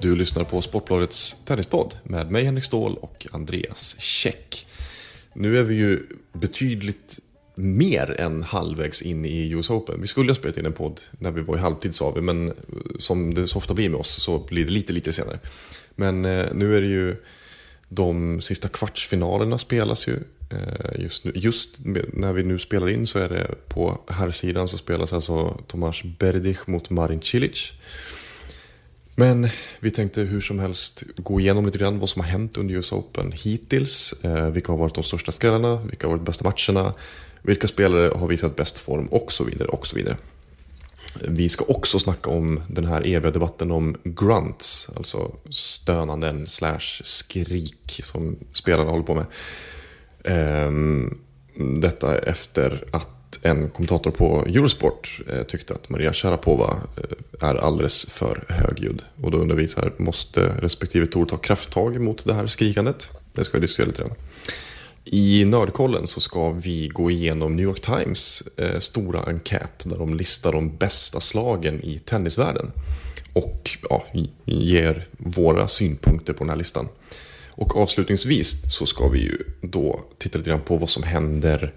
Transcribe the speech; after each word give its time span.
Du 0.00 0.16
lyssnar 0.16 0.44
på 0.44 0.62
Sportbladets 0.62 1.36
tennispodd 1.44 1.94
med 2.02 2.30
mig 2.30 2.44
Henrik 2.44 2.64
Ståhl 2.64 2.96
och 2.96 3.26
Andreas 3.32 3.96
Käck. 3.98 4.66
Nu 5.32 5.58
är 5.58 5.62
vi 5.62 5.74
ju 5.74 6.06
betydligt 6.32 7.18
mer 7.54 8.20
än 8.20 8.42
halvvägs 8.42 9.02
in 9.02 9.24
i 9.24 9.50
US 9.50 9.70
Open. 9.70 10.00
Vi 10.00 10.06
skulle 10.06 10.30
ha 10.30 10.34
spelat 10.34 10.56
in 10.56 10.66
en 10.66 10.72
podd 10.72 11.00
när 11.18 11.30
vi 11.30 11.40
var 11.40 11.56
i 11.56 11.60
halvtid 11.60 11.94
sa 11.94 12.10
vi, 12.10 12.20
men 12.20 12.48
eh, 12.48 12.54
som 12.98 13.34
det 13.34 13.46
så 13.46 13.58
ofta 13.58 13.74
blir 13.74 13.88
med 13.88 14.00
oss 14.00 14.22
så 14.22 14.38
blir 14.38 14.64
det 14.64 14.70
lite, 14.70 14.92
lite 14.92 15.12
senare. 15.12 15.38
Men 15.94 16.24
eh, 16.24 16.46
nu 16.54 16.76
är 16.76 16.80
det 16.80 16.86
ju 16.86 17.16
de 17.88 18.40
sista 18.40 18.68
kvartsfinalerna 18.68 19.58
spelas 19.58 20.08
ju. 20.08 20.16
Eh, 20.50 21.00
just, 21.02 21.24
nu, 21.24 21.32
just 21.34 21.76
när 22.12 22.32
vi 22.32 22.42
nu 22.42 22.58
spelar 22.58 22.88
in 22.88 23.06
så 23.06 23.18
är 23.18 23.28
det 23.28 23.54
på 23.68 24.00
här 24.08 24.30
sidan 24.30 24.68
så 24.68 24.78
spelas 24.78 25.12
alltså 25.12 25.60
Tomas 25.66 26.02
Berdych 26.02 26.66
mot 26.66 26.90
Marin 26.90 27.20
Cilic. 27.20 27.72
Men 29.16 29.48
vi 29.80 29.90
tänkte 29.90 30.20
hur 30.20 30.40
som 30.40 30.58
helst 30.58 31.02
gå 31.16 31.40
igenom 31.40 31.66
lite 31.66 31.78
grann 31.78 31.98
vad 31.98 32.08
som 32.08 32.22
har 32.22 32.28
hänt 32.28 32.56
under 32.56 32.74
US 32.74 32.92
Open 32.92 33.32
hittills. 33.32 34.14
Eh, 34.24 34.50
vilka 34.50 34.72
har 34.72 34.76
varit 34.76 34.94
de 34.94 35.04
största 35.04 35.32
skrällarna, 35.32 35.76
vilka 35.76 36.06
har 36.06 36.10
varit 36.10 36.20
de 36.20 36.24
bästa 36.24 36.44
matcherna, 36.44 36.94
vilka 37.42 37.66
spelare 37.66 38.12
har 38.18 38.26
visat 38.26 38.56
bäst 38.56 38.78
form 38.78 39.06
och 39.06 39.32
så 39.32 39.44
vidare. 39.44 39.68
och 39.68 39.86
så 39.86 39.96
vidare. 39.96 40.16
Vi 41.20 41.48
ska 41.48 41.64
också 41.64 41.98
snacka 41.98 42.30
om 42.30 42.62
den 42.68 42.86
här 42.86 43.06
eviga 43.06 43.30
debatten 43.30 43.70
om 43.70 43.96
grunts, 44.04 44.90
alltså 44.96 45.34
stönanden 45.50 46.46
slash 46.46 47.02
skrik 47.04 48.00
som 48.04 48.36
spelarna 48.52 48.90
håller 48.90 49.04
på 49.04 49.14
med. 49.14 49.26
Ehm, 50.24 51.18
detta 51.80 52.18
efter 52.18 52.84
att 52.92 53.08
en 53.42 53.70
kommentator 53.70 54.10
på 54.10 54.46
Eurosport 54.46 55.20
eh, 55.28 55.42
tyckte 55.42 55.74
att 55.74 55.88
Maria 55.88 56.12
Sharapova 56.12 56.76
eh, 56.96 57.48
är 57.48 57.54
alldeles 57.54 58.06
för 58.06 58.44
högljudd. 58.48 59.02
Och 59.22 59.30
då 59.30 59.38
undrar 59.38 59.56
vi 59.56 59.68
så 59.68 59.80
här, 59.80 59.92
måste 59.96 60.40
respektive 60.40 61.06
Tor 61.06 61.26
ta 61.26 61.36
krafttag 61.36 62.00
mot 62.00 62.24
det 62.24 62.34
här 62.34 62.46
skrikandet? 62.46 63.10
Det 63.32 63.44
ska 63.44 63.58
vi 63.58 63.60
diskutera 63.60 63.86
lite 63.86 64.02
grann. 64.02 64.14
I 65.04 65.44
Nördkollen 65.44 66.06
så 66.06 66.20
ska 66.20 66.50
vi 66.50 66.88
gå 66.88 67.10
igenom 67.10 67.56
New 67.56 67.64
York 67.64 67.80
Times 67.80 68.42
eh, 68.56 68.78
stora 68.78 69.22
enkät 69.22 69.84
där 69.84 69.98
de 69.98 70.14
listar 70.14 70.52
de 70.52 70.76
bästa 70.76 71.20
slagen 71.20 71.84
i 71.84 71.98
tennisvärlden. 71.98 72.72
Och 73.32 73.70
ja, 73.90 74.04
ger 74.44 75.06
våra 75.18 75.68
synpunkter 75.68 76.32
på 76.32 76.44
den 76.44 76.50
här 76.50 76.56
listan. 76.56 76.88
Och 77.50 77.76
avslutningsvis 77.76 78.74
så 78.74 78.86
ska 78.86 79.08
vi 79.08 79.18
ju 79.18 79.38
då 79.60 80.00
titta 80.18 80.38
lite 80.38 80.50
grann 80.50 80.60
på 80.60 80.76
vad 80.76 80.88
som 80.88 81.02
händer 81.02 81.72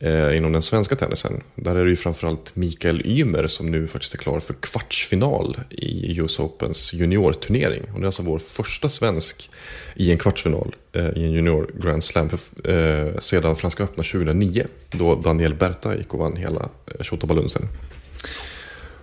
eh, 0.00 0.36
inom 0.36 0.52
den 0.52 0.62
svenska 0.62 0.96
tennisen. 0.96 1.42
Där 1.54 1.76
är 1.76 1.84
det 1.84 1.90
ju 1.90 1.96
framförallt 1.96 2.56
Mikael 2.56 3.02
Ymer 3.06 3.46
som 3.46 3.70
nu 3.70 3.86
faktiskt 3.86 4.14
är 4.14 4.18
klar 4.18 4.40
för 4.40 4.54
kvartsfinal 4.54 5.60
i 5.70 6.18
US 6.18 6.40
Opens 6.40 6.92
juniorturnering. 6.92 7.82
Och 7.92 8.00
det 8.00 8.04
är 8.04 8.06
alltså 8.06 8.22
vår 8.22 8.38
första 8.38 8.88
svensk 8.88 9.50
i 9.94 10.10
en 10.12 10.18
kvartsfinal 10.18 10.74
eh, 10.92 11.08
i 11.08 11.24
en 11.24 11.32
junior 11.32 11.70
Grand 11.74 12.04
Slam 12.04 12.28
för, 12.28 12.70
eh, 12.70 13.18
sedan 13.18 13.56
Franska 13.56 13.84
öppna 13.84 14.02
2009. 14.02 14.66
Då 14.90 15.14
Daniel 15.14 15.54
Berta 15.54 15.96
gick 15.96 16.14
och 16.14 16.20
vann 16.20 16.36
hela 16.36 16.68
eh, 16.86 17.02
Tjottabalunsen. 17.02 17.68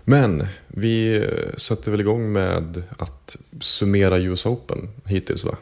Men 0.04 0.48
vi 0.68 1.16
eh, 1.18 1.56
sätter 1.58 1.92
väl 1.92 2.00
igång 2.00 2.32
med 2.32 2.84
att 2.98 3.38
summera 3.62 4.18
US 4.18 4.46
Open 4.46 4.90
hittills 5.06 5.46
va? 5.46 5.56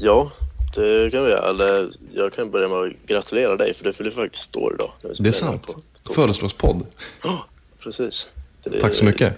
Ja, 0.00 0.32
det 0.74 1.10
kan 1.10 1.24
vi 1.24 1.30
göra. 1.30 1.50
Eller 1.50 1.90
jag 2.14 2.32
kan 2.32 2.50
börja 2.50 2.68
med 2.68 2.78
att 2.78 2.92
gratulera 3.06 3.56
dig 3.56 3.74
för 3.74 3.84
det 3.84 3.92
fyller 3.92 4.10
faktiskt 4.10 4.56
år 4.56 4.74
idag. 4.74 4.92
Det 5.18 5.28
är 5.28 5.32
sant. 5.32 5.76
Födelsedagspodd. 6.14 6.86
Ja, 7.22 7.46
precis. 7.82 8.28
Det 8.64 8.80
Tack 8.80 8.94
så 8.94 9.04
mycket. 9.04 9.34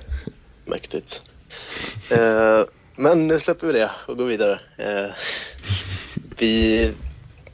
Mäktigt. 0.64 1.22
Eh, 2.10 2.62
men 2.96 3.26
nu 3.28 3.40
släpper 3.40 3.66
vi 3.66 3.72
det 3.72 3.90
och 4.06 4.16
går 4.16 4.24
vidare. 4.24 4.60
Eh, 4.76 5.10
vi, 6.38 6.92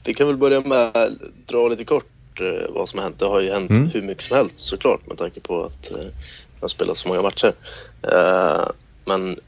vi 0.04 0.14
kan 0.14 0.26
väl 0.26 0.36
börja 0.36 0.60
med 0.60 0.96
att 0.96 1.12
dra 1.46 1.68
lite 1.68 1.84
kort 1.84 2.40
eh, 2.40 2.70
vad 2.70 2.88
som 2.88 2.98
har 2.98 3.04
hänt. 3.04 3.18
Det 3.18 3.26
har 3.26 3.40
ju 3.40 3.50
hänt 3.52 3.70
Mm. 3.70 3.88
hur 3.88 4.02
mycket 4.02 4.24
som 4.24 4.36
helst 4.36 4.58
såklart 4.58 5.06
med 5.06 5.18
tanke 5.18 5.40
på 5.40 5.64
att 5.64 5.90
eh, 5.92 5.98
det 5.98 6.60
har 6.60 6.68
spelats 6.68 7.00
så 7.00 7.08
många 7.08 7.22
matcher. 7.22 7.52
Eh, 8.02 8.66
men 9.04 9.40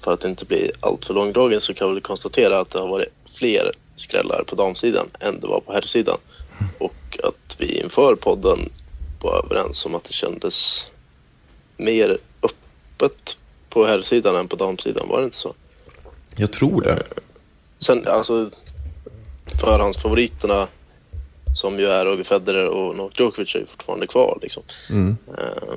för 0.00 0.14
att 0.14 0.24
inte 0.24 0.44
bli 0.44 0.70
alltför 0.80 1.14
långdragen 1.14 1.60
så 1.60 1.74
kan 1.74 1.94
vi 1.94 2.00
konstatera 2.00 2.60
att 2.60 2.70
det 2.70 2.78
har 2.78 2.88
varit 2.88 3.08
fler 3.40 3.72
skrällar 3.96 4.44
på 4.46 4.54
damsidan 4.54 5.08
än 5.20 5.40
det 5.40 5.46
var 5.46 5.60
på 5.60 5.72
herrsidan. 5.72 6.18
Och 6.78 7.18
att 7.22 7.56
vi 7.58 7.80
inför 7.80 8.14
podden 8.14 8.58
var 9.20 9.44
överens 9.44 9.86
om 9.86 9.94
att 9.94 10.04
det 10.04 10.12
kändes 10.12 10.88
mer 11.76 12.18
öppet 12.42 13.36
på 13.68 13.86
herrsidan 13.86 14.36
än 14.36 14.48
på 14.48 14.56
damsidan, 14.56 15.08
var 15.08 15.18
det 15.18 15.24
inte 15.24 15.36
så? 15.36 15.54
Jag 16.36 16.52
tror 16.52 16.82
det. 16.82 17.02
Sen 17.78 18.06
alltså 18.06 18.50
förhandsfavoriterna 19.60 20.68
som 21.54 21.78
ju 21.78 21.86
är 21.86 22.04
Roger 22.04 22.24
Federer 22.24 22.66
och 22.66 22.96
Novak 22.96 23.20
Djokovic 23.20 23.54
är 23.54 23.58
ju 23.58 23.66
fortfarande 23.66 24.06
kvar 24.06 24.38
liksom. 24.42 24.62
Mm. 24.90 25.16
Eh, 25.38 25.74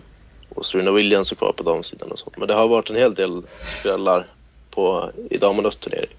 och 0.50 0.66
Serena 0.66 0.92
Williams 0.92 1.32
är 1.32 1.36
kvar 1.36 1.54
på 1.58 1.64
damsidan 1.64 2.12
och 2.12 2.20
sånt. 2.20 2.38
Men 2.38 2.48
det 2.48 2.54
har 2.54 2.68
varit 2.68 2.90
en 2.90 2.96
hel 2.96 3.14
del 3.14 3.44
skrällar 3.80 4.28
på, 4.72 5.12
i 5.30 5.38
damernas 5.38 5.76
turnering. 5.76 6.16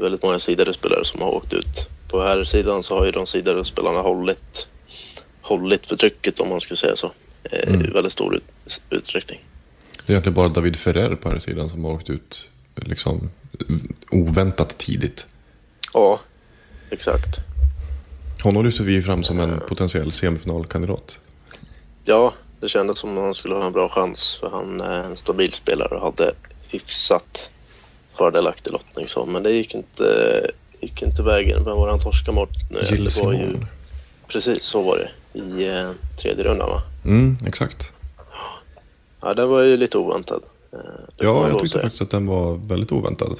Väldigt 0.00 0.22
många 0.22 0.38
spelare 0.38 1.04
som 1.04 1.20
har 1.22 1.34
åkt 1.34 1.52
ut. 1.52 1.88
På 2.08 2.22
här 2.22 2.44
sidan 2.44 2.82
så 2.82 2.98
har 2.98 3.06
ju 3.06 3.12
de 3.12 3.26
sidade 3.26 3.64
spelarna 3.64 4.00
hållit, 4.00 4.66
hållit 5.42 5.86
för 5.86 5.96
trycket 5.96 6.40
om 6.40 6.48
man 6.48 6.60
ska 6.60 6.76
säga 6.76 6.96
så. 6.96 7.12
eh, 7.44 7.68
Mm. 7.68 7.84
I 7.84 7.90
väldigt 7.90 8.12
stor 8.12 8.36
ut, 8.36 8.44
utsträckning. 8.90 9.40
Det 10.06 10.12
är 10.12 10.14
egentligen 10.14 10.34
bara 10.34 10.48
David 10.48 10.76
Ferrer 10.76 11.14
på 11.14 11.30
här 11.30 11.38
sidan 11.38 11.68
som 11.68 11.84
har 11.84 11.92
åkt 11.92 12.10
ut 12.10 12.50
liksom 12.74 13.30
oväntat 14.10 14.78
tidigt. 14.78 15.26
Ja, 15.92 16.20
exakt. 16.90 17.36
Honom 18.42 18.64
lyfter 18.64 18.84
vi 18.84 19.02
fram 19.02 19.22
som 19.22 19.40
en 19.40 19.60
potentiell 19.68 20.12
semifinalkandidat. 20.12 21.20
Ja, 22.04 22.34
det 22.60 22.68
kändes 22.68 22.98
som 22.98 23.18
att 23.18 23.24
han 23.24 23.34
skulle 23.34 23.54
ha 23.54 23.66
en 23.66 23.72
bra 23.72 23.88
chans 23.88 24.36
för 24.40 24.50
han 24.50 24.80
är 24.80 25.04
en 25.04 25.16
stabil 25.16 25.52
spelare 25.52 25.94
och 25.94 26.00
hade 26.00 26.32
hyfsat 26.68 27.50
fördelaktig 28.16 28.72
lottning 28.72 29.08
så. 29.08 29.26
Men 29.26 29.42
det 29.42 29.50
gick 29.52 29.74
inte, 29.74 30.50
gick 30.80 31.02
inte 31.02 31.22
vägen. 31.22 31.64
Vem 31.64 31.76
var 31.76 31.86
det 31.86 31.92
han 31.92 32.00
torskade 32.00 32.34
mot 32.34 32.50
nu? 32.70 32.78
Ju, 32.96 33.08
Simon. 33.10 33.66
precis, 34.28 34.62
så 34.62 34.82
var 34.82 34.96
det. 34.98 35.38
I 35.38 35.68
eh, 35.68 35.90
tredje 36.22 36.44
rundan 36.44 36.68
va? 36.68 36.82
Mm, 37.04 37.36
exakt. 37.46 37.92
Ja, 39.20 39.34
den 39.34 39.48
var 39.48 39.62
ju 39.62 39.76
lite 39.76 39.98
oväntad. 39.98 40.42
Eh, 40.72 40.78
Ja, 41.16 41.48
jag 41.48 41.58
tyckte 41.58 41.78
faktiskt 41.80 42.02
att 42.02 42.10
den 42.10 42.26
var 42.26 42.54
väldigt 42.66 42.92
oväntad. 42.92 43.38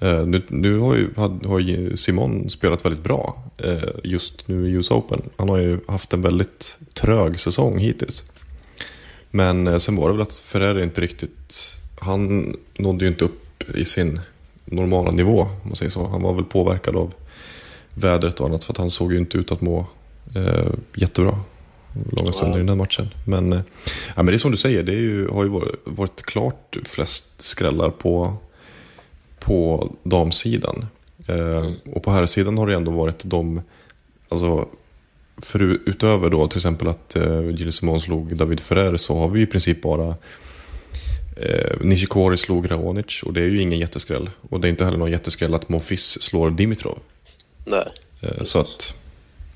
Eh, 0.00 0.26
nu 0.26 0.42
nu 0.48 0.78
har, 0.78 0.94
ju, 0.94 1.10
had- 1.16 1.46
har 1.46 1.58
ju 1.58 1.96
Simon 1.96 2.50
spelat 2.50 2.84
väldigt 2.84 3.02
bra 3.02 3.42
eh, 3.58 3.78
just 4.04 4.48
nu 4.48 4.68
i 4.68 4.72
US 4.72 4.90
Open. 4.90 5.22
Han 5.36 5.48
har 5.48 5.56
ju 5.58 5.80
haft 5.88 6.12
en 6.12 6.22
väldigt 6.22 6.78
trög 6.94 7.40
säsong 7.40 7.78
hittills. 7.78 8.24
Men 9.30 9.66
eh, 9.66 9.76
sen 9.78 9.96
var 9.96 10.06
det 10.08 10.12
väl 10.12 10.22
att 10.22 10.34
Ferrer 10.38 10.82
inte 10.82 11.00
riktigt... 11.00 11.72
Han 12.00 12.56
nådde 12.78 13.04
ju 13.04 13.10
inte 13.10 13.24
upp 13.24 13.45
i 13.74 13.84
sin 13.84 14.20
normala 14.64 15.10
nivå, 15.10 15.40
om 15.40 15.48
man 15.64 15.76
säger 15.76 15.90
så. 15.90 16.06
Han 16.06 16.22
var 16.22 16.32
väl 16.32 16.44
påverkad 16.44 16.96
av 16.96 17.14
vädret 17.94 18.40
och 18.40 18.46
annat 18.46 18.64
för 18.64 18.72
att 18.72 18.78
han 18.78 18.90
såg 18.90 19.12
ju 19.12 19.18
inte 19.18 19.38
ut 19.38 19.52
att 19.52 19.60
må 19.60 19.86
eh, 20.34 20.72
jättebra 20.94 21.38
långa 22.12 22.32
stunder 22.32 22.56
i 22.56 22.60
den 22.60 22.68
här 22.68 22.76
matchen. 22.76 23.08
Men, 23.26 23.52
eh, 23.52 23.60
ja, 24.16 24.22
men 24.22 24.26
det 24.26 24.34
är 24.34 24.38
som 24.38 24.50
du 24.50 24.56
säger, 24.56 24.82
det 24.82 24.92
är 24.92 25.00
ju, 25.00 25.28
har 25.28 25.44
ju 25.44 25.50
varit, 25.50 25.74
varit 25.84 26.22
klart 26.22 26.76
flest 26.84 27.42
skrällar 27.42 27.90
på, 27.90 28.36
på 29.38 29.88
damsidan. 30.02 30.86
Eh, 31.28 31.70
och 31.92 32.02
på 32.02 32.10
herrsidan 32.10 32.58
har 32.58 32.66
det 32.66 32.74
ändå 32.74 32.90
varit 32.90 33.24
de, 33.24 33.62
alltså, 34.28 34.68
för, 35.36 35.62
utöver 35.62 36.30
då 36.30 36.48
till 36.48 36.58
exempel 36.58 36.88
att 36.88 37.16
eh, 37.16 37.50
Gilles 37.50 37.74
Simon 37.74 38.00
slog 38.00 38.36
David 38.36 38.60
Ferrer 38.60 38.96
så 38.96 39.18
har 39.18 39.28
vi 39.28 39.40
i 39.40 39.46
princip 39.46 39.82
bara 39.82 40.14
eh, 41.36 41.76
Nishikori 41.80 42.36
slog 42.36 42.70
Raonic 42.70 43.22
och 43.22 43.32
det 43.32 43.40
är 43.40 43.46
ju 43.46 43.60
ingen 43.60 43.78
jätteskräll. 43.78 44.30
Och 44.50 44.60
det 44.60 44.68
är 44.68 44.70
inte 44.70 44.84
heller 44.84 44.98
någon 44.98 45.10
jätteskräll 45.10 45.54
att 45.54 45.68
Monfils 45.68 46.22
slår 46.22 46.50
Dimitrov. 46.50 46.98
Nej, 47.64 47.88
Eh, 48.20 48.42
Så 48.42 48.58
att, 48.58 48.94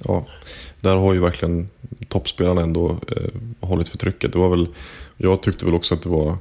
ja, 0.04 0.26
där 0.80 0.96
har 0.96 1.14
ju 1.14 1.20
verkligen 1.20 1.68
toppspelarna 2.08 2.60
ändå 2.62 2.90
eh, 3.16 3.30
hållit 3.68 3.88
för 3.88 3.98
trycket. 3.98 4.32
Det 4.32 4.38
var 4.38 4.48
väl, 4.48 4.68
jag 5.16 5.42
tyckte 5.42 5.64
väl 5.64 5.74
också 5.74 5.94
att 5.94 6.02
det 6.02 6.08
var 6.08 6.38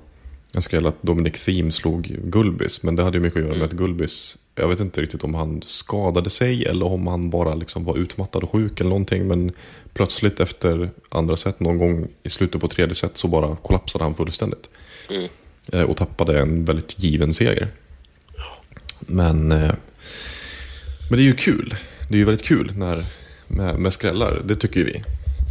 en 0.52 0.62
skräll 0.62 0.86
att 0.88 1.02
Dominic 1.02 1.46
Thiem 1.46 1.72
slog 1.72 2.04
Gulbis. 2.24 2.84
Men 2.84 2.96
det 2.96 3.04
hade 3.04 3.18
ju 3.18 3.24
mycket 3.24 3.40
att 3.40 3.46
göra 3.46 3.56
med 3.58 3.66
att 3.66 3.72
Gulbis, 3.72 4.38
jag 4.56 4.68
vet 4.68 4.80
inte 4.80 5.02
riktigt 5.02 5.24
om 5.24 5.36
han 5.36 5.62
skadade 5.62 6.30
sig 6.30 6.66
eller 6.66 6.86
om 6.86 7.08
han 7.08 7.30
bara 7.30 7.56
liksom 7.56 7.86
var 7.86 7.98
utmattad 7.98 8.44
och 8.44 8.52
sjuk 8.52 8.80
eller 8.80 8.90
någonting. 8.90 9.28
Men 9.28 9.52
plötsligt 9.94 10.40
efter 10.40 10.90
andra 11.10 11.36
set, 11.36 11.60
någon 11.60 11.78
gång 11.78 12.08
i 12.24 12.30
slutet 12.30 12.62
på 12.62 12.68
tredje 12.68 12.96
set, 12.96 13.18
så 13.18 13.28
bara 13.28 13.56
kollapsade 13.56 14.04
han 14.04 14.16
fullständigt. 14.16 14.70
Eh, 15.74 15.82
Och 15.82 15.98
tappade 15.98 16.40
en 16.40 16.66
väldigt 16.66 17.00
given 17.00 17.34
seger. 17.34 17.68
Men, 19.00 19.52
eh, 19.52 19.72
men 21.10 21.18
det 21.18 21.24
är 21.24 21.28
ju 21.28 21.36
kul. 21.36 21.76
Det 22.10 22.16
är 22.16 22.18
ju 22.20 22.26
väldigt 22.26 22.46
kul 22.46 22.72
när, 22.76 23.04
med, 23.48 23.80
med 23.80 23.94
skrällar, 23.94 24.42
det 24.46 24.56
tycker 24.56 24.84
vi. 24.84 25.04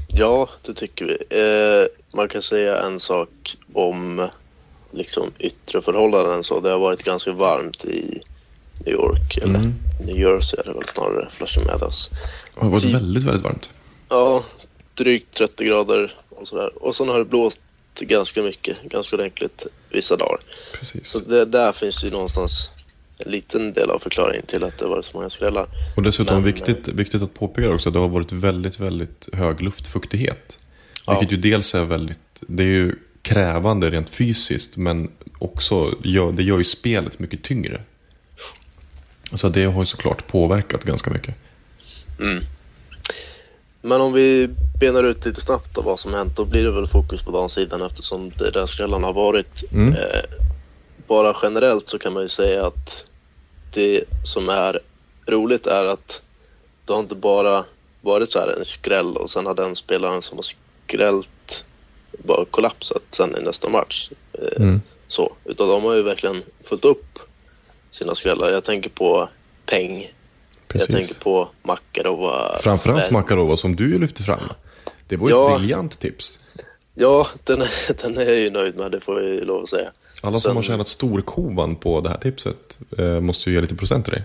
Ja, 0.08 0.48
det 0.66 0.74
tycker 0.74 1.04
vi. 1.04 1.40
Eh, 1.40 1.86
man 2.16 2.28
kan 2.28 2.42
säga 2.42 2.82
en 2.82 3.00
sak 3.00 3.56
om 3.72 4.28
liksom, 4.92 5.30
yttre 5.38 5.82
förhållanden. 5.82 6.44
Så 6.44 6.60
det 6.60 6.70
har 6.70 6.78
varit 6.78 7.02
ganska 7.04 7.32
varmt 7.32 7.84
i 7.84 8.20
New 8.84 8.94
York, 8.94 9.36
eller 9.36 9.54
Mm. 9.54 9.74
New 10.06 10.18
Jersey 10.18 10.60
är 10.60 10.64
det 10.64 10.72
väl 10.78 10.88
snarare, 10.88 11.28
Flushing 11.30 11.64
Meadows. 11.66 12.10
Det 12.54 12.60
har 12.60 12.70
varit 12.70 12.82
Typ. 12.82 12.94
väldigt, 12.94 13.24
väldigt 13.24 13.44
varmt. 13.44 13.70
Ja, 14.08 14.44
drygt 14.94 15.34
30 15.34 15.64
grader 15.64 16.14
och 16.28 16.48
sådär. 16.48 16.70
Och 16.84 16.96
sen 16.96 17.08
har 17.08 17.18
det 17.18 17.24
blåst 17.24 17.60
ganska 18.04 18.42
mycket, 18.42 18.82
ganska 18.82 19.16
ordentligt 19.16 19.66
vissa 19.90 20.16
dagar. 20.16 20.40
Precis. 20.78 21.08
Så 21.08 21.18
det, 21.18 21.44
där 21.44 21.72
finns 21.72 22.04
ju 22.04 22.08
någonstans 22.08 22.70
en 23.18 23.32
liten 23.32 23.72
del 23.72 23.90
av 23.90 23.98
förklaringen 23.98 24.46
till 24.46 24.64
att 24.64 24.78
det 24.78 24.86
varit 24.86 25.04
så 25.04 25.16
många 25.16 25.30
skrällar. 25.30 25.66
Och 25.96 26.02
dessutom 26.02 26.34
Men, 26.34 26.44
viktigt, 26.44 26.88
viktigt 26.88 27.22
att 27.22 27.34
påpeka 27.34 27.70
också 27.70 27.90
det 27.90 27.98
har 27.98 28.08
varit 28.08 28.32
väldigt, 28.32 28.80
väldigt 28.80 29.28
hög 29.32 29.62
luftfuktighet. 29.62 30.58
Ja. 31.06 31.18
Vilket 31.18 31.32
ju 31.32 31.50
dels 31.50 31.74
är 31.74 31.84
väldigt, 31.84 32.18
det 32.40 32.62
är 32.62 32.66
ju 32.66 32.94
krävande 33.22 33.90
rent 33.90 34.10
fysiskt 34.10 34.76
men 34.76 35.10
också 35.38 35.94
gör, 36.04 36.32
det 36.32 36.42
gör 36.42 36.58
ju 36.58 36.64
spelet 36.64 37.18
mycket 37.18 37.42
tyngre. 37.42 37.82
Så 39.34 39.48
det 39.48 39.64
har 39.64 39.82
ju 39.82 39.86
såklart 39.86 40.26
påverkat 40.26 40.84
ganska 40.84 41.10
mycket. 41.10 41.34
Men 43.88 44.00
om 44.00 44.12
vi 44.12 44.48
benar 44.80 45.04
ut 45.04 45.26
lite 45.26 45.40
snabbt 45.40 45.68
då 45.72 45.82
vad 45.82 46.00
som 46.00 46.14
hänt, 46.14 46.36
då 46.36 46.44
blir 46.44 46.64
det 46.64 46.70
väl 46.70 46.86
fokus 46.86 47.22
på 47.22 47.30
damsidan 47.30 47.82
eftersom 47.82 48.32
det 48.38 48.46
är 48.46 48.52
där 48.52 48.66
skrällarna 48.66 49.06
har 49.06 49.14
varit. 49.14 49.64
Mm. 49.72 49.92
Eh, 49.94 50.20
bara 51.06 51.36
generellt 51.42 51.88
så 51.88 51.98
kan 51.98 52.12
man 52.12 52.22
ju 52.22 52.28
säga 52.28 52.66
att 52.66 53.04
det 53.70 54.04
som 54.22 54.48
är 54.48 54.80
roligt 55.26 55.66
är 55.66 55.84
att 55.84 56.22
det 56.84 56.92
har 56.92 57.00
inte 57.00 57.14
bara 57.14 57.64
varit 58.00 58.30
så 58.30 58.38
här 58.38 58.48
en 58.58 58.64
skräll 58.64 59.16
och 59.16 59.30
sen 59.30 59.46
har 59.46 59.54
den 59.54 59.76
spelaren 59.76 60.22
som 60.22 60.38
har 60.38 60.44
skrällt 60.86 61.64
bara 62.24 62.44
kollapsat 62.44 63.02
sen 63.10 63.36
i 63.36 63.42
nästa 63.42 63.68
match. 63.68 64.10
Eh, 64.32 64.62
Mm. 64.62 64.80
så, 65.08 65.32
utan 65.44 65.68
de 65.68 65.84
har 65.84 65.94
ju 65.94 66.02
verkligen 66.02 66.42
följt 66.64 66.84
upp 66.84 67.18
sina 67.90 68.14
skrällar. 68.14 68.50
Jag 68.50 68.64
tänker 68.64 68.90
på 68.90 69.28
Peng, 69.66 70.12
jag 70.72 70.86
Precis. 70.88 71.08
tänker 71.08 71.24
på 71.24 71.48
Makarova. 71.62 72.58
Framförallt 72.60 73.10
Makarova 73.10 73.56
som 73.56 73.76
du 73.76 73.98
lyfte 73.98 74.22
fram. 74.22 74.40
Det 75.08 75.16
var 75.16 75.30
Ja. 75.30 75.52
ett 75.52 75.58
briljant 75.58 75.98
tips. 75.98 76.40
Ja, 76.94 77.26
den 77.44 77.62
är, 77.62 78.02
den 78.02 78.16
är 78.18 78.24
jag 78.24 78.36
ju 78.36 78.50
nöjd 78.50 78.76
med, 78.76 78.92
det 78.92 79.00
får 79.00 79.22
jag 79.22 79.30
ju 79.34 79.44
lov 79.44 79.62
att 79.62 79.68
säga. 79.68 79.90
Alla 80.22 80.40
som 80.40 80.48
Sen- 80.50 80.56
har 80.56 80.62
tjänat 80.62 80.88
storkovan 80.88 81.76
på 81.76 82.00
det 82.00 82.08
här 82.08 82.18
tipset 82.18 82.78
eh, 82.98 83.20
måste 83.20 83.50
ju 83.50 83.56
ge 83.56 83.62
lite 83.62 83.74
procent 83.74 84.04
till 84.04 84.14
dig. 84.14 84.22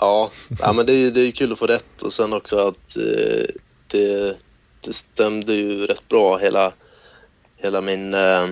Ja, 0.00 0.30
ja 0.60 0.72
men 0.72 0.86
det 0.86 0.92
är 0.92 0.96
ju 0.96 1.10
det 1.10 1.20
är 1.20 1.24
ju 1.24 1.32
kul 1.32 1.52
att 1.52 1.58
få 1.58 1.66
rätt 1.66 2.02
och 2.02 2.12
sen 2.12 2.32
också 2.32 2.68
att 2.68 2.96
eh, 2.96 3.46
det, 3.86 4.36
det 4.80 4.92
stämde 4.92 5.54
ju 5.54 5.86
rätt 5.86 6.08
bra 6.08 6.36
hela, 6.38 6.72
hela 7.56 7.80
min 7.80 8.14
eh, 8.14 8.42
eh, 8.42 8.48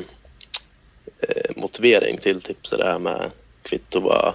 motivering 1.56 2.18
till 2.18 2.40
tipset 2.42 2.78
det 2.78 2.84
här 2.84 2.98
med 2.98 3.30
Kvitova, 3.62 4.34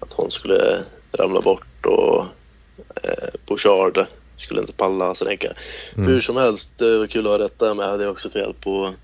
att 0.00 0.12
hon 0.12 0.30
skulle 0.30 0.78
ramla 1.12 1.40
bort 1.40 1.66
och 1.86 2.24
eh, 3.02 3.28
Bouchard 3.46 4.06
skulle 4.36 4.60
inte 4.60 4.72
palla 4.72 5.10
Azarenka. 5.10 5.52
Hur 5.96 6.20
som 6.20 6.36
helst, 6.36 6.70
det 6.76 6.98
var 6.98 7.06
kul 7.06 7.26
att 7.26 7.32
ha 7.32 7.44
rätt 7.44 7.58
där 7.58 7.74
men 7.74 7.84
jag 7.84 7.92
hade 7.92 8.08
också 8.08 8.30
fel 8.30 8.54
på 8.60 8.94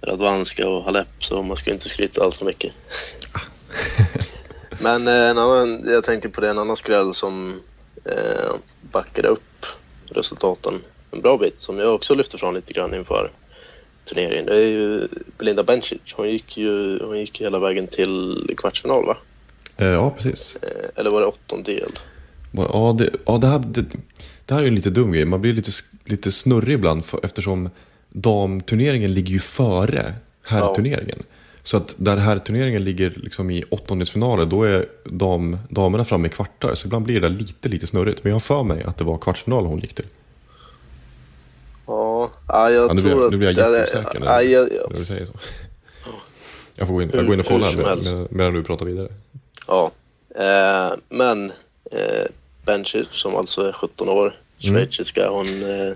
Radvanska 0.00 0.68
och 0.68 0.84
Halep 0.84 1.08
så 1.18 1.42
man 1.42 1.56
ska 1.56 1.70
inte 1.70 1.88
skryta 1.88 2.24
allt 2.24 2.36
för 2.36 2.44
mycket. 2.44 2.72
Men 4.80 5.08
eh, 5.08 5.30
en 5.30 5.38
annan, 5.38 5.84
jag 5.86 6.04
tänkte 6.04 6.28
på 6.28 6.40
det, 6.40 6.50
en 6.50 6.58
annan 6.58 6.76
skräll 6.76 7.14
som 7.14 7.60
eh, 8.04 8.54
backade 8.80 9.28
upp 9.28 9.66
resultaten 10.12 10.80
en 11.10 11.20
bra 11.20 11.38
bit 11.38 11.58
som 11.58 11.78
jag 11.78 11.94
också 11.94 12.14
lyfte 12.14 12.38
fram 12.38 12.54
lite 12.54 12.72
grann 12.72 12.94
inför 12.94 13.30
turneringen. 14.04 14.46
Det 14.46 14.56
är 14.56 14.66
ju 14.66 15.08
Belinda 15.38 15.62
Bencic. 15.62 16.00
Hon 16.14 16.30
gick 16.30 16.56
ju 16.56 17.02
hon 17.04 17.18
gick 17.18 17.40
hela 17.40 17.58
vägen 17.58 17.86
till 17.86 18.54
kvartsfinal 18.56 19.06
va? 19.06 19.16
Eh, 19.76 19.86
ja, 19.86 20.10
precis. 20.10 20.58
Eh, 20.62 20.90
eller 20.94 21.10
var 21.10 21.20
det 21.20 21.26
åttondel? 21.26 21.98
Ja, 22.52 22.94
det, 22.98 23.10
ja 23.26 23.38
det, 23.38 23.46
här, 23.46 23.58
det, 23.58 23.84
det 24.46 24.54
här 24.54 24.62
är 24.62 24.66
en 24.66 24.74
lite 24.74 24.90
dum 24.90 25.12
grej. 25.12 25.24
Man 25.24 25.40
blir 25.40 25.52
lite, 25.52 25.70
lite 26.04 26.32
snurrig 26.32 26.74
ibland 26.74 27.04
för, 27.04 27.20
eftersom 27.24 27.70
damturneringen 28.08 29.12
ligger 29.12 29.32
ju 29.32 29.38
före 29.38 30.14
herrturneringen. 30.42 31.22
Så 31.62 31.76
att 31.76 31.94
där 31.98 32.16
herrturneringen 32.16 32.84
ligger 32.84 33.10
liksom 33.16 33.50
i 33.50 33.64
åttondelsfinaler, 33.70 34.44
då 34.44 34.62
är 34.62 34.86
dam, 35.04 35.58
damerna 35.70 36.04
framme 36.04 36.28
i 36.28 36.30
kvartar. 36.30 36.74
Så 36.74 36.86
ibland 36.86 37.04
blir 37.04 37.20
det 37.20 37.28
lite, 37.28 37.68
lite 37.68 37.86
snurrigt. 37.86 38.24
Men 38.24 38.30
jag 38.30 38.34
har 38.34 38.40
för 38.40 38.62
mig 38.62 38.82
att 38.82 38.96
det 38.96 39.04
var 39.04 39.18
kvartsfinal 39.18 39.66
hon 39.66 39.78
gick 39.78 39.94
till. 39.94 40.06
Ja, 41.86 42.30
ja 42.48 42.70
jag 42.70 42.90
Ja, 42.90 42.92
nu, 42.92 43.00
tror 43.00 43.10
blir 43.10 43.16
jag, 43.16 43.24
att... 43.24 43.30
nu 43.30 43.36
blir 43.38 43.48
jag 43.48 43.56
jätteosäker 43.78 44.20
när, 44.20 44.26
ja, 44.26 44.42
jag, 44.42 44.68
när 44.90 44.98
du 44.98 45.04
säger 45.04 45.24
så. 45.24 45.32
Jag 46.76 46.86
får 46.88 46.94
gå 46.94 47.02
in, 47.02 47.10
jag 47.14 47.26
går 47.26 47.34
in 47.34 47.40
och 47.40 47.46
Hur- 47.46 47.54
kollar 47.54 47.66
hur 47.66 47.72
som 47.72 47.82
med, 47.82 47.90
helst. 47.90 48.14
med, 48.14 48.26
medan 48.30 48.52
du 48.54 48.62
pratar 48.62 48.86
vidare. 48.86 49.08
Ja, 49.66 49.90
eh, 50.36 50.96
men 51.08 51.52
eh, 51.90 52.26
Bencic 52.64 53.06
som 53.12 53.36
alltså 53.36 53.62
är 53.68 53.72
17 53.72 54.08
år, 54.08 54.40
Mm. 54.64 54.74
schweiziska, 54.74 55.28
hon, 55.30 55.62
eh, 55.62 55.92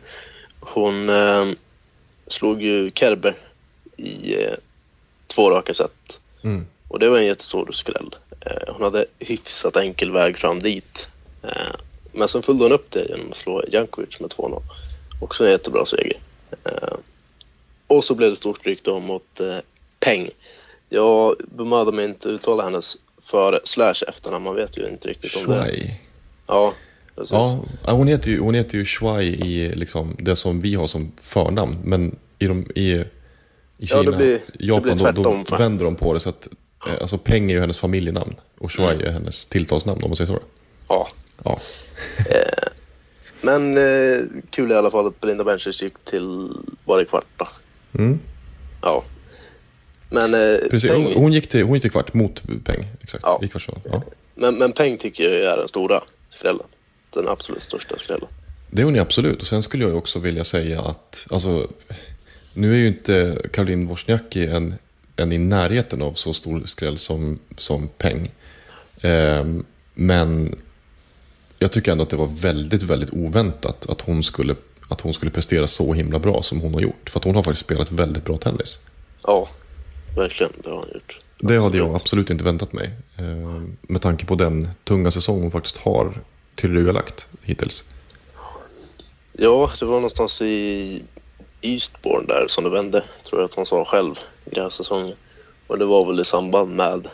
hon 0.60 1.08
eh, 1.08 1.46
slog 2.26 2.62
ju 2.62 2.90
Kerber 2.94 3.34
i 3.96 4.34
eh, 4.44 4.54
två 5.26 5.50
raka 5.50 5.74
set. 5.74 6.20
Mm. 6.44 6.66
Och 6.88 6.98
det 6.98 7.08
var 7.08 7.18
en 7.18 7.26
jättestor 7.26 7.72
skräll. 7.72 8.16
Eh, 8.40 8.72
hon 8.74 8.82
hade 8.82 9.06
hyfsat 9.18 9.76
enkel 9.76 10.10
väg 10.10 10.38
fram 10.38 10.60
dit. 10.60 11.08
Eh, 11.42 11.74
men 12.12 12.28
sen 12.28 12.42
följde 12.42 12.64
hon 12.64 12.72
upp 12.72 12.90
det 12.90 13.04
genom 13.08 13.30
att 13.30 13.36
slå 13.36 13.64
Jankovic 13.68 14.20
med 14.20 14.30
2-0. 14.30 14.62
Också 15.20 15.44
en 15.44 15.50
jättebra 15.50 15.86
seger. 15.86 16.16
Och 17.86 18.04
så 18.04 18.14
blev 18.14 18.30
det 18.30 18.36
stort 18.36 18.58
stryk 18.58 18.82
då 18.82 19.00
mot 19.00 19.40
Peng. 20.00 20.30
Jag 20.88 21.36
bemödar 21.38 21.92
mig 21.92 22.04
inte 22.04 22.28
uttala 22.28 22.62
hennes 22.64 22.96
för 23.32 23.60
slash 23.64 23.94
efternamn. 24.08 24.44
Man 24.44 24.54
vet 24.56 24.78
ju 24.78 24.88
inte 24.88 25.08
riktigt 25.08 25.36
om 25.46 25.52
det. 25.52 25.96
Ja, 26.46 26.72
precis. 27.16 27.32
Ja, 27.32 27.64
hon 27.82 28.08
heter 28.08 28.30
ju, 28.30 28.40
hon 28.40 28.54
heter 28.54 28.78
ju 28.78 28.84
Shuai 28.84 29.26
i 29.26 29.74
liksom 29.74 30.16
det 30.18 30.36
som 30.36 30.60
vi 30.60 30.74
har 30.74 30.86
som 30.86 31.12
förnamn. 31.22 31.76
Men 31.84 32.16
i, 32.38 32.46
de, 32.46 32.66
i, 32.74 33.04
i 33.78 33.86
Kina, 33.86 34.02
Ja, 34.04 34.10
det 34.10 34.16
blir- 34.16 34.40
det 34.58 34.64
Japan, 34.64 34.96
blir 34.96 35.12
då, 35.12 35.44
då 35.48 35.56
vänder 35.56 35.84
de 35.84 35.96
på 35.96 36.14
det. 36.14 36.20
Så 36.20 36.28
att, 36.28 36.48
eh, 36.88 36.92
alltså 37.00 37.18
Peng 37.18 37.50
är 37.50 37.54
ju 37.54 37.60
hennes 37.60 37.78
familjenamn 37.78 38.34
och 38.58 38.72
Shuai 38.72 38.94
Mm. 38.94 39.06
är 39.06 39.10
hennes 39.10 39.46
tilltalsnamn 39.46 40.02
om 40.02 40.10
man 40.10 40.16
säger 40.16 40.32
så. 40.32 40.38
Ja. 40.88 41.08
Ja, 41.44 41.60
Men 43.40 43.76
eh, 43.78 44.20
kul 44.50 44.70
i 44.72 44.74
alla 44.74 44.90
fall 44.90 45.06
att 45.06 45.20
Belinda 45.20 45.44
Bencic 45.44 45.82
gick 45.82 45.98
till 46.04 46.48
bara 46.84 47.02
i 47.02 47.04
kvart 47.04 47.24
då. 47.36 47.48
mm. 47.98 48.20
Ja. 48.82 49.04
Men, 50.12 50.34
eh, 50.34 50.58
precis. 50.70 50.90
Peng, 50.90 51.04
Hon, 51.04 51.12
hon, 51.12 51.32
gick 51.32 51.48
till, 51.48 51.62
hon 51.62 51.74
gick 51.74 51.82
till 51.82 51.90
kvart 51.90 52.14
mot 52.14 52.42
Peng. 52.64 52.86
Exakt, 53.02 53.24
Ja. 53.26 53.40
i. 53.42 53.48
Ja. 53.84 54.02
men, 54.34 54.54
men 54.58 54.72
Peng 54.72 54.98
tycker 54.98 55.24
jag 55.24 55.52
är 55.52 55.56
den 55.56 55.68
stora 55.68 56.02
skrällen. 56.28 56.66
Den 57.10 57.28
absolut 57.28 57.62
största 57.62 57.98
skrällen. 57.98 58.28
Det 58.70 58.80
är 58.82 58.84
hon 58.84 58.94
ju 58.94 59.00
absolut. 59.00 59.40
Och 59.40 59.46
sen 59.46 59.62
skulle 59.62 59.84
jag 59.84 59.96
också 59.96 60.18
vilja 60.18 60.44
säga 60.44 60.80
att, 60.80 61.26
alltså, 61.30 61.68
nu 62.54 62.72
är 62.72 62.76
ju 62.76 62.86
inte 62.86 63.42
Caroline 63.52 63.86
Wozniacki 63.86 64.46
en, 64.46 64.74
en 65.16 65.32
i 65.32 65.38
närheten 65.38 66.02
av 66.02 66.12
så 66.12 66.32
stor 66.32 66.62
skräll 66.66 66.98
som, 66.98 67.38
som 67.58 67.88
Peng. 67.88 68.30
Ehm, 69.02 69.64
men 69.94 70.54
jag 71.58 71.72
tycker 71.72 71.92
ändå 71.92 72.02
att 72.02 72.10
det 72.10 72.16
var 72.16 72.26
väldigt, 72.26 72.82
väldigt 72.82 73.10
oväntat 73.12 73.90
att 73.90 74.00
hon, 74.00 74.22
skulle, 74.22 74.54
att 74.88 75.00
hon 75.00 75.14
skulle 75.14 75.30
prestera 75.30 75.66
så 75.66 75.94
himla 75.94 76.18
bra 76.18 76.42
som 76.42 76.60
hon 76.60 76.74
har 76.74 76.80
gjort. 76.80 77.10
För 77.10 77.18
att 77.20 77.24
hon 77.24 77.34
har 77.34 77.42
faktiskt 77.42 77.64
spelat 77.64 77.92
väldigt 77.92 78.24
bra 78.24 78.36
tennis. 78.36 78.84
Ja, 79.22 79.48
verkligen. 80.16 80.52
Det 80.64 80.70
har 80.70 80.78
han 80.78 80.88
gjort. 80.94 81.18
Det 81.38 81.62
hade 81.62 81.78
jag 81.78 81.94
Absolut. 81.94 82.30
inte 82.30 82.44
väntat 82.44 82.72
mig. 82.72 82.90
Ehm, 83.18 83.76
med 83.82 84.02
tanke 84.02 84.26
på 84.26 84.34
den 84.34 84.68
tunga 84.84 85.10
säsong 85.10 85.40
hon 85.40 85.50
faktiskt 85.50 85.76
har 85.76 86.14
tillryggalagt 86.54 87.28
hittills. 87.42 87.84
Ja, 89.32 89.72
det 89.78 89.84
var 89.84 89.94
någonstans 89.94 90.42
i 90.42 91.02
Eastbourne 91.60 92.26
där 92.26 92.46
som 92.48 92.64
det 92.64 92.70
vände, 92.70 93.04
tror 93.24 93.40
jag 93.40 93.48
att 93.48 93.54
hon 93.54 93.66
sa 93.66 93.84
själv, 93.84 94.14
grässäsongen. 94.44 95.16
Och 95.66 95.78
det 95.78 95.84
var 95.84 96.06
väl 96.06 96.20
i 96.20 96.24
samband 96.24 96.76
med 96.76 97.08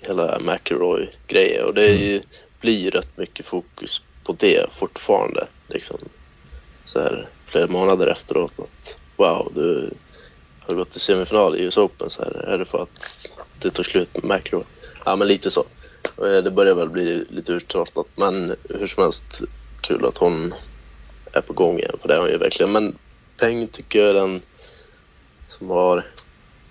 hela 0.00 0.38
McIlroy-grejen. 0.38 1.64
Och 1.64 1.74
det 1.74 1.84
är 1.84 1.98
ju, 1.98 2.22
blir 2.60 2.78
ju 2.78 2.90
rätt 2.90 3.16
mycket 3.16 3.46
fokus 3.46 4.02
på 4.24 4.32
det 4.32 4.66
fortfarande. 4.72 5.46
Liksom, 5.68 5.98
så 6.84 7.00
här, 7.00 7.28
flera 7.46 7.66
månader 7.66 8.06
efteråt. 8.06 8.52
Att, 8.58 8.98
wow, 9.16 9.52
du 9.54 9.90
har 10.70 10.76
gått 10.76 10.90
till 10.90 11.00
semifinal 11.00 11.56
i 11.56 11.62
US 11.62 11.76
Open 11.76 12.10
så 12.10 12.22
här, 12.22 12.30
är 12.48 12.58
det 12.58 12.64
för 12.64 12.82
att 12.82 13.28
det 13.58 13.70
tar 13.70 13.82
slut 13.82 14.08
med 14.22 14.24
McEnroe. 14.38 14.64
Ja, 15.04 15.16
men 15.16 15.28
lite 15.28 15.50
så. 15.50 15.64
Eh, 16.18 16.42
Det 16.44 16.50
börjar 16.50 16.74
väl 16.74 16.88
bli 16.88 17.24
lite 17.30 17.52
uttjatat, 17.52 18.06
men 18.16 18.54
hur 18.68 18.86
som 18.86 19.02
helst 19.02 19.40
kul 19.80 20.04
att 20.06 20.18
hon 20.18 20.54
är 21.32 21.40
på 21.40 21.52
gång 21.52 21.78
igen, 21.78 21.96
för 22.00 22.08
det 22.08 22.14
är 22.14 22.20
hon 22.20 22.28
ju 22.30 22.36
verkligen. 22.36 22.72
Men 22.72 22.96
Peng 23.38 23.68
tycker 23.68 23.98
jag 23.98 24.08
är 24.08 24.14
den 24.14 24.40
som 25.48 25.70
har 25.70 26.06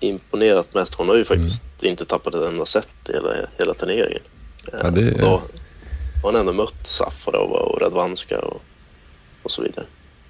imponerat 0.00 0.74
mest. 0.74 0.94
Hon 0.94 1.08
har 1.08 1.16
ju 1.16 1.24
faktiskt 1.24 1.62
inte 1.82 2.04
tappat 2.04 2.34
ett 2.34 2.46
enda 2.46 2.64
set 2.64 2.88
i 3.08 3.12
hela, 3.12 3.36
hela 3.58 3.74
turneringen. 3.74 4.22
Ja, 4.72 4.90
det- 4.90 5.00
Eh, 5.10 5.18
Då 5.20 5.26
har 5.26 6.32
hon 6.32 6.36
ändå 6.36 6.52
mött 6.52 6.86
Safarov 6.86 7.50
och 7.52 7.80
Radvanska 7.80 8.38
och, 8.38 8.62
och 9.42 9.50
så 9.50 9.62
vidare. 9.62 9.86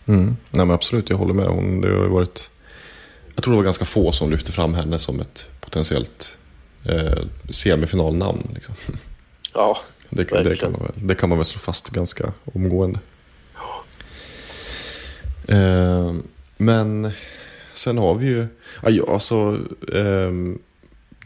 Mm. 0.06 0.24
Nej 0.50 0.66
men 0.66 0.70
absolut, 0.70 1.10
jag 1.10 1.16
håller 1.16 1.34
med. 1.34 1.46
Hon, 1.46 1.80
det 1.80 1.88
har 1.88 2.02
ju 2.04 2.08
varit... 2.08 2.50
Jag 3.40 3.44
tror 3.44 3.52
det 3.54 3.56
var 3.56 3.64
ganska 3.64 3.85
få 3.85 4.12
som 4.12 4.30
lyfte 4.30 4.52
fram 4.52 4.75
henne 4.75 4.99
som 4.99 5.20
ett 5.20 5.50
potentiellt 5.61 6.38
eh, 6.85 7.23
semifinalnamn. 7.50 8.50
Liksom. 8.54 8.75
Ja, 9.54 9.78
Det, 10.11 10.25
kan- 10.25 10.42
det, 10.44 10.56
kan 10.56 10.73
man 10.73 10.80
väl, 10.80 10.92
det 11.09 11.14
kan 11.14 11.28
man 11.28 11.38
väl 11.38 11.44
slå 11.44 11.59
fast 11.59 11.90
ganska 11.90 12.32
omgående. 12.54 12.99
Eh, 15.49 16.14
men 16.56 17.11
sen 17.75 17.99
har 17.99 18.14
vi 18.14 18.26
ju... 18.26 18.47
Alltså, 19.09 19.59
ehm, 19.94 20.59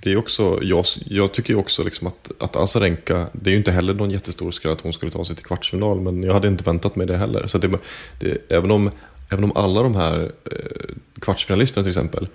det 0.02 0.12
är 0.12 0.16
också, 0.16 0.59
jag, 0.62 0.85
jag 1.06 1.33
tycker 1.33 1.50
ju 1.52 1.59
också 1.59 1.83
liksom 1.83 2.06
att, 2.06 2.30
att 2.40 2.56
Azarenka, 2.56 3.26
det 3.33 3.50
är 3.50 3.52
ju 3.52 3.59
inte 3.59 3.73
heller 3.73 3.94
någon 3.94 4.11
jättestor 4.11 4.50
skräll 4.50 4.73
att 4.73 4.80
hon 4.80 4.92
skulle 4.92 5.12
ta 5.12 5.25
sig 5.25 5.37
till 5.37 5.44
kvartsfinal, 5.44 6.00
men 6.00 6.23
jag 6.23 6.33
hade 6.35 6.49
inte 6.49 6.64
väntat 6.64 6.97
mig 6.97 7.06
det 7.06 7.16
heller. 7.16 7.47
Så 7.47 7.59
det, 7.59 7.78
det, 8.21 8.38
även, 8.52 8.71
om, 8.71 8.90
även 9.35 9.45
om 9.45 9.53
alla 9.55 9.83
de 9.83 9.95
här 9.97 10.33
eh, 10.45 10.95
kvartsfinalisterna 11.21 11.85
till 11.85 11.91
exempel 11.91 12.29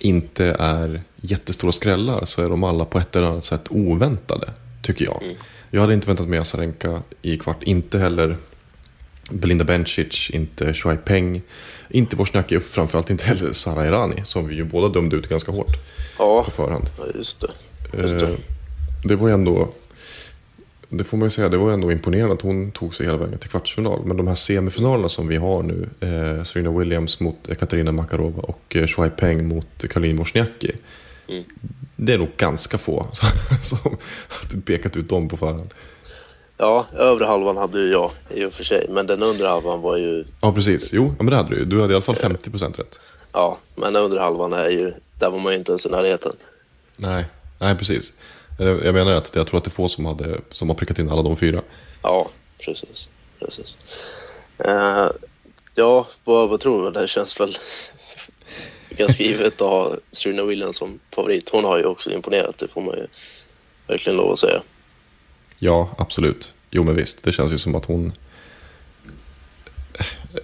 inte 0.00 0.56
är 0.58 1.02
jättestora 1.16 1.72
skrällar 1.72 2.24
så 2.24 2.42
är 2.44 2.48
de 2.48 2.64
alla 2.64 2.84
på 2.84 2.98
ett 2.98 3.16
eller 3.16 3.26
annat 3.26 3.44
sätt 3.44 3.66
oväntade, 3.70 4.50
tycker 4.82 5.04
jag. 5.04 5.22
Jag 5.70 5.80
hade 5.80 5.94
inte 5.94 6.06
väntat 6.06 6.28
mig 6.28 6.38
Azarenka 6.38 7.02
i 7.22 7.38
kvart, 7.38 7.62
inte 7.62 7.98
heller 7.98 8.36
Belinda 9.30 9.64
Bencic, 9.64 10.30
inte 10.30 10.74
Shuai 10.74 10.96
Peng, 10.96 11.42
inte 11.90 12.16
Wozniacki 12.16 12.56
och 12.56 12.62
framförallt 12.62 13.10
inte 13.10 13.24
heller 13.24 13.52
Sara 13.52 13.84
Errani 13.84 14.20
som 14.24 14.48
vi 14.48 14.54
ju 14.54 14.64
båda 14.64 14.88
dömde 14.88 15.16
ut 15.16 15.28
ganska 15.28 15.52
hårt 15.52 15.76
ja, 16.18 16.44
på 16.44 16.50
förhand. 16.50 16.90
ja 16.98 17.04
just 17.14 17.40
det. 17.40 17.50
Just 18.02 18.14
Eh, 18.14 18.20
det. 18.20 18.36
det 19.08 19.16
var 19.16 19.28
ju 19.28 19.34
ändå, 19.34 19.68
det 20.88 21.04
får 21.04 21.16
man 21.16 21.26
ju 21.26 21.30
säga, 21.30 21.48
det 21.48 21.56
var 21.56 21.72
ändå 21.72 21.92
imponerande 21.92 22.34
att 22.34 22.42
hon 22.42 22.70
tog 22.70 22.94
sig 22.94 23.06
hela 23.06 23.18
vägen 23.18 23.38
till 23.38 23.50
kvartsfinal. 23.50 24.00
Men 24.04 24.16
de 24.16 24.26
här 24.26 24.34
semifinalerna 24.34 25.08
som 25.08 25.28
vi 25.28 25.36
har 25.36 25.62
nu, 25.62 25.88
eh, 26.00 26.42
Serena 26.42 26.78
Williams 26.78 27.20
mot 27.20 27.58
Katarina 27.58 27.92
Makarova 27.92 28.42
och 28.42 28.76
eh, 28.76 28.86
Shuai 28.86 29.10
Peng 29.10 29.48
mot 29.48 29.88
Caroline 29.90 30.16
Wozniacki. 30.16 30.72
Mm. 31.28 31.44
Det 31.96 32.12
är 32.12 32.18
nog 32.18 32.28
ganska 32.36 32.78
få 32.78 33.06
som, 33.60 33.96
har 34.28 34.60
pekat 34.60 34.96
ut 34.96 35.08
dem 35.08 35.28
på 35.28 35.36
förhand. 35.36 35.74
Ja, 36.58 36.86
övre 36.92 37.24
halvan 37.24 37.56
hade 37.56 37.80
ju 37.80 37.92
jag 37.92 38.10
i 38.30 38.44
och 38.44 38.52
för 38.52 38.64
sig, 38.64 38.86
men 38.90 39.06
den 39.06 39.22
undre 39.22 39.46
halvan 39.46 39.80
var 39.80 39.96
ju... 39.96 40.24
Ja, 40.40 40.52
precis. 40.52 40.92
Jo, 40.92 41.14
men 41.18 41.26
det 41.26 41.36
hade 41.36 41.48
du 41.48 41.56
ju. 41.56 41.64
Du 41.64 41.80
hade 41.80 41.92
i 41.92 41.96
alla 41.96 42.02
fall 42.02 42.14
50% 42.14 42.76
rätt. 42.76 43.00
Ja, 43.32 43.58
men 43.74 43.92
den 43.92 44.02
undre 44.02 44.20
halvan 44.20 44.52
är 44.52 44.68
ju... 44.68 44.92
Där 45.18 45.30
var 45.30 45.38
man 45.38 45.52
ju 45.52 45.58
inte 45.58 45.72
ens 45.72 45.86
i 45.86 45.88
närheten. 45.88 46.32
Nej, 46.96 47.24
nej 47.58 47.76
precis. 47.76 48.12
Jag 48.58 48.94
menar 48.94 49.12
att 49.12 49.36
jag 49.36 49.46
tror 49.46 49.58
att 49.58 49.64
det 49.64 49.68
är 49.68 49.70
få 49.70 49.88
som, 49.88 50.06
hade, 50.06 50.40
som 50.50 50.68
har 50.68 50.76
prickat 50.76 50.98
in 50.98 51.10
alla 51.10 51.22
de 51.22 51.36
fyra. 51.36 51.62
Ja, 52.02 52.28
precis. 52.58 53.08
precis. 53.38 53.74
Eh, 54.58 55.10
ja, 55.74 56.06
vad, 56.24 56.48
vad 56.48 56.60
tror 56.60 56.84
du? 56.84 57.00
Det 57.00 57.08
känns 57.08 57.40
väl 57.40 57.58
ganska 58.90 59.22
givet 59.22 59.54
att 59.54 59.68
ha 59.68 59.96
Serena 60.12 60.44
Williams 60.44 60.76
som 60.76 60.98
favorit. 61.14 61.48
Hon 61.48 61.64
har 61.64 61.78
ju 61.78 61.84
också 61.84 62.10
imponerat, 62.10 62.58
det 62.58 62.68
får 62.68 62.80
man 62.80 62.96
ju 62.96 63.06
verkligen 63.86 64.16
lov 64.16 64.32
att 64.32 64.38
säga. 64.38 64.62
Ja, 65.58 65.90
absolut. 65.98 66.54
Jo, 66.70 66.82
men 66.82 66.96
visst. 66.96 67.24
Det 67.24 67.32
känns 67.32 67.52
ju 67.52 67.58
som 67.58 67.74
att 67.74 67.84
hon 67.84 68.12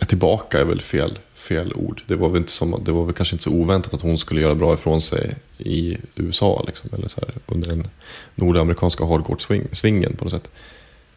är 0.00 0.06
tillbaka 0.06 0.58
är 0.58 0.64
väl 0.64 0.80
fel, 0.80 1.18
fel 1.42 1.72
ord. 1.74 2.02
Det 2.06 2.16
var, 2.16 2.28
väl 2.28 2.40
inte 2.40 2.52
som, 2.52 2.82
det 2.84 2.92
var 2.92 3.04
väl 3.04 3.14
kanske 3.14 3.34
inte 3.34 3.44
så 3.44 3.50
oväntat 3.50 3.94
att 3.94 4.02
hon 4.02 4.18
skulle 4.18 4.40
göra 4.40 4.54
bra 4.54 4.74
ifrån 4.74 5.00
sig 5.00 5.36
i 5.58 5.96
USA. 6.14 6.64
Liksom, 6.66 6.90
eller 6.94 7.08
så 7.08 7.20
här, 7.20 7.34
under 7.46 7.68
den 7.68 7.88
nordamerikanska 8.34 9.04
hardcourt-svingen 9.04 10.16
på 10.16 10.24
något 10.24 10.32
sätt. 10.32 10.50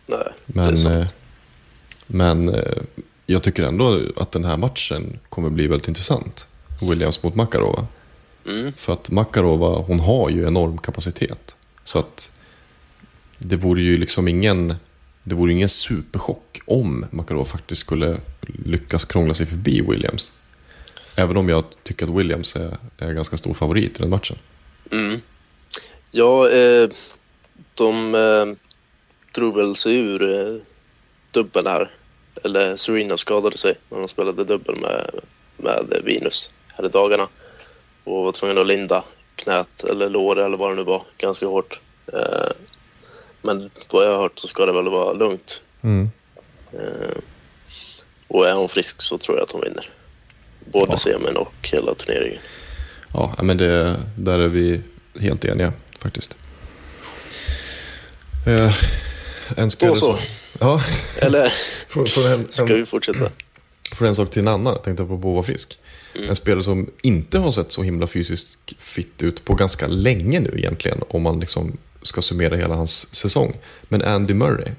Nej, 0.06 0.28
Men, 0.46 0.86
eh, 0.86 1.08
men 2.08 2.50
eh, 2.50 2.78
jag 3.26 3.44
tycker 3.44 3.64
ändå 3.64 4.02
att 4.16 4.32
den 4.32 4.46
här 4.46 4.58
matchen 4.58 5.20
kommer 5.30 5.50
bli 5.50 5.68
väldigt 5.68 5.88
intressant. 5.88 6.48
Williams 6.82 7.24
mot 7.24 7.36
Makarova. 7.36 7.88
Mm. 8.46 8.74
För 8.76 8.94
att 8.94 9.12
Makarova, 9.12 9.68
hon 9.68 10.00
har 10.00 10.30
ju 10.30 10.48
enorm 10.48 10.78
kapacitet. 10.78 11.56
Så 11.84 12.00
att 12.00 12.32
det 13.38 13.56
vore 13.56 13.82
ju 13.82 13.98
liksom 13.98 14.28
ingen, 14.28 14.76
det 15.28 15.36
vore 15.36 15.52
ingen 15.52 15.70
superchock 15.70 16.60
om 16.66 17.06
Makarov 17.12 17.46
faktiskt 17.46 17.82
skulle 17.82 18.18
lyckas 18.66 19.06
krångla 19.06 19.34
sig 19.34 19.46
förbi 19.46 19.82
Williams. 19.82 20.34
Även 21.16 21.38
om 21.38 21.50
jag 21.50 21.64
tycker 21.84 22.08
att 22.08 22.16
Williams 22.16 22.56
är, 22.56 22.78
är 22.98 23.14
ganska 23.14 23.38
stor 23.38 23.54
favorit 23.54 24.00
i 24.00 24.02
den 24.02 24.10
matchen. 24.10 24.38
Mm. 24.92 25.22
Ja, 26.12 26.50
eh, 26.50 26.90
de 27.74 28.16
eh, 28.16 28.46
drog 29.36 29.56
väl 29.56 29.76
sig 29.76 29.96
ur 29.96 30.22
eh, 30.22 30.58
dubbeln 31.32 31.68
här. 31.68 31.92
Eller 32.44 32.78
Serena 32.78 33.18
skadade 33.18 33.58
sig 33.58 33.76
när 33.90 34.00
de 34.00 34.08
spelade 34.08 34.44
dubbel 34.44 34.76
med, 34.76 35.10
med 35.58 36.02
Venus 36.04 36.52
här 36.68 36.86
i 36.86 36.90
dagarna. 36.90 37.28
Och 38.04 38.24
var 38.24 38.32
tvungen 38.32 38.58
att 38.58 38.68
linda 38.68 39.04
knät 39.36 39.84
eller 39.84 40.10
lår 40.10 40.40
eller 40.40 40.58
vad 40.58 40.72
det 40.72 40.76
nu 40.76 40.84
var 40.84 41.04
ganska 41.18 41.46
hårt. 41.46 41.80
Eh, 42.14 42.52
men 43.46 43.70
vad 43.92 44.06
jag 44.06 44.12
har 44.12 44.18
hört 44.22 44.40
så 44.40 44.48
ska 44.48 44.66
det 44.66 44.74
väl 44.74 44.90
vara 44.90 45.14
lugnt. 45.14 45.62
Eh, 45.84 47.18
och 48.28 48.48
är 48.50 48.54
hon 48.54 48.70
frisk 48.70 49.02
så 49.02 49.18
tror 49.18 49.38
jag 49.38 49.44
att 49.44 49.52
hon 49.52 49.62
vinner. 49.62 49.90
Både 50.66 50.92
Ja. 50.94 50.98
semin 50.98 51.38
och 51.38 51.54
hela 51.72 51.96
turneringen. 51.96 52.40
Ja, 53.14 53.36
men 53.44 53.58
det, 53.58 54.00
där 54.18 54.40
är 54.40 54.48
vi 54.48 54.82
helt 55.20 55.46
eniga 55.46 55.74
faktiskt. 56.00 56.38
Eh, 58.48 58.76
en 59.58 59.70
spelare 59.70 59.96
så. 59.96 60.20
Ja, 60.60 60.82
Eller 61.22 61.54
från, 61.88 62.06
från, 62.06 62.26
en, 62.32 62.48
ska 62.52 62.64
en, 62.64 62.74
vi 62.76 62.86
fortsätta? 62.86 63.32
från 63.92 64.08
en 64.08 64.16
sak 64.16 64.30
till 64.32 64.42
en 64.42 64.48
annan. 64.48 64.74
Jag 64.74 64.84
tänkte 64.84 65.04
på 65.06 65.16
vara 65.16 65.44
frisk. 65.44 65.80
En 66.30 66.36
spelare 66.36 66.64
som 66.64 66.92
inte 67.02 67.40
har 67.40 67.52
sett 67.52 67.72
så 67.72 67.84
himla 67.84 68.08
fysiskt 68.08 68.82
fit 68.82 69.24
ut 69.24 69.46
på 69.46 69.54
ganska 69.54 69.88
länge 69.88 70.40
nu 70.40 70.54
egentligen. 70.58 71.02
Om 71.10 71.22
man 71.22 71.40
liksom 71.40 71.78
ska 72.06 72.22
summera 72.22 72.56
hela 72.56 72.76
hans 72.76 73.16
säsong. 73.16 73.54
Men 73.88 74.02
Andy 74.02 74.34
Murray. 74.34 74.72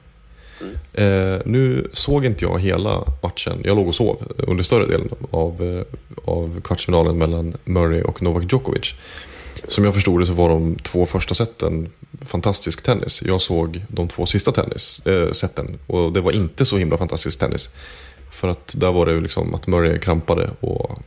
Eh, 0.93 1.39
nu 1.45 1.91
såg 1.93 2.25
inte 2.25 2.45
jag 2.45 2.61
hela 2.61 3.05
matchen. 3.23 3.61
Jag 3.65 3.77
låg 3.77 3.89
och 3.89 3.95
sov 3.95 4.33
under 4.37 4.65
större 4.65 4.87
delen 4.87 5.09
av, 5.31 5.63
eh, 5.63 5.99
av 6.25 6.61
kvartsfinalen 6.61 7.19
mellan 7.19 7.57
Murray 7.65 8.03
och 8.03 8.23
Novak 8.23 8.53
Djokovic. 8.53 8.95
Som 9.65 9.85
jag 9.85 9.95
förstod 9.95 10.21
det 10.21 10.27
så 10.27 10.33
var 10.33 10.49
de 10.49 10.77
två 10.77 11.07
första 11.07 11.35
seten 11.35 11.89
fantastisk 12.21 12.83
tennis. 12.83 13.23
Jag 13.23 13.41
såg 13.41 13.85
de 13.89 14.09
två 14.09 14.27
sista 14.27 14.53
tennis, 14.53 15.07
eh, 15.07 15.31
seten 15.31 15.79
och 15.87 16.13
det 16.13 16.21
var 16.21 16.33
inte 16.33 16.65
så 16.65 16.79
himla 16.79 16.97
fantastisk 16.97 17.39
tennis. 17.39 17.71
För 18.31 18.49
att 18.49 18.75
där 18.77 18.93
var 18.93 19.07
det 19.07 19.13
ju 19.13 19.21
liksom 19.21 19.55
att 19.55 19.67
Murray 19.67 19.99
krampade 19.99 20.51
och 20.61 20.99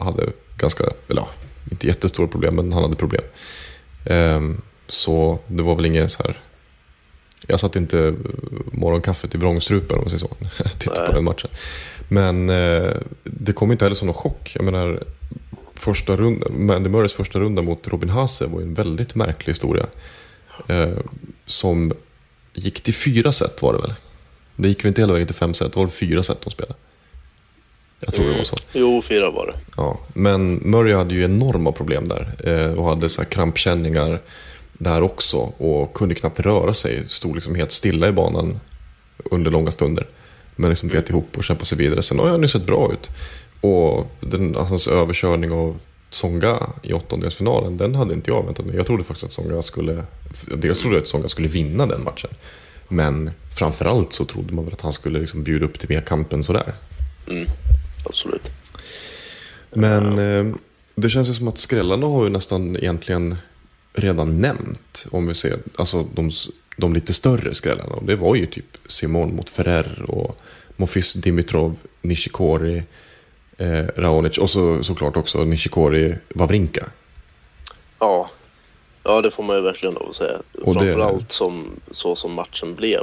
hade 0.00 0.26
ganska, 0.56 0.84
eller 1.08 1.20
ja, 1.20 1.28
inte 1.70 1.86
jättestora 1.86 2.28
problem, 2.28 2.54
men 2.56 2.72
han 2.72 2.82
hade 2.82 2.96
problem. 2.96 3.22
Ehm, 4.04 4.60
så 4.90 5.38
det 5.46 5.62
var 5.62 5.74
väl 5.74 5.86
inget 5.86 6.10
så 6.10 6.22
här... 6.22 6.38
Jag 7.46 7.60
satt 7.60 7.76
inte 7.76 8.14
morgonkaffet 8.72 9.34
i 9.34 9.38
vrångstrupen 9.38 9.98
om 9.98 10.04
man 10.04 10.10
säger 10.10 10.18
så, 10.18 10.36
tittade 10.78 11.06
på 11.06 11.12
den 11.12 11.24
matchen. 11.24 11.50
Men 12.08 12.50
eh, 12.50 12.90
det 13.24 13.52
kom 13.52 13.72
inte 13.72 13.84
heller 13.84 13.96
som 13.96 14.06
någon 14.06 14.14
chock. 14.14 14.52
Jag 14.54 14.64
menar, 14.64 15.02
första 15.74 16.16
rundan, 16.16 16.70
Andy 16.70 16.90
Murrays 16.90 17.12
första 17.12 17.38
runda 17.38 17.62
mot 17.62 17.88
Robin 17.88 18.10
Haase 18.10 18.46
var 18.46 18.60
ju 18.60 18.66
en 18.66 18.74
väldigt 18.74 19.14
märklig 19.14 19.50
historia. 19.50 19.86
Eh, 20.68 20.98
som 21.46 21.92
gick 22.54 22.80
till 22.80 22.94
fyra 22.94 23.32
set 23.32 23.62
var 23.62 23.72
det 23.72 23.78
väl? 23.78 23.94
Det 24.56 24.68
gick 24.68 24.84
väl 24.84 24.88
inte 24.88 25.02
hela 25.02 25.12
vägen 25.12 25.26
till 25.26 25.36
fem 25.36 25.54
set, 25.54 25.72
det 25.72 25.78
var 25.78 25.86
det 25.86 25.92
fyra 25.92 26.22
set 26.22 26.40
de 26.40 26.50
spelade. 26.50 26.74
Jag 28.00 28.14
tror 28.14 28.30
det 28.30 28.36
var 28.36 28.44
så. 28.44 28.56
Jo, 28.72 29.02
fyra 29.02 29.30
var 29.30 29.46
det. 29.46 29.54
Ja, 29.76 29.98
men 30.14 30.54
Murray 30.54 30.94
hade 30.94 31.14
ju 31.14 31.24
enorma 31.24 31.72
problem 31.72 32.08
där 32.08 32.34
eh, 32.44 32.78
och 32.78 32.84
hade 32.84 33.08
så 33.08 33.22
här 33.22 33.28
krampkänningar 33.28 34.20
där 34.80 35.02
också 35.02 35.36
och 35.36 35.94
kunde 35.94 36.14
knappt 36.14 36.40
röra 36.40 36.74
sig. 36.74 37.08
Stod 37.08 37.34
liksom 37.34 37.54
helt 37.54 37.72
stilla 37.72 38.08
i 38.08 38.12
banan 38.12 38.60
under 39.24 39.50
långa 39.50 39.70
stunder. 39.70 40.06
Men 40.56 40.70
liksom 40.70 40.88
bet 40.88 41.10
ihop 41.10 41.36
och 41.36 41.44
kämpade 41.44 41.66
sig 41.66 41.78
vidare. 41.78 42.02
Sen 42.02 42.18
har 42.18 42.28
han 42.28 42.42
ju 42.42 42.48
sett 42.48 42.66
bra 42.66 42.92
ut. 42.92 43.10
Och 43.60 44.06
den, 44.20 44.56
alltså, 44.56 44.72
hans 44.72 44.88
överkörning 44.88 45.52
av 45.52 45.80
Tsonga 46.10 46.58
i 46.82 46.92
åttondelsfinalen, 46.92 47.76
den 47.76 47.94
hade 47.94 48.14
inte 48.14 48.30
jag 48.30 48.46
väntat 48.46 48.66
mig. 48.66 48.76
Jag 48.76 48.86
trodde 48.86 49.04
faktiskt 49.04 49.24
att 49.24 49.30
Tsonga 49.30 49.62
skulle... 49.62 50.04
Dels 50.56 50.80
trodde 50.80 50.96
jag 50.96 51.00
att 51.00 51.06
Tsonga 51.06 51.28
skulle 51.28 51.48
vinna 51.48 51.86
den 51.86 52.04
matchen. 52.04 52.30
Men 52.88 53.30
framförallt 53.54 54.12
så 54.12 54.24
trodde 54.24 54.54
man 54.54 54.64
väl 54.64 54.74
att 54.74 54.80
han 54.80 54.92
skulle 54.92 55.18
liksom 55.18 55.42
bjuda 55.42 55.66
upp 55.66 55.78
till 55.78 55.88
mer 55.88 56.00
kamp 56.00 56.32
än 56.32 56.42
sådär. 56.42 56.74
Mm, 57.28 57.46
absolut. 58.04 58.50
Men 59.70 60.18
eh, 60.18 60.54
det 60.94 61.10
känns 61.10 61.28
ju 61.28 61.32
som 61.32 61.48
att 61.48 61.58
skrällarna 61.58 62.06
har 62.06 62.24
ju 62.24 62.30
nästan 62.30 62.76
egentligen 62.76 63.36
redan 63.92 64.40
nämnt. 64.40 65.06
Om 65.10 65.26
vi 65.26 65.34
ser 65.34 65.58
alltså 65.76 66.02
de, 66.14 66.30
de 66.76 66.94
lite 66.94 67.12
större 67.14 67.54
skrällarna. 67.54 67.94
Och 67.94 68.04
det 68.04 68.16
var 68.16 68.34
ju 68.34 68.46
typ 68.46 68.66
Simon 68.86 69.36
mot 69.36 69.50
Ferrer 69.50 70.04
och 70.08 70.36
Mofis 70.76 71.14
Dimitrov, 71.14 71.76
Nishikori, 72.02 72.82
eh, 73.58 73.84
Raonic 73.96 74.38
och 74.38 74.50
så, 74.50 74.82
såklart 74.82 75.16
också 75.16 75.44
Nishikori 75.44 76.14
Wawrinka. 76.34 76.86
Ja. 77.98 78.30
ja, 79.04 79.20
det 79.20 79.30
får 79.30 79.42
man 79.42 79.56
ju 79.56 79.62
verkligen 79.62 79.94
lov 79.94 80.08
att 80.10 80.16
säga. 80.16 80.38
Och 80.62 80.74
det- 80.74 80.80
Framförallt 80.80 81.32
som, 81.32 81.70
så 81.90 82.16
som 82.16 82.32
matchen 82.32 82.74
blev. 82.74 83.00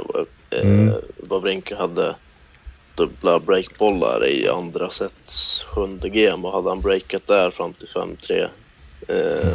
Eh, 0.50 0.60
Mm. 0.62 0.94
Wawrinka 1.16 1.76
hade 1.76 2.16
dubbla 2.94 3.40
breakbollar 3.40 4.26
i 4.28 4.48
andra 4.48 4.90
sets 4.90 5.62
sjunde 5.64 6.08
game 6.08 6.46
och 6.48 6.52
hade 6.52 6.68
han 6.68 6.80
breakat 6.80 7.26
där 7.26 7.50
fram 7.50 7.72
till 7.72 7.88
5-3 7.88 8.48
eh, 9.08 9.54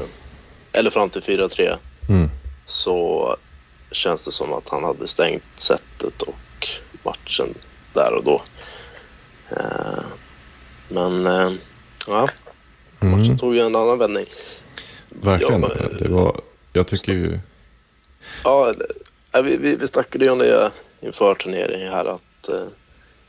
eller 0.74 0.90
fram 0.90 1.10
till 1.10 1.22
4-3 1.22 1.78
Mm. 2.10 2.30
så 2.66 3.38
känns 3.92 4.26
det 4.26 4.32
som 4.32 4.54
att 4.54 4.70
han 4.70 4.84
hade 4.84 5.08
stängt 5.08 5.44
setet 5.56 6.22
och 6.22 6.68
matchen 7.04 7.54
där 7.94 8.14
och 8.14 8.24
då. 8.24 8.42
Eh, 9.50 10.04
men 10.90 11.28
eh, 11.28 11.52
ja, 12.08 12.30
matchen 13.00 13.24
Mm. 13.26 13.38
tog 13.38 13.56
ju 13.56 13.62
en 13.62 13.76
annan 13.76 13.98
vändning. 13.98 14.26
Verkligen. 15.10 15.62
Ja, 15.62 15.70
men- 15.80 15.98
det 16.00 16.10
var, 16.10 16.42
jag 16.74 16.88
tycker 16.88 17.14
ju... 17.14 17.40
Ja, 18.44 18.74
vi, 19.44 19.58
vi, 19.58 19.76
vi 19.76 19.88
snackade 19.88 20.26
ju 20.26 20.32
om 20.32 20.38
det 20.38 20.72
inför 21.02 21.36
turneringen 21.36 21.92
här 21.94 22.06
att 22.06 22.50
eh, 22.50 22.66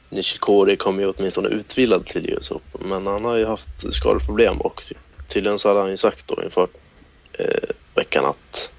Nishikori 0.08 0.76
kom 0.76 1.00
ju 1.00 1.06
åtminstone 1.10 1.48
utvilad 1.48 2.06
till 2.06 2.30
US 2.30 2.50
Open 2.50 2.88
men 2.88 3.06
han 3.06 3.24
har 3.24 3.36
ju 3.36 3.46
haft 3.46 3.94
skadeproblem 3.94 4.60
och 4.60 4.82
ty- 4.88 4.94
tydligen 5.28 5.58
så 5.58 5.68
hade 5.68 5.80
han 5.80 5.90
ju 5.90 5.96
sagt 5.96 6.26
då 6.28 6.42
inför 6.44 6.68
eh, 7.38 7.68
veckan 7.94 8.24
att 8.24 8.70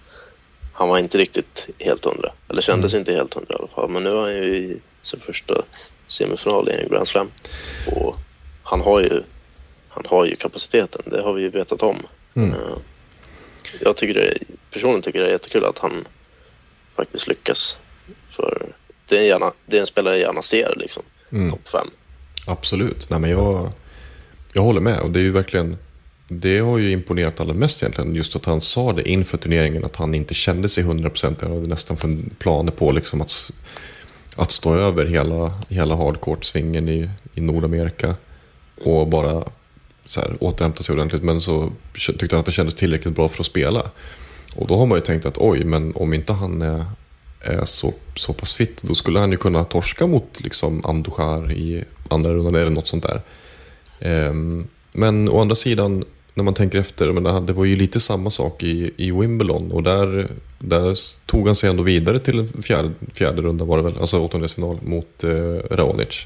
han 0.74 0.90
var 0.90 0.98
inte 0.98 1.18
riktigt 1.18 1.68
helt 1.80 2.06
hundra, 2.06 2.32
eller 2.50 2.62
kändes 2.62 2.94
inte 2.94 3.14
helt 3.14 3.34
hundra 3.34 3.54
i 3.54 3.58
alla 3.58 3.68
fall. 3.68 3.90
Men 3.90 4.04
nu 4.04 4.10
är 4.10 4.22
han 4.22 4.36
ju 4.36 4.56
i 4.56 4.78
sin 5.02 5.20
första 5.20 5.62
semifinal 6.08 6.70
i 6.70 6.72
en 6.72 6.90
Grand 6.90 7.08
Slam 7.08 7.32
och 7.88 8.16
han 8.64 8.82
har 8.82 9.00
ju, 9.00 9.22
han 9.90 10.06
har 10.06 10.26
ju 10.26 10.36
kapaciteten, 10.36 11.02
det 11.06 11.22
har 11.22 11.34
vi 11.34 11.42
ju 11.42 11.50
vetat 11.50 11.82
om. 11.82 11.98
Mm. 12.34 12.54
Eh, 12.54 12.78
jag 13.82 13.98
tycker 13.98 14.14
det, 14.14 14.38
personligen 14.72 15.02
tycker 15.02 15.20
det 15.20 15.28
är 15.28 15.32
jättekul 15.32 15.66
att 15.66 15.78
han 15.78 16.08
faktiskt 16.96 17.28
lyckas. 17.28 17.78
För 18.28 18.68
det 19.08 19.18
är 19.18 19.22
en, 19.22 19.28
gärna, 19.28 19.54
det 19.66 19.78
är 19.78 19.82
en 19.82 19.88
spelare 19.88 20.18
jag 20.18 20.28
gärna 20.28 20.42
ser 20.42 20.74
liksom. 20.76 21.04
Mm. 21.32 21.52
Topp 21.52 21.70
fem. 21.70 21.88
Absolut. 22.48 23.10
Nej, 23.10 23.20
men 23.20 23.30
jag, 23.30 23.72
jag 24.54 24.62
håller 24.62 24.82
med. 24.82 25.00
Och 25.00 25.12
det 25.12 25.20
är 25.20 25.24
ju 25.24 25.32
verkligen... 25.32 25.78
Det 26.28 26.60
har 26.60 26.78
ju 26.78 26.92
imponerat 26.92 27.40
allra 27.40 27.54
mest 27.54 27.84
egentligen. 27.84 28.16
Just 28.16 28.36
att 28.36 28.46
han 28.46 28.62
sa 28.62 28.94
det 28.94 29.10
inför 29.10 29.38
turneringen. 29.38 29.86
Att 29.86 29.96
han 29.96 30.16
inte 30.16 30.34
kände 30.34 30.70
sig 30.70 30.84
100%. 30.84 31.36
Han 31.42 31.52
hade 31.52 31.68
nästan 31.68 32.30
planer 32.40 32.72
på 32.72 32.92
liksom 32.92 33.22
att, 33.22 33.52
att 34.36 34.52
stå 34.52 34.76
över 34.76 35.06
hela, 35.06 35.54
hela 35.70 35.96
hardcourt-svingen 35.96 36.90
i, 36.90 37.10
i 37.34 37.42
Nordamerika. 37.42 38.16
Och 38.84 39.08
bara 39.08 39.44
så 40.06 40.22
här, 40.22 40.38
återhämta 40.40 40.84
sig 40.84 40.94
ordentligt. 40.94 41.24
Men 41.24 41.42
så 41.42 41.72
tyckte 41.94 42.28
han 42.36 42.40
att 42.40 42.46
det 42.46 42.52
kändes 42.52 42.76
tillräckligt 42.76 43.16
bra 43.16 43.28
för 43.28 43.40
att 43.40 43.46
spela. 43.46 43.92
Och 44.56 44.68
då 44.68 44.78
har 44.78 44.86
man 44.86 44.98
ju 44.98 45.02
tänkt 45.02 45.26
att 45.26 45.38
oj, 45.38 45.64
men 45.64 45.96
om 45.96 46.14
inte 46.14 46.34
han 46.34 46.62
är, 46.62 46.86
är 47.42 47.66
så, 47.66 47.94
så 48.16 48.34
pass 48.34 48.54
fit, 48.54 48.84
då 48.84 48.94
skulle 48.96 49.20
han 49.20 49.32
ju 49.32 49.38
kunna 49.38 49.64
torska 49.64 50.08
mot 50.08 50.42
liksom 50.42 50.86
Andujar 50.86 51.52
i 51.52 51.84
andra 52.10 52.34
rundan 52.34 52.56
eller 52.56 52.70
något 52.70 52.88
sånt 52.88 53.06
där. 53.08 53.22
Um, 54.30 54.68
men 54.92 55.30
å 55.30 55.42
andra 55.42 55.56
sidan, 55.56 56.04
när 56.36 56.44
man 56.44 56.54
tänker 56.54 56.80
efter, 56.80 57.12
men 57.12 57.46
det 57.46 57.54
var 57.54 57.66
ju 57.66 57.76
lite 57.76 58.00
samma 58.00 58.30
sak 58.30 58.64
i, 58.64 58.92
i 58.98 59.12
Wimbledon 59.12 59.72
och 59.72 59.84
där, 59.84 60.32
där 60.60 60.98
tog 61.26 61.46
han 61.46 61.56
sig 61.56 61.70
ändå 61.70 61.84
vidare 61.84 62.20
till 62.20 62.40
en 62.40 62.64
fjärde, 62.64 62.92
fjärde 63.14 63.42
runda 63.42 63.66
var 63.66 63.78
det 63.78 63.84
väl, 63.84 63.98
alltså 64.00 64.20
åttondelsfinal 64.20 64.80
mot 64.82 65.24
eh, 65.24 65.30
Raonic. 65.72 66.26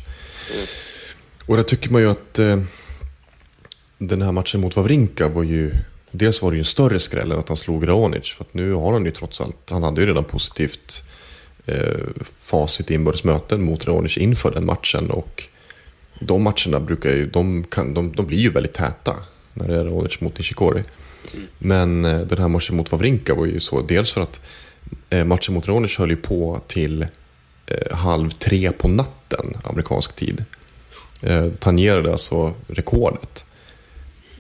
Och 1.45 1.55
där 1.55 1.63
tycker 1.63 1.91
man 1.91 2.01
ju 2.01 2.09
att 2.09 2.39
eh, 2.39 2.61
den 3.97 4.21
här 4.21 4.31
matchen 4.31 4.61
mot 4.61 4.75
Wawrinka 4.75 5.27
var 5.27 5.43
ju 5.43 5.71
Dels 6.11 6.41
var 6.41 6.51
det 6.51 6.57
ju 6.57 6.59
en 6.59 6.65
större 6.65 6.99
skräll 6.99 7.31
än 7.31 7.39
att 7.39 7.47
han 7.47 7.57
slog 7.57 7.87
Raonic. 7.87 8.33
För 8.33 8.43
att 8.43 8.53
nu 8.53 8.73
har 8.73 8.93
han 8.93 9.05
ju 9.05 9.11
trots 9.11 9.41
allt, 9.41 9.69
han 9.69 9.83
hade 9.83 10.01
ju 10.01 10.07
redan 10.07 10.23
positivt 10.23 11.03
eh, 11.65 12.05
facit 12.23 12.91
i 12.91 12.93
inbördes 12.93 13.23
möten 13.23 13.63
mot 13.63 13.87
Raonic 13.87 14.17
inför 14.17 14.51
den 14.51 14.65
matchen. 14.65 15.11
Och 15.11 15.43
de 16.19 16.43
matcherna 16.43 16.79
brukar 16.79 17.09
ju, 17.09 17.29
de, 17.29 17.63
kan, 17.63 17.93
de, 17.93 18.11
de 18.11 18.25
blir 18.25 18.39
ju 18.39 18.49
väldigt 18.49 18.73
täta 18.73 19.15
när 19.59 19.67
det 19.67 19.79
är 19.79 19.85
Raonic 19.85 20.21
mot 20.21 20.37
Nishikori. 20.37 20.83
Men 21.57 22.05
eh, 22.05 22.19
den 22.19 22.37
här 22.37 22.47
matchen 22.47 22.75
mot 22.75 22.91
Wawrinka 22.91 23.33
var 23.33 23.45
ju 23.45 23.59
så, 23.59 23.81
dels 23.81 24.11
för 24.11 24.21
att 24.21 24.41
eh, 25.09 25.25
matchen 25.25 25.53
mot 25.53 25.67
Ronic 25.67 25.97
höll 25.97 26.09
ju 26.09 26.15
på 26.15 26.61
till 26.67 27.07
eh, 27.67 27.97
halv 27.97 28.29
tre 28.29 28.71
på 28.71 28.87
natten, 28.87 29.57
amerikansk 29.63 30.15
tid. 30.15 30.45
Eh, 31.21 31.47
tangerade 31.59 32.11
alltså 32.11 32.53
rekordet. 32.67 33.45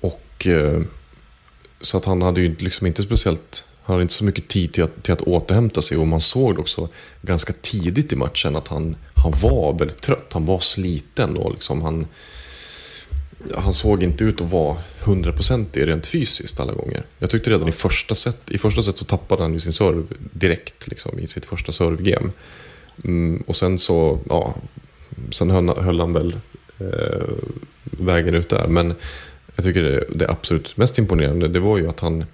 Och 0.01 0.47
eh, 0.47 0.81
så 1.81 1.97
att 1.97 2.05
han 2.05 2.21
hade 2.21 2.41
ju 2.41 2.55
liksom 2.59 2.87
inte 2.87 3.03
speciellt, 3.03 3.65
han 3.83 3.93
hade 3.93 4.01
inte 4.01 4.13
så 4.13 4.25
mycket 4.25 4.47
tid 4.47 4.73
till 4.73 4.83
att, 4.83 5.03
till 5.03 5.13
att 5.13 5.21
återhämta 5.21 5.81
sig 5.81 5.97
och 5.97 6.07
man 6.07 6.21
såg 6.21 6.59
också 6.59 6.89
ganska 7.21 7.53
tidigt 7.61 8.13
i 8.13 8.15
matchen 8.15 8.55
att 8.55 8.67
han, 8.67 8.95
han 9.15 9.33
var 9.41 9.79
väldigt 9.79 10.01
trött, 10.01 10.29
han 10.33 10.45
var 10.45 10.59
sliten 10.59 11.37
och 11.37 11.51
liksom 11.51 11.81
han, 11.81 12.07
han 13.55 13.73
såg 13.73 14.03
inte 14.03 14.23
ut 14.23 14.41
att 14.41 14.51
vara 14.51 14.77
100% 15.03 15.85
rent 15.85 16.07
fysiskt 16.07 16.59
alla 16.59 16.73
gånger. 16.73 17.03
Jag 17.19 17.29
tyckte 17.29 17.49
redan 17.49 17.67
i 17.67 17.71
första 17.71 18.15
set, 18.15 18.51
i 18.51 18.57
första 18.57 18.81
set 18.81 18.97
så 18.97 19.05
tappade 19.05 19.43
han 19.43 19.53
ju 19.53 19.59
sin 19.59 19.73
serve 19.73 20.03
direkt 20.19 20.87
liksom, 20.87 21.19
i 21.19 21.27
sitt 21.27 21.45
första 21.45 21.71
servegame. 21.71 22.31
Mm, 23.03 23.43
och 23.47 23.55
sen 23.55 23.77
så, 23.77 24.19
ja, 24.29 24.55
sen 25.31 25.49
höll, 25.49 25.69
höll 25.69 25.99
han 25.99 26.13
väl 26.13 26.39
eh, 26.79 27.33
vägen 27.83 28.35
ut 28.35 28.49
där. 28.49 28.67
Men 28.67 28.95
jag 29.55 29.65
tycker 29.65 29.81
det, 29.81 30.05
det 30.15 30.29
absolut 30.29 30.77
mest 30.77 30.97
imponerande 30.97 31.47
det 31.47 31.59
var 31.59 31.77
ju 31.77 31.89
att 31.89 31.99
han 31.99 32.25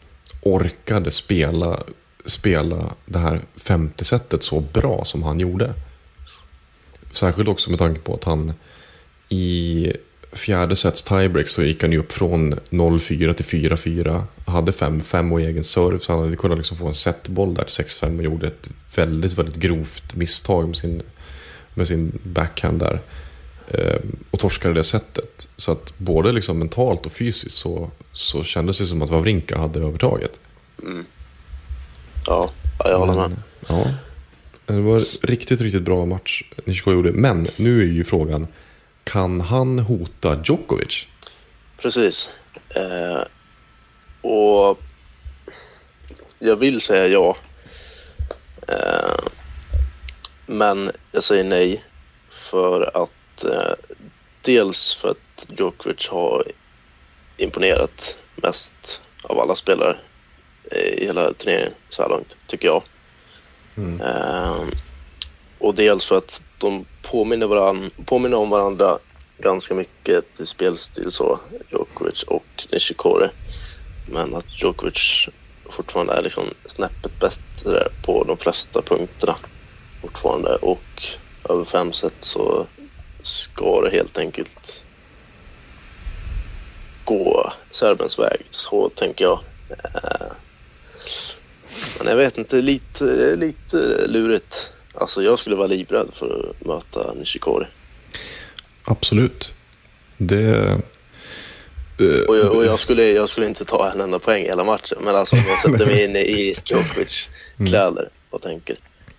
orkade 0.41 1.11
spela, 1.11 1.83
spela 2.25 2.93
det 3.05 3.19
här 3.19 3.41
femte 3.55 4.05
setet 4.05 4.43
så 4.43 4.59
bra 4.59 5.03
som 5.05 5.23
han 5.23 5.39
gjorde. 5.39 5.73
Särskilt 7.11 7.49
också 7.49 7.69
med 7.69 7.79
tanke 7.79 8.01
på 8.01 8.13
att 8.13 8.23
han 8.23 8.53
i 9.29 9.93
fjärde 10.35 10.75
sets 10.75 11.03
tiebreak 11.03 11.47
så 11.47 11.63
gick 11.63 11.81
han 11.81 11.91
ju 11.91 11.99
upp 11.99 12.11
från 12.11 12.53
0-4 12.69 13.33
till 13.33 13.45
4-4. 13.45 14.23
Hade 14.45 14.71
5-5 14.71 15.31
och 15.31 15.41
egen 15.41 15.63
serve 15.63 15.99
så 15.99 16.11
han 16.13 16.23
hade 16.23 16.35
kunnat 16.35 16.57
liksom 16.57 16.77
få 16.77 16.87
en 16.87 16.93
setboll 16.93 17.53
där 17.53 17.63
till 17.63 17.85
6-5 17.85 18.17
och 18.17 18.23
gjorde 18.23 18.47
ett 18.47 18.69
väldigt, 18.95 19.33
väldigt 19.33 19.55
grovt 19.55 20.15
misstag 20.15 20.67
med 20.67 20.77
sin, 20.77 21.01
med 21.73 21.87
sin 21.87 22.19
backhand 22.23 22.79
där. 22.79 23.01
Eh, 23.67 23.99
och 24.31 24.39
torskade 24.39 24.73
det 24.73 24.83
sättet. 24.83 25.47
Så 25.55 25.71
att 25.71 25.93
både 25.97 26.31
liksom 26.31 26.59
mentalt 26.59 27.05
och 27.05 27.11
fysiskt 27.11 27.55
så, 27.55 27.91
så 28.11 28.43
kändes 28.43 28.77
det 28.77 28.85
som 28.85 29.01
att 29.01 29.09
Wawrinka 29.09 29.57
hade 29.57 29.79
övertaget. 29.79 30.39
Ja, 32.27 32.51
ja, 32.79 32.89
jag 32.89 32.99
håller 32.99 33.13
med. 33.13 33.29
Men, 33.29 33.39
ja, 33.67 33.87
det 34.65 34.81
var 34.81 34.97
en 34.97 35.05
riktigt, 35.21 35.61
riktigt 35.61 35.81
bra 35.81 36.05
match 36.05 36.43
Nishikori 36.65 36.95
gjorde. 36.95 37.11
Men 37.11 37.47
nu 37.55 37.81
är 37.81 37.85
ju 37.85 38.03
frågan, 38.03 38.47
kan 39.05 39.41
han 39.41 39.79
hota 39.79 40.41
Djokovic? 40.43 41.07
Precis. 41.77 42.29
Eh, 42.69 43.23
och 44.21 44.79
jag 46.39 46.55
vill 46.55 46.81
säga 46.81 47.07
ja. 47.07 47.37
Eh, 48.67 49.25
men 50.45 50.91
jag 51.11 51.23
säger 51.23 51.43
nej 51.43 51.83
för 52.29 53.03
att 53.03 53.43
eh, 53.43 53.73
dels 54.41 54.95
för 54.95 55.09
att 55.09 55.47
Djokovic 55.57 56.07
har 56.07 56.43
imponerat 57.37 58.17
mest 58.35 59.01
av 59.23 59.39
alla 59.39 59.55
spelare 59.55 59.97
i 60.71 61.05
hela 61.05 61.33
turneringen 61.33 61.73
så 61.89 62.01
här 62.01 62.09
långt, 62.09 62.37
tycker 62.47 62.67
jag. 62.67 62.83
Eh, 64.01 64.63
och 65.59 65.75
dels 65.75 66.05
för 66.05 66.17
att 66.17 66.41
de 66.57 66.85
påminner, 67.01 67.47
varann, 67.47 67.89
påminner 68.05 68.37
om 68.37 68.49
varandra 68.49 68.99
ganska 69.37 69.75
mycket 69.75 70.39
i 70.39 70.45
spelstil 70.45 71.11
så, 71.11 71.39
Djokovic 71.71 72.23
och 72.23 72.67
Nishikori. 72.71 73.29
Men 74.09 74.35
att 74.35 74.61
Djokovic 74.61 75.29
fortfarande 75.69 76.13
är 76.13 76.21
liksom 76.21 76.53
snäppet 76.65 77.19
bättre 77.19 77.87
på 78.01 78.23
de 78.23 78.37
flesta 78.37 78.81
punkterna 78.81 79.35
fortfarande 80.01 80.55
och 80.55 81.03
över 81.49 81.65
fem 81.65 81.93
set 81.93 82.15
så 82.19 82.65
ska 83.21 83.81
det 83.81 83.89
helt 83.89 84.17
enkelt 84.17 84.83
gå 87.03 87.53
serbens 87.71 88.19
väg. 88.19 88.41
Så 88.49 88.89
tänker 88.89 89.25
jag. 89.25 89.39
Eh, 89.69 90.27
men 91.99 92.07
jag 92.07 92.15
vet 92.15 92.37
inte, 92.37 92.61
lite, 92.61 93.35
lite 93.35 94.07
lurigt. 94.07 94.74
Alltså 94.97 95.23
jag 95.23 95.39
skulle 95.39 95.55
vara 95.55 95.67
livrädd 95.67 96.09
för 96.13 96.49
att 96.49 96.67
möta 96.67 97.13
Nishikori. 97.13 97.65
Absolut. 98.83 99.53
Det, 100.17 100.77
Eh, 101.99 102.27
Och, 102.27 102.37
jag, 102.37 102.55
och 102.55 102.65
jag, 102.65 102.79
skulle, 102.79 103.03
jag 103.03 103.29
skulle 103.29 103.47
inte 103.47 103.65
ta 103.65 103.91
en 103.91 104.01
enda 104.01 104.19
poäng 104.19 104.43
hela 104.43 104.63
matchen. 104.63 104.97
Men 105.01 105.15
alltså 105.15 105.35
om 105.35 105.43
jag 105.47 105.59
sätter 105.59 105.85
mig 105.85 106.03
in 106.03 106.15
i 106.15 106.55
Djokovic 106.65 107.29
kläder 107.67 108.09
och 108.29 108.41
tänker 108.41 108.77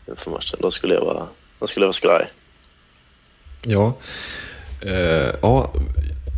inför 0.08 0.30
matchen, 0.30 0.58
då 0.62 0.70
skulle 0.70 0.94
jag 0.94 1.04
vara, 1.04 1.28
då 1.58 1.66
skulle 1.66 1.84
jag 1.84 1.88
vara 1.88 1.92
skraj. 1.92 2.26
Ja. 3.64 3.96
Eh, 4.80 5.34
ja, 5.42 5.72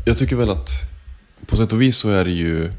jag 0.07 0.18
tycker 0.18 0.37
väl 0.37 0.51
att 0.51 0.70
på 1.46 1.57
sätt 1.57 1.72
och 1.72 1.83
vis 1.83 1.96
så 1.96 2.11
är 2.11 2.24
det 2.24 2.31
ju... 2.31 2.72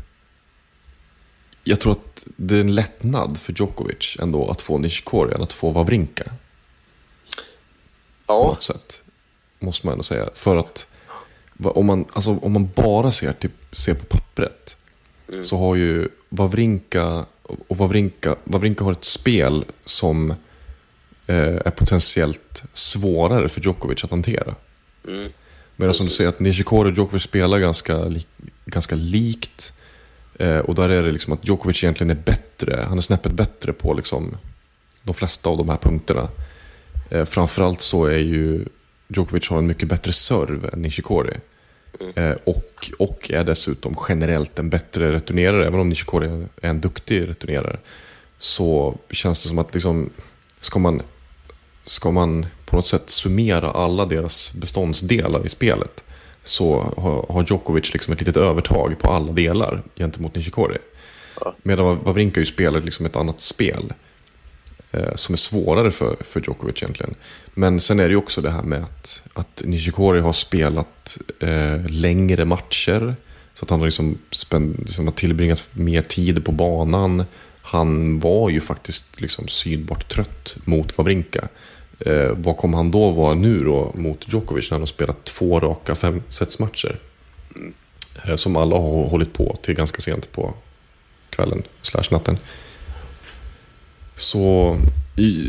Jag 1.64 1.80
tror 1.80 1.92
att 1.92 2.28
det 2.36 2.56
är 2.56 2.62
en 2.62 2.76
lättnad 2.76 3.40
för 3.40 3.54
Djokovic 3.54 4.18
ändå 4.20 4.50
att 4.50 4.62
få 4.62 4.78
Nishikori 4.78 5.34
än 5.36 5.42
att 5.42 5.54
få 5.54 5.72
Wawrinka. 5.72 6.24
På 8.30 8.34
Ja, 8.36 8.48
något 8.48 8.64
sätt. 8.64 9.02
Måste 9.60 9.88
man 9.88 9.92
ändå 9.94 10.04
säga. 10.04 10.30
För 10.34 10.58
att 10.58 10.88
om 11.64 11.86
man, 11.86 12.06
alltså, 12.14 12.38
om 12.38 12.52
man 12.52 12.70
bara 12.76 13.12
ser, 13.12 13.34
till, 13.34 13.50
ser 13.72 13.94
på 13.94 14.06
pappret 14.06 14.78
så 15.42 15.58
har 15.58 15.76
ju 15.76 16.10
Wawrinka 16.30 17.26
och 17.68 17.78
Wawrinka, 17.78 18.36
Wawrinka 18.44 18.84
har 18.84 18.92
ett 18.92 19.04
spel 19.06 19.66
som 19.86 20.32
eh, 21.28 21.56
är 21.66 21.72
potentiellt 21.72 22.64
svårare 22.74 23.50
för 23.50 23.62
Djokovic 23.62 24.04
att 24.04 24.12
hantera. 24.12 24.56
mm, 25.08 25.32
Medan 25.76 25.94
som 25.94 26.06
du 26.06 26.12
säger 26.12 26.30
att 26.30 26.40
Nishikori 26.40 26.92
och 26.92 26.96
Djokovic 26.98 27.24
spelar 27.24 27.60
ganska, 27.60 27.98
li, 28.06 28.26
ganska 28.66 28.96
likt. 28.96 29.74
Eh, 30.40 30.58
och 30.58 30.76
där 30.76 30.90
är 30.90 31.04
det 31.04 31.12
liksom 31.12 31.34
att 31.34 31.48
Djokovic 31.48 31.84
egentligen 31.84 32.12
är 32.12 32.22
bättre. 32.24 32.86
Han 32.90 32.98
är 32.98 33.02
snäppet 33.02 33.32
bättre 33.32 33.74
på 33.74 33.94
liksom 33.94 34.38
de 35.04 35.14
flesta 35.14 35.50
av 35.50 35.58
de 35.58 35.70
här 35.70 35.78
punkterna. 35.78 36.28
Eh, 37.10 37.26
framförallt 37.26 37.82
så 37.82 38.06
är 38.06 38.18
ju 38.18 38.66
Djokovic 39.08 39.50
har 39.50 39.58
en 39.58 39.68
mycket 39.68 39.90
bättre 39.90 40.12
serve 40.12 40.70
än 40.74 40.82
Nishikori. 40.82 41.38
Eh, 42.16 42.36
och, 42.44 42.92
och 43.00 43.32
är 43.32 43.44
dessutom 43.44 43.96
generellt 44.10 44.60
en 44.60 44.70
bättre 44.70 45.12
returnerare. 45.12 45.68
Även 45.68 45.80
om 45.80 45.90
Nishikori 45.90 46.48
är 46.62 46.70
en 46.70 46.82
duktig 46.82 47.28
returnerare. 47.28 47.78
Så 48.38 48.98
känns 49.12 49.44
det 49.44 49.50
som 49.50 49.60
att 49.60 49.74
liksom, 49.74 50.10
ska 50.60 50.80
man 50.80 51.02
ska 51.84 52.12
man 52.12 52.46
på 52.66 52.76
något 52.76 52.88
sätt 52.88 53.10
summera 53.10 53.72
alla 53.72 54.06
deras 54.06 54.56
beståndsdelar 54.56 55.46
i 55.46 55.50
spelet 55.50 56.04
så 56.44 56.94
har, 56.98 57.34
har 57.34 57.46
Djokovic 57.50 57.94
liksom 57.94 58.14
ett 58.14 58.20
litet 58.20 58.38
övertag 58.38 59.00
på 59.00 59.12
alla 59.12 59.32
delar 59.32 59.84
gentemot 59.96 60.36
Nishikori. 60.36 60.78
Ja. 61.42 61.56
Medan 61.64 62.04
Wawrinka 62.04 62.40
ju 62.40 62.46
spelar 62.46 62.82
liksom 62.82 63.06
ett 63.06 63.16
annat 63.16 63.42
spel 63.42 63.94
Eh, 64.92 65.16
som 65.16 65.34
är 65.34 65.38
svårare 65.38 65.92
för, 65.92 66.18
för 66.22 66.40
Djokovic 66.40 66.84
egentligen. 66.84 67.16
Men 67.54 67.80
sen 67.80 68.00
är 68.00 68.04
det 68.04 68.10
ju 68.10 68.16
också 68.16 68.42
det 68.42 68.52
här 68.52 68.64
med 68.64 68.84
att, 68.84 69.24
att 69.34 69.62
Nishikori 69.66 70.20
har 70.20 70.34
spelat 70.34 71.18
eh, 71.40 71.86
längre 71.90 72.46
matcher. 72.46 73.16
Så 73.54 73.66
att 73.66 73.70
han 73.70 73.80
har 73.80 73.88
liksom, 73.88 74.18
spänd, 74.32 74.80
liksom 74.80 75.08
har 75.08 75.14
tillbringat 75.14 75.70
mer 75.74 76.02
tid 76.02 76.46
på 76.46 76.52
banan. 76.52 77.26
Han 77.62 78.20
var 78.20 78.50
ju 78.50 78.62
faktiskt 78.62 79.22
liksom 79.22 79.48
synbart 79.48 80.10
trött 80.10 80.58
mot 80.66 80.98
Wawrinka. 80.98 81.48
Eh, 82.00 82.32
vad 82.36 82.58
kommer 82.58 82.78
han 82.78 82.92
då 82.92 83.12
vara 83.12 83.34
nu 83.34 83.60
då 83.60 83.92
mot 83.96 84.34
Djokovic 84.34 84.72
när 84.72 84.76
han 84.76 84.82
har 84.82 84.86
spelat 84.86 85.24
två 85.24 85.60
raka 85.60 85.96
femsetsmatcher? 85.96 87.00
Eh, 88.26 88.36
som 88.36 88.56
alla 88.56 88.76
har 88.76 89.08
hållit 89.08 89.34
på 89.34 89.58
till 89.62 89.74
ganska 89.74 90.02
sent 90.02 90.32
på 90.32 90.54
kvällen 91.30 91.64
slash 91.82 92.04
natten. 92.12 92.38
Så 94.20 94.78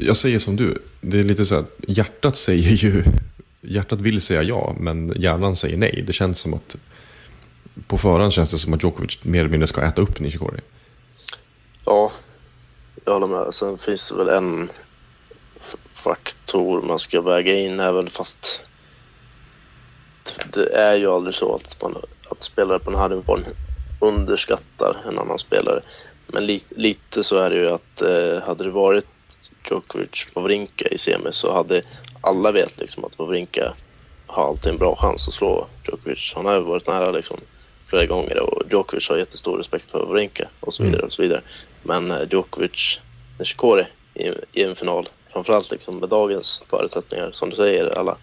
jag 0.03 0.17
säger 0.17 0.39
som 0.39 0.57
du. 0.57 0.83
Det 1.01 1.19
är 1.19 1.23
lite 1.23 1.45
så 1.45 1.55
att 1.55 1.71
hjärtat 1.89 2.37
säger 2.37 2.71
ju, 2.71 3.05
hjärtat 3.61 4.01
vill 4.01 4.21
säga 4.21 4.43
ja, 4.43 4.75
men 4.79 5.13
hjärnan 5.17 5.57
säger 5.57 5.77
nej. 5.77 6.05
Det 6.07 6.13
känns 6.13 6.39
som 6.39 6.55
att, 6.55 6.77
på 7.87 7.99
förhand 7.99 8.33
känns 8.33 8.51
det 8.51 8.59
som 8.59 8.75
att 8.75 8.83
Djokovic 8.83 9.25
mer 9.25 9.41
eller 9.41 9.51
mindre 9.51 9.67
ska 9.67 9.83
äta 9.83 10.03
upp 10.03 10.21
Nishikori. 10.21 10.61
ja, 11.85 12.13
jag 13.05 13.13
håller 13.13 13.27
med. 13.27 13.55
Sen 13.55 13.79
finns 13.79 14.09
det 14.11 14.17
väl 14.17 14.29
en 14.29 14.71
faktor 15.91 16.83
man 16.83 16.99
ska 16.99 17.21
väga 17.21 17.55
in 17.55 17.81
även 17.81 18.11
fast 18.11 18.63
det 20.53 20.75
är 20.75 20.95
ju 20.95 21.07
aldrig 21.07 21.35
så 21.35 21.55
att, 21.55 21.83
man, 21.83 21.97
att 22.29 22.43
spelare 22.43 22.79
på 22.79 22.91
den 22.91 23.01
här 23.01 23.09
nivån 23.09 23.45
underskattar 24.01 24.97
en 25.09 25.19
annan 25.19 25.39
spelare. 25.39 25.83
Men 26.33 26.47
li, 26.47 26.61
lite 26.69 27.25
så 27.25 27.37
är 27.37 27.51
det 27.51 27.57
ju 27.57 27.69
att 27.69 28.03
eh, 28.03 28.47
hade 28.47 28.65
det 28.65 28.71
varit 28.71 29.07
Djokovic 29.71 30.29
Wawrinka 30.35 30.89
i 30.89 30.99
semi 30.99 31.33
så 31.33 31.53
hade 31.53 31.83
alla 32.21 32.53
vet 32.53 32.79
liksom 32.79 33.05
att 33.05 33.19
Wawrinka 33.19 33.73
har 34.27 34.49
alltid 34.49 34.73
en 34.73 34.79
bra 34.79 34.97
chans 34.97 35.29
att 35.29 35.35
slå 35.35 35.67
Djokovic. 35.85 36.33
Han 36.35 36.47
har 36.47 36.55
ju 36.55 36.61
varit 36.61 36.87
nära 36.87 37.11
liksom 37.11 37.37
flera 37.87 38.07
gånger 38.07 38.41
och 38.41 38.63
Djokovic 38.71 39.09
har 39.09 39.17
jättestor 39.17 39.59
respekt 39.59 39.91
för 39.91 40.07
Wawrinka 40.07 40.49
och 40.61 40.75
så 40.75 40.83
vidare 40.83 41.03
och 41.03 41.13
så 41.13 41.23
vidare. 41.23 41.41
Men 41.83 42.11
eh, 42.11 42.29
Djokovic 42.31 43.01
Nishikori 43.39 43.87
i, 44.15 44.29
i 44.53 44.65
en 44.65 44.75
final, 44.75 45.09
framförallt 45.33 45.71
liksom 45.71 45.99
med 45.99 46.09
dagens 46.09 46.63
förutsättningar, 46.67 47.31
som 47.33 47.51
du 47.51 47.57
säger, 47.57 47.99
alla 47.99 48.17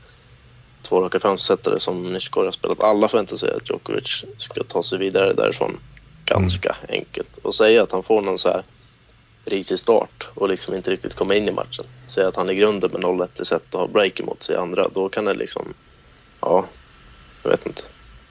två 0.81 1.01
raka 1.01 1.19
femsetare 1.19 1.79
som 1.79 2.13
Nishikori 2.13 2.45
har 2.45 2.51
spelat. 2.51 2.83
Alla 2.83 3.07
förväntar 3.07 3.37
sig 3.37 3.53
att 3.53 3.69
Djokovic 3.69 4.25
ska 4.37 4.63
ta 4.63 4.83
sig 4.83 4.99
vidare 4.99 5.33
därifrån 5.33 5.79
ganska 6.27 6.75
enkelt. 6.89 7.37
Och 7.37 7.55
säga 7.55 7.83
att 7.83 7.91
han 7.91 8.03
får 8.03 8.21
någon 8.21 8.37
så 8.37 8.49
här 8.49 8.63
risig 9.45 9.79
start 9.79 10.27
och 10.33 10.49
liksom 10.49 10.75
inte 10.75 10.91
riktigt 10.91 11.13
komma 11.13 11.35
in 11.35 11.47
i 11.47 11.51
matchen. 11.51 11.85
Säga 12.07 12.27
att 12.27 12.35
han 12.35 12.49
är 12.49 12.53
grunden 12.53 12.91
med 12.91 13.01
0-1 13.01 13.41
i 13.41 13.45
set 13.45 13.73
och 13.73 13.79
har 13.79 13.87
break 13.87 14.19
emot 14.19 14.43
sig 14.43 14.55
i 14.55 14.57
andra. 14.57 14.89
Då 14.93 15.09
kan 15.09 15.25
det 15.25 15.33
liksom, 15.33 15.73
ja, 16.41 16.65
jag 17.43 17.49
vet 17.49 17.65
inte. 17.65 17.81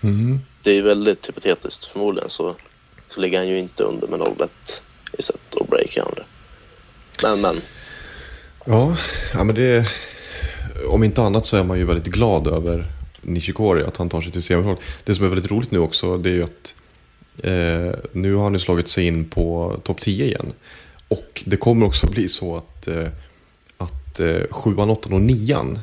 Mm. 0.01 0.41
Det 0.63 0.71
är 0.71 0.75
ju 0.75 0.83
väldigt 0.83 1.29
hypotetiskt. 1.29 1.85
Förmodligen 1.85 2.31
så, 2.31 2.55
så 3.09 3.21
ligger 3.21 3.39
han 3.39 3.49
ju 3.49 3.59
inte 3.59 3.83
under 3.83 4.09
med 4.09 4.21
0-1 4.21 4.49
i 5.19 5.23
set 5.23 5.55
och 5.55 5.67
break 5.67 5.97
i 5.97 6.01
andra. 6.01 6.23
Men, 7.23 7.41
men. 7.41 7.61
Ja, 8.65 8.97
ja 9.33 9.45
men 9.45 9.55
det... 9.55 9.87
Om 10.89 11.05
inte 11.05 11.23
annat 11.23 11.47
så 11.47 11.57
är 11.57 11.65
man 11.65 11.79
ju 11.79 11.85
väldigt 11.85 12.07
glad 12.07 12.47
över 12.47 12.87
Nishikori, 13.21 13.83
att 13.83 13.97
han 13.97 14.09
tar 14.09 14.21
sig 14.21 14.33
till 14.33 14.43
semifinal. 14.43 14.77
Det 15.05 15.15
som 15.15 15.25
är 15.25 15.29
väldigt 15.29 15.51
roligt 15.51 15.71
nu 15.71 15.79
också, 15.79 16.19
det 16.19 16.31
är 16.31 16.35
ju 16.35 16.45
att 16.45 16.75
eh, 17.43 17.95
nu 18.13 18.35
har 18.35 18.51
ju 18.51 18.59
slagit 18.59 18.89
sig 18.89 19.07
in 19.07 19.25
på 19.25 19.77
topp 19.85 20.01
10 20.01 20.25
igen. 20.25 20.53
Och 21.09 21.43
det 21.47 21.57
kommer 21.57 21.87
också 21.87 22.07
bli 22.07 22.29
så 22.29 22.57
att, 22.57 22.87
eh, 22.87 23.09
att 23.77 24.21
eh, 24.21 24.41
7, 24.51 24.75
8 24.75 25.15
och 25.15 25.21
9 25.21 25.79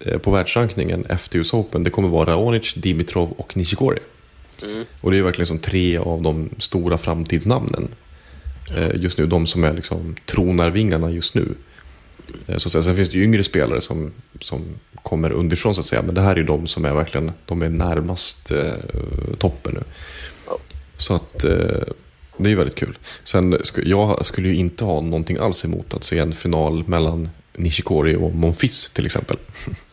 eh, 0.00 0.18
på 0.18 0.30
världsrankningen 0.30 1.06
efter 1.06 1.38
US 1.38 1.54
Open, 1.54 1.84
det 1.84 1.90
kommer 1.90 2.08
vara 2.08 2.30
Raonic, 2.30 2.74
Dimitrov 2.74 3.32
och 3.32 3.56
Nishikori. 3.56 3.98
Mm. 4.62 4.84
Och 5.00 5.10
det 5.10 5.18
är 5.18 5.22
verkligen 5.22 5.46
som 5.46 5.58
tre 5.58 5.98
av 5.98 6.22
de 6.22 6.50
stora 6.58 6.98
framtidsnamnen. 6.98 7.88
Eh, 8.76 8.90
just 8.94 9.18
nu, 9.18 9.26
de 9.26 9.46
som 9.46 9.64
är 9.64 9.74
liksom 9.74 10.16
tronarvingarna 10.26 11.10
just 11.10 11.34
nu. 11.34 11.54
Eh, 12.46 12.56
så 12.56 12.78
att. 12.78 12.84
Sen 12.84 12.96
finns 12.96 13.10
det 13.10 13.18
ju 13.18 13.24
yngre 13.24 13.44
spelare 13.44 13.80
som, 13.80 14.12
som 14.40 14.64
kommer 15.02 15.32
underifrån 15.32 15.74
så 15.74 15.80
att 15.80 15.86
säga. 15.86 16.02
Men 16.02 16.14
det 16.14 16.20
här 16.20 16.36
är 16.36 16.42
de 16.42 16.66
som 16.66 16.84
är 16.84 16.92
verkligen 16.92 17.32
de 17.46 17.62
är 17.62 17.68
närmast 17.68 18.50
eh, 18.50 18.72
toppen 19.38 19.74
nu. 19.74 19.82
Så 20.96 21.14
att 21.14 21.44
eh, 21.44 21.82
det 22.36 22.44
är 22.44 22.48
ju 22.48 22.54
väldigt 22.54 22.76
kul. 22.76 22.98
Sen 23.24 23.58
jag 23.84 24.26
skulle 24.26 24.48
ju 24.48 24.54
inte 24.54 24.84
ha 24.84 25.00
någonting 25.00 25.36
alls 25.38 25.64
emot 25.64 25.94
att 25.94 26.04
se 26.04 26.18
en 26.18 26.32
final 26.32 26.88
mellan 26.88 27.28
Nishikori 27.56 28.16
och 28.16 28.34
Monfils 28.34 28.90
till 28.90 29.06
exempel. 29.06 29.36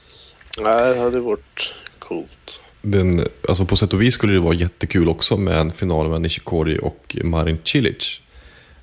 Nej, 0.62 0.94
det 0.94 1.02
hade 1.02 1.20
varit 1.20 1.74
coolt. 2.00 2.62
Den, 2.82 3.28
alltså 3.48 3.66
på 3.66 3.76
sätt 3.76 3.94
och 3.94 4.02
vis 4.02 4.14
skulle 4.14 4.34
det 4.34 4.40
vara 4.40 4.56
jättekul 4.56 5.10
också 5.10 5.38
med 5.38 5.58
en 5.58 5.72
final 5.72 6.10
med 6.10 6.22
Nishikori 6.22 6.80
och 6.82 7.18
Marin 7.24 7.58
Cilic. 7.64 8.22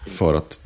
För 0.06 0.34
att 0.34 0.60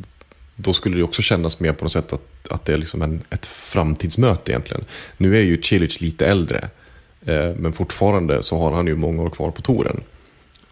då 0.57 0.73
skulle 0.73 0.97
det 0.97 1.03
också 1.03 1.23
kännas 1.23 1.61
mer 1.61 1.73
på 1.73 1.85
något 1.85 1.93
sätt 1.93 2.13
att, 2.13 2.49
att 2.49 2.65
det 2.65 2.73
är 2.73 2.77
liksom 2.77 3.03
en, 3.03 3.23
ett 3.31 3.47
framtidsmöte 3.47 4.53
egentligen. 4.53 4.85
Nu 5.17 5.37
är 5.37 5.43
ju 5.43 5.63
Cilic 5.63 6.01
lite 6.01 6.27
äldre, 6.27 6.69
eh, 7.27 7.51
men 7.57 7.73
fortfarande 7.73 8.43
så 8.43 8.59
har 8.59 8.73
han 8.73 8.87
ju 8.87 8.97
många 8.97 9.23
år 9.23 9.31
kvar 9.31 9.51
på 9.51 9.63
touren. 9.63 10.01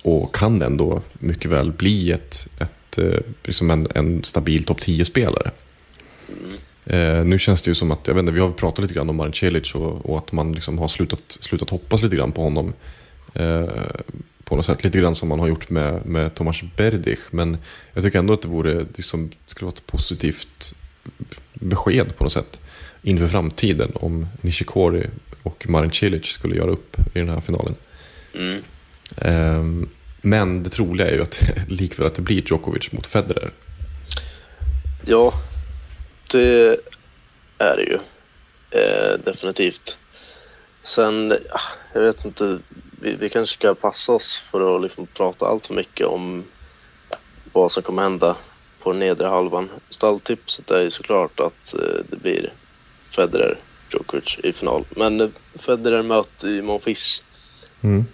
Och 0.03 0.35
kan 0.35 0.63
ändå 0.63 1.03
mycket 1.13 1.51
väl 1.51 1.73
bli 1.73 2.13
ett, 2.13 2.49
ett, 2.59 2.99
eh, 2.99 3.21
liksom 3.45 3.71
en, 3.71 3.87
en 3.95 4.25
stabil 4.25 4.65
topp 4.65 4.81
10-spelare. 4.81 5.51
Eh, 6.87 7.25
nu 7.25 7.39
känns 7.39 7.63
det 7.63 7.71
ju 7.71 7.75
som 7.75 7.91
att, 7.91 8.09
jag 8.09 8.15
vet 8.15 8.21
inte, 8.21 8.33
vi 8.33 8.41
har 8.41 8.51
pratat 8.51 8.83
lite 8.83 8.95
grann 8.95 9.11
om 9.11 9.17
Marin 9.17 9.33
Cilic 9.33 9.75
och, 9.75 10.11
och 10.11 10.19
att 10.19 10.33
man 10.33 10.53
liksom 10.53 10.79
har 10.79 10.89
slutat, 10.89 11.21
slutat 11.29 11.71
hoppas 11.71 12.03
lite 12.03 12.17
grann 12.17 12.33
på 12.33 12.43
honom. 12.43 12.73
Eh, 13.35 13.69
på 14.45 14.57
något 14.57 14.67
sätt, 14.67 14.85
lite 14.85 14.99
grann 14.99 15.15
som 15.15 15.29
man 15.29 15.41
har 15.41 15.49
gjort 15.49 15.71
med, 15.71 16.07
med 16.07 16.35
Tomas 16.35 16.63
Berdych. 16.77 17.21
Men 17.31 17.59
jag 17.95 18.05
tycker 18.05 18.19
ändå 18.19 18.33
att 18.33 18.43
det 18.43 18.49
vore, 18.49 18.87
liksom, 18.97 19.31
skulle 19.47 19.67
vara 19.67 19.75
ett 19.75 19.87
positivt 19.87 20.75
besked 21.55 22.17
på 22.17 22.25
något 22.25 22.33
sätt 22.33 22.61
inför 23.03 23.27
framtiden 23.27 23.93
om 23.95 24.27
Nishikori 24.41 25.07
och 25.43 25.67
Marin 25.69 25.91
Cilic 25.91 26.27
skulle 26.27 26.57
göra 26.57 26.71
upp 26.71 26.97
i 27.15 27.19
den 27.19 27.29
här 27.29 27.41
finalen. 27.41 27.75
Mm. 28.35 28.63
Eh, 29.17 29.65
men 30.23 30.63
det 30.63 30.71
troliga 30.71 31.11
är 31.11 31.15
ju 31.15 31.23
att 31.23 31.43
likväl 31.69 32.07
att 32.07 32.15
det 32.15 32.23
blir 32.23 32.43
Djokovic 32.47 32.93
mot 32.93 33.07
Federer. 33.07 33.53
Ja, 35.05 35.35
det 36.31 36.77
är 37.59 37.77
det 37.77 37.83
ju. 37.83 37.99
Eh, 38.71 39.19
definitivt. 39.25 39.97
Sen, 40.83 41.33
ah, 41.51 41.61
jag 41.95 42.01
vet 42.01 42.25
inte. 42.25 42.59
vi, 43.01 43.17
vi 43.17 43.29
kanske 43.29 43.57
ska 43.57 43.75
passa 43.75 44.13
oss 44.13 44.39
för 44.39 44.77
att 44.77 44.83
liksom 44.83 45.07
prata 45.07 45.47
allt 45.47 45.67
för 45.67 45.75
mycket 45.75 46.07
om 46.07 46.45
vad 47.53 47.73
som 47.73 47.83
kommer 47.83 48.03
hända 48.03 48.37
på 48.83 48.93
nedre 48.93 49.29
halvan. 49.29 49.69
Stalltipset 49.89 50.71
är 50.71 50.83
ju 50.83 50.91
såklart 50.91 51.41
att 51.41 51.75
eh, 51.75 52.05
det 52.11 52.17
blir 52.17 52.53
Federer, 53.01 53.59
Djokovic 53.93 54.39
i 54.43 54.53
final. 54.53 54.85
Men 54.97 55.21
eh, 55.21 55.29
Federer 55.55 56.03
möter 56.03 56.49
ju 56.49 56.63
Monfils 56.63 57.23
Mm. 57.83 58.07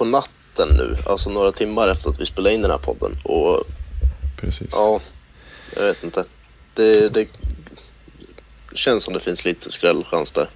På 0.00 0.04
natten 0.04 0.68
nu, 0.68 0.96
alltså 1.06 1.30
några 1.30 1.52
timmar 1.52 1.88
efter 1.88 2.10
att 2.10 2.20
vi 2.20 2.26
spelade 2.26 2.54
in 2.54 2.62
den 2.62 2.70
här 2.70 2.78
podden. 2.78 3.16
Och 3.22 3.64
Precis. 4.40 4.68
ja, 4.72 5.00
jag 5.76 5.82
vet 5.82 6.04
inte. 6.04 6.24
Det, 6.74 7.08
det 7.08 7.28
känns 8.74 9.04
som 9.04 9.14
det 9.14 9.20
finns 9.20 9.44
lite 9.44 9.70
skrällchans 9.70 10.32
där. 10.32 10.48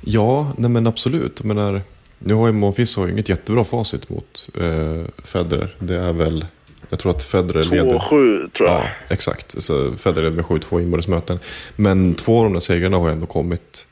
Ja, 0.00 0.52
nej 0.58 0.70
men 0.70 0.86
absolut. 0.86 1.40
Jag 1.40 1.46
menar, 1.46 1.82
nu 2.18 2.34
har 2.34 2.46
ju 2.46 2.52
Monfils 2.52 2.96
har 2.96 3.06
ju 3.06 3.12
inget 3.12 3.28
jättebra 3.28 3.64
facit 3.64 4.08
mot 4.08 4.48
eh, 4.60 5.24
Federer. 5.24 5.76
Det 5.78 5.96
är 5.96 6.12
väl, 6.12 6.46
jag 6.88 6.98
tror 6.98 7.16
att 7.16 7.24
Federer 7.24 7.64
leder... 7.64 7.98
2-7 7.98 8.50
tror 8.50 8.68
jag. 8.68 8.80
Ja, 8.80 8.88
exakt. 9.08 9.62
Så 9.62 9.96
Federer 9.96 10.30
leder 10.30 10.36
med 10.36 10.44
7-2 10.44 10.80
inbördes 10.80 11.08
möten. 11.08 11.38
Men 11.76 12.14
två 12.14 12.38
av 12.38 12.44
de 12.44 12.52
där 12.52 12.60
segrarna 12.60 12.96
har 12.96 13.06
ju 13.08 13.12
ändå 13.12 13.26
kommit... 13.26 13.86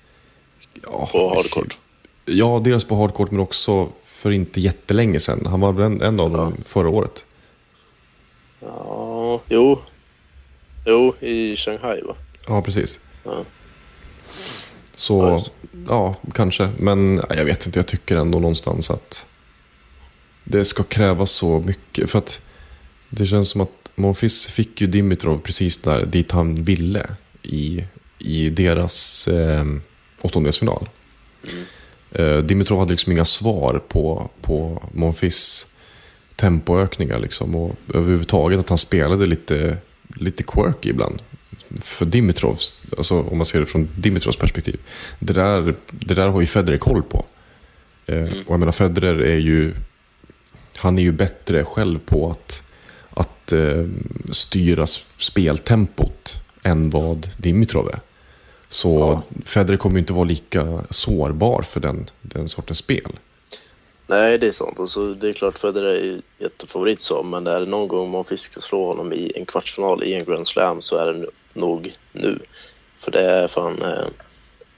Ja, 0.82 1.08
På 1.12 1.34
hardcourt. 1.34 1.76
Ja, 2.24 2.60
dels 2.64 2.84
på 2.84 2.96
hardcourt 2.96 3.30
men 3.30 3.40
också 3.40 3.88
för 4.22 4.30
inte 4.30 4.60
jättelänge 4.60 5.20
sedan. 5.20 5.46
Han 5.46 5.60
var 5.60 5.80
en, 5.80 6.02
en 6.02 6.20
av 6.20 6.30
dem 6.30 6.56
förra 6.64 6.88
året. 6.88 7.24
Ja, 8.60 9.40
jo. 9.48 9.78
Jo, 10.86 11.14
i 11.20 11.56
Shanghai 11.56 12.02
va? 12.02 12.14
Ja, 12.48 12.62
precis. 12.62 13.00
Ja. 13.24 13.30
Ja, 13.34 13.44
Så, 14.94 15.44
ja, 15.88 16.16
kanske. 16.34 16.70
Men 16.78 17.20
jag 17.28 17.44
vet 17.44 17.66
inte, 17.66 17.78
jag 17.78 17.86
tycker 17.86 18.16
ändå 18.16 18.38
någonstans 18.38 18.90
att 18.90 19.26
det 20.44 20.64
ska 20.64 20.82
krävas 20.82 21.30
så 21.30 21.58
mycket. 21.60 22.10
För 22.10 22.18
att 22.18 22.40
det 23.08 23.26
känns 23.26 23.48
som 23.48 23.60
att 23.60 23.90
Monfils 23.94 24.46
fick 24.46 24.80
ju 24.80 24.86
Dimitrov 24.86 25.38
precis 25.38 25.82
där 25.82 26.06
dit 26.06 26.30
han 26.30 26.64
ville 26.64 27.06
i, 27.42 27.84
i 28.18 28.50
deras 28.50 29.28
eh, 29.28 29.64
åttondelsfinal. 30.20 30.88
Eh, 31.44 31.50
Dimitrov 32.44 32.78
hade 32.78 32.90
liksom 32.90 33.12
inga 33.12 33.24
svar 33.24 33.82
på, 33.88 34.30
på 34.40 34.82
Monfils 34.92 35.66
tempoökningar 36.36 37.18
liksom. 37.18 37.54
Och 37.54 37.76
överhuvudtaget 37.94 38.60
att 38.60 38.68
han 38.68 38.78
spelade 38.78 39.26
lite, 39.26 39.76
lite 40.16 40.42
quirky 40.42 40.90
ibland. 40.90 41.22
För 41.80 42.06
Dimitrovs, 42.06 42.84
alltså 42.98 43.20
om 43.20 43.38
man 43.38 43.46
ser 43.46 43.60
det 43.60 43.66
från 43.66 43.88
Dimitrovs 43.96 44.36
perspektiv. 44.36 44.80
Det 45.18 45.32
där, 45.32 45.74
det 45.90 46.14
där 46.14 46.28
har 46.28 46.40
ju 46.40 46.46
Federer 46.46 46.78
koll 46.78 47.02
på. 47.02 47.26
Eh, 48.06 48.24
och 48.24 48.52
jag 48.52 48.58
menar 48.60 48.72
Federer 48.72 49.20
är 49.20 49.36
ju, 49.36 49.74
han 50.78 50.98
är 50.98 51.02
ju 51.02 51.12
bättre 51.12 51.64
själv 51.64 51.98
på 51.98 52.30
att, 52.30 52.62
att 53.10 53.52
eh, 53.52 53.86
styra 54.30 54.86
speltempot 55.18 56.44
än 56.62 56.90
vad 56.90 57.30
Dimitrov 57.36 57.88
är. 57.88 58.00
Så 58.72 58.98
Ja. 58.98 59.22
Federer 59.44 59.76
kommer 59.76 59.98
inte 59.98 60.12
vara 60.12 60.24
lika 60.24 60.84
sårbar 60.90 61.62
för 61.62 61.80
den, 61.80 62.06
den 62.22 62.48
sortens 62.48 62.78
spel. 62.78 63.18
Nej, 64.06 64.38
det 64.38 64.46
är 64.46 64.52
sant. 64.52 64.80
Alltså, 64.80 65.14
det 65.14 65.28
är 65.28 65.32
klart 65.32 65.58
Federer 65.58 65.94
är 65.94 66.20
jättefavorit 66.38 67.00
så, 67.00 67.22
men 67.22 67.46
är 67.46 67.60
det 67.60 67.66
någon 67.66 67.88
gång 67.88 68.10
man 68.10 68.24
ska 68.24 68.60
slå 68.60 68.86
honom 68.86 69.12
i 69.12 69.32
en 69.34 69.46
kvartsfinal 69.46 70.04
i 70.04 70.14
en 70.14 70.24
Grand 70.24 70.46
Slam 70.46 70.82
så 70.82 70.96
är 70.96 71.12
det 71.12 71.26
nog 71.52 71.96
nu. 72.12 72.38
För 72.98 73.10
det 73.10 73.20
är 73.20 73.48
fan... 73.48 73.82
Eh, 73.82 74.06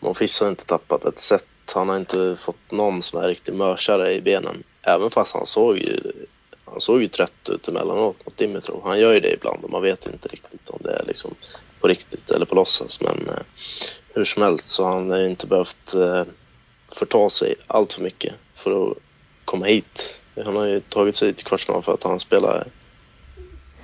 Monfils 0.00 0.40
har 0.40 0.48
inte 0.48 0.64
tappat 0.64 1.04
ett 1.04 1.18
set. 1.18 1.44
Han 1.74 1.88
har 1.88 1.96
inte 1.96 2.36
fått 2.40 2.70
någon 2.70 3.02
sån 3.02 3.22
här 3.22 3.28
riktig 3.28 3.54
mörsare 3.54 4.14
i 4.14 4.20
benen. 4.20 4.62
Även 4.82 5.10
fast 5.10 5.34
han 5.34 5.46
såg 5.46 5.78
ju, 5.78 5.96
han 6.74 6.80
såg 6.80 7.02
ju 7.02 7.08
trött 7.08 7.48
ut 7.48 7.68
emellanåt 7.68 8.26
mot 8.26 8.36
Dimitrov. 8.36 8.82
Han 8.84 9.00
gör 9.00 9.12
ju 9.12 9.20
det 9.20 9.32
ibland 9.32 9.64
och 9.64 9.70
man 9.70 9.82
vet 9.82 10.06
inte 10.06 10.28
riktigt 10.28 10.70
om 10.70 10.78
det 10.82 10.92
är 10.92 11.04
liksom 11.06 11.34
på 11.80 11.88
riktigt 11.88 12.30
eller 12.30 12.46
på 12.46 12.54
låtsas. 12.54 13.00
Men 13.00 13.28
eh, 13.28 13.42
hur 14.14 14.24
som 14.24 14.42
helst 14.42 14.66
så 14.66 14.84
har 14.84 14.92
han 14.92 15.20
ju 15.20 15.28
inte 15.28 15.46
behövt 15.46 15.94
eh, 15.94 16.24
förta 16.88 17.30
sig 17.30 17.54
allt 17.66 17.92
för 17.92 18.02
mycket 18.02 18.34
för 18.54 18.90
att 18.90 18.98
komma 19.44 19.66
hit. 19.66 20.20
Han 20.44 20.56
har 20.56 20.64
ju 20.64 20.80
tagit 20.80 21.16
sig 21.16 21.32
till 21.34 21.44
kvartsfinal 21.46 21.82
för 21.82 21.94
att 21.94 22.02
han 22.02 22.20
spelar, 22.20 22.66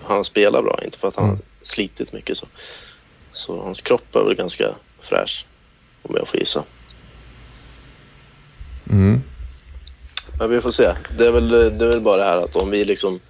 han 0.03 0.25
spelar 0.25 0.63
bra, 0.63 0.81
inte 0.85 0.99
för 0.99 1.09
att 1.09 1.17
han 1.17 1.25
har 1.25 1.33
Mm. 1.35 1.45
slitit 1.63 2.13
mycket. 2.13 2.37
Så. 2.37 2.47
så 3.33 3.63
hans 3.63 3.81
kropp 3.81 4.15
är 4.17 4.25
väl 4.25 4.35
ganska 4.35 4.75
fräsch, 5.01 5.47
om 6.03 6.17
jag 6.17 6.29
får 6.29 6.41
gissa. 6.41 6.65
Mm. 8.91 9.23
Men 10.41 10.51
vi 10.51 10.61
får 10.61 10.71
se. 10.71 10.93
Det 11.19 11.27
är 11.27 11.33
väl, 11.33 11.49
det 11.49 11.85
är 11.85 11.89
väl 11.89 12.01
bara 12.01 12.17
det 12.17 12.25
här 12.25 12.37
att 12.37 12.57
om 12.57 12.71
vi 12.71 12.85
liksom... 12.85 13.21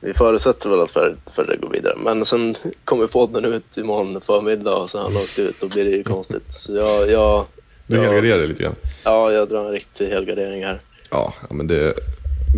Vi 0.00 0.14
förutsätter 0.14 0.70
väl 0.70 0.80
att 0.80 0.90
Federer 1.34 1.56
går 1.56 1.70
vidare. 1.70 1.94
Men 1.96 2.24
sen 2.24 2.56
kommer 2.84 3.06
podden 3.06 3.44
ut 3.44 3.76
imorgon 3.76 4.20
förmiddag 4.20 4.76
och 4.76 4.90
så 4.90 4.98
har 4.98 5.04
han 5.04 5.16
åkt 5.16 5.38
ut. 5.38 5.60
Då 5.60 5.68
blir 5.68 5.84
det 5.84 5.90
ju 5.90 6.02
konstigt. 6.04 6.52
Så 6.52 6.74
jag, 6.76 7.10
jag, 7.10 7.46
Du 7.86 7.96
Ja. 7.96 8.02
helgarderar 8.02 8.38
det 8.38 8.46
lite 8.46 8.62
grann. 8.62 8.74
ja, 9.04 9.32
jag 9.32 9.48
drar 9.48 9.64
en 9.64 9.70
riktig 9.72 10.06
helgardering 10.06 10.64
här. 10.64 10.80
Ja, 11.10 11.34
ja, 11.48 11.54
men 11.54 11.66
det, 11.66 11.94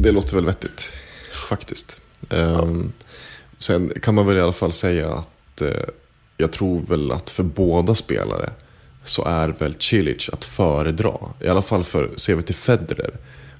det 0.02 0.10
låter 0.12 0.34
väl 0.36 0.44
vettigt. 0.44 0.92
Faktiskt. 1.48 2.00
Ehm, 2.30 2.92
sen 3.58 3.92
kan 4.02 4.14
man 4.14 4.26
väl 4.26 4.36
i 4.36 4.40
alla 4.40 4.52
fall 4.52 4.72
säga 4.72 5.10
att 5.12 5.60
eh, 5.60 5.70
jag 6.36 6.52
tror 6.52 6.80
väl 6.80 7.12
att 7.12 7.30
för 7.30 7.42
båda 7.42 7.94
spelare 7.94 8.50
så 9.04 9.24
är 9.24 9.48
väl 9.48 9.74
Cilic 9.78 10.28
att 10.32 10.44
föredra. 10.44 11.14
I 11.40 11.48
alla 11.48 11.62
fall 11.62 11.84
för, 11.84 12.10
ser 12.16 12.34
vi 12.34 12.42
till 12.42 12.54
Federer, 12.54 13.10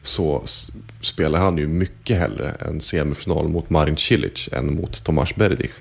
så 0.03 0.43
spelar 1.01 1.39
han 1.39 1.59
ju 1.59 1.67
mycket 1.69 2.19
hellre 2.19 2.51
en 2.61 2.81
semifinal 2.81 3.49
mot 3.49 3.71
Marin 3.71 3.97
Cilic 3.97 4.49
än 4.53 4.75
mot 4.75 5.05
Tomas 5.05 5.35
Berdych. 5.35 5.73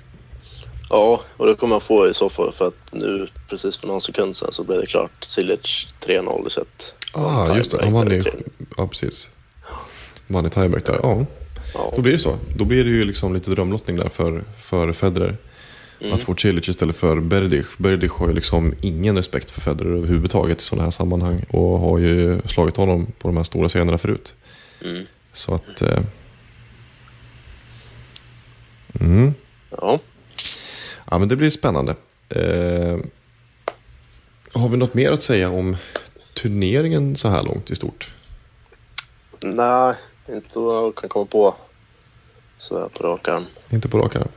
Ja, 0.90 1.20
och 1.36 1.46
det 1.46 1.54
kommer 1.54 1.74
jag 1.74 1.82
få 1.82 2.08
i 2.08 2.14
så 2.14 2.28
fall 2.30 2.52
för 2.52 2.68
att 2.68 2.92
nu 2.92 3.28
precis 3.48 3.76
för 3.78 3.86
någon 3.86 4.00
sekund 4.00 4.36
sedan 4.36 4.52
så 4.52 4.64
blev 4.64 4.80
det 4.80 4.86
klart. 4.86 5.24
Silic 5.24 5.86
3-0 6.06 6.46
i 6.46 6.50
set. 6.50 6.94
Ah, 7.12 7.56
just 7.56 7.70
det. 7.70 7.84
Han 7.84 7.92
vann 7.92 8.12
i 8.12 8.22
Ja, 8.76 8.86
precis. 8.86 9.30
Vann 10.26 10.46
i 10.46 10.50
tiebreak 10.50 10.84
där. 10.86 11.00
Ja, 11.02 11.26
Ja. 11.74 11.92
då 11.96 12.02
blir 12.02 12.12
det 12.12 12.18
så. 12.18 12.36
Då 12.56 12.64
blir 12.64 12.84
det 12.84 12.90
ju 12.90 13.04
liksom 13.04 13.34
lite 13.34 13.50
drömlottning 13.50 13.96
där 13.96 14.08
för, 14.08 14.44
för 14.58 14.92
Federer. 14.92 15.36
Att 16.12 16.22
få 16.22 16.34
Cilic 16.34 16.68
istället 16.68 16.96
för 16.96 17.20
Berdych. 17.20 17.78
Berdych 17.78 18.12
har 18.12 18.28
ju 18.28 18.34
liksom 18.34 18.74
ingen 18.80 19.16
respekt 19.16 19.50
för 19.50 19.60
Federer 19.60 19.90
överhuvudtaget 19.90 20.60
i 20.60 20.64
sådana 20.64 20.84
här 20.84 20.90
sammanhang. 20.90 21.44
Och 21.50 21.78
har 21.78 21.98
ju 21.98 22.40
slagit 22.44 22.76
honom 22.76 23.06
på 23.18 23.28
de 23.28 23.36
här 23.36 23.44
stora 23.44 23.68
scenerna 23.68 23.98
förut. 23.98 24.34
Mm. 24.82 25.06
Så 25.32 25.54
att... 25.54 25.82
Eh... 25.82 26.00
Mm. 29.00 29.34
Ja. 29.70 30.00
Ja, 31.10 31.18
men 31.18 31.28
det 31.28 31.36
blir 31.36 31.50
spännande. 31.50 31.94
Eh... 32.28 32.98
Har 34.52 34.68
vi 34.68 34.76
något 34.76 34.94
mer 34.94 35.12
att 35.12 35.22
säga 35.22 35.50
om 35.50 35.76
turneringen 36.34 37.16
så 37.16 37.28
här 37.28 37.42
långt 37.42 37.70
i 37.70 37.74
stort? 37.74 38.12
Nej, 39.40 39.94
inte 40.28 40.58
vad 40.58 40.84
jag 40.84 40.94
kan 40.94 41.08
komma 41.08 41.26
på 41.26 41.54
så 42.58 42.88
på 42.88 43.02
rak 43.02 43.28
arm. 43.28 43.46
Inte 43.70 43.88
på 43.88 43.98
rak 43.98 44.16
arm. 44.16 44.28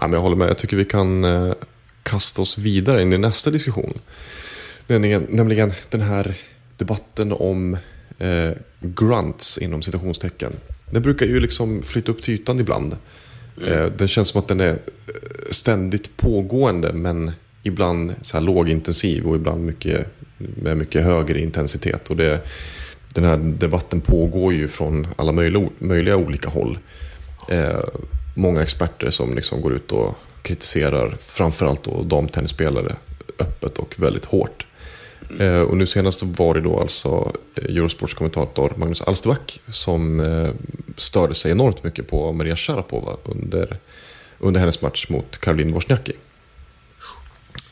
Ja, 0.00 0.06
men 0.06 0.12
jag 0.12 0.20
håller 0.20 0.36
med. 0.36 0.48
Jag 0.48 0.58
tycker 0.58 0.76
vi 0.76 0.84
kan 0.84 1.24
eh, 1.24 1.52
kasta 2.02 2.42
oss 2.42 2.58
vidare 2.58 3.02
in 3.02 3.12
i 3.12 3.18
nästa 3.18 3.50
diskussion. 3.50 3.92
Nämligen, 4.86 5.26
nämligen 5.30 5.72
den 5.90 6.00
här 6.00 6.34
debatten 6.76 7.32
om 7.32 7.76
eh, 8.18 8.50
grunts 8.80 9.58
inom 9.58 9.82
citationstecken. 9.82 10.52
Den 10.90 11.02
brukar 11.02 11.26
ju 11.26 11.40
liksom 11.40 11.82
flytta 11.82 12.12
upp 12.12 12.22
till 12.22 12.34
ytan 12.34 12.60
ibland. 12.60 12.96
Eh, 13.66 13.84
det 13.84 14.08
känns 14.08 14.28
som 14.28 14.40
att 14.40 14.48
den 14.48 14.60
är 14.60 14.70
eh, 14.70 14.76
ständigt 15.50 16.16
pågående 16.16 16.92
men 16.92 17.32
ibland 17.62 18.14
så 18.22 18.36
här 18.36 18.44
lågintensiv 18.44 19.26
och 19.26 19.36
ibland 19.36 19.64
mycket, 19.64 20.06
med 20.36 20.76
mycket 20.76 21.04
högre 21.04 21.40
intensitet. 21.40 22.10
Och 22.10 22.16
det, 22.16 22.40
den 23.14 23.24
här 23.24 23.36
debatten 23.36 24.00
pågår 24.00 24.52
ju 24.52 24.68
från 24.68 25.06
alla 25.16 25.32
möjliga, 25.32 25.68
möjliga 25.78 26.16
olika 26.16 26.48
håll. 26.48 26.78
Eh, 27.48 27.80
många 28.34 28.62
experter 28.62 29.10
som 29.10 29.34
liksom 29.34 29.60
går 29.60 29.72
ut 29.72 29.92
och 29.92 30.14
kritiserar 30.42 31.16
framförallt 31.20 31.84
då 31.84 32.02
damtennisspelare 32.02 32.96
öppet 33.38 33.78
och 33.78 33.94
väldigt 33.98 34.24
hårt. 34.24 34.66
Eh, 35.38 35.60
och 35.60 35.76
nu 35.76 35.86
senast 35.86 36.22
var 36.22 36.54
det 36.54 36.60
då 36.60 36.80
alltså 36.80 37.32
eh, 37.54 37.64
Eurosports 37.64 38.14
kommentator 38.14 38.72
Magnus 38.76 39.02
Alsterback 39.02 39.60
som 39.66 40.20
eh, 40.20 40.50
störde 40.96 41.34
sig 41.34 41.52
enormt 41.52 41.84
mycket 41.84 42.08
på 42.08 42.32
Maria 42.32 42.56
Sharapova 42.56 43.16
under, 43.24 43.78
under 44.38 44.60
hennes 44.60 44.82
match 44.82 45.08
mot 45.08 45.38
Caroline 45.38 45.72
Wozniacki. 45.72 46.12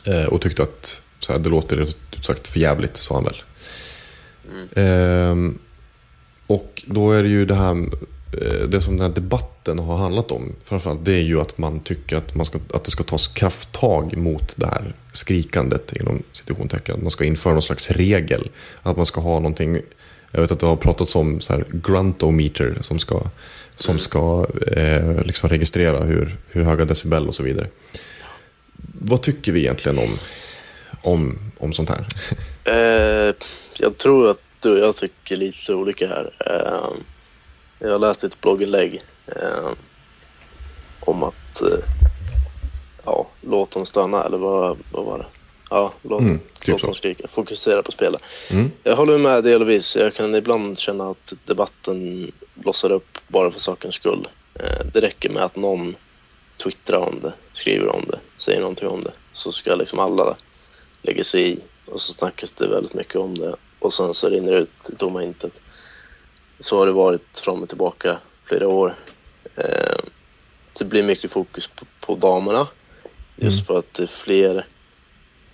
Eh, 0.03 0.23
och 0.23 0.41
tyckte 0.41 0.63
att 0.63 1.01
så 1.19 1.33
här, 1.33 1.39
det 1.39 1.49
låter 1.49 1.77
ut 1.81 1.97
sagt 2.21 2.47
för 2.47 2.59
jävligt, 2.59 2.97
sa 2.97 3.15
han 3.15 3.23
väl. 3.23 3.41
Ehm, 4.75 5.59
och 6.47 6.83
då 6.85 7.11
är 7.11 7.23
det 7.23 7.29
ju 7.29 7.45
det 7.45 7.55
här, 7.55 7.89
det 8.67 8.81
som 8.81 8.97
den 8.97 9.07
här 9.07 9.15
debatten 9.15 9.79
har 9.79 9.97
handlat 9.97 10.31
om, 10.31 10.55
framförallt 10.63 11.05
det 11.05 11.13
är 11.13 11.21
ju 11.21 11.41
att 11.41 11.57
man 11.57 11.79
tycker 11.79 12.17
att, 12.17 12.35
man 12.35 12.45
ska, 12.45 12.59
att 12.73 12.83
det 12.83 12.91
ska 12.91 13.03
tas 13.03 13.27
krafttag 13.27 14.17
mot 14.17 14.53
det 14.57 14.65
här 14.65 14.93
skrikandet 15.13 15.93
inom 15.95 16.23
citationstecken. 16.31 16.99
Man 17.01 17.11
ska 17.11 17.25
införa 17.25 17.53
någon 17.53 17.61
slags 17.61 17.91
regel. 17.91 18.49
Att 18.81 18.97
man 18.97 19.05
ska 19.05 19.21
ha 19.21 19.35
någonting 19.35 19.81
Jag 20.31 20.41
vet 20.41 20.51
att 20.51 20.59
det 20.59 20.67
har 20.67 20.75
pratats 20.75 21.15
om 21.15 21.41
så 21.41 21.53
här 21.53 21.65
gruntometer 21.71 22.77
som 22.81 22.99
ska, 22.99 23.21
som 23.75 23.99
ska 23.99 24.47
eh, 24.71 25.23
liksom 25.25 25.49
registrera 25.49 26.03
hur, 26.03 26.37
hur 26.47 26.63
höga 26.63 26.85
decibel 26.85 27.27
och 27.27 27.35
så 27.35 27.43
vidare. 27.43 27.67
Vad 28.99 29.21
tycker 29.21 29.51
vi 29.51 29.59
egentligen 29.59 29.99
om, 29.99 30.17
om, 31.01 31.39
om 31.57 31.73
sånt 31.73 31.89
här? 31.89 32.05
Eh, 32.63 33.33
jag 33.77 33.97
tror 33.97 34.29
att 34.29 34.41
du 34.61 34.71
och 34.71 34.79
jag 34.79 34.95
tycker 34.95 35.35
lite 35.35 35.73
olika 35.73 36.07
här. 36.07 36.31
Eh, 36.45 36.89
jag 37.79 37.91
har 37.91 37.99
läst 37.99 38.23
ett 38.23 38.41
blogginlägg 38.41 39.03
eh, 39.27 39.69
om 40.99 41.23
att 41.23 41.61
eh, 41.61 41.79
ja, 43.05 43.27
låt 43.41 43.71
dem 43.71 43.85
stanna, 43.85 44.23
eller 44.23 44.37
vad, 44.37 44.77
vad 44.91 45.05
var 45.05 45.17
det? 45.17 45.25
Ja, 45.69 45.93
låt, 46.01 46.21
Mm, 46.21 46.39
typ 46.39 46.67
låt 46.67 46.81
dem 46.81 46.93
skrika. 46.93 47.27
Fokusera 47.27 47.83
på 47.83 47.91
spelet. 47.91 48.21
Mm. 48.51 48.71
Jag 48.83 48.95
håller 48.95 49.17
med 49.17 49.43
delvis. 49.43 49.95
Jag 49.95 50.13
kan 50.13 50.35
ibland 50.35 50.77
känna 50.79 51.09
att 51.09 51.33
debatten 51.45 52.31
blossar 52.53 52.91
upp 52.91 53.17
bara 53.27 53.51
för 53.51 53.59
sakens 53.59 53.95
skull. 53.95 54.27
Eh, 54.53 54.85
det 54.93 55.01
räcker 55.01 55.29
med 55.29 55.43
att 55.43 55.55
någon 55.55 55.95
twittrar 56.63 56.99
om 56.99 57.19
det, 57.21 57.33
skriver 57.53 57.87
om 57.87 58.05
det, 58.07 58.19
säger 58.37 58.59
någonting 58.59 58.87
om 58.87 59.03
det. 59.03 59.11
Så 59.31 59.51
ska 59.51 59.75
liksom 59.75 59.99
alla 59.99 60.35
lägga 61.01 61.23
sig 61.23 61.51
i 61.51 61.59
och 61.85 62.01
så 62.01 62.13
snackas 62.13 62.51
det 62.51 62.67
väldigt 62.67 62.93
mycket 62.93 63.15
om 63.15 63.37
det 63.37 63.55
och 63.79 63.93
sen 63.93 64.13
så 64.13 64.29
rinner 64.29 64.53
det 64.53 64.59
ut 64.59 64.89
i 64.93 64.95
tomma 64.95 65.23
intet. 65.23 65.53
Så 66.59 66.77
har 66.79 66.85
det 66.85 66.91
varit 66.91 67.39
fram 67.39 67.61
och 67.63 67.69
tillbaka 67.69 68.17
flera 68.45 68.67
år. 68.67 68.95
Eh, 69.55 69.97
det 70.79 70.85
blir 70.85 71.03
mycket 71.03 71.31
fokus 71.31 71.67
på, 71.67 71.85
på 71.99 72.15
damerna 72.15 72.67
just 73.35 73.67
för 73.67 73.79
att 73.79 73.93
det 73.93 74.03
är 74.03 74.07
fler 74.07 74.65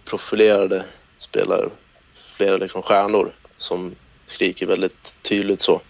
profilerade 0.05 0.83
spelare, 1.19 1.69
flera 2.15 2.57
liksom 2.57 2.81
stjärnor 2.81 3.35
som 3.57 3.95
skriker 4.27 4.65
väldigt 4.65 5.15
tydligt 5.21 5.61
så. 5.61 5.81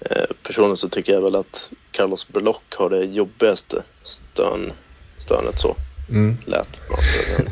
Eh, 0.00 0.26
personligen 0.42 0.76
så 0.76 0.88
tycker 0.88 1.12
jag 1.12 1.20
väl 1.20 1.36
att 1.36 1.72
Carlos 1.90 2.28
Berlock 2.28 2.74
har 2.74 2.90
det 2.90 3.04
jobbigaste 3.04 3.82
stön, 4.02 4.72
stönet 5.18 5.58
så 5.58 5.76
Mm. 6.10 6.36
lät. 6.46 6.80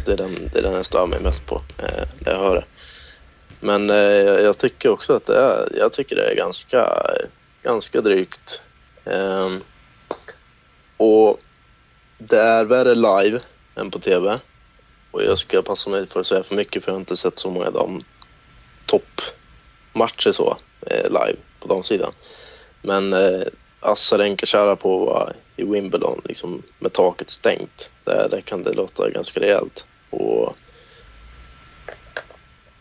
Det 0.05 0.13
är 0.13 0.17
den, 0.17 0.51
det 0.53 0.59
är 0.59 0.63
den 0.63 0.73
jag 0.73 0.87
stör 0.87 1.07
mig 1.07 1.21
mest 1.21 1.47
på 1.47 1.63
eh, 1.79 2.05
när 2.19 2.33
jag 2.33 2.39
hör 2.39 2.55
det. 2.55 2.65
Men 3.65 3.91
eh, 3.91 3.97
jag 3.97 4.43
jag 4.43 4.59
tycker 4.59 4.89
också 4.89 5.13
att 5.13 5.27
det 5.27 5.37
är, 5.37 5.69
jag 5.79 5.93
tycker 5.93 6.17
det 6.17 6.31
är 6.31 6.35
ganska, 6.35 6.91
ganska 7.63 8.01
drygt. 8.01 8.63
Eh, 9.05 9.51
och 10.97 11.41
det 12.19 12.41
är 12.41 12.65
värre 12.65 12.95
live 12.95 13.41
än 13.75 13.91
på 13.91 13.99
tv. 13.99 14.39
Och 15.11 15.23
jag 15.23 15.39
ska 15.39 15.63
passa 15.63 15.91
mig 15.91 16.07
för 16.07 16.21
att 16.21 16.27
säga 16.27 16.43
för 16.43 16.55
mycket 16.55 16.85
för 16.85 16.91
jag 16.91 16.95
har 16.95 17.01
inte 17.01 17.17
sett 17.17 17.39
så 17.39 17.51
många 17.51 17.71
dam 17.71 18.05
toppmatcher 18.87 20.33
så 20.33 20.57
eh, 20.87 21.05
live 21.05 21.37
på 21.61 21.69
damsidan. 21.69 22.13
Men 22.83 23.13
eh, 23.13 23.43
Azarenka 23.81 24.47
Sharapova 24.47 25.33
i 25.57 25.65
Wimbledon 25.65 26.21
liksom 26.25 26.63
med 26.79 26.93
taket 26.93 27.31
stängt. 27.31 27.91
Där, 28.05 28.29
där 28.29 28.41
kan 28.41 28.63
det 28.63 28.73
låta 28.73 29.11
ganska 29.11 29.41
rejält. 29.41 29.85
Och 30.11 30.57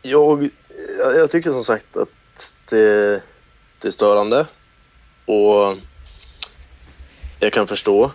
jag, 0.05 0.49
jag, 0.99 1.15
jag 1.15 1.31
tycker 1.31 1.51
som 1.51 1.63
sagt 1.63 1.97
att 1.97 2.53
det, 2.69 3.21
det 3.81 3.87
är 3.87 3.91
störande. 3.91 4.47
Och 5.25 5.77
jag 7.39 7.53
kan 7.53 7.67
förstå 7.67 8.11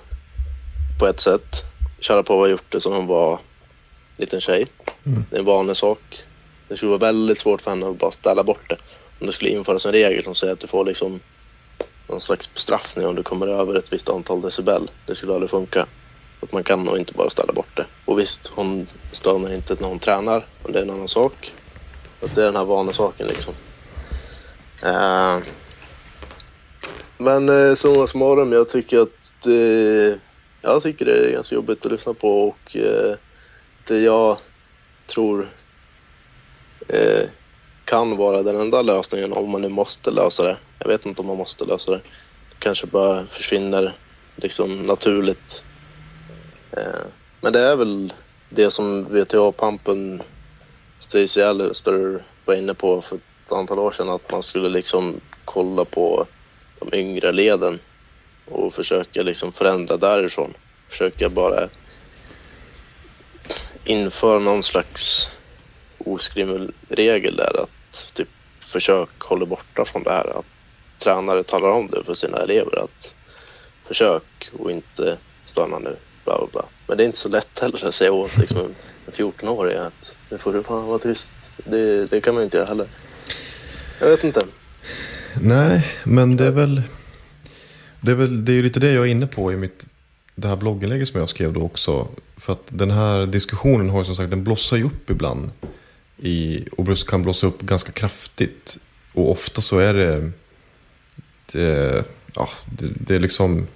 på 0.98 1.06
ett 1.06 1.20
sätt. 1.20 1.64
Sharapova 2.00 2.42
har 2.42 2.48
gjort 2.48 2.72
det 2.72 2.80
som 2.80 2.92
hon 2.92 3.06
var 3.06 3.40
liten 4.16 4.40
tjej. 4.40 4.66
Det 5.30 5.36
är 5.36 5.40
en 5.40 5.44
vanlig 5.44 5.76
sak. 5.76 6.24
Det 6.68 6.76
skulle 6.76 6.90
vara 6.90 6.98
väldigt 6.98 7.38
svårt 7.38 7.62
för 7.62 7.70
henne 7.70 7.88
att 7.88 7.98
bara 7.98 8.10
ställa 8.10 8.44
bort 8.44 8.68
det. 8.68 8.76
Om 9.20 9.26
det 9.26 9.32
skulle 9.32 9.50
införas 9.50 9.86
en 9.86 9.92
regel 9.92 10.24
som 10.24 10.34
säger 10.34 10.52
att 10.52 10.60
du 10.60 10.66
får 10.66 10.84
liksom 10.84 11.20
någon 12.08 12.20
slags 12.20 12.54
bestraffning 12.54 13.06
om 13.06 13.14
du 13.14 13.22
kommer 13.22 13.46
över 13.46 13.74
ett 13.74 13.92
visst 13.92 14.08
antal 14.08 14.40
decibel. 14.40 14.90
Det 15.06 15.14
skulle 15.14 15.34
aldrig 15.34 15.50
funka. 15.50 15.86
Att 16.40 16.52
man 16.52 16.64
kan 16.64 16.84
nog 16.84 16.98
inte 16.98 17.12
bara 17.12 17.30
ställa 17.30 17.52
bort 17.52 17.76
det. 17.76 17.86
Och 18.04 18.18
visst, 18.18 18.46
hon 18.46 18.86
stönar 19.12 19.54
inte 19.54 19.76
när 19.80 19.88
hon 19.88 19.98
tränar, 19.98 20.46
men 20.62 20.72
det 20.72 20.78
är 20.78 20.82
en 20.82 20.90
annan 20.90 21.08
sak. 21.08 21.52
Att 22.22 22.34
det 22.34 22.40
är 22.40 22.46
den 22.46 22.56
här 22.56 22.64
vanesaken 22.64 23.26
liksom. 23.26 23.54
Uh, 24.84 25.38
men 27.18 27.48
uh, 27.48 27.74
summa 27.74 28.06
summarum, 28.06 28.52
jag 28.52 28.68
tycker 28.68 29.00
att 29.00 29.46
uh, 29.46 30.16
jag 30.62 30.82
tycker 30.82 31.04
det 31.04 31.28
är 31.28 31.32
ganska 31.32 31.54
jobbigt 31.54 31.86
att 31.86 31.92
lyssna 31.92 32.14
på 32.14 32.48
och 32.48 32.76
uh, 32.76 33.14
det 33.84 33.98
jag 33.98 34.38
tror 35.06 35.48
eh, 36.88 37.28
kan 37.84 38.16
vara 38.16 38.42
den 38.42 38.60
enda 38.60 38.82
lösningen 38.82 39.32
om 39.32 39.50
man 39.50 39.62
nu 39.62 39.68
måste 39.68 40.10
lösa 40.10 40.42
det. 40.42 40.56
Jag 40.78 40.88
vet 40.88 41.06
inte 41.06 41.20
om 41.20 41.26
man 41.26 41.36
måste 41.36 41.64
lösa 41.64 41.90
det. 41.90 41.96
Det 42.50 42.56
Kanske 42.58 42.86
bara 42.86 43.26
försvinner 43.26 43.94
liksom 44.36 44.82
naturligt. 44.82 45.64
Men 47.40 47.52
det 47.52 47.60
är 47.60 47.76
väl 47.76 48.12
det 48.48 48.70
som 48.70 49.04
VTA-pampen 49.04 50.22
Stacey 50.98 51.42
Allister 51.42 52.26
var 52.44 52.54
inne 52.54 52.74
på 52.74 53.02
för 53.02 53.16
ett 53.16 53.52
antal 53.52 53.78
år 53.78 53.90
sedan 53.90 54.08
att 54.08 54.30
man 54.30 54.42
skulle 54.42 54.68
liksom 54.68 55.20
kolla 55.44 55.84
på 55.84 56.28
de 56.80 56.98
yngre 56.98 57.32
leden 57.32 57.80
och 58.50 58.74
försöka 58.74 59.22
liksom 59.22 59.52
förändra 59.52 59.96
därifrån. 59.96 60.54
Försöka 60.90 61.30
bara 61.30 61.70
införa 63.84 64.38
någon 64.38 64.62
slags 64.62 65.28
oskriven 65.98 66.72
regel 66.88 67.36
där 67.36 67.62
att 67.62 68.14
typ 68.14 68.28
försök 68.72 69.10
hålla 69.22 69.46
borta 69.46 69.84
från 69.84 70.02
det 70.02 70.10
här. 70.10 70.38
Att 70.38 70.46
tränare 71.04 71.44
talar 71.44 71.68
om 71.68 71.88
det 71.88 72.04
för 72.04 72.14
sina 72.14 72.38
elever 72.38 72.78
att 72.84 73.14
försök 73.86 74.50
och 74.52 74.70
inte 74.70 75.18
stanna 75.44 75.78
nu. 75.78 75.98
Bla, 76.28 76.38
bla, 76.38 76.48
bla. 76.52 76.64
Men 76.86 76.96
det 76.96 77.04
är 77.04 77.06
inte 77.06 77.18
så 77.18 77.28
lätt 77.28 77.58
heller 77.58 77.86
att 77.86 77.94
säga 77.94 78.12
åt 78.12 78.38
liksom, 78.38 78.58
en 79.06 79.12
14-åring 79.12 79.76
att 79.76 80.16
nu 80.30 80.38
får 80.38 80.52
du 80.52 80.62
fan 80.62 80.86
vara 80.86 80.98
tyst. 80.98 81.30
Det, 81.56 82.06
det 82.06 82.20
kan 82.20 82.34
man 82.34 82.40
ju 82.40 82.44
inte 82.44 82.56
göra 82.56 82.66
heller. 82.66 82.86
Jag 84.00 84.08
vet 84.08 84.24
inte. 84.24 84.46
Nej, 85.40 85.86
men 86.04 86.36
det 86.36 86.44
är 86.44 86.50
väl... 86.50 86.82
Det 88.00 88.10
är, 88.10 88.14
väl, 88.14 88.44
det 88.44 88.52
är 88.52 88.54
ju 88.54 88.62
lite 88.62 88.80
det 88.80 88.92
jag 88.92 89.06
är 89.06 89.10
inne 89.10 89.26
på 89.26 89.52
i 89.52 89.56
mitt, 89.56 89.86
det 90.34 90.48
här 90.48 90.56
blogginlägget 90.56 91.08
som 91.08 91.20
jag 91.20 91.28
skrev 91.28 91.52
då 91.52 91.62
också. 91.62 92.08
För 92.36 92.52
att 92.52 92.66
den 92.68 92.90
här 92.90 93.26
diskussionen 93.26 93.90
har 93.90 93.98
ju 93.98 94.04
som 94.04 94.16
sagt, 94.16 94.30
den 94.30 94.44
blossar 94.44 94.76
ju 94.76 94.84
upp 94.84 95.10
ibland. 95.10 95.50
I, 96.16 96.64
och 96.76 96.98
kan 97.08 97.22
blossa 97.22 97.46
upp 97.46 97.60
ganska 97.60 97.92
kraftigt. 97.92 98.78
Och 99.14 99.30
ofta 99.30 99.60
så 99.60 99.78
är 99.78 99.94
det... 99.94 100.30
Det, 101.52 102.04
ja, 102.34 102.48
det, 102.78 102.86
det 103.06 103.14
är 103.14 103.20
liksom 103.20 103.66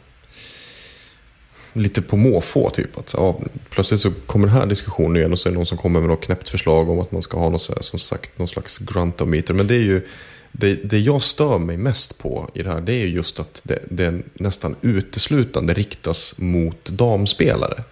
lite 1.73 2.03
på 2.03 2.17
måfå 2.17 2.71
typ. 2.71 2.99
Att, 2.99 3.15
ja, 3.17 3.41
plötsligt 3.71 4.01
så 4.01 4.11
kommer 4.27 4.47
den 4.47 4.57
här 4.57 4.67
diskussionen 4.67 5.17
igen 5.17 5.33
och 5.33 5.39
så 5.39 5.49
är 5.49 5.51
det 5.51 5.57
någon 5.57 5.67
som 5.67 5.79
kommer 5.79 6.01
med 6.01 6.09
något 6.09 6.25
knäppt 6.25 6.49
förslag 6.49 6.91
om 6.91 7.01
att 7.01 7.13
man 7.13 7.23
ska 7.23 7.39
ha 7.39 7.51
något, 7.51 7.69
här, 7.69 7.81
som 7.81 7.99
sagt, 7.99 8.39
någon 8.39 8.49
slags 8.49 8.79
gruntometer. 8.79 9.55
Men 9.55 9.67
det 9.67 9.75
är 9.75 9.79
ju, 9.79 10.07
det, 10.53 10.75
det 10.75 10.99
jag 10.99 11.23
stör 11.23 11.59
mig 11.59 11.77
mest 11.77 12.19
på 12.19 12.51
i 12.55 12.63
det 12.63 12.71
här 12.71 12.81
det 12.81 12.93
är 12.93 13.07
just 13.07 13.41
att 13.41 13.61
det, 13.65 13.79
det 13.91 14.23
nästan 14.35 14.77
uteslutande 14.81 15.75
riktas 15.75 16.35
mot 16.39 16.85
damspelare. 16.85 17.85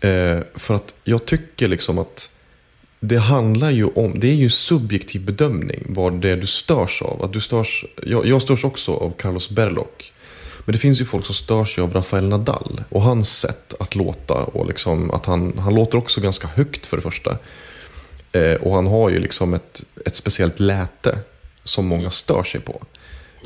Eh, 0.00 0.38
för 0.54 0.74
att 0.74 0.94
jag 1.04 1.26
tycker 1.26 1.68
liksom 1.68 1.98
att 1.98 2.30
det 3.00 3.16
handlar 3.16 3.70
ju 3.70 3.84
om, 3.84 4.20
det 4.20 4.28
är 4.28 4.34
ju 4.34 4.50
subjektiv 4.50 5.24
bedömning 5.24 5.82
vad 5.88 6.20
det 6.20 6.30
är 6.30 6.36
du 6.36 6.46
störs 6.46 7.02
av. 7.02 7.24
Att 7.24 7.32
du 7.32 7.40
störs, 7.40 7.84
jag, 8.02 8.26
jag 8.26 8.42
störs 8.42 8.64
också 8.64 8.94
av 8.94 9.10
Carlos 9.10 9.50
Berlock. 9.50 10.12
Men 10.66 10.72
det 10.72 10.78
finns 10.78 11.00
ju 11.00 11.04
folk 11.04 11.24
som 11.24 11.34
störs 11.34 11.74
sig 11.74 11.84
av 11.84 11.92
Rafael 11.92 12.28
Nadal 12.28 12.84
och 12.88 13.02
hans 13.02 13.38
sätt 13.38 13.74
att 13.80 13.94
låta. 13.94 14.34
Och 14.34 14.66
liksom 14.66 15.10
att 15.10 15.26
han, 15.26 15.58
han 15.58 15.74
låter 15.74 15.98
också 15.98 16.20
ganska 16.20 16.48
högt 16.48 16.86
för 16.86 16.96
det 16.96 17.02
första. 17.02 17.38
Eh, 18.32 18.54
och 18.54 18.74
han 18.74 18.86
har 18.86 19.10
ju 19.10 19.18
liksom 19.18 19.54
ett, 19.54 19.84
ett 20.06 20.14
speciellt 20.14 20.60
läte 20.60 21.18
som 21.64 21.86
många 21.86 22.10
stör 22.10 22.42
sig 22.42 22.60
på. 22.60 22.82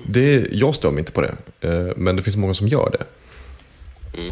Det, 0.08 0.46
jag 0.52 0.74
stör 0.74 0.90
mig 0.90 0.98
inte 0.98 1.12
på 1.12 1.20
det, 1.20 1.34
eh, 1.60 1.92
men 1.96 2.16
det 2.16 2.22
finns 2.22 2.36
många 2.36 2.54
som 2.54 2.68
gör 2.68 2.90
det. 2.98 3.04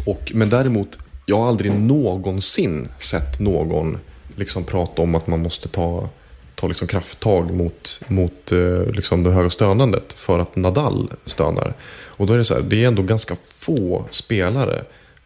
Och, 0.05 0.31
men 0.35 0.49
däremot, 0.49 0.99
jag 1.25 1.37
har 1.37 1.47
aldrig 1.47 1.71
någonsin 1.71 2.89
sett 2.97 3.39
någon 3.39 3.97
liksom 4.35 4.63
prata 4.63 5.01
om 5.01 5.15
att 5.15 5.27
man 5.27 5.39
måste 5.39 5.67
ta, 5.67 6.09
ta 6.55 6.67
liksom 6.67 6.87
krafttag 6.87 7.53
mot, 7.53 8.01
mot 8.07 8.51
eh, 8.51 8.91
liksom 8.91 9.23
det 9.23 9.31
höga 9.31 9.49
stönandet 9.49 10.13
för 10.13 10.39
att 10.39 10.55
Nadal 10.55 11.13
stönar. 11.25 11.73
Och 12.19 12.27
då 12.27 12.33
är 12.33 12.37
det 12.37 12.43
så 12.43 12.53
här, 12.53 12.61
det 12.61 12.83
är 12.83 12.87
ändå 12.87 13.01
ganska 13.01 13.35
få 13.45 14.05
spelare 14.09 14.83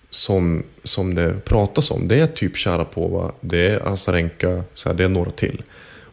som, 0.10 0.64
som 0.84 1.16
det 1.16 1.46
pratas 1.46 1.92
om. 1.92 2.08
Det 2.08 2.20
är 2.20 2.28
typ 2.28 2.58
Sharapova, 2.58 3.32
det 3.42 3.68
är 3.68 3.94
Azarenka, 3.94 4.64
så 4.74 4.90
här, 4.90 4.96
det 4.96 5.04
är 5.04 5.10
några 5.10 5.32
till. 5.32 5.64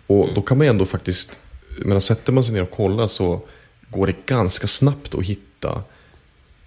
Och 0.07 0.29
då 0.35 0.43
kan 0.43 0.59
man 0.59 0.67
ändå 0.67 0.87
faktiskt, 0.87 1.41
men 1.79 2.01
sätter 2.01 2.33
man 2.33 2.45
sig 2.45 2.55
ner 2.55 2.63
och 2.63 2.71
kollar 2.71 3.07
så 3.07 3.41
går 3.89 4.07
det 4.07 4.27
ganska 4.27 4.67
snabbt 4.67 5.15
att 5.15 5.25
hitta 5.25 5.83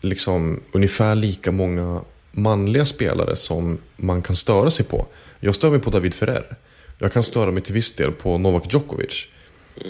liksom 0.02 0.60
ungefär 0.72 1.16
lika 1.16 1.52
många 1.52 2.02
manliga 2.32 2.86
spelare 2.86 3.36
som 3.36 3.78
man 3.96 4.22
kan 4.22 4.36
störa 4.36 4.70
sig 4.70 4.86
på. 4.86 5.06
Jag 5.40 5.56
stör 5.56 5.70
mig 5.70 5.80
på 5.80 5.90
David 5.90 6.14
Ferrer. 6.14 6.56
Jag 7.00 7.14
kan 7.14 7.24
störa 7.24 7.52
mig 7.52 7.64
till 7.64 7.74
viss 7.74 7.96
del 7.96 8.12
på 8.12 8.38
Novak 8.38 8.74
Djokovic. 8.74 9.28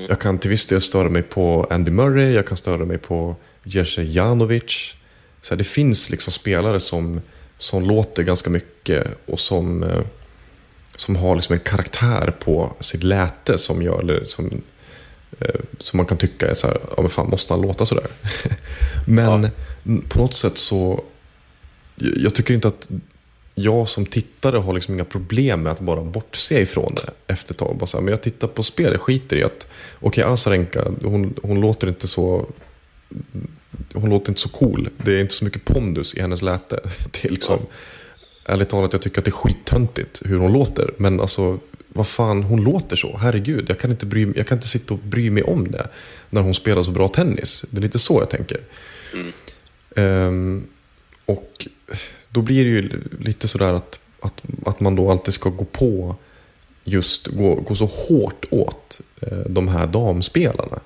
Jag 0.10 0.20
kan 0.20 0.40
till 0.40 0.50
viss 0.50 0.66
del 0.66 0.82
störa 0.82 1.10
mig 1.10 1.24
på 1.24 1.68
Andy 1.70 1.92
Murray, 1.92 2.34
jag 2.34 2.48
kan 2.48 2.58
störa 2.58 2.86
mig 2.86 2.98
på 2.98 3.36
Jerzy 3.64 4.04
Janovic. 4.04 4.96
Så 5.42 5.54
här, 5.54 5.58
det 5.58 5.64
finns 5.64 6.10
liksom 6.10 6.34
spelare 6.34 6.80
som, 6.80 7.22
som 7.58 7.84
låter 7.84 8.24
ganska 8.24 8.50
mycket 8.50 9.08
och 9.26 9.40
som, 9.40 9.84
eh, 9.84 10.02
som 10.96 11.16
har 11.16 11.36
liksom 11.36 11.54
en 11.54 11.60
karaktär 11.60 12.34
på 12.40 12.74
sitt 12.80 13.04
läte 13.04 13.58
som 13.58 13.82
gör, 13.82 14.00
eller 14.00 14.24
som, 14.24 14.62
eh, 15.40 15.60
som 15.80 15.98
man 15.98 16.06
kan 16.06 16.18
tycka 16.18 16.50
är 16.50 16.54
så 16.54 16.68
här, 16.68 16.78
ja 16.98 17.02
men 17.02 17.10
fan 17.10 17.30
måste 17.30 17.54
han 17.54 17.62
låta 17.62 17.86
sådär? 17.86 18.08
men 19.08 19.50
n- 19.86 20.04
på 20.10 20.20
något 20.20 20.36
sätt 20.36 20.58
så, 20.58 21.04
jag 21.96 22.36
tycker 22.36 22.54
inte 22.54 22.68
att 22.68 22.90
jag 23.56 23.90
som 23.90 24.06
tittare 24.06 24.58
har 24.58 24.74
liksom 24.74 24.94
inga 24.94 25.06
problem 25.06 25.62
med 25.62 25.72
att 25.72 25.80
bara 25.80 26.02
bortse 26.02 26.62
ifrån 26.62 26.96
det 26.96 27.34
efter 27.34 27.54
ett 27.54 27.58
tag. 27.60 27.76
Bara 27.78 27.86
så 27.86 27.98
här, 27.98 28.04
men 28.04 28.12
jag 28.12 28.22
tittar 28.22 28.48
på 28.48 28.64
spel, 28.64 28.92
jag 28.92 29.02
skiter 29.02 29.36
i 29.36 29.44
att 29.44 29.68
okej, 30.00 30.24
Azarenka, 30.24 30.84
hon, 31.04 31.34
hon 31.44 31.62
låter 31.62 31.88
inte 31.88 32.08
så 32.08 32.46
hon 33.94 34.10
låter 34.10 34.30
inte 34.30 34.42
så 34.42 34.50
cool. 34.50 34.90
Det 34.98 35.12
är 35.12 35.22
inte 35.22 35.34
så 35.34 35.46
mycket 35.46 35.66
pondus 35.66 36.14
i 36.14 36.22
hennes 36.22 36.42
läte. 36.42 36.80
Det 37.12 37.28
är 37.28 37.32
liksom, 37.32 37.60
ärligt 38.46 38.70
talat, 38.70 38.94
jag 38.94 39.02
tycker 39.02 39.20
att 39.20 39.26
det 39.26 39.30
är 39.30 39.32
skittöntigt 39.32 40.22
hur 40.26 40.38
hon 40.38 40.54
låter. 40.54 40.94
Men 40.98 41.20
alltså, 41.20 41.60
vad 41.88 42.08
fan, 42.08 42.44
hon 42.44 42.64
låter 42.64 42.96
så. 42.96 43.18
Herregud, 43.18 43.66
jag 43.70 43.80
kan 43.80 43.92
inte, 43.92 44.06
bry, 44.06 44.34
jag 44.36 44.48
kan 44.48 44.58
inte 44.58 44.68
sitta 44.68 44.94
och 44.94 45.00
bry 45.00 45.30
mig 45.30 45.44
om 45.44 45.72
det 45.72 45.88
när 46.30 46.42
hon 46.42 46.54
spelar 46.54 46.84
så 46.84 46.92
bra 46.92 47.08
tennis. 47.08 47.66
Det 47.70 47.78
är 47.78 47.82
lite 47.82 48.00
så 48.00 48.20
jag 48.22 48.30
tänker. 48.30 48.60
Ehm, 49.96 50.68
och 51.26 51.68
då 52.30 52.42
blir 52.42 52.64
det 52.64 52.70
ju 52.70 52.90
lite 53.20 53.48
sådär 53.48 53.74
att, 53.74 54.00
att, 54.20 54.42
att 54.66 54.80
man 54.80 54.96
då 54.96 55.12
alltid 55.12 55.34
ska 55.34 55.50
gå 55.50 55.66
på 55.66 56.16
just 56.84 57.28
gå, 57.28 57.56
gå 57.56 57.76
så 57.76 57.86
hårt 57.86 58.46
åt 58.50 59.02
eh, 59.22 59.38
de 59.38 59.68
här 59.68 59.88
damspelarna. 59.88 60.80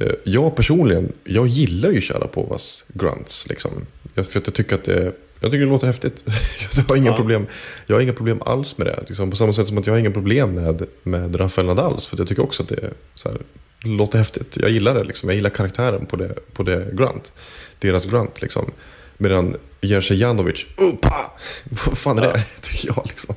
Eh, 0.00 0.12
jag 0.24 0.56
personligen, 0.56 1.12
jag 1.24 1.46
gillar 1.46 1.90
ju 1.90 2.00
Sharapovas 2.00 2.90
grunts. 2.94 3.48
Liksom. 3.48 3.86
Jag, 4.14 4.30
för 4.30 4.38
att 4.38 4.46
jag 4.46 4.54
tycker 4.54 4.74
att 4.74 4.84
det, 4.84 5.12
jag 5.40 5.50
tycker 5.50 5.64
det 5.64 5.70
låter 5.70 5.86
häftigt. 5.86 6.24
jag, 6.76 6.84
har 6.84 6.96
inga 6.96 7.12
problem, 7.12 7.46
jag 7.86 7.96
har 7.96 8.00
inga 8.00 8.12
problem 8.12 8.42
alls 8.42 8.78
med 8.78 8.86
det. 8.86 9.04
Liksom, 9.06 9.30
på 9.30 9.36
samma 9.36 9.52
sätt 9.52 9.66
som 9.66 9.78
att 9.78 9.86
jag 9.86 9.94
har 9.94 9.98
inga 9.98 10.10
problem 10.10 10.54
med, 10.54 10.86
med 11.02 11.40
Rafael 11.40 11.66
Nadals. 11.66 12.06
För 12.06 12.18
jag 12.18 12.28
tycker 12.28 12.42
också 12.42 12.62
att 12.62 12.68
det, 12.68 12.90
här, 13.24 13.36
det 13.82 13.88
låter 13.88 14.18
häftigt. 14.18 14.58
Jag 14.60 14.70
gillar 14.70 14.94
det. 14.94 15.04
Liksom. 15.04 15.28
Jag 15.28 15.36
gillar 15.36 15.50
karaktären 15.50 16.06
på 16.06 16.16
det, 16.16 16.34
på 16.52 16.62
det 16.62 16.88
grunt. 16.92 17.32
Deras 17.78 18.06
grunt 18.06 18.42
liksom. 18.42 18.70
Medan 19.16 19.56
Jerzy 19.80 20.14
Janovic! 20.14 20.66
Vad 21.86 21.98
fan 21.98 22.18
är 22.18 22.22
det? 22.22 22.44
Tycker 22.60 22.88
jag 22.88 23.04
liksom. 23.08 23.34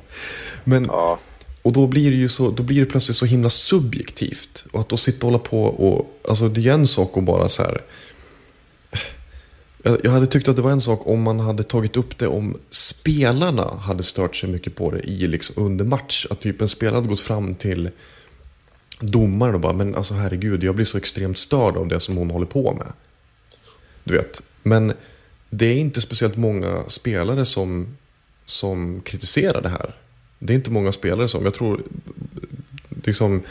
Men, 0.64 0.84
Ja, 0.88 1.18
och 1.64 1.72
då 1.72 1.86
blir 1.86 2.10
det 2.10 2.16
ju 2.16 2.28
så, 2.28 2.50
då 2.50 2.62
blir 2.62 2.80
det 2.80 2.86
plötsligt 2.86 3.16
så 3.16 3.26
himla 3.26 3.50
subjektivt. 3.50 4.64
Och 4.72 4.80
att 4.80 4.88
då 4.88 4.96
sitta 4.96 5.26
och 5.26 5.32
hålla 5.32 5.44
på 5.44 5.64
och, 5.64 6.20
alltså 6.28 6.48
det 6.48 6.60
är 6.60 6.62
ju 6.62 6.70
en 6.70 6.86
sak 6.86 7.16
att 7.16 7.24
bara 7.24 7.48
så 7.48 7.62
här. 7.62 7.80
Jag, 9.82 10.04
jag 10.04 10.10
hade 10.10 10.26
tyckt 10.26 10.48
att 10.48 10.56
det 10.56 10.62
var 10.62 10.70
en 10.70 10.80
sak 10.80 11.06
om 11.06 11.22
man 11.22 11.40
hade 11.40 11.62
tagit 11.62 11.96
upp 11.96 12.18
det 12.18 12.26
om 12.26 12.56
spelarna 12.70 13.74
hade 13.74 14.02
stört 14.02 14.36
sig 14.36 14.50
mycket 14.50 14.76
på 14.76 14.90
det 14.90 15.00
i 15.00 15.28
liksom 15.28 15.64
under 15.64 15.84
match. 15.84 16.26
Att 16.30 16.40
typ 16.40 16.60
en 16.60 16.68
spelare 16.68 16.96
hade 16.96 17.08
gått 17.08 17.20
fram 17.20 17.54
till 17.54 17.90
domaren 19.00 19.54
och 19.54 19.60
bara, 19.60 19.72
men 19.72 19.94
alltså 19.94 20.14
herregud, 20.14 20.64
jag 20.64 20.74
blir 20.74 20.84
så 20.84 20.98
extremt 20.98 21.38
störd 21.38 21.76
av 21.76 21.88
det 21.88 22.00
som 22.00 22.16
hon 22.16 22.30
håller 22.30 22.46
på 22.46 22.72
med. 22.72 22.92
Du 24.04 24.16
vet. 24.16 24.42
Men 24.62 24.92
det 25.50 25.66
är 25.66 25.76
inte 25.76 26.00
speciellt 26.00 26.36
många 26.36 26.84
spelare 26.86 27.44
som, 27.44 27.96
som 28.46 29.00
kritiserar 29.00 29.62
det 29.62 29.68
här. 29.68 29.94
Det 30.44 30.52
är 30.52 30.54
inte 30.54 30.70
många 30.70 30.92
spelare 30.92 31.28
som, 31.28 31.44
jag 31.44 31.54
tror, 31.54 31.82
liksom, 33.04 33.42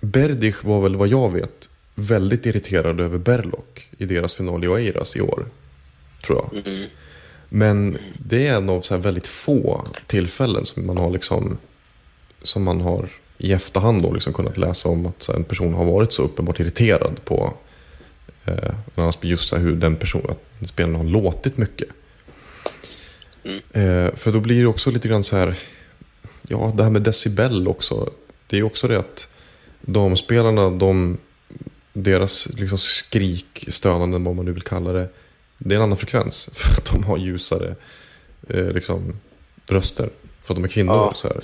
Berdych 0.00 0.64
var 0.64 0.80
väl 0.80 0.96
vad 0.96 1.08
jag 1.08 1.32
vet 1.32 1.68
väldigt 1.94 2.46
irriterad 2.46 3.00
över 3.00 3.18
Berlock 3.18 3.88
i 3.98 4.04
deras 4.04 4.34
final 4.34 4.64
i 4.64 4.68
Oeiras 4.68 5.16
i 5.16 5.20
år. 5.20 5.46
Tror 6.26 6.38
jag. 6.38 6.62
Men 7.48 7.98
det 8.18 8.46
är 8.46 8.56
en 8.56 8.70
av 8.70 8.80
så 8.80 8.96
väldigt 8.96 9.26
få 9.26 9.84
tillfällen 10.06 10.64
som 10.64 10.86
man 10.86 10.98
har 10.98 11.10
liksom 11.10 11.58
som 12.42 12.62
man 12.62 12.80
har 12.80 13.08
i 13.38 13.52
efterhand 13.52 14.02
då 14.02 14.12
liksom 14.12 14.32
kunnat 14.32 14.56
läsa 14.56 14.88
om 14.88 15.06
att 15.06 15.28
en 15.28 15.44
person 15.44 15.74
har 15.74 15.84
varit 15.84 16.12
så 16.12 16.22
uppenbart 16.22 16.60
irriterad 16.60 17.24
på 17.24 17.54
eh, 18.44 19.10
just 19.20 19.48
så 19.48 19.56
hur 19.56 19.76
den 19.76 19.96
personen, 19.96 20.36
spelaren 20.66 20.96
har 20.96 21.04
låtit 21.04 21.56
mycket. 21.56 21.88
Eh, 23.72 24.14
för 24.14 24.32
då 24.32 24.40
blir 24.40 24.60
det 24.60 24.66
också 24.66 24.90
lite 24.90 25.08
grann 25.08 25.24
så 25.24 25.36
här, 25.36 25.56
ja 26.48 26.72
det 26.76 26.82
här 26.82 26.90
med 26.90 27.02
decibel 27.02 27.68
också. 27.68 28.10
Det 28.46 28.58
är 28.58 28.62
också 28.62 28.88
det 28.88 28.98
att 28.98 29.34
damspelarna, 29.80 30.70
de, 30.70 31.18
deras 31.92 32.48
liksom 32.48 32.78
skrik, 32.78 33.64
stönanden, 33.68 34.24
vad 34.24 34.36
man 34.36 34.44
nu 34.44 34.52
vill 34.52 34.62
kalla 34.62 34.92
det. 34.92 35.08
Det 35.58 35.74
är 35.74 35.76
en 35.76 35.84
annan 35.84 35.96
frekvens 35.96 36.50
för 36.54 36.72
att 36.72 36.92
de 36.92 37.04
har 37.04 37.18
ljusare 37.18 37.74
eh, 38.48 38.70
liksom, 38.70 39.20
röster. 39.66 40.10
För 40.40 40.54
att 40.54 40.56
de 40.56 40.64
är 40.64 40.68
kvinnor. 40.68 40.94
Ja. 40.94 41.12
Så 41.14 41.28
här. 41.28 41.40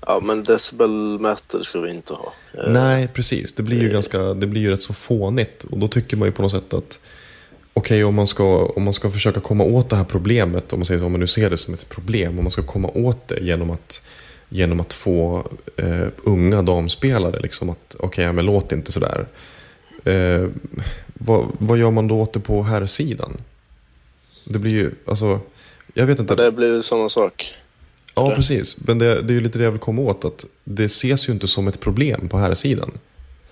ja 0.00 0.20
men 0.24 0.44
decibelmätare 0.44 1.64
ska 1.64 1.80
vi 1.80 1.90
inte 1.90 2.12
ha. 2.12 2.32
Eh, 2.52 2.72
Nej, 2.72 3.08
precis. 3.08 3.52
Det 3.52 3.62
blir 3.62 3.82
ju 3.82 3.88
ganska, 3.88 4.18
det 4.18 4.46
blir 4.46 4.60
ju 4.62 4.70
rätt 4.70 4.82
så 4.82 4.94
fånigt. 4.94 5.64
Och 5.64 5.78
då 5.78 5.88
tycker 5.88 6.16
man 6.16 6.28
ju 6.28 6.32
på 6.32 6.42
något 6.42 6.52
sätt 6.52 6.74
att 6.74 7.00
okej, 7.76 8.04
om, 8.04 8.14
man 8.14 8.26
ska, 8.26 8.66
om 8.66 8.82
man 8.82 8.94
ska 8.94 9.10
försöka 9.10 9.40
komma 9.40 9.64
åt 9.64 9.90
det 9.90 9.96
här 9.96 10.04
problemet, 10.04 10.72
om 10.72 10.78
man, 10.78 10.86
säger 10.86 10.98
så, 10.98 11.06
om 11.06 11.12
man 11.12 11.20
nu 11.20 11.26
ser 11.26 11.50
det 11.50 11.56
som 11.56 11.74
ett 11.74 11.88
problem, 11.88 12.38
om 12.38 12.44
man 12.44 12.50
ska 12.50 12.62
komma 12.62 12.88
åt 12.88 13.28
det 13.28 13.40
genom 13.40 13.70
att, 13.70 14.05
genom 14.48 14.80
att 14.80 14.92
få 14.92 15.48
eh, 15.76 16.06
unga 16.24 16.62
damspelare, 16.62 17.40
liksom 17.40 17.70
att 17.70 17.96
okej, 17.98 18.24
ja, 18.24 18.32
men 18.32 18.46
låt 18.46 18.72
inte 18.72 18.92
sådär. 18.92 19.26
Eh, 20.04 20.48
vad, 21.14 21.46
vad 21.58 21.78
gör 21.78 21.90
man 21.90 22.08
då 22.08 22.20
åt 22.20 22.32
det 22.32 22.40
på 22.40 22.62
här 22.62 22.86
sidan? 22.86 23.36
Det 24.44 24.58
blir 24.58 24.72
ju, 24.72 24.90
alltså, 25.06 25.40
jag 25.94 26.06
vet 26.06 26.18
inte. 26.18 26.34
Ja, 26.38 26.44
det 26.44 26.52
blir 26.52 26.74
ju 26.74 26.82
samma 26.82 27.08
sak. 27.08 27.52
Ja, 28.14 28.32
precis. 28.36 28.76
Men 28.86 28.98
det, 28.98 29.22
det 29.22 29.32
är 29.32 29.34
ju 29.34 29.40
lite 29.40 29.58
det 29.58 29.64
jag 29.64 29.70
vill 29.70 29.80
komma 29.80 30.02
åt. 30.02 30.24
Att 30.24 30.46
det 30.64 30.84
ses 30.84 31.28
ju 31.28 31.32
inte 31.32 31.46
som 31.46 31.68
ett 31.68 31.80
problem 31.80 32.28
på 32.28 32.38
här 32.38 32.54
sidan. 32.54 32.90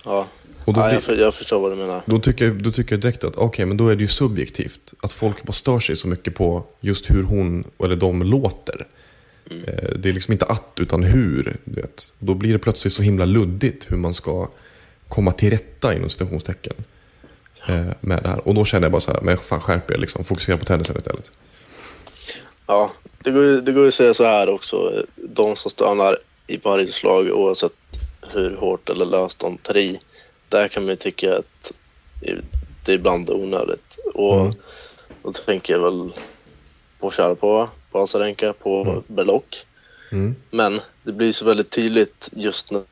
Ja, 0.05 0.27
Och 0.65 0.73
då 0.73 0.79
ja 0.79 0.93
jag, 0.93 1.03
för, 1.03 1.15
jag 1.15 1.33
förstår 1.33 1.59
vad 1.59 1.71
du 1.71 1.75
menar. 1.75 2.01
Då 2.05 2.19
tycker, 2.19 2.45
jag, 2.45 2.63
då 2.63 2.71
tycker 2.71 2.93
jag 2.95 3.01
direkt 3.01 3.23
att 3.23 3.35
okej, 3.35 3.65
men 3.65 3.77
då 3.77 3.87
är 3.87 3.95
det 3.95 4.01
ju 4.01 4.07
subjektivt. 4.07 4.93
Att 5.01 5.13
folk 5.13 5.43
bara 5.43 5.53
stör 5.53 5.79
sig 5.79 5.95
så 5.95 6.07
mycket 6.07 6.35
på 6.35 6.63
just 6.81 7.11
hur 7.11 7.23
hon 7.23 7.63
eller 7.83 7.95
de 7.95 8.23
låter. 8.23 8.87
Eh, 9.49 9.89
Det 9.95 10.09
är 10.09 10.13
liksom 10.13 10.31
inte 10.31 10.45
att, 10.45 10.77
utan 10.81 11.03
hur. 11.03 11.57
Du 11.63 11.81
vet. 11.81 12.13
Då 12.19 12.33
blir 12.33 12.53
det 12.53 12.59
plötsligt 12.59 12.93
så 12.93 13.01
himla 13.01 13.25
luddigt 13.25 13.91
hur 13.91 13.97
man 13.97 14.13
ska 14.13 14.49
komma 15.07 15.31
till 15.31 15.49
rätta 15.49 15.95
inom 15.95 16.09
citationstecken. 16.09 16.73
eh, 17.67 17.85
Med 17.99 18.23
det 18.23 18.29
här. 18.29 18.47
Och 18.47 18.55
då 18.55 18.65
känner 18.65 18.85
jag 18.85 18.91
bara 18.91 18.99
så 19.01 19.11
här, 19.13 19.21
men 19.21 19.37
fan 19.37 19.61
skärp 19.61 19.91
er 19.91 19.97
liksom. 19.97 20.23
Fokusera 20.23 20.57
på 20.57 20.65
tennisen 20.65 20.97
istället. 20.97 21.31
Ja, 22.67 22.91
det 23.23 23.31
går, 23.31 23.41
det 23.61 23.71
går 23.71 23.87
att 23.87 23.93
säga 23.93 24.13
så 24.13 24.23
här 24.23 24.49
också. 24.49 25.05
De 25.15 25.55
som 25.55 25.71
stannar 25.71 26.17
i 26.47 26.57
varje 26.57 26.87
slag 26.87 27.31
oavsett 27.31 27.71
hur 28.33 28.55
hårt 28.55 28.89
eller 28.89 29.05
löst 29.05 29.39
de 29.39 29.57
tar 29.57 29.77
i. 29.77 29.99
Där 30.49 30.67
kan 30.67 30.83
man 30.83 30.89
ju 30.89 30.95
tycka 30.95 31.37
att 31.37 31.71
det 32.85 32.91
är 32.91 32.95
ibland 32.95 33.29
onödigt. 33.29 33.97
Och 34.13 34.41
Mm. 34.41 34.53
då 35.23 35.31
tänker 35.31 35.73
jag 35.73 35.79
väl 35.83 36.13
på 36.99 37.11
Sharapova, 37.11 37.69
på 37.95 38.01
Azarenka, 38.01 38.53
på 38.53 39.03
Berlock. 39.07 39.65
Mm. 40.11 40.35
Men 40.51 40.81
det 41.03 41.11
blir 41.11 41.31
så 41.31 41.45
väldigt 41.45 41.69
tydligt 41.69 42.29
just 42.31 42.71
när 42.71 42.83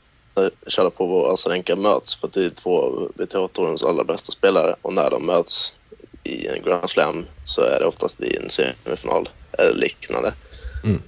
Sharapova 0.67 1.13
och 1.13 1.33
Azarenka 1.33 1.75
möts 1.75 2.15
för 2.15 2.27
att 2.27 2.33
det 2.33 2.45
är 2.45 2.49
två 2.49 2.81
av 2.81 3.11
WTA-tourens 3.15 3.83
allra 3.83 4.03
bästa 4.03 4.31
spelare 4.31 4.75
och 4.81 4.93
när 4.93 5.09
de 5.09 5.25
möts 5.25 5.73
i 6.23 6.47
en 6.47 6.63
Grand 6.63 6.89
Slam 6.89 7.25
så 7.45 7.61
är 7.61 7.79
det 7.79 7.85
oftast 7.85 8.21
i 8.21 8.37
en 8.37 8.49
semifinal 8.49 9.29
eller 9.51 9.73
liknande. 9.73 10.33
Mm. 10.83 11.01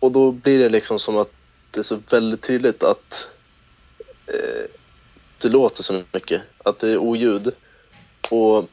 Och 0.00 0.12
då 0.12 0.30
blir 0.32 0.58
det 0.58 0.68
liksom 0.68 0.98
som 0.98 1.16
att 1.16 1.30
det 1.70 1.80
är 1.80 1.84
så 1.84 1.98
väldigt 2.10 2.42
tydligt 2.42 2.82
att 2.82 3.28
eh, 4.26 4.64
det 5.38 5.48
låter 5.48 5.82
så 5.82 6.02
mycket, 6.12 6.42
att 6.58 6.78
det 6.78 6.90
är 6.90 6.98
oljud. 6.98 7.52
Och 8.30 8.64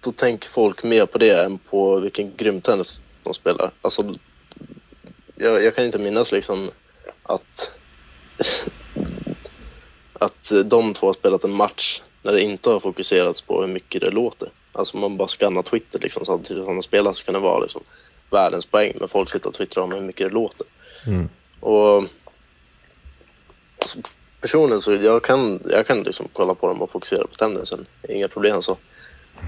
då 0.00 0.12
tänker 0.12 0.48
folk 0.48 0.82
mer 0.82 1.06
på 1.06 1.18
det 1.18 1.44
än 1.44 1.58
på 1.58 1.98
vilken 1.98 2.36
grym 2.36 2.60
tennis 2.60 3.02
de 3.28 3.34
spelar. 3.34 3.70
Alltså, 3.82 4.14
jag, 5.34 5.64
jag 5.64 5.74
kan 5.74 5.84
inte 5.84 5.98
minnas 5.98 6.32
liksom 6.32 6.70
att, 7.22 7.70
att 10.12 10.52
de 10.64 10.94
två 10.94 11.06
har 11.06 11.14
spelat 11.14 11.44
en 11.44 11.56
match 11.56 12.02
när 12.22 12.32
det 12.32 12.42
inte 12.42 12.70
har 12.70 12.80
fokuserats 12.80 13.40
på 13.40 13.60
hur 13.60 13.68
mycket 13.68 14.00
det 14.00 14.10
låter. 14.10 14.48
Alltså 14.72 14.96
man 14.96 15.16
bara 15.16 15.28
skannar 15.28 15.62
Twitter 15.62 15.98
liksom, 15.98 16.24
samtidigt 16.24 16.64
som 16.64 16.76
de 16.76 16.82
spelar 16.82 17.12
så 17.12 17.24
kan 17.24 17.34
det 17.34 17.40
vara 17.40 17.60
liksom, 17.60 17.82
världens 18.30 18.66
poäng. 18.66 18.92
Men 19.00 19.08
folk 19.08 19.30
sitter 19.30 19.48
och 19.48 19.54
twittrar 19.54 19.82
om 19.84 19.92
hur 19.92 20.00
mycket 20.00 20.28
det 20.28 20.34
låter. 20.34 20.66
Mm. 21.06 21.28
Och 21.60 22.04
alltså, 23.78 23.98
personligen 24.40 24.80
så 24.80 24.94
jag 24.94 25.22
kan 25.22 25.60
jag 25.70 25.86
kan 25.86 26.02
liksom 26.02 26.28
kolla 26.32 26.54
på 26.54 26.66
dem 26.66 26.82
och 26.82 26.90
fokusera 26.90 27.26
på 27.26 27.34
tennisen. 27.34 27.86
Inga 28.08 28.28
problem 28.28 28.62
så. 28.62 28.76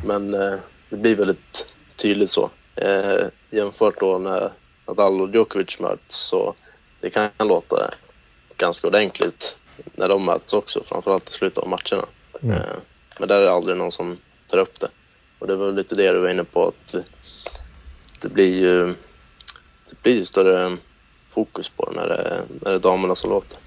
Men 0.05 0.35
eh, 0.35 0.59
det 0.89 0.97
blir 0.97 1.17
väldigt 1.17 1.67
tydligt 1.97 2.31
så. 2.31 2.51
Eh, 2.81 3.27
jämfört 3.51 4.01
då 4.01 4.19
när 4.19 4.53
Nadal 4.87 5.21
och 5.21 5.35
Djokovic 5.35 5.81
möts 5.81 6.17
så 6.17 6.55
det 7.01 7.11
kan 7.11 7.29
låta 7.39 7.95
ganska 8.57 8.87
ordentligt 8.87 9.57
när 9.95 10.09
de 10.09 10.25
möts 10.25 10.53
också, 10.53 10.83
framförallt 10.87 11.31
i 11.31 11.33
slutet 11.33 11.59
av 11.59 11.69
matcherna. 11.69 12.07
Eh, 12.43 12.77
men 13.19 13.29
där 13.29 13.41
är 13.41 13.45
det 13.45 13.53
aldrig 13.53 13.77
någon 13.77 13.93
som 13.93 14.17
tar 14.49 14.59
upp 14.59 14.81
det. 14.81 14.89
Och 15.39 15.47
det 15.47 15.57
var 15.57 15.73
lite 15.73 15.95
det 15.95 16.13
du 16.13 16.19
var 16.19 16.29
inne 16.29 16.45
på, 16.45 16.69
att 16.69 16.95
det 18.21 18.29
blir 18.29 18.61
ju 18.61 18.95
det 19.91 20.03
blir 20.03 20.25
större 20.25 20.77
fokus 21.31 21.69
på 21.69 21.85
det 21.85 22.01
när 22.01 22.09
det, 22.09 22.43
när 22.61 22.71
det 22.71 22.77
är 22.77 22.83
damerna 22.83 23.15
som 23.15 23.31
låter. 23.31 23.59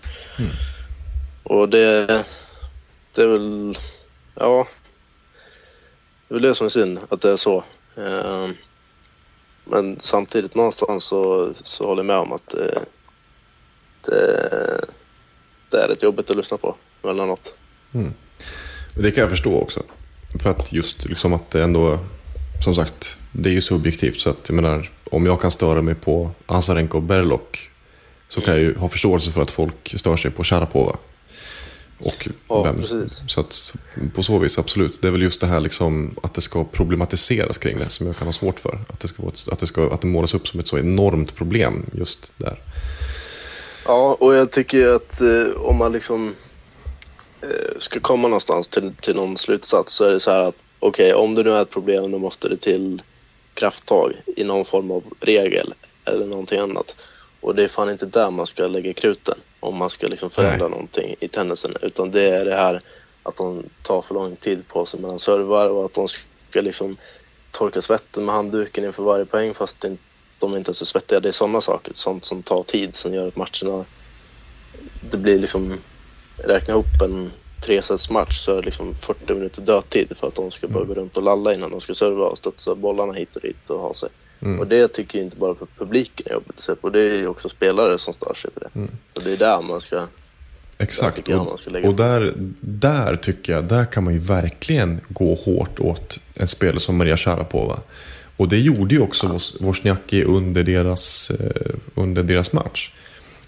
Och 1.44 1.70
det, 1.70 2.08
det 3.14 3.22
är 3.22 3.28
väl, 3.28 3.78
ja, 4.36 4.68
det 6.28 6.34
är 6.36 6.40
väl 6.40 6.44
det 6.44 6.56
som 6.56 6.66
är 6.66 6.70
synd, 6.70 7.00
att 7.10 7.22
det 7.22 7.32
är 7.32 7.38
så. 7.38 7.64
Eh, 7.96 8.50
men 9.64 9.98
samtidigt 10.00 10.56
någonstans 10.56 11.04
så, 11.04 11.54
så 11.64 11.86
håller 11.86 12.00
jag 12.00 12.06
med 12.06 12.18
om 12.18 12.32
att 12.32 12.48
det, 12.48 12.80
det, 14.06 14.86
det 15.70 15.78
är 15.78 15.88
rätt 15.88 16.04
jobbigt 16.04 16.30
att 16.30 16.38
lyssna 16.38 16.58
på 16.58 16.76
emellanåt. 17.04 17.54
Mm. 17.94 18.14
Det 18.94 19.12
kan 19.12 19.22
jag 19.22 19.30
förstå 19.30 19.62
också. 19.62 19.84
För 20.44 20.50
att 20.50 20.74
just 20.74 21.06
liksom 21.06 21.34
att 21.34 21.52
det 21.52 21.64
ändå, 21.64 22.00
som 22.64 22.76
sagt, 22.76 23.18
det 23.32 23.50
är 23.50 23.54
ju 23.54 23.62
subjektivt. 23.62 24.20
Så 24.20 24.30
att 24.30 24.50
jag 24.50 24.56
menar, 24.56 24.90
om 25.04 25.26
jag 25.26 25.42
kan 25.42 25.52
störa 25.52 25.82
mig 25.82 25.96
på 25.96 26.32
Azarenko 26.46 26.98
och 26.98 27.04
Berlok 27.04 27.70
så 28.28 28.42
kan 28.42 28.54
jag 28.54 28.64
ju 28.64 28.76
ha 28.76 28.88
förståelse 28.88 29.32
för 29.32 29.42
att 29.42 29.52
folk 29.52 29.94
stör 30.00 30.16
sig 30.16 30.32
på 30.32 30.44
Sharapova. 30.44 30.98
Och 32.04 32.30
Ja, 32.48 32.64
vem. 32.64 32.82
precis. 32.82 33.24
Så 33.28 33.42
att 33.42 33.76
på 34.16 34.24
så 34.24 34.38
vis, 34.38 34.60
absolut. 34.60 35.02
Det 35.02 35.08
är 35.08 35.12
väl 35.12 35.22
just 35.22 35.42
det 35.42 35.48
här 35.48 35.60
liksom 35.60 36.16
att 36.24 36.34
det 36.34 36.42
ska 36.42 36.64
problematiseras 36.64 37.58
kring 37.58 37.80
det 37.80 37.90
som 37.90 38.08
jag 38.08 38.16
kan 38.18 38.28
ha 38.28 38.34
svårt 38.34 38.60
för. 38.60 38.80
Att 38.90 39.00
det 39.00 39.08
ska, 39.08 39.24
vara 39.24 39.32
ett, 39.32 39.48
att 39.52 39.60
det, 39.60 39.68
ska, 39.68 39.94
att 39.94 40.02
det 40.02 40.08
målas 40.08 40.34
upp 40.34 40.48
som 40.48 40.60
ett 40.60 40.68
så 40.68 40.78
enormt 40.78 41.36
problem 41.36 41.86
just 41.94 42.34
där. 42.38 42.62
Ja, 43.86 44.18
och 44.20 44.36
jag 44.36 44.52
tycker 44.52 44.90
att 44.96 45.22
eh, 45.22 45.46
om 45.58 45.78
man 45.78 45.92
liksom 45.92 46.36
eh, 47.42 47.78
ska 47.80 48.00
komma 48.00 48.28
någonstans 48.28 48.68
till, 48.68 48.94
till 49.02 49.16
någon 49.16 49.38
slutsats 49.38 49.94
så 49.94 50.06
är 50.06 50.12
det 50.12 50.20
så 50.20 50.32
här 50.32 50.40
att 50.40 50.64
okej, 50.80 51.14
om 51.14 51.36
det 51.36 51.44
nu 51.44 51.52
är 51.52 51.62
ett 51.62 51.70
problem 51.70 52.12
då 52.12 52.20
måste 52.20 52.50
det 52.50 52.58
till 52.58 53.02
krafttag 53.54 54.14
i 54.36 54.44
någon 54.44 54.66
form 54.66 54.92
av 54.92 55.04
regel 55.20 55.74
eller 56.06 56.26
någonting 56.26 56.60
annat. 56.60 56.96
Och 57.44 57.56
det 57.56 57.64
är 57.64 57.68
fan 57.68 57.90
inte 57.90 58.06
där 58.06 58.32
man 58.32 58.46
ska 58.46 58.68
lägga 58.68 58.94
kruten 58.94 59.38
om 59.60 59.76
man 59.76 59.90
ska 59.90 60.08
liksom 60.08 60.30
förändra 60.30 60.68
Nej. 60.68 60.70
någonting 60.70 61.16
i 61.20 61.28
tennisen. 61.28 61.76
Utan 61.82 62.12
det 62.12 62.22
är 62.22 62.46
det 62.46 62.56
här 62.56 62.82
att 63.24 63.36
de 63.36 63.64
tar 63.82 64.02
för 64.02 64.14
lång 64.14 64.36
tid 64.36 64.68
på 64.68 64.86
sig 64.86 65.00
mellan 65.00 65.20
servar 65.20 65.70
och 65.70 65.86
att 65.86 65.94
de 65.94 66.08
ska 66.08 66.62
liksom 66.62 66.98
torka 67.52 67.82
svetten 67.82 68.26
med 68.26 68.36
handduken 68.36 68.86
inför 68.86 69.04
varje 69.04 69.26
poäng 69.26 69.54
fast 69.54 69.86
de 70.40 70.58
inte 70.58 70.72
är 70.72 70.74
svettiga. 70.74 71.20
Det 71.20 71.28
är 71.28 71.32
sådana 71.32 71.62
saker, 71.62 71.92
sånt 71.96 72.26
som 72.26 72.44
tar 72.44 72.64
tid 72.64 72.96
som 72.96 73.14
gör 73.14 73.28
att 73.28 73.36
matcherna... 73.36 73.86
Det 75.02 75.18
blir 75.18 75.40
liksom... 75.40 75.78
Räkna 76.38 76.74
ihop 76.74 77.02
en 77.02 77.32
tresättsmatch 77.66 78.40
så 78.40 78.52
är 78.52 78.56
det 78.56 78.62
liksom 78.62 78.96
40 78.96 79.34
minuter 79.34 79.62
dödtid 79.62 80.18
för 80.18 80.28
att 80.28 80.36
de 80.36 80.52
ska 80.52 80.68
börja 80.68 80.86
gå 80.86 80.94
runt 80.94 81.18
och 81.18 81.24
lalla 81.24 81.54
innan 81.54 81.72
de 81.72 81.82
ska 81.82 81.94
serva 81.94 82.26
och 82.26 82.38
studsa 82.38 82.76
bollarna 82.76 83.14
hit 83.14 83.36
och 83.36 83.42
dit 83.42 83.70
och 83.70 83.80
ha 83.80 83.94
sig. 83.94 84.10
Och 84.60 84.68
det 84.68 84.88
tycker 84.88 85.18
ju 85.18 85.24
inte 85.24 85.38
bara 85.38 85.56
publiken 85.78 86.26
är 86.30 86.34
jobbigt 86.34 86.50
att 86.56 86.60
se 86.60 86.76
på, 86.76 86.90
det 86.90 87.02
är 87.02 87.28
också 87.28 87.50
spelare 87.50 87.98
som 87.98 88.14
stör 88.14 88.34
sig 88.34 88.52
på 88.52 88.60
det. 88.60 88.88
Så 89.14 89.24
det 89.24 89.34
är 89.34 89.38
där 89.38 89.62
man 89.62 89.82
ska... 89.82 90.06
Exakt, 90.78 91.28
jag 91.28 91.48
och, 91.48 91.60
och 91.86 91.94
där, 91.96 92.34
där 92.60 93.16
tycker 93.16 93.54
jag, 93.54 93.64
där 93.64 93.86
kan 93.86 94.04
man 94.04 94.14
ju 94.14 94.20
verkligen 94.20 95.02
gå 95.10 95.36
hårt 95.36 95.80
åt 95.80 96.20
en 96.34 96.48
spelare 96.48 96.80
som 96.80 96.98
Maria 96.98 97.18
Sharapova. 97.18 97.80
Och 98.38 98.50
det 98.50 98.58
gjorde 98.60 98.96
ju 98.96 99.02
också 99.02 99.28
Wos- 99.28 99.64
Wozniacki 99.64 100.24
under 100.24 100.64
deras, 100.64 101.30
eh, 101.32 101.74
under 101.96 102.24
deras 102.24 102.54
match. 102.54 102.92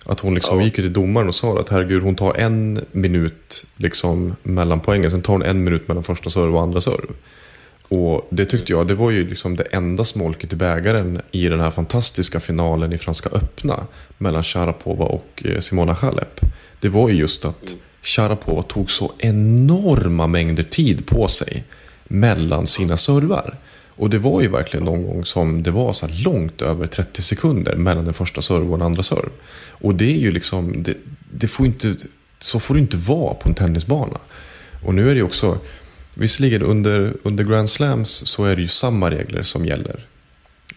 Att 0.06 0.20
hon 0.20 0.36
liksom 0.36 0.62
gick 0.64 0.78
ju 0.78 0.84
till 0.84 0.94
domaren 0.94 1.28
och 1.28 1.36
sa 1.36 1.60
att 1.60 1.70
herregud, 1.70 2.04
hon 2.04 2.16
tar 2.16 2.34
en 2.34 2.86
minut 2.92 3.66
liksom 3.78 4.36
mellan 4.44 4.80
poängen, 4.80 5.12
sen 5.12 5.22
tar 5.22 5.34
hon 5.34 5.44
en 5.44 5.64
minut 5.64 5.88
mellan 5.88 6.04
första 6.04 6.30
serve 6.30 6.48
och 6.52 6.62
andra 6.62 6.82
serve. 6.82 7.14
Och 7.88 8.28
det 8.30 8.46
tyckte 8.46 8.72
jag, 8.72 8.88
det 8.88 8.94
var 8.94 9.12
ju 9.12 9.30
liksom 9.30 9.56
det 9.56 9.64
enda 9.64 10.06
smolket 10.06 10.54
i 10.54 10.56
bägaren 10.56 11.22
i 11.32 11.50
den 11.50 11.60
här 11.60 11.72
fantastiska 11.72 12.40
finalen 12.40 12.94
i 12.94 12.98
Franska 12.98 13.30
öppna 13.30 13.88
mellan 14.18 14.44
Sharapova 14.44 15.06
och 15.06 15.44
eh, 15.46 15.60
Simona 15.60 15.94
Halep. 15.94 16.40
Det 16.80 16.90
var 16.90 17.10
ju 17.10 17.16
just 17.16 17.46
att 17.46 17.76
Sharapova 18.02 18.62
tog 18.62 18.92
så 18.92 19.12
enorma 19.18 20.28
mängder 20.28 20.64
tid 20.64 21.08
på 21.08 21.28
sig 21.28 21.64
mellan 22.04 22.68
sina 22.68 22.98
servar. 22.98 23.58
Och 23.98 24.10
det 24.10 24.18
var 24.18 24.42
ju 24.42 24.48
verkligen 24.48 24.86
någon 24.86 25.04
gång 25.04 25.26
som 25.26 25.64
det 25.64 25.72
var 25.72 25.94
så 25.94 26.08
långt 26.26 26.62
över 26.62 26.88
30 26.88 27.22
sekunder 27.22 27.76
mellan 27.76 28.06
den 28.06 28.14
första 28.14 28.42
serv 28.42 28.72
och 28.72 28.78
den 28.78 28.86
andra 28.86 29.04
serv. 29.04 29.30
Och 29.70 29.96
det 29.96 30.06
är 30.06 30.20
ju 30.20 30.32
liksom, 30.32 30.84
det, 30.84 30.94
det 31.32 31.48
får 31.48 31.66
inte, 31.66 31.96
så 32.40 32.60
får 32.60 32.74
det 32.74 32.80
inte 32.80 32.98
vara 32.98 33.34
på 33.34 33.50
en 33.50 33.56
tennisbana. 33.56 34.18
Och 34.84 34.96
nu 34.96 35.10
är 35.10 35.14
det 35.14 35.20
ju 35.20 35.24
också, 35.24 35.60
visserligen 36.16 36.62
under, 36.62 37.14
under 37.24 37.44
Grand 37.44 37.70
Slams 37.70 38.10
så 38.10 38.46
är 38.46 38.56
det 38.56 38.62
ju 38.62 38.68
samma 38.68 39.12
regler 39.12 39.44
som 39.44 39.66
gäller. 39.66 40.06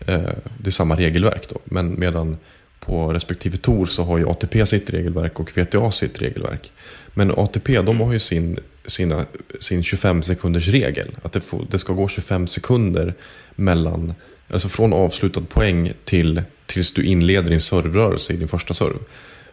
Eh, 0.07 0.33
det 0.59 0.67
är 0.67 0.71
samma 0.71 0.97
regelverk 0.97 1.49
då, 1.49 1.61
men 1.65 2.01
medan 2.01 2.37
på 2.81 3.13
respektive 3.13 3.57
tour 3.57 3.87
så 3.87 4.05
har 4.05 4.19
ju 4.19 4.29
ATP 4.29 4.67
sitt 4.67 4.91
regelverk 4.91 5.41
och 5.41 5.59
VTA 5.59 5.91
sitt 5.91 6.23
regelverk. 6.23 6.73
Men 7.15 7.31
ATP 7.31 7.83
de 7.83 8.01
har 8.01 8.13
ju 8.13 8.19
sin, 8.19 8.59
sina, 8.87 9.25
sin 9.61 9.83
25 9.83 10.23
sekunders 10.23 10.69
regel. 10.69 11.17
Att 11.23 11.33
det, 11.33 11.41
får, 11.41 11.67
det 11.71 11.79
ska 11.79 11.93
gå 11.93 12.09
25 12.09 12.47
sekunder 12.47 13.15
mellan, 13.55 14.15
alltså 14.51 14.69
från 14.69 14.93
avslutad 14.93 15.41
poäng 15.41 15.93
till 16.05 16.43
tills 16.67 16.93
du 16.93 17.05
inleder 17.05 17.51
din 17.51 17.61
servrörelse 17.61 18.33
i 18.33 18.37
din 18.37 18.49
första 18.49 18.75
serv. 18.75 18.99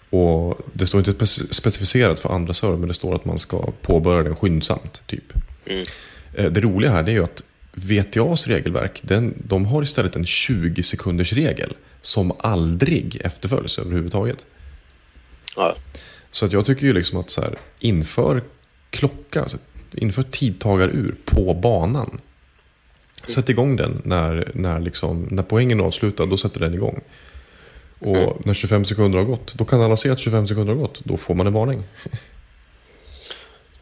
Och 0.10 0.60
det 0.74 0.88
står 0.88 1.10
inte 1.10 1.26
specificerat 1.26 2.20
för 2.20 2.30
andra 2.30 2.54
serv, 2.54 2.80
men 2.80 2.88
det 2.88 2.94
står 2.94 3.16
att 3.16 3.26
man 3.26 3.40
ska 3.40 3.72
påbörja 3.82 4.24
den 4.24 4.36
skyndsamt. 4.36 5.02
typ. 5.08 5.34
Eh, 6.34 6.52
Det 6.52 6.62
roliga 6.62 6.92
här 6.92 7.04
är 7.04 7.12
ju 7.12 7.24
att 7.24 7.44
VTAs 7.74 8.48
regelverk, 8.48 9.00
den, 9.04 9.34
de 9.48 9.66
har 9.66 9.84
istället 9.84 10.16
en 10.16 10.26
20 10.26 10.84
sekunders 10.84 11.34
regel 11.34 11.74
som 12.02 12.34
aldrig 12.40 13.22
efterföljs 13.24 13.80
överhuvudtaget. 13.80 14.46
Ja, 15.56 15.76
Så 16.32 16.46
att 16.46 16.54
jag 16.54 16.66
tycker 16.66 16.88
ju 16.88 16.94
liksom 16.94 17.20
att 17.20 17.30
så 17.30 17.42
här, 17.42 17.56
inför 17.80 18.44
klocka, 18.90 19.42
alltså, 19.42 19.58
inför 19.92 20.24
tidtagarur 20.24 21.16
på 21.26 21.54
banan. 21.54 22.22
Sätt 23.28 23.50
igång 23.50 23.76
den 23.76 24.02
när, 24.04 24.52
när, 24.54 24.80
liksom, 24.80 25.28
när 25.32 25.44
poängen 25.44 25.80
är 25.80 25.84
avslutad, 25.84 26.26
då 26.26 26.38
sätter 26.38 26.60
den 26.60 26.74
igång. 26.74 27.02
Och 28.00 28.46
när 28.46 28.54
25 28.54 28.86
sekunder 28.86 29.20
har 29.20 29.26
gått, 29.26 29.54
då 29.54 29.66
kan 29.66 29.82
alla 29.82 29.98
se 29.98 30.10
att 30.10 30.20
25 30.20 30.48
sekunder 30.48 30.74
har 30.74 30.82
gått. 30.82 31.02
Då 31.06 31.18
får 31.18 31.36
man 31.36 31.48
en 31.48 31.54
varning. 31.54 31.84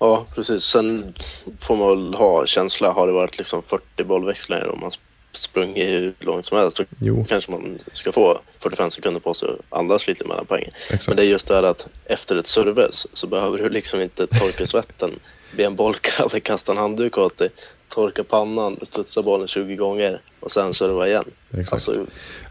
ja, 0.03 0.25
precis. 0.35 0.63
Sen 0.63 1.13
får 1.59 1.75
man 1.75 1.89
väl 1.89 2.13
ha 2.13 2.45
känsla. 2.45 2.91
Har 2.91 3.07
det 3.07 3.13
varit 3.13 3.37
liksom 3.37 3.63
40 3.63 4.03
bollväxlingar 4.03 4.65
och 4.65 4.77
man 4.77 4.91
sprungit 5.31 5.87
hur 5.87 6.13
långt 6.19 6.45
som 6.45 6.57
helst 6.57 6.77
så 6.77 6.83
Jo. 6.99 7.25
kanske 7.29 7.51
man 7.51 7.79
ska 7.93 8.11
få 8.11 8.39
45 8.59 8.91
sekunder 8.91 9.19
på 9.19 9.33
sig 9.33 9.49
att 9.49 9.77
andas 9.79 10.07
lite 10.07 10.27
mellan 10.27 10.45
poängen. 10.45 10.69
Exakt. 10.89 11.07
Men 11.07 11.17
det 11.17 11.23
är 11.23 11.27
just 11.27 11.47
det 11.47 11.55
här 11.55 11.63
att 11.63 11.87
efter 12.05 12.35
ett 12.35 12.47
service 12.47 13.07
så 13.13 13.27
behöver 13.27 13.57
du 13.57 13.69
liksom 13.69 14.01
inte 14.01 14.27
torka 14.27 14.67
svetten, 14.67 15.19
be 15.57 15.63
en 15.63 15.75
bollkall, 15.75 16.29
kasta 16.29 16.71
en 16.71 16.77
handduk 16.77 17.17
åt 17.17 17.37
dig, 17.37 17.49
torka 17.89 18.23
pannan, 18.23 18.79
studsa 18.81 19.21
bollen 19.21 19.47
20 19.47 19.75
gånger 19.75 20.21
och 20.39 20.51
sen 20.51 20.73
serva 20.73 21.07
igen. 21.07 21.25
Exakt. 21.51 21.73
Alltså, 21.73 21.91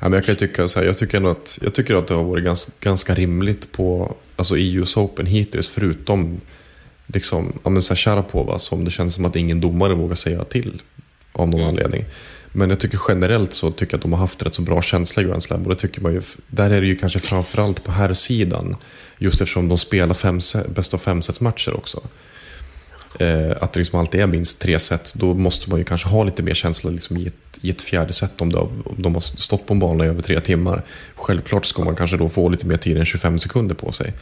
Ja, 0.01 0.09
men 0.09 0.13
jag 0.13 0.25
kan 0.25 0.37
tycka 0.37 0.69
så 0.69 0.79
här, 0.81 0.87
jag 0.87 0.99
tycker 0.99 1.17
ändå 1.17 1.31
att, 1.31 1.59
jag 1.63 1.75
tycker 1.75 1.95
att 1.95 2.09
det 2.09 2.15
har 2.15 2.25
varit 2.25 2.45
ganska, 2.45 2.73
ganska 2.81 3.15
rimligt 3.15 3.73
på 3.73 4.15
alltså 4.37 4.57
i 4.57 4.73
US 4.75 4.97
Open 4.97 5.27
hittills, 5.27 5.69
förutom 5.69 6.41
liksom, 7.13 7.53
ja, 7.65 7.71
men 7.71 7.83
så 7.83 7.95
här 7.95 7.97
Sharapova 7.99 8.59
som 8.59 8.85
det 8.85 8.91
känns 8.91 9.15
som 9.15 9.25
att 9.25 9.37
ingen 9.37 9.61
domare 9.61 9.95
vågar 9.95 10.15
säga 10.15 10.45
till 10.45 10.83
av 11.33 11.49
någon 11.49 11.69
anledning. 11.69 12.05
Men 12.53 12.71
jag 12.71 12.81
tycker 12.81 13.01
generellt 13.09 13.53
så 13.53 13.71
tycker 13.71 13.93
jag 13.95 13.99
att 13.99 14.03
de 14.03 14.13
har 14.13 14.21
haft 14.21 14.43
rätt 14.43 14.55
så 14.55 14.63
bra 14.63 14.83
känsla 14.83 15.23
i 15.23 15.27
Grand 15.27 15.43
Slam. 15.43 15.63
Och 15.63 15.69
det 15.69 15.77
tycker 15.77 16.01
man 16.01 16.13
ju, 16.13 16.23
där 16.49 16.71
är 16.71 16.81
det 16.81 16.87
ju 16.87 16.97
kanske 16.97 17.19
framförallt 17.19 17.85
på 17.85 17.93
här 17.93 18.15
sidan 18.15 18.77
Just 19.19 19.41
eftersom 19.41 19.69
de 19.69 19.79
spelar 19.79 20.15
fem, 20.15 20.39
bäst 20.75 20.95
av 20.95 20.99
fem 20.99 21.21
matcher 21.41 21.77
också. 21.77 22.01
Eh, 23.21 23.51
att 23.61 23.73
det 23.73 23.81
liksom 23.81 24.01
alltid 24.01 24.21
är 24.21 24.27
minst 24.27 24.59
tre 24.61 24.79
set, 24.79 25.15
då 25.17 25.35
måste 25.35 25.71
man 25.71 25.79
ju 25.79 25.85
kanske 25.85 26.09
ha 26.09 26.25
lite 26.25 26.43
mer 26.43 26.55
känsla 26.55 26.91
liksom 26.91 27.17
i, 27.17 27.27
ett, 27.27 27.59
i 27.61 27.71
ett 27.71 27.83
fjärde 27.83 28.13
set 28.13 28.41
om, 28.41 28.53
det, 28.53 28.59
har- 28.59 28.89
om 28.89 28.95
de 28.99 29.15
har 29.15 29.21
stått 29.21 29.67
på 29.67 29.75
en 29.75 29.81
bana 29.81 30.05
i 30.05 30.09
över 30.09 30.23
tre 30.23 30.41
timmar. 30.41 30.83
Självklart 31.15 31.65
ska 31.67 31.85
man 31.85 31.97
kanske 31.97 32.17
då 32.17 32.29
få 32.29 32.49
lite 32.49 32.67
mer 32.67 32.77
tid 32.77 32.97
än 32.97 33.05
25 33.05 33.39
sekunder 33.39 33.75
på 33.75 33.93
sig. 33.93 34.13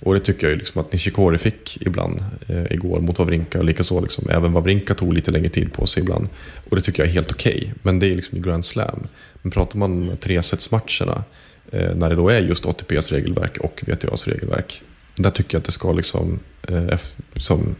Och 0.00 0.14
det 0.14 0.20
tycker 0.20 0.46
jag 0.46 0.52
ju 0.52 0.58
liksom 0.58 0.80
att 0.80 0.92
Nishikori 0.92 1.38
fick 1.38 1.78
ibland 1.80 2.24
eh, 2.48 2.72
igår 2.72 3.00
mot 3.00 3.18
Wawrinka 3.18 3.58
och 3.58 3.64
likaså 3.64 4.00
liksom, 4.00 4.30
även 4.30 4.52
Wawrinka 4.52 4.94
tog 4.94 5.14
lite 5.14 5.30
längre 5.30 5.48
tid 5.48 5.72
på 5.72 5.86
sig 5.86 6.02
ibland. 6.02 6.28
Och 6.70 6.76
det 6.76 6.82
tycker 6.82 7.02
jag 7.02 7.08
är 7.08 7.12
helt 7.12 7.32
okej, 7.32 7.74
men 7.82 7.98
det 7.98 8.06
är 8.06 8.14
liksom 8.14 8.38
i 8.38 8.40
Grand 8.40 8.64
Slam. 8.64 9.06
Men 9.42 9.52
pratar 9.52 9.78
man 9.78 9.92
om 9.92 10.16
tresetsmatcherna, 10.16 11.24
eh, 11.72 11.94
när 11.94 12.10
det 12.10 12.16
då 12.16 12.28
är 12.28 12.40
just 12.40 12.66
ATPs 12.66 13.12
regelverk 13.12 13.58
och 13.58 13.82
VTAs 13.86 14.28
regelverk, 14.28 14.82
där 15.14 15.30
tycker 15.30 15.54
jag 15.54 15.60
att 15.60 15.66
det 15.66 15.72
ska 15.72 15.92
liksom, 15.92 16.40
eh, 16.62 16.98
som, 17.36 17.74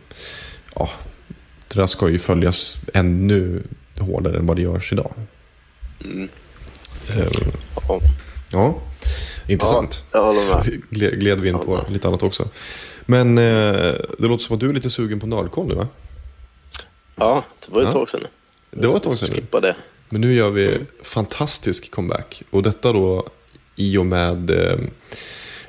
ja, 0.74 0.90
det 1.68 1.80
där 1.80 1.86
ska 1.86 2.08
ju 2.08 2.18
följas 2.18 2.82
ännu 2.94 3.62
hårdare 3.98 4.38
än 4.38 4.46
vad 4.46 4.56
det 4.56 4.62
görs 4.62 4.92
idag. 4.92 5.12
Eh, 7.08 7.30
ja. 8.52 8.78
Intressant. 9.52 10.04
Ja, 10.12 10.34
jag. 10.34 10.82
Gled, 10.90 11.40
vi 11.40 11.48
in 11.48 11.58
på 11.58 11.84
lite 11.88 12.08
annat 12.08 12.22
också. 12.22 12.48
Men 13.06 13.38
eh, 13.38 13.44
det 14.18 14.26
låter 14.26 14.44
som 14.44 14.54
att 14.54 14.60
du 14.60 14.68
är 14.68 14.72
lite 14.72 14.90
sugen 14.90 15.20
på 15.20 15.26
Nördkoll 15.26 15.66
nu 15.66 15.74
va? 15.74 15.88
Ja, 17.16 17.44
det 17.66 17.72
var 17.72 17.80
ett 17.80 17.86
Ja. 17.86 17.92
tag 17.92 18.10
sedan. 18.10 18.26
Det 18.70 18.86
var 18.88 18.96
ett 18.96 19.02
tag 19.02 19.18
sedan. 19.18 19.30
Skippa 19.34 19.60
det. 19.60 19.76
Men 20.08 20.20
nu 20.20 20.34
gör 20.34 20.50
vi 20.50 20.78
fantastisk 21.02 21.90
comeback. 21.90 22.42
Och 22.50 22.62
detta 22.62 22.92
då 22.92 23.28
i 23.76 23.96
och 23.96 24.06
med 24.06 24.50
eh, 24.50 24.78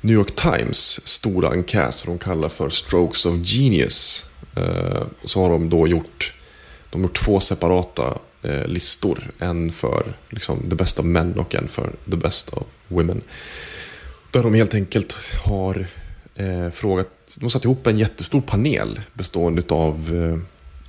New 0.01 0.15
York 0.15 0.35
Times 0.35 1.07
stora 1.07 1.49
enkät 1.49 1.93
som 1.93 2.13
de 2.13 2.19
kallar 2.19 2.49
för 2.49 2.69
Strokes 2.69 3.25
of 3.25 3.33
Genius. 3.43 4.29
Eh, 4.55 5.01
så 5.23 5.41
har 5.41 5.49
de 5.49 5.69
då 5.69 5.87
gjort, 5.87 6.33
de 6.89 7.01
har 7.01 7.07
gjort 7.07 7.17
två 7.17 7.39
separata 7.39 8.17
eh, 8.41 8.65
listor. 8.65 9.31
En 9.39 9.71
för 9.71 10.13
liksom, 10.29 10.69
best 10.69 10.99
of 10.99 11.05
men 11.05 11.39
och 11.39 11.55
en 11.55 11.67
för 11.67 11.91
the 12.11 12.17
best 12.17 12.49
of 12.49 12.63
women. 12.87 13.21
Där 14.31 14.43
de 14.43 14.53
helt 14.53 14.73
enkelt 14.73 15.17
har 15.45 15.87
eh, 16.35 16.69
frågat, 16.69 17.37
de 17.39 17.49
satt 17.49 17.65
ihop 17.65 17.87
en 17.87 17.99
jättestor 17.99 18.41
panel 18.41 19.01
bestående 19.13 19.63
av, 19.69 19.95
eh, 20.13 20.39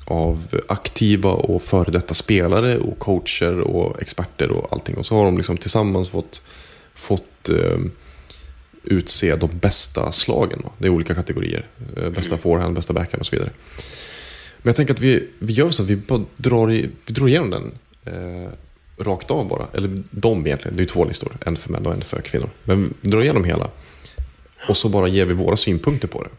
av 0.04 0.60
aktiva 0.68 1.30
och 1.30 1.62
före 1.62 1.90
detta 1.90 2.14
spelare 2.14 2.78
och 2.78 2.98
coacher 2.98 3.60
och 3.60 4.02
experter 4.02 4.50
och 4.50 4.72
allting. 4.72 4.96
Och 4.96 5.06
så 5.06 5.16
har 5.16 5.24
de 5.24 5.36
liksom 5.36 5.56
tillsammans 5.56 6.08
fått, 6.08 6.42
fått 6.94 7.48
eh, 7.48 7.78
utse 8.84 9.36
de 9.36 9.58
bästa 9.58 10.12
slagen. 10.12 10.60
Då. 10.62 10.72
Det 10.78 10.86
är 10.86 10.90
olika 10.90 11.14
kategorier. 11.14 11.66
Eh, 11.96 12.10
bästa 12.10 12.36
forehand, 12.36 12.74
bästa 12.74 12.92
backhand 12.92 13.20
och 13.20 13.26
så 13.26 13.36
vidare. 13.36 13.50
Men 14.62 14.70
jag 14.70 14.76
tänker 14.76 14.94
att 14.94 15.00
vi, 15.00 15.28
vi 15.38 15.52
gör 15.52 15.70
så 15.70 15.82
att 15.82 15.88
vi 15.88 15.96
bara 15.96 16.24
drar, 16.36 16.72
i, 16.72 16.90
vi 17.06 17.14
drar 17.14 17.28
igenom 17.28 17.50
den 17.50 17.72
eh, 18.04 18.50
rakt 19.02 19.30
av 19.30 19.48
bara. 19.48 19.66
Eller 19.74 20.02
de 20.10 20.46
egentligen, 20.46 20.76
det 20.76 20.80
är 20.80 20.84
ju 20.84 20.88
två 20.88 21.04
listor. 21.04 21.32
En 21.46 21.56
för 21.56 21.72
män 21.72 21.86
och 21.86 21.94
en 21.94 22.00
för 22.00 22.20
kvinnor. 22.20 22.50
Men 22.64 22.94
vi 23.00 23.10
drar 23.10 23.22
igenom 23.22 23.44
hela. 23.44 23.68
Och 24.68 24.76
så 24.76 24.88
bara 24.88 25.08
ger 25.08 25.24
vi 25.24 25.34
våra 25.34 25.56
synpunkter 25.56 26.08
på 26.08 26.22
det. 26.22 26.30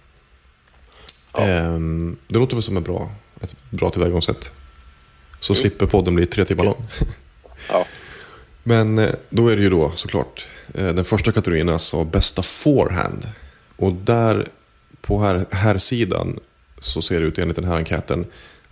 Ehm, 1.43 2.17
det 2.27 2.39
låter 2.39 2.55
väl 2.55 2.63
som 2.63 2.77
ett 2.77 2.83
bra, 2.83 3.11
ett 3.41 3.55
bra 3.69 3.89
tillvägagångssätt. 3.89 4.51
Så 5.39 5.55
slipper 5.55 5.85
podden 5.85 6.15
bli 6.15 6.25
tre 6.25 6.45
timmar 6.45 6.63
lång. 6.63 6.85
Ja. 7.69 7.85
Men 8.63 8.99
eh, 8.99 9.09
då 9.29 9.47
är 9.47 9.55
det 9.55 9.61
ju 9.61 9.69
då 9.69 9.91
såklart 9.95 10.45
eh, 10.73 10.93
den 10.93 11.03
första 11.03 11.31
kategorin 11.31 11.69
alltså 11.69 12.03
bästa 12.03 12.41
forehand. 12.41 13.27
Och 13.75 13.93
där 13.93 14.47
på 15.01 15.19
här, 15.19 15.45
här 15.51 15.77
sidan 15.77 16.39
så 16.79 17.01
ser 17.01 17.19
det 17.19 17.25
ut 17.25 17.37
enligt 17.37 17.55
den 17.55 17.65
här 17.65 17.75
enkäten. 17.75 18.25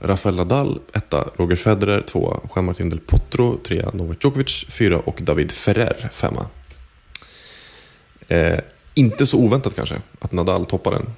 Rafael 0.03 0.35
Nadal, 0.35 0.79
etta. 0.93 1.29
Roger 1.35 1.55
Federer, 1.55 2.01
tvåa. 2.01 2.39
Jean-Martin 2.55 2.89
del 2.89 2.99
Potro, 2.99 3.57
trea. 3.57 3.91
Novak 3.93 4.17
Djokovic, 4.23 4.65
fyra. 4.69 4.97
Och 4.97 5.19
David 5.21 5.51
Ferrer, 5.51 6.09
femma. 6.11 6.45
Eh, 8.27 8.59
inte 8.93 9.25
så 9.25 9.37
oväntat 9.37 9.75
kanske 9.75 9.95
att 10.19 10.31
Nadal 10.31 10.65
toppar 10.65 10.91
den. 10.91 11.13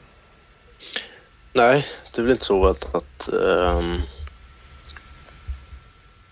Nej, 1.53 1.85
det 2.11 2.21
är 2.21 2.23
väl 2.23 2.31
inte 2.31 2.45
så 2.45 2.55
oväntat. 2.55 2.95
att 2.95 3.29
um... 3.33 4.01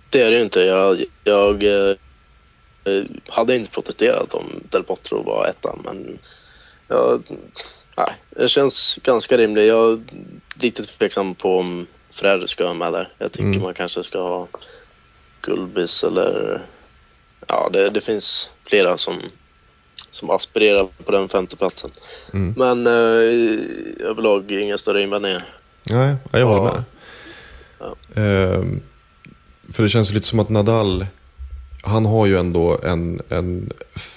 det 0.10 0.22
är 0.22 0.32
det 0.32 0.38
ju 0.38 0.44
inte. 0.44 0.60
Jag, 0.60 1.04
jag 1.24 1.64
eh, 1.64 1.96
hade 3.28 3.56
inte 3.56 3.72
protesterat 3.72 4.34
om 4.34 4.46
Del 4.70 4.84
Potro 4.84 5.24
var 5.24 5.46
etta. 5.46 5.76
men 5.84 6.20
jag, 6.88 7.24
nej, 7.98 8.16
det 8.30 8.48
känns 8.48 9.00
ganska 9.04 9.38
rimligt. 9.38 9.68
Jag 9.68 9.92
är 9.92 10.02
lite 10.62 10.84
tveksam 10.84 11.36
på 11.36 11.60
om 11.60 11.88
Ferrer 12.12 12.46
ska 12.46 12.64
vara 12.64 12.74
med 12.74 12.94
där. 12.94 13.10
Jag 13.18 13.32
tycker 13.32 13.46
Mm. 13.46 13.62
man 13.62 13.74
kanske 13.74 14.04
ska 14.04 14.20
ha 14.22 14.48
Gulbis 15.42 16.04
eller... 16.04 16.62
Ja, 17.48 17.70
det, 17.74 17.90
det 17.90 18.02
finns 18.02 18.50
flera 18.70 18.98
som, 18.98 19.22
som 20.12 20.30
aspirerar 20.30 20.88
på 21.06 21.12
den 21.12 21.30
femteplatsen. 21.30 21.92
Mm. 22.34 22.54
Men 22.58 22.88
eh, 22.88 24.06
överlag 24.08 24.52
inga 24.52 24.78
större 24.78 25.04
invändningar. 25.04 25.44
Nej, 25.90 26.16
jag 26.32 26.46
håller 26.46 26.72
Ja. 27.80 27.96
med. 28.16 28.56
Ehm, 28.56 28.82
för 29.72 29.84
det 29.84 29.90
känns 29.90 30.12
lite 30.14 30.28
som 30.28 30.40
att 30.40 30.50
Nadal, 30.50 31.06
han 31.84 32.06
har 32.06 32.26
ju 32.26 32.38
ändå 32.38 32.80
en, 32.84 33.22
en 33.30 33.72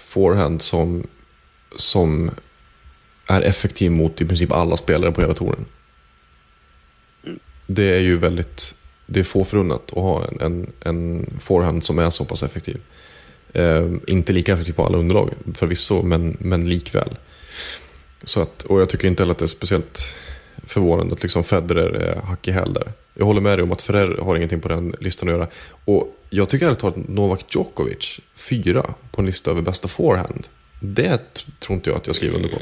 forehand 0.09 0.63
som, 0.63 1.07
som 1.77 2.31
är 3.27 3.43
effektiv 3.43 3.91
mot 3.91 4.21
i 4.21 4.25
princip 4.27 4.53
alla 4.53 4.77
spelare 4.77 5.13
på 5.13 5.21
hela 5.21 5.35
touren. 5.35 5.65
Det 7.67 7.97
är 7.97 8.01
ju 8.01 8.17
väldigt, 8.17 8.75
det 9.07 9.21
är 9.21 9.25
få 9.25 9.45
förunnat 9.45 9.83
att 9.93 9.99
ha 9.99 10.25
en, 10.25 10.41
en, 10.41 10.73
en 10.81 11.27
forehand 11.41 11.85
som 11.85 11.99
är 11.99 12.11
så 12.11 12.25
pass 12.25 12.43
effektiv. 12.43 12.81
Ehm, 13.53 14.01
inte 14.07 14.33
lika 14.33 14.53
effektiv 14.53 14.73
på 14.73 14.87
alla 14.87 14.99
underlag 14.99 15.31
förvisso, 15.55 16.03
men, 16.03 16.37
men 16.41 16.69
likväl. 16.69 17.17
Så 18.25 18.43
att, 18.43 18.63
och 18.63 18.81
jag 18.81 18.89
tycker 18.89 19.09
inte 19.09 19.23
heller 19.23 19.33
att 19.33 19.39
det 19.39 19.45
är 19.45 19.47
speciellt 19.47 20.17
förvånande 20.63 21.15
att 21.15 21.23
liksom 21.23 21.45
Federer 21.45 21.91
är 21.95 22.21
hack 22.21 22.49
i 22.49 22.51
häl 22.51 22.73
där. 22.73 22.93
Jag 23.15 23.27
håller 23.27 23.41
med 23.41 23.59
dig 23.59 23.63
om 23.63 23.73
att 23.73 23.83
Ferrer 23.83 24.19
har 24.19 24.37
ingenting 24.37 24.61
på 24.61 24.69
den 24.69 24.95
listan 25.01 25.29
att 25.29 25.35
göra. 25.35 25.49
Och 25.85 26.17
jag 26.31 26.49
tycker 26.49 26.67
ärligt 26.67 26.79
talat 26.79 27.09
Novak 27.09 27.45
Djokovic, 27.55 28.21
fyra 28.35 28.95
på 29.11 29.21
en 29.21 29.27
lista 29.27 29.51
över 29.51 29.63
bästa 29.63 29.89
forehand. 29.89 30.49
Det 30.81 31.21
tror 31.59 31.77
inte 31.77 31.91
jag 31.91 31.97
att 31.97 32.07
jag 32.07 32.17
skriver 32.17 32.37
under 32.37 32.49
på. 32.49 32.59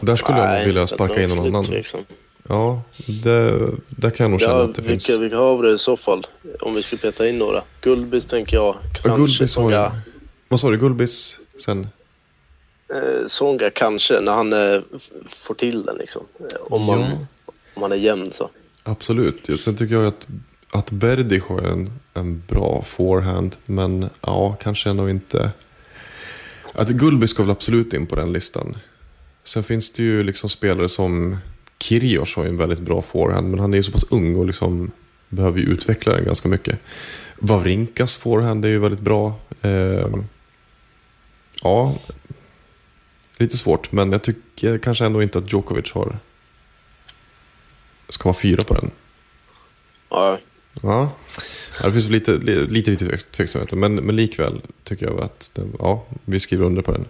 Där 0.00 0.16
skulle 0.16 0.38
jag 0.38 0.58
nog 0.58 0.66
vilja 0.66 0.86
sparka 0.86 1.22
in 1.22 1.28
någon 1.28 1.46
annan. 1.46 1.64
Tveksam. 1.64 2.00
Ja, 2.48 2.82
det, 3.22 3.70
där 3.88 4.10
kan 4.10 4.24
jag 4.24 4.30
nog 4.30 4.40
känna 4.40 4.52
Ja, 4.54 4.64
att 4.64 4.74
det 4.74 4.82
vilka, 4.82 4.90
finns... 4.90 5.20
vilka 5.20 5.36
har 5.36 5.56
vi 5.58 5.68
det 5.68 5.74
i 5.74 5.78
så 5.78 5.96
fall? 5.96 6.26
Om 6.60 6.74
vi 6.74 6.82
skulle 6.82 7.00
peta 7.02 7.28
in 7.28 7.38
några. 7.38 7.62
Gulbis 7.80 8.26
tänker 8.26 8.56
jag. 8.56 8.74
Ja, 8.74 8.80
Kanske 8.92 9.20
Gulbis 9.20 9.40
har 9.40 9.46
Songa. 9.46 9.74
jag. 9.76 9.92
Vad 10.48 10.60
sa 10.60 10.70
du? 10.70 10.76
Gulbis? 10.78 11.40
Sen? 11.64 11.86
Eh, 12.94 13.26
Songa 13.26 13.70
kanske, 13.70 14.20
när 14.20 14.32
han 14.32 14.52
eh, 14.52 14.80
får 15.26 15.54
till 15.54 15.82
den 15.84 15.96
liksom. 15.96 16.22
Eh, 16.40 16.46
Om, 16.72 16.82
man, 16.82 17.00
Ja. 17.00 17.06
om 17.74 17.80
man 17.80 17.92
är 17.92 17.96
jämn 17.96 18.30
så. 18.32 18.50
Absolut. 18.82 19.48
Ja, 19.48 19.56
Sen 19.56 19.76
tycker 19.76 19.94
jag 19.94 20.06
att, 20.06 20.26
att 20.70 20.90
Berdych 20.90 21.42
har 21.48 21.60
en, 21.62 21.92
en 22.14 22.42
bra 22.48 22.82
forehand. 22.86 23.56
Men 23.66 24.08
ja, 24.20 24.56
kanske 24.60 24.90
ändå 24.90 25.10
inte... 25.10 25.50
Att 26.72 26.88
Gulbis 26.88 27.30
ska 27.30 27.42
väl 27.42 27.50
absolut 27.52 27.92
in 27.92 28.06
på 28.06 28.16
den 28.16 28.32
listan. 28.32 28.76
Sen 29.44 29.62
finns 29.62 29.92
det 29.92 30.02
ju 30.02 30.22
liksom 30.22 30.50
spelare 30.50 30.88
som 30.88 31.36
Kyrgios 31.78 32.36
har 32.36 32.42
ju 32.44 32.48
en 32.48 32.56
väldigt 32.56 32.80
bra 32.80 33.02
forehand. 33.02 33.50
Men 33.50 33.58
han 33.60 33.72
är 33.72 33.76
ju 33.76 33.82
så 33.82 33.92
pass 33.92 34.04
ung 34.10 34.36
och 34.36 34.46
liksom 34.46 34.90
behöver 35.28 35.58
ju 35.60 35.64
utveckla 35.66 36.12
den 36.12 36.24
ganska 36.24 36.48
mycket. 36.48 36.78
Wawrinkas 37.38 38.16
forehand 38.16 38.64
är 38.64 38.68
ju 38.68 38.78
väldigt 38.78 39.00
bra. 39.00 39.34
Eh, 39.62 40.08
ja, 41.62 41.98
lite 43.38 43.56
svårt. 43.56 43.92
Men 43.92 44.12
jag 44.12 44.22
tycker 44.22 44.78
kanske 44.78 45.06
ändå 45.06 45.22
inte 45.22 45.38
att 45.38 45.52
Djokovic 45.52 45.92
har 45.92 46.18
ska 48.08 48.24
vara 48.28 48.34
fyra 48.38 48.62
på 48.64 48.74
den. 48.74 48.90
Ja, 50.10 50.38
Ja, 50.82 51.12
ja 51.80 51.86
det 51.86 51.92
finns 51.92 52.08
lite, 52.08 52.32
li- 52.36 52.66
lite, 52.66 52.90
lite 52.90 53.04
tvek- 53.04 53.30
tveksamheter. 53.30 53.76
Men, 53.76 53.94
men 53.94 54.16
likväl 54.16 54.60
tycker 54.84 55.06
jag 55.06 55.20
att 55.20 55.52
den, 55.54 55.72
ja, 55.78 56.06
vi 56.24 56.40
skriver 56.40 56.64
under 56.64 56.82
på 56.82 56.92
den. 56.92 57.04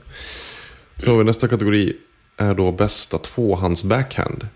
Så 0.98 1.10
har 1.10 1.18
vi 1.18 1.24
nästa 1.24 1.48
kategori 1.48 1.96
är 2.36 2.54
då 2.54 2.72
bästa 2.72 3.18
tvåhands 3.18 3.84
backhand. 3.84 4.48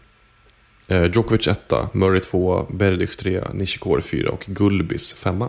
Eh, 0.88 1.04
Djokovic 1.04 1.46
etta, 1.48 1.88
Murray 1.92 2.20
tvåa, 2.20 2.66
Berdych 2.70 3.16
trea, 3.16 3.48
Nishikori 3.52 4.02
fyra 4.02 4.30
och 4.30 4.44
Gulbis 4.46 5.12
femma. 5.14 5.48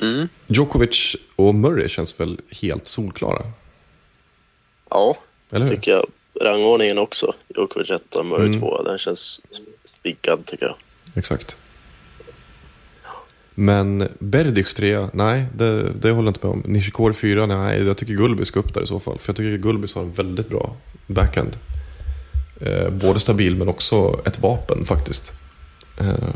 mm. 0.00 0.28
Djokovic 0.46 1.16
och 1.36 1.54
Murray 1.54 1.88
känns 1.88 2.20
väl 2.20 2.40
helt 2.62 2.86
solklara? 2.88 3.42
ja 4.90 5.16
Eller 5.50 5.66
hur? 5.66 5.76
tycker 5.76 5.90
jag. 5.90 6.06
Rangordningen 6.40 6.98
också. 6.98 7.34
Djokovic 7.48 7.90
etta, 7.90 8.22
Murray 8.22 8.46
Mm. 8.46 8.60
tvåa. 8.60 8.82
Den 8.82 8.98
känns 8.98 9.40
spikad 9.84 10.46
tycker 10.46 10.66
jag. 10.66 10.76
Exakt. 11.14 11.56
Men 13.54 14.08
Berdych 14.18 14.74
trea, 14.74 15.10
nej, 15.12 15.46
det, 15.56 15.92
det 16.00 16.10
håller 16.10 16.26
jag 16.28 16.30
inte 16.30 16.46
med 16.46 16.54
om. 16.54 16.62
Nishikori 16.66 17.14
fyra, 17.14 17.46
nej, 17.46 17.82
jag 17.82 17.96
tycker 17.96 18.14
Gulbis 18.14 18.48
ska 18.48 18.60
upp 18.60 18.74
där 18.74 18.82
i 18.82 18.86
så 18.86 19.00
fall. 19.00 19.18
För 19.18 19.28
jag 19.28 19.36
tycker 19.36 19.56
Gulbis 19.58 19.94
har 19.94 20.02
en 20.02 20.12
väldigt 20.12 20.48
bra 20.48 20.76
backhand. 21.06 21.56
Eh, 22.60 22.90
både 22.90 23.20
stabil 23.20 23.56
men 23.56 23.68
också 23.68 24.20
ett 24.24 24.42
vapen 24.42 24.84
faktiskt. 24.84 25.32
Eh, 26.00 26.34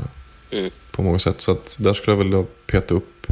Mm. 0.51 0.71
På 0.91 1.03
många 1.03 1.19
sätt. 1.19 1.41
Så 1.41 1.53
att 1.53 1.77
där 1.81 1.93
skulle 1.95 2.17
jag 2.17 2.25
vilja 2.25 2.45
peta 2.67 2.95
upp 2.95 3.27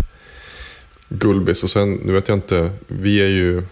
Gulbis. 1.09 1.63
Och 1.63 1.71
sen, 1.71 1.93
nu 1.93 2.13
vet 2.13 2.29
jag 2.29 2.39
inte, 2.39 2.71
vi 2.87 3.21
är 3.23 3.29
ju... 3.29 3.63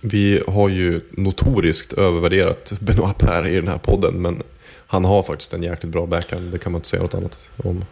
Vi 0.00 0.42
har 0.48 0.68
ju 0.68 1.00
notoriskt 1.10 1.92
övervärderat 1.92 2.72
Benoit 2.80 3.18
Per 3.18 3.46
i 3.46 3.54
den 3.54 3.68
här 3.68 3.78
podden. 3.78 4.22
Men 4.22 4.42
han 4.86 5.04
har 5.04 5.22
faktiskt 5.22 5.54
en 5.54 5.62
jäkligt 5.62 5.92
bra 5.92 6.06
backhand. 6.06 6.52
Det 6.52 6.58
kan 6.58 6.72
man 6.72 6.78
inte 6.78 6.88
säga 6.88 7.02
något 7.02 7.14
annat 7.14 7.50
om. 7.56 7.84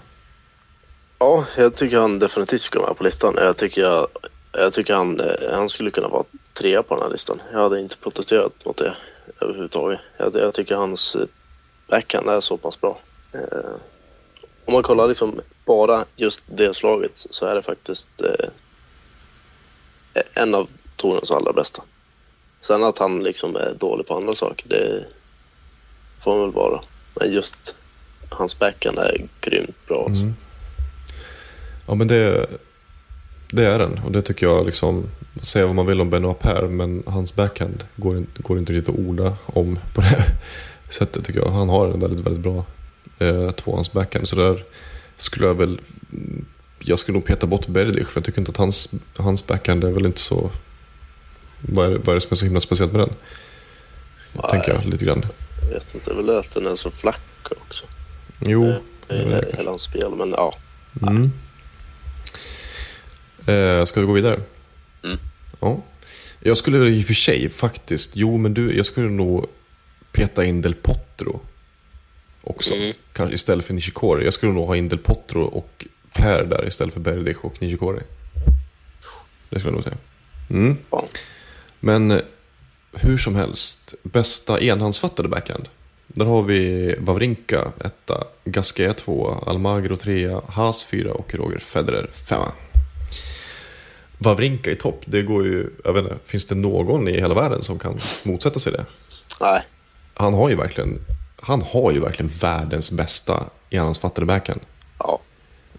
Ja, 1.18 1.46
jag 1.56 1.76
tycker 1.76 2.00
han 2.00 2.18
definitivt 2.18 2.60
ska 2.60 2.78
vara 2.78 2.90
med 2.90 2.96
på 2.96 3.04
listan. 3.04 3.34
Jag 3.36 3.56
tycker, 3.56 3.82
jag, 3.82 4.08
jag 4.52 4.72
tycker 4.72 4.94
han, 4.94 5.20
eh, 5.20 5.52
han 5.52 5.68
skulle 5.68 5.90
kunna 5.90 6.08
vara 6.08 6.24
trea 6.52 6.82
på 6.82 6.94
den 6.94 7.02
här 7.02 7.10
listan. 7.10 7.42
Jag 7.52 7.58
hade 7.58 7.80
inte 7.80 7.96
protesterat 7.96 8.64
mot 8.64 8.76
det 8.76 8.96
överhuvudtaget. 9.40 10.00
Jag, 10.16 10.34
jag 10.34 10.54
tycker 10.54 10.76
hans 10.76 11.14
eh, 11.14 11.26
backhand 11.88 12.28
är 12.28 12.40
så 12.40 12.56
pass 12.56 12.80
bra. 12.80 12.98
Eh, 13.32 13.74
om 14.64 14.72
man 14.72 14.82
kollar 14.82 15.08
liksom 15.08 15.40
bara 15.64 16.04
just 16.16 16.44
det 16.46 16.74
slaget 16.74 17.26
så 17.30 17.46
är 17.46 17.54
det 17.54 17.62
faktiskt 17.62 18.08
eh, 18.20 18.48
en 20.34 20.54
av 20.54 20.68
Torens 20.96 21.30
allra 21.30 21.52
bästa. 21.52 21.82
Sen 22.60 22.82
att 22.82 22.98
han 22.98 23.22
liksom 23.22 23.56
är 23.56 23.74
dålig 23.78 24.06
på 24.06 24.14
andra 24.14 24.34
saker, 24.34 24.68
det 24.68 25.04
får 26.20 26.30
han 26.32 26.40
väl 26.40 26.52
vara. 26.52 26.80
Men 27.14 27.32
just 27.32 27.74
hans 28.28 28.58
backhand 28.58 28.98
är 28.98 29.28
grymt 29.40 29.86
bra. 29.86 30.04
Alltså. 30.06 30.22
Mm. 30.22 30.36
Ja 31.88 31.94
men 31.94 32.08
det, 32.08 32.46
det 33.50 33.64
är 33.64 33.78
den 33.78 34.00
och 34.04 34.12
det 34.12 34.22
tycker 34.22 34.46
jag 34.46 34.66
liksom, 34.66 35.04
säga 35.42 35.66
vad 35.66 35.74
man 35.74 35.86
vill 35.86 36.00
om 36.00 36.10
Benoit 36.10 36.38
Per 36.38 36.62
men 36.62 37.02
hans 37.06 37.34
backhand 37.34 37.84
går, 37.96 38.24
går 38.36 38.58
inte 38.58 38.72
riktigt 38.72 38.94
att 38.94 39.00
orda 39.00 39.36
om 39.46 39.78
på 39.94 40.00
det 40.00 40.24
sättet 40.88 41.24
tycker 41.24 41.40
jag. 41.40 41.50
Han 41.50 41.68
har 41.68 41.88
en 41.88 42.00
väldigt, 42.00 42.20
väldigt 42.20 42.42
bra 42.42 42.64
eh, 43.18 43.50
tvåhands 43.50 43.92
backhand 43.92 44.28
så 44.28 44.36
där 44.36 44.64
skulle 45.16 45.46
jag 45.46 45.54
väl, 45.54 45.80
jag 46.78 46.98
skulle 46.98 47.18
nog 47.18 47.24
peta 47.24 47.46
bort 47.46 47.66
Berdych 47.66 48.08
för 48.08 48.20
jag 48.20 48.24
tycker 48.24 48.40
inte 48.40 48.50
att 48.50 48.56
hans, 48.56 48.94
hans 49.16 49.46
backhand 49.46 49.84
är 49.84 49.90
väl 49.90 50.06
inte 50.06 50.20
så, 50.20 50.50
vad 51.60 51.86
är, 51.86 51.90
vad 51.90 52.08
är 52.08 52.14
det 52.14 52.20
som 52.20 52.32
är 52.32 52.36
så 52.36 52.44
himla 52.44 52.60
speciellt 52.60 52.92
med 52.92 53.00
den? 53.00 53.14
Nej. 54.32 54.50
Tänker 54.50 54.74
jag 54.74 54.84
lite 54.84 55.04
grann. 55.04 55.26
Jag 55.62 55.68
vet 55.68 55.94
inte, 55.94 56.10
det 56.10 56.12
är 56.12 56.16
väl 56.16 56.38
att 56.38 56.54
den 56.54 56.66
är 56.66 56.74
så 56.74 56.90
flack 56.90 57.20
också. 57.50 57.84
Jo, 58.40 58.64
Det 58.64 58.80
det 59.08 59.14
är 59.14 59.56
hela 59.56 59.70
hans 59.70 59.82
spel, 59.82 60.10
men 60.16 60.30
ja. 60.30 60.54
Mm. 61.02 61.32
Eh, 63.48 63.84
ska 63.84 64.00
vi 64.00 64.06
gå 64.06 64.12
vidare? 64.12 64.40
Mm. 65.04 65.18
Ja. 65.60 65.82
Jag 66.40 66.56
skulle 66.56 66.88
i 66.88 67.00
och 67.00 67.04
för 67.04 67.14
sig 67.14 67.48
faktiskt, 67.48 68.16
jo 68.16 68.36
men 68.36 68.54
du, 68.54 68.76
jag 68.76 68.86
skulle 68.86 69.10
nog 69.10 69.46
peta 70.12 70.44
in 70.44 70.62
Del 70.62 70.74
Potro 70.74 71.40
också. 72.42 72.74
Mm. 72.74 72.92
Kanske 73.12 73.34
istället 73.34 73.64
för 73.64 73.74
Nishikori. 73.74 74.24
Jag 74.24 74.34
skulle 74.34 74.52
nog 74.52 74.66
ha 74.66 74.76
in 74.76 74.88
Del 74.88 74.98
Potro 74.98 75.42
och 75.42 75.86
Per 76.14 76.44
där 76.44 76.68
istället 76.68 76.94
för 76.94 77.00
Berdych 77.00 77.44
och 77.44 77.62
Nishikori. 77.62 78.00
Det 79.50 79.60
skulle 79.60 79.76
jag 79.76 79.84
nog 79.84 79.84
säga. 79.84 79.96
Mm. 80.50 80.76
Men 81.80 82.10
eh, 82.10 82.20
hur 82.92 83.16
som 83.16 83.36
helst, 83.36 83.94
bästa 84.02 84.60
enhandsfattade 84.60 85.28
backhand. 85.28 85.68
Där 86.06 86.24
har 86.24 86.42
vi 86.42 86.94
Wawrinka 86.98 87.72
etta, 87.84 88.24
Gasquet 88.44 88.96
tvåa, 88.96 89.38
Almagro 89.46 89.96
trea, 89.96 90.42
Haas 90.48 90.84
fyra 90.84 91.12
och 91.12 91.34
Roger 91.34 91.58
Federer 91.58 92.10
femma. 92.12 92.52
Wawrinka 94.18 94.70
i 94.70 94.76
topp, 94.76 95.02
det 95.04 95.22
går 95.22 95.44
ju, 95.44 95.70
jag 95.84 95.92
vet 95.92 96.02
inte, 96.04 96.16
finns 96.24 96.44
det 96.46 96.54
någon 96.54 97.08
i 97.08 97.20
hela 97.20 97.34
världen 97.34 97.62
som 97.62 97.78
kan 97.78 98.00
motsätta 98.22 98.58
sig 98.58 98.72
det? 98.72 98.84
Nej, 99.40 99.62
Han 100.14 100.34
har 100.34 100.48
ju 100.48 100.56
verkligen, 100.56 100.98
han 101.40 101.62
har 101.62 101.92
ju 101.92 102.00
verkligen 102.00 102.30
världens 102.40 102.90
bästa 102.90 103.44
enhandsfattade 103.70 104.26
backhand. 104.26 104.60
ja. 104.98 105.18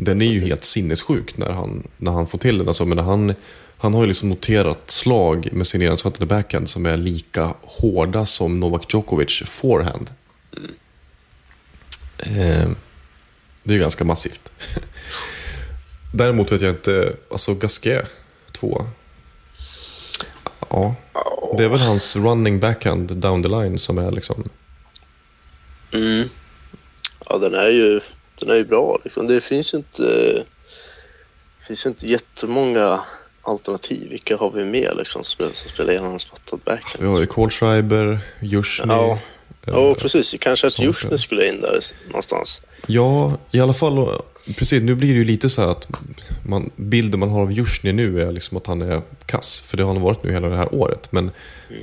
Den 0.02 0.22
är 0.22 0.26
ju 0.26 0.40
helt 0.40 0.64
sinnessjuk 0.64 1.38
när 1.38 1.50
han, 1.50 1.88
när 1.98 2.12
han 2.12 2.28
får 2.28 2.38
till 2.38 2.58
den. 2.58 2.68
Alltså, 2.68 2.86
men 2.86 2.98
han, 3.00 3.34
han 3.78 3.94
har 3.94 4.02
ju 4.02 4.08
liksom 4.08 4.30
noterat 4.30 4.90
slag 4.90 5.50
med 5.52 5.68
sin 5.68 5.82
enhandsfattade 5.82 6.26
backhand 6.26 6.70
som 6.70 6.86
är 6.86 6.98
lika 6.98 7.54
hårda 7.62 8.26
som 8.26 8.60
Novak 8.60 8.94
Djokovic 8.94 9.44
forehand. 9.46 10.12
Eh, 12.18 12.70
det 13.64 13.72
är 13.72 13.74
ju 13.74 13.80
ganska 13.80 14.04
massivt. 14.04 14.52
Däremot 16.14 16.52
vet 16.52 16.62
jag 16.62 16.72
inte, 16.76 17.14
alltså 17.32 17.54
Gasquet, 17.54 18.08
två. 18.60 18.86
Ja, 20.70 20.96
det 21.58 21.64
är 21.64 21.70
väl 21.70 21.80
hans 21.80 22.16
running 22.16 22.60
backhand 22.60 23.18
down 23.18 23.44
the 23.44 23.50
line 23.50 23.80
som 23.80 23.98
är 23.98 24.12
liksom... 24.12 24.44
Mm. 25.94 26.30
Ja, 27.26 27.38
den 27.38 27.54
är 27.54 27.70
ju, 27.70 28.00
den 28.40 28.50
är 28.50 28.56
ju 28.56 28.66
bra. 28.66 29.00
Liksom. 29.04 29.28
Det 29.28 29.42
finns 29.42 29.74
inte, 29.74 30.44
finns 31.68 31.86
inte 31.86 32.08
jättemånga 32.08 33.02
alternativ. 33.42 34.10
Vilka 34.10 34.38
har 34.38 34.52
vi 34.52 34.66
med 34.66 34.94
liksom, 34.98 35.24
som 35.24 35.24
spelar, 35.24 35.52
spelar 35.52 35.94
enhandsfattad 35.94 36.60
Vi 36.66 36.72
backhand? 36.72 37.10
har 37.10 37.20
ju 37.20 37.28
Kohlschreiber, 37.28 38.20
Jusjny. 38.40 38.94
Ja. 38.94 39.20
Eh, 39.66 39.74
Ja, 39.74 39.96
precis. 39.96 40.36
Kanske 40.40 40.68
att 40.68 40.80
ja. 40.80 41.18
skulle 41.18 41.50
in 41.50 41.62
där 41.62 41.80
någonstans. 42.08 42.62
Ja, 42.88 43.38
i 43.52 43.60
alla 43.60 43.74
fall. 43.74 44.22
Precis, 44.58 44.84
nu 44.84 44.96
blir 44.96 45.14
det 45.14 45.18
ju 45.18 45.26
lite 45.26 45.50
så 45.50 45.62
här 45.62 45.72
att 45.72 45.88
man, 46.46 46.70
bilden 46.76 47.20
man 47.20 47.30
har 47.30 47.42
av 47.42 47.52
Jusjny 47.52 47.92
nu 47.92 48.22
är 48.22 48.32
liksom 48.32 48.58
att 48.58 48.68
han 48.68 48.82
är 48.82 49.02
kass. 49.26 49.62
För 49.62 49.78
det 49.78 49.84
har 49.84 49.94
han 49.94 50.02
varit 50.02 50.24
nu 50.24 50.32
hela 50.32 50.50
det 50.50 50.58
här 50.58 50.76
året. 50.76 51.12
Men 51.12 51.32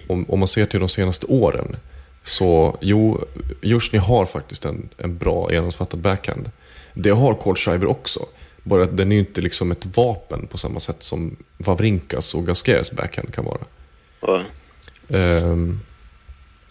om, 0.06 0.24
om 0.28 0.38
man 0.38 0.48
ser 0.48 0.66
till 0.66 0.80
de 0.80 0.88
senaste 0.88 1.26
åren. 1.26 1.76
Så 2.22 2.78
jo, 2.80 3.24
Jusjny 3.62 3.98
har 3.98 4.26
faktiskt 4.26 4.64
en, 4.64 4.88
en 4.98 5.18
bra 5.18 5.52
enhandsfattad 5.52 6.00
backhand. 6.00 6.50
Det 6.94 7.10
har 7.10 7.34
Kohlschreiber 7.34 7.86
också. 7.86 8.20
Bara 8.62 8.84
att 8.84 8.96
den 8.96 9.12
är 9.12 9.16
ju 9.16 9.20
inte 9.20 9.40
liksom 9.40 9.72
ett 9.72 9.96
vapen 9.96 10.46
på 10.46 10.58
samma 10.58 10.80
sätt 10.80 11.02
som 11.02 11.36
Wawrinkas 11.58 12.34
och 12.34 12.46
Gasquets 12.46 12.92
backhand 12.92 13.34
kan 13.34 13.44
vara. 13.44 13.60
Ja. 14.20 14.42
Ehm, 15.08 15.80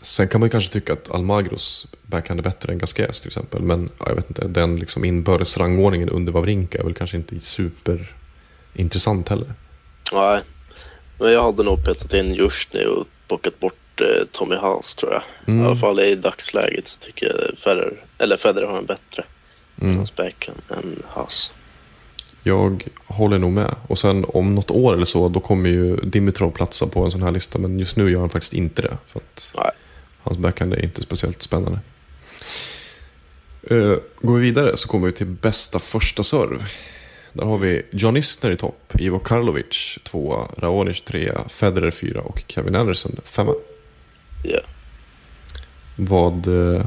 sen 0.05 0.27
kan 0.27 0.39
man 0.41 0.49
kanske 0.49 0.73
tycka 0.73 0.93
att 0.93 1.11
Almagros 1.11 1.87
backhand 2.01 2.39
är 2.39 2.43
bättre 2.43 2.73
än 2.73 2.79
Gasquets 2.79 3.21
till 3.21 3.27
exempel. 3.29 3.61
Men 3.61 3.89
ja, 3.99 4.05
jag 4.07 4.15
vet 4.15 4.29
inte, 4.29 4.47
den 4.47 4.75
liksom 4.75 5.05
inbördes 5.05 5.57
rangordningen 5.57 6.09
under 6.09 6.31
Wawrinka 6.31 6.79
är 6.79 6.83
väl 6.83 6.93
kanske 6.93 7.17
inte 7.17 7.39
superintressant 7.39 9.29
heller. 9.29 9.53
Nej, 10.13 10.41
men 11.19 11.31
jag 11.31 11.43
hade 11.43 11.63
nog 11.63 11.85
petat 11.85 12.13
in 12.13 12.33
Jusjny 12.33 12.85
och 12.85 13.07
plockat 13.27 13.59
bort 13.59 14.01
eh, 14.01 14.25
Tommy 14.31 14.55
Haas 14.55 14.95
tror 14.95 15.13
jag. 15.13 15.23
Mm. 15.47 15.63
I 15.63 15.67
alla 15.67 15.75
fall 15.75 15.99
i 15.99 16.15
dagsläget 16.15 16.87
så 16.87 16.99
tycker 16.99 17.25
jag 17.25 17.57
Federer, 17.57 18.03
eller 18.17 18.37
Federer 18.37 18.67
har 18.67 18.77
en 18.77 18.85
bättre 18.85 19.23
Mm. 19.81 19.97
hans 19.97 20.15
backhand 20.15 20.61
än 20.69 21.03
Haas. 21.07 21.51
Jag 22.43 22.89
håller 23.05 23.37
nog 23.37 23.51
med. 23.51 23.75
Och 23.87 23.99
sen 23.99 24.25
om 24.27 24.55
något 24.55 24.71
år 24.71 24.93
eller 24.93 25.05
så, 25.05 25.29
då 25.29 25.39
kommer 25.39 25.69
ju 25.69 25.95
Dimitrov 25.95 26.51
platsa 26.51 26.87
på 26.87 27.03
en 27.03 27.11
sån 27.11 27.23
här 27.23 27.31
lista. 27.31 27.59
Men 27.59 27.79
just 27.79 27.95
nu 27.95 28.11
gör 28.11 28.19
han 28.19 28.29
faktiskt 28.29 28.53
inte 28.53 28.81
det. 28.81 28.97
För 29.05 29.19
att 29.19 29.53
Nej. 29.57 29.71
Hans 30.25 30.37
backhand 30.37 30.73
är 30.73 30.83
inte 30.83 31.01
speciellt 31.01 31.41
spännande. 31.41 31.79
Uh, 33.71 33.97
går 34.21 34.35
vi 34.35 34.41
vidare 34.41 34.77
så 34.77 34.87
kommer 34.87 35.07
vi 35.07 35.13
till 35.13 35.27
bästa 35.27 35.79
första 35.79 36.23
serv. 36.23 36.65
Där 37.33 37.45
har 37.45 37.57
vi 37.57 37.85
John 37.91 38.17
Isner 38.17 38.51
i 38.51 38.57
topp, 38.57 38.93
Ivo 38.99 39.19
Karlovic 39.19 39.99
tvåa, 40.03 40.47
Raonic 40.57 41.01
trea, 41.01 41.47
Federer 41.47 41.91
fyra 41.91 42.21
och 42.21 42.43
Kevin 42.47 42.75
Anderson 42.75 43.19
femma. 43.23 43.53
Ja. 44.43 44.59
Vad 45.95 46.47
eh, 46.47 46.85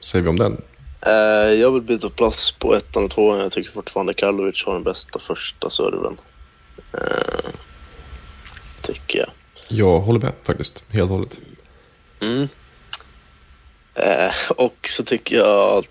säger 0.00 0.22
vi 0.22 0.28
om 0.28 0.38
den? 0.38 0.62
Eh, 1.00 1.12
jag 1.60 1.70
vill 1.70 1.82
byta 1.82 2.10
plats 2.10 2.52
på 2.52 2.74
ettan 2.74 3.04
och 3.04 3.10
tvåan. 3.10 3.38
Jag 3.38 3.52
tycker 3.52 3.70
fortfarande 3.70 4.14
Karlovic 4.14 4.64
har 4.66 4.74
den 4.74 4.82
bästa 4.82 5.18
första 5.18 5.70
serven. 5.70 6.16
Tycker 8.82 9.18
jag. 9.18 9.28
Jag 9.68 10.00
håller 10.00 10.20
med 10.20 10.32
faktiskt, 10.42 10.84
helt 10.90 11.10
och 11.10 11.16
hållet. 11.16 11.38
Mm. 12.20 12.48
Eh, 13.94 14.32
och 14.56 14.76
så 14.88 15.04
tycker 15.04 15.36
jag 15.36 15.78
att 15.78 15.84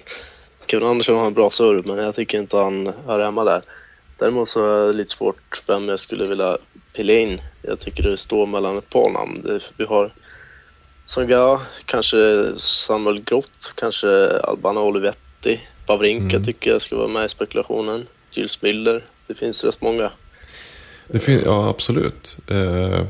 Kevin 0.68 0.88
Andersson 0.88 1.18
har 1.18 1.28
en 1.28 1.34
bra 1.34 1.50
serve, 1.50 1.82
men 1.96 2.06
jag 2.06 2.16
tycker 2.16 2.38
inte 2.38 2.58
han 2.58 2.94
hör 3.06 3.20
hemma 3.26 3.44
där. 3.44 3.62
Däremot 4.18 4.50
så 4.50 4.66
är 4.84 4.88
det 4.88 4.94
lite 4.94 5.12
svårt 5.12 5.62
vem 5.68 5.90
jag 5.90 6.00
skulle 6.00 6.26
vilja 6.26 6.58
pilla 6.94 7.14
in. 7.14 7.42
Jag 7.62 7.80
tycker 7.80 8.04
det 8.04 8.18
står 8.18 8.46
mellan 8.46 8.78
ett 8.78 8.90
par 8.90 9.10
namn. 9.10 9.62
Vi 9.78 9.86
har 9.86 10.12
Songa, 11.06 11.62
kanske 11.86 12.46
Samuel 12.58 13.24
Grott, 13.24 13.74
kanske 13.76 14.40
Albano 14.40 14.80
Olivetti. 14.80 15.62
Wawrinka 15.88 16.36
Mm. 16.36 16.46
tycker 16.46 16.72
jag 16.72 16.82
ska 16.82 16.96
vara 16.96 17.08
med 17.08 17.26
i 17.26 17.30
spekulationen. 17.30 18.08
Gilles 18.32 18.62
Miller. 18.62 19.04
Det 19.28 19.36
finns 19.36 19.64
rätt 19.64 19.82
många. 19.82 20.12
Det 21.08 21.20
fin- 21.20 21.42
ja, 21.46 21.70
absolut. 21.70 22.38
Eh, 22.52 23.06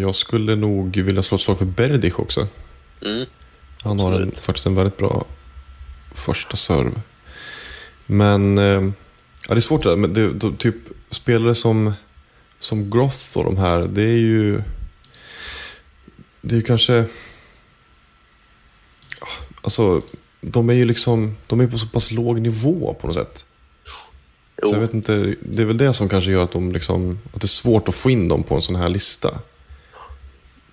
jag 0.00 0.14
skulle 0.14 0.56
nog 0.56 0.96
vilja 0.96 1.22
slå 1.22 1.34
ett 1.34 1.40
slag 1.40 1.58
för 1.58 1.64
Berdych 1.64 2.20
också. 2.20 2.48
Mm. 3.02 3.26
Han 3.82 4.00
har 4.00 4.12
en, 4.12 4.32
faktiskt 4.40 4.66
en 4.66 4.74
väldigt 4.74 4.96
bra 4.96 5.24
första 6.12 6.56
serv. 6.56 7.00
Men 8.06 8.58
eh, 8.58 8.64
ja, 9.48 9.54
det 9.54 9.56
är 9.56 9.60
svårt 9.60 9.82
det 9.82 9.88
där. 9.88 9.96
Men 9.96 10.14
det, 10.14 10.32
då, 10.32 10.52
typ 10.52 10.76
spelare 11.10 11.54
som, 11.54 11.92
som 12.58 12.90
Groth 12.90 13.38
och 13.38 13.44
de 13.44 13.56
här, 13.56 13.80
det 13.80 14.02
är 14.02 14.18
ju... 14.18 14.62
Det 16.40 16.54
är 16.54 16.56
ju 16.56 16.62
kanske... 16.62 17.06
Alltså, 19.62 20.02
de 20.40 20.70
är 20.70 20.74
ju 20.74 20.84
liksom... 20.84 21.36
De 21.46 21.60
är 21.60 21.66
på 21.66 21.78
så 21.78 21.86
pass 21.86 22.10
låg 22.10 22.40
nivå 22.40 22.96
på 23.00 23.06
något 23.06 23.16
sätt. 23.16 23.46
Jo. 24.62 24.68
Så 24.68 24.74
jag 24.74 24.80
vet 24.80 24.94
inte, 24.94 25.34
det 25.40 25.62
är 25.62 25.66
väl 25.66 25.78
det 25.78 25.92
som 25.92 26.08
kanske 26.08 26.30
gör 26.30 26.44
att, 26.44 26.52
de 26.52 26.72
liksom, 26.72 27.18
att 27.32 27.40
det 27.40 27.44
är 27.44 27.48
svårt 27.48 27.88
att 27.88 27.94
få 27.94 28.10
in 28.10 28.28
dem 28.28 28.42
på 28.42 28.54
en 28.54 28.62
sån 28.62 28.76
här 28.76 28.88
lista. 28.88 29.38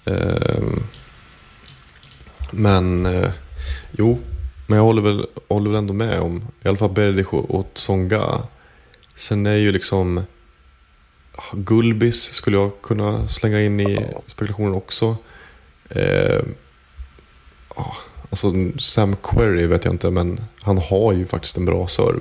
Ehm, 0.05 0.83
men 2.51 3.05
eh, 3.05 3.31
jo, 3.91 4.19
men 4.67 4.77
jag 4.77 4.83
håller 4.83 5.01
väl, 5.01 5.27
håller 5.47 5.69
väl 5.69 5.77
ändå 5.77 5.93
med 5.93 6.19
om 6.19 6.47
i 6.63 6.67
alla 6.67 6.77
fall 6.77 6.91
Berdych 6.91 7.33
och, 7.33 7.73
Tsonga. 7.73 8.43
Sen 9.15 9.45
är 9.45 9.55
ju 9.55 9.71
liksom 9.71 10.23
Gulbis 11.53 12.23
skulle 12.23 12.57
jag 12.57 12.71
kunna 12.81 13.27
slänga 13.27 13.61
in 13.61 13.79
i 13.79 14.05
spekulationen 14.27 14.73
också. 14.73 15.15
Eh, 15.89 16.41
alltså 18.29 18.53
Sam 18.77 19.15
Querrey 19.15 19.67
vet 19.67 19.85
jag 19.85 19.93
inte, 19.93 20.11
men 20.11 20.41
han 20.61 20.77
har 20.77 21.13
ju 21.13 21.25
faktiskt 21.25 21.57
en 21.57 21.65
bra 21.65 21.87
serve. 21.87 22.19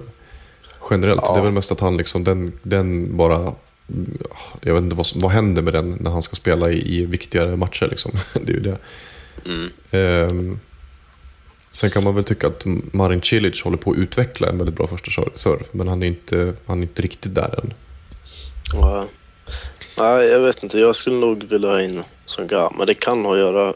Generellt. 0.90 1.22
Ja. 1.24 1.32
Det 1.32 1.40
är 1.40 1.44
väl 1.44 1.52
mest 1.52 1.72
att 1.72 1.80
han 1.80 1.96
liksom, 1.96 2.24
den, 2.24 2.52
den 2.62 3.16
bara 3.16 3.54
jag 4.61 4.74
vet 4.74 4.82
inte 4.82 4.97
vad, 4.97 5.07
som, 5.07 5.20
vad 5.20 5.30
händer 5.30 5.62
med 5.62 5.72
den 5.72 5.97
när 6.01 6.11
han 6.11 6.22
ska 6.22 6.36
spela 6.36 6.70
i, 6.70 7.01
i 7.01 7.07
viktigare 7.07 7.57
matcher. 7.57 7.86
Liksom. 7.91 8.12
Det 8.43 8.53
är 8.53 8.57
ju 8.57 8.61
det. 8.61 8.78
Mm. 9.47 9.70
Ehm, 9.91 10.61
sen 11.72 11.91
kan 11.91 12.05
man 12.05 12.14
väl 12.14 12.24
tycka 12.24 12.47
att 12.47 12.62
Marin 12.93 13.22
Cilic 13.22 13.62
håller 13.62 13.76
på 13.76 13.91
att 13.91 13.99
utveckla 13.99 14.49
en 14.49 14.59
väldigt 14.59 14.76
bra 14.76 14.86
första 14.86 15.11
serv- 15.11 15.32
serve. 15.34 15.64
Men 15.72 15.88
han 15.88 16.03
är 16.03 16.07
inte, 16.07 16.55
han 16.66 16.78
är 16.78 16.82
inte 16.82 17.03
riktigt 17.03 17.34
där 17.34 17.61
än. 17.62 17.74
Ja. 18.72 19.09
Nej, 19.99 20.26
jag 20.26 20.41
vet 20.41 20.62
inte. 20.62 20.78
Jag 20.78 20.97
skulle 20.97 21.16
nog 21.16 21.45
vilja 21.45 21.68
ha 21.68 21.82
in 21.82 22.03
Songa, 22.24 22.70
men 22.78 22.86
det 22.86 22.95
kan 22.95 23.24
ha 23.24 23.32
att 23.32 23.38
göra... 23.38 23.74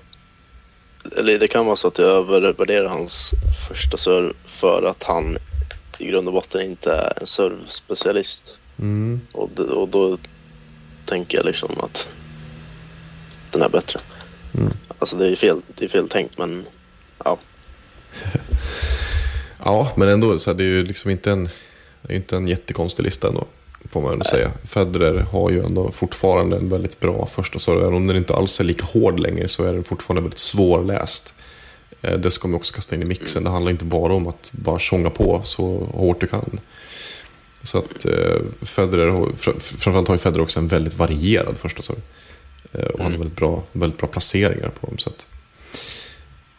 Eller 1.19 1.39
det 1.39 1.49
kan 1.49 1.67
vara 1.67 1.77
så 1.77 1.89
att 1.89 1.99
jag 1.99 2.09
övervärderar 2.09 2.89
hans 2.89 3.35
första 3.69 3.97
serve 3.97 4.33
för 4.45 4.83
att 4.83 5.03
han 5.03 5.39
i 5.99 6.07
grund 6.07 6.29
och 6.29 6.35
botten 6.35 6.63
inte 6.63 6.93
är 6.93 7.19
en 7.21 7.27
servspecialist. 7.27 8.59
Mm. 8.79 9.21
Och, 9.33 9.61
och 9.61 9.89
då 9.89 10.19
tänker 11.07 11.39
jag 11.39 11.47
liksom 11.47 11.71
att 11.81 12.09
den 13.51 13.63
är 13.63 13.69
bättre. 13.69 14.01
Mm. 14.55 14.73
Alltså 14.99 15.17
det 15.17 15.29
är 15.29 15.37
fel, 15.37 15.61
det 15.75 15.85
är 15.85 15.89
fel 15.89 16.09
tänkt, 16.09 16.39
men 16.39 16.67
ja. 17.25 17.39
Ja, 19.65 19.93
men 19.97 20.09
ändå, 20.09 20.39
så 20.39 20.51
här, 20.51 20.59
det 20.59 20.65
är 20.65 20.69
ju 20.69 20.85
liksom 20.85 21.11
inte 21.11 21.31
en, 21.31 21.49
det 22.03 22.13
är 22.13 22.17
inte 22.17 22.37
en 22.37 22.49
jättekonstig 22.49 23.05
lista 23.05 23.29
ändå. 23.29 23.47
Får 23.91 24.01
man 24.01 24.13
ändå 24.13 24.25
säga. 24.25 24.51
Federer 24.65 25.21
har 25.21 25.51
ju 25.51 25.65
ändå 25.65 25.91
fortfarande 25.91 26.57
en 26.57 26.69
väldigt 26.69 27.01
bra 27.01 27.27
första 27.27 27.59
serve. 27.59 27.81
Även 27.81 27.95
om 27.95 28.07
den 28.07 28.17
inte 28.17 28.35
alls 28.35 28.61
är 28.61 28.65
lika 28.65 28.85
hård 28.85 29.21
längre 29.21 29.49
så 29.49 29.65
är 29.65 29.73
den 29.73 29.85
fortfarande 29.85 30.23
väldigt 30.23 30.39
svårläst. 30.39 31.35
Eh, 32.03 32.19
Det 32.19 32.31
ska 32.31 32.49
man 32.49 32.55
också 32.57 32.75
kasta 32.75 32.95
in 32.95 33.03
i 33.03 33.05
mixen. 33.05 33.45
Det 33.45 33.51
handlar 33.51 33.71
inte 33.73 33.85
bara 33.85 34.13
om 34.15 34.27
att 34.27 34.53
bara 34.53 34.79
tjonga 34.79 35.11
på 35.11 35.41
så 35.43 35.79
hårt 35.95 36.21
du 36.21 36.27
kan. 36.27 36.61
Så 37.65 37.79
att 37.79 38.05
eh, 38.05 38.41
Federer, 38.63 39.11
fr- 39.11 39.59
framförallt 39.59 40.09
har 40.09 40.15
ju 40.15 40.19
Federer 40.19 40.43
också 40.43 40.59
en 40.59 40.69
väldigt 40.69 40.95
varierad 40.95 41.59
första 41.59 41.83
serve. 41.83 42.01
Eh, 42.73 42.87
och 42.87 43.03
han 43.03 43.13
har 43.13 43.19
väldigt 43.19 43.37
bra, 43.37 43.63
väldigt 43.73 43.99
bra 43.99 44.09
placeringar 44.09 44.69
på 44.81 44.87
dem. 44.87 44.99
Så, 44.99 45.11
att. 45.11 45.27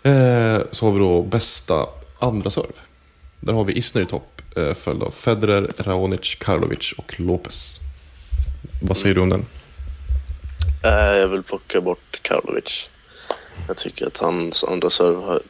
Eh, 0.03 0.67
så 0.71 0.85
har 0.85 0.91
vi 0.93 0.99
då 0.99 1.21
bästa 1.21 1.87
andra 2.19 2.49
serve. 2.49 2.73
Där 3.39 3.53
har 3.53 3.63
vi 3.63 3.73
Isner 3.73 4.01
i 4.01 4.05
topp, 4.05 4.41
eh, 4.55 4.73
följd 4.73 5.03
av 5.03 5.11
Federer, 5.11 5.71
Raonic, 5.77 6.35
Karlovic 6.39 6.93
och 6.97 7.19
Lopez. 7.19 7.79
Vad 8.81 8.97
säger 8.97 9.15
du 9.15 9.21
om 9.21 9.29
den? 9.29 9.45
Eh, 10.83 11.17
Jag 11.19 11.27
vill 11.27 11.43
plocka 11.43 11.81
bort 11.81 12.19
Karlovic. 12.21 12.89
Jag 13.67 13.77
tycker 13.77 14.05
att 14.07 14.17
hans 14.17 14.63
andra 14.63 14.89
serve 14.89 15.17
har 15.17 15.41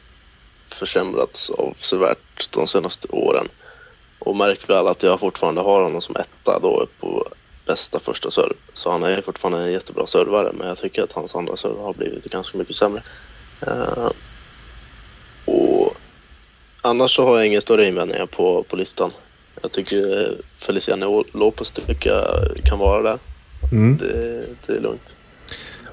försämrats 0.72 1.50
avsevärt 1.50 2.50
de 2.50 2.66
senaste 2.66 3.08
åren. 3.08 3.48
Och 4.26 4.36
märk 4.36 4.70
väl 4.70 4.86
att 4.86 5.02
jag 5.02 5.20
fortfarande 5.20 5.60
har 5.60 5.82
honom 5.82 6.00
som 6.00 6.16
etta 6.16 6.58
då 6.58 6.86
på 7.00 7.28
bästa 7.66 8.00
första 8.00 8.30
serve. 8.30 8.54
Så 8.72 8.90
han 8.90 9.02
är 9.02 9.22
fortfarande 9.22 9.58
en 9.60 9.72
jättebra 9.72 10.06
servare 10.06 10.52
men 10.52 10.68
jag 10.68 10.78
tycker 10.78 11.02
att 11.02 11.12
hans 11.12 11.34
andra 11.34 11.56
serve 11.56 11.80
har 11.80 11.92
blivit 11.94 12.24
ganska 12.24 12.58
mycket 12.58 12.76
sämre. 12.76 13.02
Eh, 13.66 14.10
och 15.44 15.96
annars 16.80 17.16
så 17.16 17.24
har 17.24 17.36
jag 17.36 17.46
inga 17.46 17.60
större 17.60 17.86
invändningar 17.86 18.26
på, 18.26 18.62
på 18.62 18.76
listan. 18.76 19.10
Jag 19.62 19.72
tycker 19.72 20.34
Feliciano 20.56 21.24
Lopez 21.32 21.72
tycker 21.72 22.60
kan 22.64 22.78
vara 22.78 23.02
där. 23.02 23.18
Mm. 23.72 23.96
Det, 23.96 24.44
det 24.66 24.72
är 24.72 24.80
lugnt. 24.80 25.16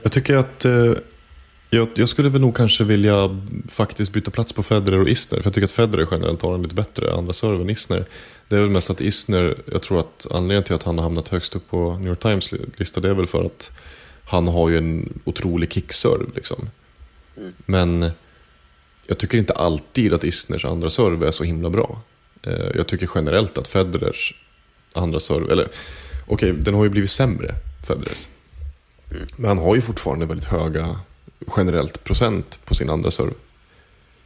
Jag 0.03 0.11
tycker 0.11 0.38
att 0.38 0.65
eh, 0.65 0.93
jag, 1.74 1.88
jag 1.95 2.09
skulle 2.09 2.30
väl 2.30 2.41
nog 2.41 2.55
kanske 2.57 2.84
vilja 2.84 3.39
faktiskt 3.67 4.13
byta 4.13 4.32
plats 4.32 4.53
på 4.53 4.63
Federer 4.63 4.99
och 5.01 5.09
Isner. 5.09 5.39
För 5.39 5.47
jag 5.47 5.53
tycker 5.53 5.65
att 5.65 5.71
Federer 5.71 6.07
generellt 6.11 6.41
har 6.41 6.55
en 6.55 6.61
lite 6.61 6.76
bättre 6.76 7.13
andra 7.13 7.34
serve 7.34 7.61
än 7.61 7.69
Isner. 7.69 8.05
Det 8.47 8.55
är 8.55 8.59
väl 8.59 8.69
mest 8.69 8.89
att 8.89 9.01
Isner, 9.01 9.57
jag 9.71 9.82
tror 9.82 9.99
att 9.99 10.28
anledningen 10.32 10.63
till 10.63 10.76
att 10.76 10.84
han 10.84 10.97
har 10.97 11.03
hamnat 11.03 11.28
högst 11.28 11.55
upp 11.55 11.69
på 11.69 11.95
New 11.97 12.07
York 12.07 12.19
Times 12.19 12.51
lista 12.78 13.01
det 13.01 13.09
är 13.09 13.13
väl 13.13 13.26
för 13.26 13.43
att 13.43 13.71
han 14.26 14.47
har 14.47 14.69
ju 14.69 14.78
en 14.78 15.21
otrolig 15.24 15.74
kickserve 15.74 16.26
liksom. 16.36 16.69
Men 17.65 18.11
jag 19.07 19.17
tycker 19.17 19.38
inte 19.38 19.53
alltid 19.53 20.13
att 20.13 20.24
Isners 20.24 20.65
andra 20.65 20.89
serve 20.89 21.28
är 21.28 21.32
så 21.32 21.43
himla 21.43 21.69
bra. 21.69 22.01
Eh, 22.43 22.67
Jag 22.76 22.88
tycker 22.88 23.09
generellt 23.15 23.57
att 23.57 23.67
Federers 23.67 24.34
andra 24.95 25.19
serve, 25.19 25.51
eller 25.51 25.67
okej, 26.28 26.53
den 26.53 26.74
har 26.74 26.84
ju 26.84 26.89
blivit 26.89 27.11
sämre, 27.11 27.55
Federers. 27.88 28.28
Men 29.38 29.47
han 29.47 29.57
har 29.57 29.76
ju 29.76 29.82
fortfarande 29.82 30.26
väldigt 30.26 30.47
höga 30.47 30.99
generellt 31.57 32.03
procent 32.03 32.59
på 32.65 32.75
sin 32.75 32.89
andra 32.89 33.11
serve. 33.11 33.33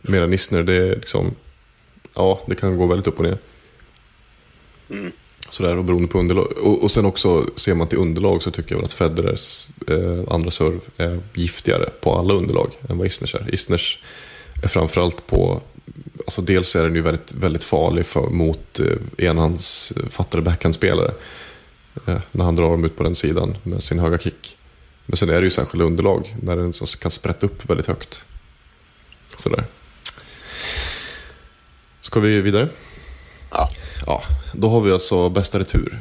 Medan 0.01 0.33
Isner, 0.33 0.63
det 0.63 0.73
är 0.73 0.95
liksom, 0.95 1.35
ja, 2.15 2.39
det 2.47 2.55
kan 2.55 2.77
gå 2.77 2.85
väldigt 2.85 3.07
upp 3.07 3.19
och 3.19 3.25
ner. 3.25 3.37
Sådär, 5.49 5.77
och 5.77 5.83
beroende 5.83 6.07
på 6.07 6.19
underlag. 6.19 6.51
Och, 6.57 6.83
och 6.83 6.91
sen 6.91 7.05
också, 7.05 7.49
ser 7.55 7.75
man 7.75 7.87
till 7.87 7.97
underlag 7.97 8.43
så 8.43 8.51
tycker 8.51 8.71
jag 8.71 8.77
väl 8.77 8.85
att 8.85 8.93
Federers 8.93 9.67
eh, 9.87 10.33
andra 10.33 10.51
serve 10.51 10.79
är 10.97 11.19
giftigare 11.33 11.89
på 12.01 12.13
alla 12.13 12.33
underlag 12.33 12.71
än 12.89 12.97
vad 12.97 13.07
Isners 13.07 13.35
är. 13.35 13.53
Isners 13.53 13.99
är 14.63 14.67
framförallt 14.67 15.27
på, 15.27 15.61
alltså 16.17 16.41
dels 16.41 16.75
är 16.75 16.83
den 16.83 16.95
ju 16.95 17.01
väldigt, 17.01 17.33
väldigt 17.33 17.63
farlig 17.63 18.05
för, 18.05 18.29
mot 18.29 18.79
eh, 18.79 19.25
enhandsfattade 19.27 20.43
backhandspelare. 20.43 21.11
Eh, 22.07 22.19
när 22.31 22.45
han 22.45 22.55
drar 22.55 22.69
dem 22.69 22.85
ut 22.85 22.97
på 22.97 23.03
den 23.03 23.15
sidan 23.15 23.57
med 23.63 23.83
sin 23.83 23.99
höga 23.99 24.17
kick. 24.17 24.56
Men 25.07 25.17
sen 25.17 25.29
är 25.29 25.33
det 25.33 25.43
ju 25.43 25.49
särskilda 25.49 25.85
underlag 25.85 26.35
när 26.41 26.55
den 26.55 26.71
kan 27.01 27.11
sprätta 27.11 27.45
upp 27.45 27.69
väldigt 27.69 27.87
högt. 27.87 28.25
Sådär. 29.35 29.63
Ska 32.01 32.19
vi 32.19 32.41
vidare? 32.41 32.69
Ja. 33.51 33.69
Ja, 34.05 34.23
då 34.53 34.69
har 34.69 34.81
vi 34.81 34.91
alltså 34.91 35.29
bästa 35.29 35.59
retur. 35.59 35.99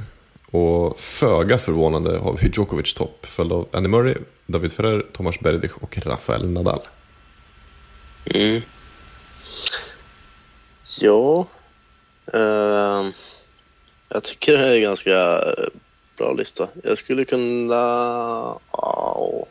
Och 0.51 1.01
föga 1.01 1.59
förvånande 1.59 2.19
har 2.19 2.37
vi 2.41 2.51
Djokovic 2.55 2.95
topp, 2.95 3.27
följd 3.27 3.53
av 3.53 3.69
Andy 3.73 3.89
Murray, 3.89 4.15
David 4.47 4.73
Ferrer, 4.73 5.07
Tomas 5.13 5.41
Berdych 5.41 5.77
och 5.81 5.99
Rafael 6.07 6.51
Nadal. 6.51 6.81
Mm. 8.25 8.63
Ja. 11.01 11.47
ehm, 12.33 13.13
jag 14.09 14.23
tycker 14.23 14.59
det 14.59 14.67
är 14.67 14.75
en 14.75 14.83
ganska 14.83 15.39
eh, 15.39 15.69
bra 16.17 16.33
lista. 16.33 16.69
Jag 16.85 16.99
skulle 16.99 17.25
kunna... 17.25 17.75
Ja. 18.73 19.47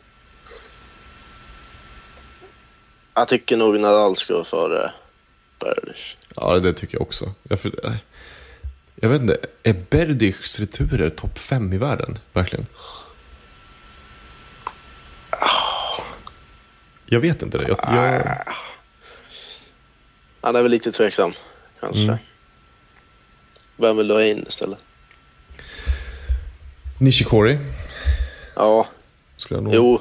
Jag 3.14 3.28
tycker 3.28 3.56
nog 3.56 3.80
Nadal 3.80 4.16
ska 4.16 4.34
vara 4.34 4.44
före 4.44 4.92
Berdych. 5.58 6.16
Ja, 6.36 6.58
det 6.58 6.72
tycker 6.72 6.94
jag 6.94 7.02
också. 7.02 7.32
Jag, 7.42 7.60
för, 7.60 7.72
jag 8.94 9.08
vet 9.08 9.20
inte, 9.20 9.38
är 9.62 9.72
Berdychs 9.90 10.60
returer 10.60 11.10
topp 11.10 11.38
fem 11.38 11.72
i 11.72 11.78
världen? 11.78 12.18
Verkligen? 12.32 12.66
Jag 17.06 17.20
vet 17.20 17.42
inte 17.42 17.58
det. 17.58 17.68
Jag, 17.68 17.78
jag, 17.78 18.44
Han 20.40 20.56
är 20.56 20.62
väl 20.62 20.70
lite 20.70 20.92
tveksam, 20.92 21.32
kanske. 21.80 22.02
Mm. 22.02 22.16
Vem 23.76 23.96
vill 23.96 24.08
du 24.08 24.14
ha 24.14 24.24
in 24.24 24.44
istället? 24.48 24.78
Nishikori 26.98 27.58
Ja, 28.54 28.86
skulle 29.36 29.58
jag 29.58 29.64
nog 29.64 29.74
jo, 29.74 30.00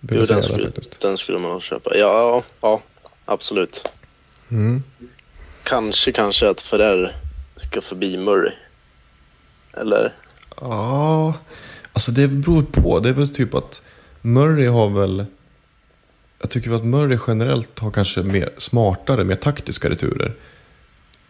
jo 0.00 0.18
den, 0.24 0.26
där 0.26 0.42
skulle, 0.42 0.64
faktiskt. 0.64 1.00
den 1.00 1.18
skulle 1.18 1.38
man 1.38 1.60
köpa. 1.60 1.96
Ja, 1.96 2.44
ja, 2.60 2.82
absolut. 3.24 3.88
Mm. 4.50 4.82
Kanske, 5.62 6.12
kanske 6.12 6.50
att 6.50 6.60
Ferrer 6.60 7.16
ska 7.56 7.80
förbi 7.80 8.16
Murray. 8.16 8.52
Eller? 9.72 10.14
Ja, 10.60 11.34
alltså 11.92 12.12
det 12.12 12.28
beror 12.28 12.62
på. 12.62 13.00
Det 13.00 13.08
är 13.08 13.12
väl 13.12 13.28
typ 13.28 13.54
att 13.54 13.82
Murray 14.20 14.66
har 14.66 14.88
väl... 14.88 15.26
Jag 16.38 16.50
tycker 16.50 16.70
väl 16.70 16.78
att 16.78 16.86
Murray 16.86 17.18
generellt 17.26 17.78
har 17.78 17.90
kanske 17.90 18.22
mer 18.22 18.50
smartare, 18.58 19.24
mer 19.24 19.36
taktiska 19.36 19.90
returer. 19.90 20.34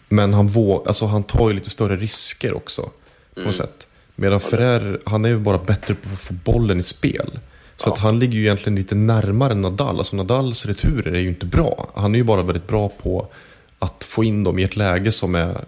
Men 0.08 0.34
han, 0.34 0.46
vå, 0.46 0.84
alltså 0.86 1.06
han 1.06 1.22
tar 1.24 1.48
ju 1.48 1.54
lite 1.54 1.70
större 1.70 1.96
risker 1.96 2.56
också. 2.56 2.90
På 3.34 3.40
något 3.40 3.54
sätt. 3.54 3.86
Medan 4.16 4.40
Ferrer, 4.40 4.98
han 5.06 5.24
är 5.24 5.28
ju 5.28 5.38
bara 5.38 5.58
bättre 5.58 5.94
på 5.94 6.08
att 6.12 6.18
få 6.18 6.34
bollen 6.34 6.80
i 6.80 6.82
spel. 6.82 7.38
Så 7.76 7.92
att 7.92 7.98
han 7.98 8.18
ligger 8.18 8.38
ju 8.38 8.40
egentligen 8.44 8.76
lite 8.76 8.94
närmare 8.94 9.54
Nadal. 9.54 9.98
Alltså 9.98 10.16
Nadals 10.16 10.66
returer 10.66 11.12
är 11.12 11.20
ju 11.20 11.28
inte 11.28 11.46
bra. 11.46 11.90
Han 11.94 12.14
är 12.14 12.18
ju 12.18 12.24
bara 12.24 12.42
väldigt 12.42 12.66
bra 12.68 12.88
på 12.88 13.28
att 13.78 14.04
få 14.04 14.24
in 14.24 14.44
dem 14.44 14.58
i 14.58 14.62
ett 14.62 14.76
läge 14.76 15.12
som 15.12 15.34
är 15.34 15.64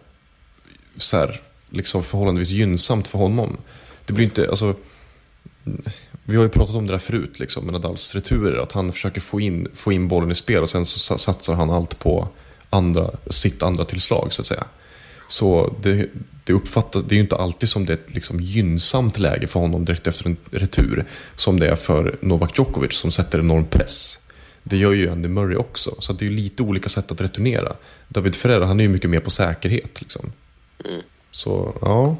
så 0.96 1.16
här, 1.16 1.40
liksom 1.70 2.02
förhållandevis 2.02 2.50
gynnsamt 2.50 3.08
för 3.08 3.18
honom. 3.18 3.56
Det 4.04 4.12
blir 4.12 4.24
inte, 4.24 4.48
alltså, 4.50 4.74
vi 6.24 6.36
har 6.36 6.42
ju 6.42 6.48
pratat 6.48 6.76
om 6.76 6.86
det 6.86 6.92
där 6.92 6.98
förut, 6.98 7.38
liksom, 7.38 7.64
med 7.64 7.72
Nadals 7.72 8.14
returer. 8.14 8.62
Att 8.62 8.72
han 8.72 8.92
försöker 8.92 9.20
få 9.20 9.40
in, 9.40 9.68
få 9.74 9.92
in 9.92 10.08
bollen 10.08 10.30
i 10.30 10.34
spel 10.34 10.62
och 10.62 10.68
sen 10.70 10.86
så 10.86 10.98
sa- 10.98 11.18
satsar 11.18 11.54
han 11.54 11.70
allt 11.70 11.98
på 11.98 12.28
andra, 12.70 13.10
sitt 13.30 13.62
andra 13.62 13.84
tillslag, 13.84 14.32
så 14.32 14.42
att 14.42 14.46
säga. 14.46 14.64
Så 15.28 15.74
det, 15.82 16.08
det 16.44 16.52
uppfattas, 16.52 17.02
det 17.02 17.12
är 17.12 17.16
ju 17.16 17.22
inte 17.22 17.36
alltid 17.36 17.68
som 17.68 17.86
det 17.86 17.92
är 17.92 17.96
ett 17.96 18.14
liksom 18.14 18.40
gynnsamt 18.40 19.18
läge 19.18 19.46
för 19.46 19.60
honom 19.60 19.84
direkt 19.84 20.06
efter 20.06 20.26
en 20.26 20.36
retur. 20.50 21.04
Som 21.34 21.60
det 21.60 21.68
är 21.68 21.76
för 21.76 22.18
Novak 22.20 22.58
Djokovic 22.58 22.92
som 22.96 23.10
sätter 23.10 23.38
enorm 23.38 23.64
press. 23.64 24.28
Det 24.62 24.76
gör 24.76 24.92
ju 24.92 25.10
Andy 25.10 25.28
Murray 25.28 25.56
också. 25.56 25.94
Så 25.98 26.12
det 26.12 26.24
är 26.24 26.28
ju 26.30 26.36
lite 26.36 26.62
olika 26.62 26.88
sätt 26.88 27.10
att 27.12 27.20
returnera. 27.20 27.76
David 28.08 28.34
Ferrer, 28.34 28.60
han 28.60 28.80
är 28.80 28.84
ju 28.84 28.90
mycket 28.90 29.10
mer 29.10 29.20
på 29.20 29.30
säkerhet. 29.30 30.00
Liksom. 30.00 30.32
Så, 31.30 31.76
ja. 31.80 32.16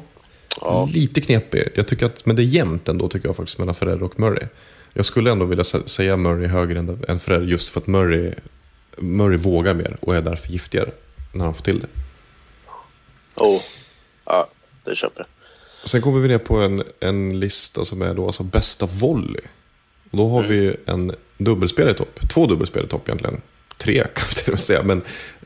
Ja. 0.61 0.89
Lite 0.93 1.21
knepig. 1.21 1.69
Jag 1.75 1.87
tycker 1.87 2.05
att, 2.05 2.25
men 2.25 2.35
det 2.35 2.41
är 2.41 2.45
jämnt 2.45 2.89
ändå 2.89 3.09
tycker 3.09 3.27
jag 3.27 3.35
faktiskt 3.35 3.57
mellan 3.57 3.75
Ferrer 3.75 4.03
och 4.03 4.19
Murray. 4.19 4.47
Jag 4.93 5.05
skulle 5.05 5.31
ändå 5.31 5.45
vilja 5.45 5.63
sä- 5.63 5.85
säga 5.85 6.17
Murray 6.17 6.47
högre 6.47 6.79
än, 6.79 7.03
än 7.07 7.19
Ferrer 7.19 7.41
just 7.41 7.69
för 7.69 7.81
att 7.81 7.87
Murray, 7.87 8.33
Murray 8.97 9.37
vågar 9.37 9.73
mer 9.73 9.97
och 10.01 10.15
är 10.15 10.21
därför 10.21 10.51
giftigare 10.51 10.91
när 11.33 11.45
han 11.45 11.53
får 11.53 11.63
till 11.63 11.79
det. 11.79 11.87
Oh. 13.35 13.61
Det 14.85 14.95
köper 14.95 15.19
jag. 15.19 15.27
Sen 15.89 16.01
kommer 16.01 16.19
vi 16.19 16.27
ner 16.27 16.37
på 16.37 16.57
en, 16.57 16.83
en 16.99 17.39
lista 17.39 17.85
som 17.85 18.01
är 18.01 18.13
då 18.13 18.25
alltså 18.25 18.43
bästa 18.43 18.85
volley. 18.85 19.41
Och 20.11 20.17
då 20.17 20.29
har 20.29 20.43
vi 20.43 20.75
en 20.85 21.15
dubbelspelare 21.37 21.91
i 21.91 21.95
topp. 21.95 22.19
Två 22.33 22.45
dubbelspelare 22.45 22.87
i 22.87 22.89
topp 22.89 23.07
egentligen. 23.07 23.41
Tre 23.77 24.03
kan 24.15 24.25
vi 24.29 24.35
till 24.35 24.45
och 24.45 24.49
med 24.53 24.59
säga. 24.59 24.83
Men, 24.83 25.01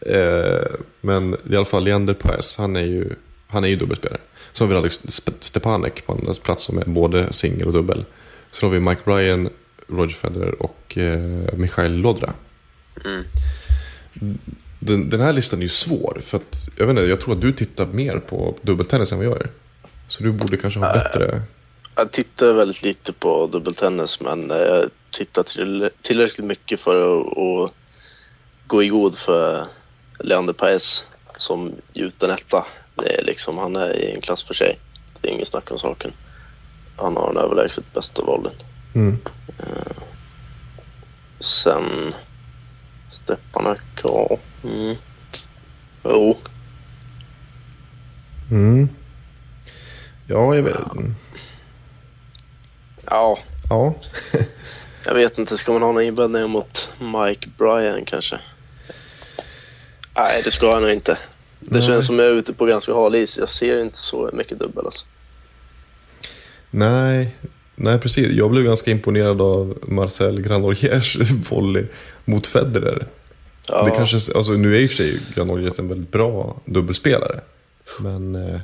eh, 0.06 0.72
men 1.02 1.38
i 1.52 1.56
alla 1.56 1.66
fall 1.66 1.84
Leander 1.84 2.14
Paes, 2.14 2.58
han 2.58 2.76
är 2.76 2.86
ju, 2.86 3.16
han 3.48 3.64
är 3.64 3.68
ju 3.68 3.76
dubbelspelare. 3.76 4.22
Så 4.52 4.64
har 4.64 4.70
vi 4.70 4.76
Alex 4.76 5.02
Stepanek 5.40 6.06
på 6.06 6.14
andra 6.14 6.34
plats 6.34 6.64
som 6.64 6.78
är 6.78 6.86
både 6.86 7.34
singel 7.34 7.68
och 7.68 7.74
dubbel. 7.74 8.06
Så 8.52 8.66
har 8.66 8.72
vi 8.72 8.80
Mike 8.80 9.02
Bryan, 9.06 9.50
Roger 9.88 10.16
Federer 10.16 10.62
och 10.62 10.98
eh, 10.98 11.54
Michael 11.54 11.92
Lodra. 11.92 12.34
Den, 14.80 15.10
den 15.10 15.22
här 15.22 15.34
listan 15.34 15.60
är 15.60 15.64
ju 15.64 15.70
svår. 15.70 16.20
För 16.22 16.38
att, 16.38 16.70
jag, 16.78 16.86
vet 16.86 16.98
inte, 16.98 17.10
jag 17.10 17.22
tror 17.22 17.34
att 17.36 17.42
du 17.42 17.52
tittar 17.52 17.86
mer 17.86 18.18
på 18.18 18.56
dubbeltennis 18.62 19.12
än 19.12 19.18
vad 19.18 19.28
jag 19.28 19.34
gör. 19.34 19.50
Så 20.08 20.24
du 20.24 20.32
borde 20.32 20.58
kanske 20.58 20.80
ha 20.80 20.94
bättre... 20.94 21.42
Jag 21.96 22.12
tittar 22.12 22.54
väldigt 22.54 22.84
lite 22.84 23.14
på 23.14 23.48
dubbeltennis 23.48 24.20
men 24.20 24.52
eh, 24.52 24.58
jag 24.58 24.90
tittar 25.12 25.44
till, 25.44 25.90
tillräckligt 26.02 26.46
mycket 26.46 26.80
för 26.80 27.20
att, 27.20 27.38
att 27.38 27.74
gå 28.68 28.84
i 28.84 28.88
god 28.88 29.18
för 29.18 29.66
Leander 30.20 30.54
Paes 30.54 31.06
som 31.38 31.74
gjuten 31.94 32.30
etta. 32.30 32.66
Det 32.96 33.20
är 33.20 33.24
liksom, 33.24 33.58
han 33.58 33.76
är 33.76 33.96
i 33.96 34.12
en 34.12 34.22
klass 34.22 34.44
för 34.44 34.54
sig. 34.54 34.80
Det 35.22 35.28
är 35.28 35.32
inget 35.32 35.48
snack 35.48 35.72
om 35.72 35.80
saken. 35.80 36.12
Han 36.96 37.18
har 37.18 37.34
den 37.34 37.44
överlägset 37.44 37.94
bästa 37.94 38.24
volleyn. 38.24 38.56
Mm. 38.96 39.18
Sen 41.40 42.14
Stepanek, 43.30 43.82
ja. 44.04 44.38
Mm. 44.64 44.96
Jo, 46.04 46.38
Mm. 48.52 48.90
Ja, 50.28 50.56
jag 50.56 50.64
vet. 50.64 50.78
ja. 53.06 53.40
Ja. 53.70 53.94
Jag 55.06 55.14
vet 55.14 55.38
inte, 55.38 55.58
ska 55.58 55.72
man 55.72 55.82
ha 55.82 55.92
några 55.92 56.04
invändningar 56.04 56.48
mot 56.48 56.90
Mike 57.00 57.50
Bryan 57.58 58.06
kanske? 58.06 58.40
Nej, 60.16 60.42
det 60.44 60.52
ska 60.52 60.66
jag 60.66 60.82
nog 60.82 60.92
inte. 60.92 61.18
Det 61.60 61.78
Nej. 61.78 61.88
känns 61.88 62.06
som 62.06 62.20
jag 62.20 62.28
är 62.28 62.32
ute 62.34 62.54
på 62.54 62.66
ganska 62.66 62.94
hal 62.94 63.16
is. 63.16 63.38
Jag 63.38 63.50
ser 63.50 63.82
inte 63.82 63.98
så 63.98 64.30
mycket 64.34 64.60
dubbel 64.60 64.86
alltså. 64.86 65.06
Nej, 66.72 67.36
nej, 67.76 68.00
precis. 68.00 68.32
Jag 68.32 68.52
blev 68.52 68.64
ganska 68.64 68.92
imponerad 68.92 69.42
av 69.42 69.78
Marcel 69.88 70.42
Granoliers 70.42 71.18
volley 71.50 71.86
mot 72.26 72.48
Federer. 72.48 73.08
Ja, 73.70 73.84
Det 73.84 73.92
kanske, 73.92 74.38
alltså, 74.38 74.52
nu 74.52 74.76
är 74.76 74.80
i 74.80 74.86
och 74.86 74.90
för 74.90 74.98
sig 74.98 75.20
Granoliers 75.36 75.80
en 75.80 75.88
väldigt 75.88 76.12
bra 76.12 76.62
dubbelspelare. 76.66 77.42
Men 78.00 78.36
eh, 78.36 78.60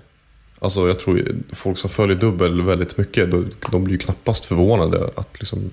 alltså, 0.59 0.87
jag 0.87 0.99
tror 0.99 1.35
folk 1.53 1.77
som 1.77 1.89
följer 1.89 2.17
dubbel 2.17 2.61
väldigt 2.61 2.97
mycket, 2.97 3.31
de, 3.31 3.49
de 3.71 3.83
blir 3.83 3.93
ju 3.93 3.99
knappast 3.99 4.45
förvånade 4.45 5.09
att 5.15 5.39
liksom, 5.39 5.71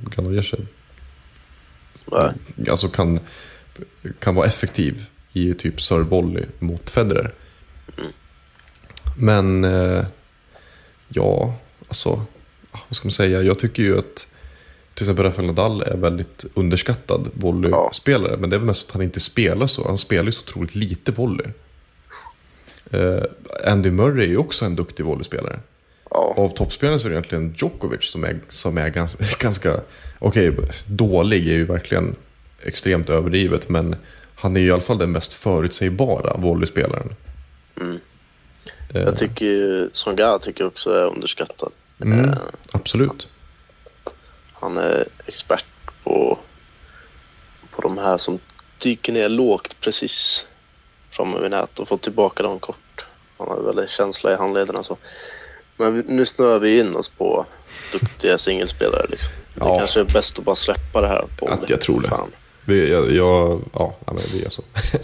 nej. 2.06 2.32
alltså, 2.70 2.88
kan, 2.88 3.20
kan 4.18 4.34
vara 4.34 4.46
effektiv 4.46 5.06
i 5.32 5.54
typ 5.54 5.80
serve-volley 5.80 6.46
mot 6.58 6.90
Federer. 6.90 7.34
Men 9.18 9.64
eh, 9.64 10.04
ja, 11.08 11.54
alltså, 11.88 12.24
vad 12.72 12.96
ska 12.96 13.06
man 13.06 13.12
säga? 13.12 13.42
Jag 13.42 13.58
tycker 13.58 13.82
ju 13.82 13.98
att 13.98 14.31
till 14.95 15.05
exempel 15.05 15.24
Rafael 15.24 15.47
Nadal 15.47 15.82
är 15.82 15.97
väldigt 15.97 16.45
underskattad 16.55 17.30
volleyspelare. 17.34 18.36
Men 18.36 18.51
det 18.51 18.57
är 18.57 18.59
väl 18.59 18.66
mest 18.66 18.88
att 18.88 18.95
han 18.95 19.03
inte 19.03 19.20
spelar 19.20 19.66
så. 19.66 19.86
Han 19.86 19.99
spelar 19.99 20.24
ju 20.24 20.32
så 20.32 20.43
otroligt 20.43 20.74
lite 20.74 21.12
volley. 21.12 21.47
Eh, 22.90 23.22
Andy 23.66 23.90
Murray 23.90 24.24
är 24.24 24.28
ju 24.28 24.36
också 24.36 24.64
en 24.64 24.76
duktig 24.76 25.05
volleyspelare. 25.05 25.61
Ja, 26.11 26.34
Av 26.36 26.49
toppspelarna 26.49 26.99
så 26.99 27.09
är 27.09 27.11
det 27.11 27.14
egentligen 27.14 27.55
Djokovic 27.57 28.05
som 28.11 28.24
är, 28.24 28.40
som 28.49 28.78
är 28.78 28.88
ganska, 28.88 29.24
ganska 29.38 29.80
okej, 30.18 30.53
dålig 30.86 31.49
är 31.49 31.53
ju 31.53 31.64
verkligen 31.64 32.16
extremt 32.62 33.11
överdrivet, 33.11 33.68
men 33.68 33.97
han 34.34 34.57
är 34.57 34.61
ju 34.61 34.66
i 34.66 34.72
alla 34.72 34.80
fall 34.80 34.99
den 34.99 35.12
mest 35.12 35.34
förutsägbara 35.34 36.36
volleyspelaren. 36.36 37.14
Eh, 38.95 39.03
jag 39.03 39.16
tycker 39.16 39.47
ju 39.47 39.88
Songa 39.93 40.38
tycker 40.38 40.61
jag 40.64 40.68
också 40.68 40.90
är 40.90 41.07
underskattad. 41.07 41.72
Mm, 42.01 42.24
Eh, 42.24 42.38
absolut. 42.72 43.28
Han 44.62 44.76
är 44.76 45.08
expert 45.26 45.64
på, 46.04 46.38
på 47.70 47.82
de 47.82 47.98
här 47.98 48.18
som 48.18 48.38
dyker 48.78 49.12
ner 49.12 49.28
lågt 49.28 49.76
precis 49.80 50.44
framme 51.10 51.40
vid 51.40 51.50
nät 51.50 51.78
och 51.78 51.88
får 51.88 51.96
tillbaka 51.98 52.42
dem 52.42 52.58
kort. 52.58 53.04
Han 53.38 53.48
har 53.48 53.60
väldigt 53.62 53.90
känsla 53.90 54.32
i 54.32 54.36
handlederna. 54.36 54.82
Så. 54.82 54.96
Men 55.76 55.98
nu 55.98 56.26
snöar 56.26 56.58
vi 56.58 56.80
in 56.80 56.96
oss 56.96 57.08
på 57.08 57.46
duktiga 57.92 58.38
singelspelare. 58.38 59.06
Liksom. 59.10 59.32
Det 59.54 59.60
Ja. 59.64 59.78
kanske 59.78 60.00
är 60.00 60.04
bäst 60.04 60.38
att 60.38 60.44
bara 60.44 60.56
släppa 60.56 61.00
det 61.00 61.08
här. 61.08 61.24
På 61.38 61.46
Att 61.48 61.70
jag 61.70 61.80
tror 61.80 62.00
det. 62.00 62.08
Fan. 62.08 62.30
Vi, 62.64 62.90
jag, 62.90 63.12
jag, 63.12 63.60
ja, 63.72 63.94
men 64.06 64.16
vi 64.32 64.44
är 64.44 64.48
så. 64.50 64.62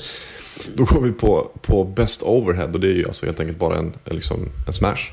Då 0.74 0.84
går 0.84 1.00
vi 1.00 1.12
på, 1.12 1.50
på 1.62 1.84
Best 1.84 2.22
Overhead 2.22 2.68
och 2.72 2.80
det 2.80 2.86
är 2.88 2.92
ju 2.94 3.06
alltså 3.06 3.26
helt 3.26 3.40
enkelt 3.40 3.58
bara 3.58 3.76
en, 3.78 3.92
en, 4.04 4.14
liksom, 4.14 4.48
en 4.66 4.72
smash. 4.72 5.12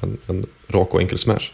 En, 0.00 0.18
en 0.26 0.46
rak 0.68 0.94
och 0.94 1.00
enkel 1.00 1.18
smash. 1.18 1.50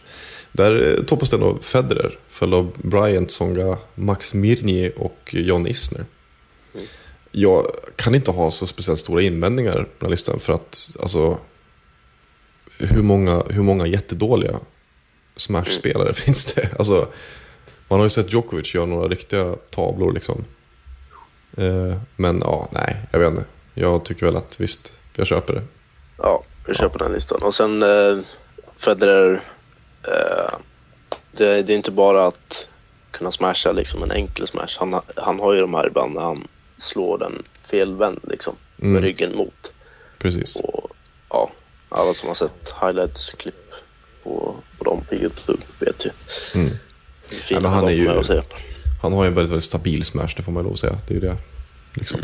Där 0.53 0.99
eh, 0.99 1.05
toppas 1.05 1.31
den 1.31 1.43
av 1.43 1.59
Federer, 1.61 2.19
följd 2.29 2.55
av 2.55 2.73
Bryant, 2.77 3.31
Songa, 3.31 3.79
Max 3.95 4.35
Mirny 4.35 4.91
och 4.97 5.19
John 5.31 5.67
Isner. 5.67 6.05
Jag 7.31 7.67
kan 7.97 8.15
inte 8.15 8.31
ha 8.31 8.51
så 8.51 8.67
speciellt 8.67 9.01
stora 9.01 9.23
invändningar 9.23 9.73
på 9.73 9.79
den 9.79 10.07
här 10.07 10.11
listan 10.11 10.41
för 10.41 10.53
att 10.53 10.97
alltså, 11.01 11.39
hur 12.79 13.03
många, 13.03 13.43
hur 13.49 13.63
många 13.63 13.87
jättedåliga 13.87 14.61
Smash-spelare 15.37 16.13
finns 16.15 16.55
det? 16.55 16.69
Alltså, 16.79 17.09
man 17.89 17.99
har 17.99 18.07
ju 18.07 18.11
sett 18.11 18.33
Djokovic 18.33 18.75
göra 18.75 18.87
några 18.87 19.09
riktiga 19.09 19.57
tavlor 19.71 20.13
liksom. 20.13 20.45
Eh, 21.57 21.97
men 22.17 22.41
ja, 22.45 22.69
nej, 22.73 22.97
jag 23.11 23.19
vet 23.19 23.31
inte. 23.31 23.45
Jag 23.75 24.05
tycker 24.05 24.27
väl 24.27 24.37
att 24.37 24.61
visst, 24.61 24.93
jag 25.17 25.27
köper 25.27 25.55
det. 25.55 25.63
Ja, 26.17 26.45
vi 26.67 26.75
köper 26.75 26.99
den 26.99 27.13
listan. 27.13 27.43
Och 27.43 27.55
sen 27.55 27.83
eh, 27.83 28.19
Federer. 28.77 29.43
Eh, 30.03 30.55
det, 31.33 31.63
det 31.63 31.73
är 31.73 31.77
inte 31.77 31.91
bara 31.91 32.27
att 32.27 32.69
kunna 33.11 33.33
smasha 33.33 33.73
liksom 33.73 34.03
en 34.03 34.11
enkel 34.11 34.47
smash. 34.47 34.77
Han, 34.79 35.01
han 35.17 35.41
har 35.41 35.55
ju 35.55 35.61
de 35.61 35.75
här 35.75 35.87
ibland 35.87 36.15
när 36.15 36.23
han 36.23 36.49
slår 36.77 37.19
den 37.19 37.43
felvänd 37.71 38.21
liksom. 38.23 38.55
Med 38.77 38.91
Mm. 38.91 39.03
ryggen 39.03 39.37
mot. 39.37 39.73
Precis. 40.19 40.57
Och 40.57 40.91
ja, 41.29 41.51
alla 41.89 42.15
som 42.15 42.29
har 42.29 42.35
sett 42.35 42.75
highlights-klipp 42.81 43.71
på, 44.23 44.57
på 44.79 44.85
dem 44.85 45.05
på 45.09 45.15
YouTube 45.15 45.63
vet 45.79 46.07
ju. 46.07 46.11
Mm. 46.61 46.71
Ja, 47.49 47.61
men 47.61 47.73
han 47.73 47.85
är 47.89 47.93
ju-. 47.93 48.23
Han 49.03 49.13
har 49.13 49.25
ju 49.25 49.29
en 49.29 49.35
väldigt, 49.35 49.51
väldigt 49.51 49.65
stabil 49.65 50.05
smash, 50.05 50.29
det 50.37 50.43
får 50.43 50.53
man 50.53 50.65
lov 50.65 50.73
att 50.73 50.79
säga. 50.79 50.99
Det 51.09 51.17
är 51.17 51.21
det. 51.21 51.37
Liksom. 51.95 52.21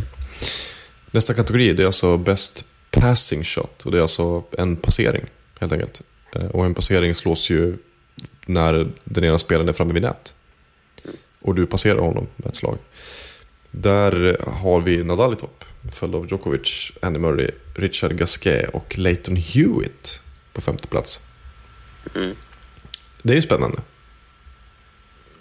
Nästa 1.11 1.35
kategori 1.35 1.73
det 1.73 1.83
är 1.83 1.87
alltså 1.87 2.17
Best 2.17 2.65
Passing 2.91 3.45
Shot. 3.45 3.83
Och 3.85 3.93
det 3.93 3.99
är 3.99 4.03
alltså 4.03 4.43
en 4.59 4.77
passering, 4.77 5.25
helt 5.61 5.73
enkelt. 5.73 6.03
Eh, 6.35 6.47
Och 6.47 6.65
en 6.65 6.75
passering 6.75 7.15
slås 7.15 7.51
ju 7.51 7.77
när 8.47 8.91
den 9.05 9.25
ena 9.25 9.39
spelaren 9.39 9.69
är 9.69 9.73
framme 9.73 9.93
vid 9.95 10.03
nät. 10.03 10.35
Och 11.41 11.55
du 11.55 11.67
passerar 11.67 11.99
honom 11.99 12.27
med 12.37 12.49
ett 12.49 12.57
slag. 12.57 12.79
Där 13.71 14.37
har 14.51 14.81
vi 14.81 15.05
Nadal 15.05 15.33
i 15.33 15.37
topp. 15.37 15.65
Följd 15.93 16.15
av 16.15 16.27
Djokovic, 16.31 16.93
Andy 17.03 17.19
Murray, 17.19 17.51
Richard 17.75 18.13
Gasquet 18.17 18.71
och 18.75 18.99
Leighton 18.99 19.37
Hewitt 19.37 20.23
på 20.53 20.61
femte 20.61 20.89
plats. 20.89 21.23
Mm. 22.15 22.37
Det 23.23 23.33
är 23.33 23.37
ju 23.37 23.43
spännande. 23.43 23.79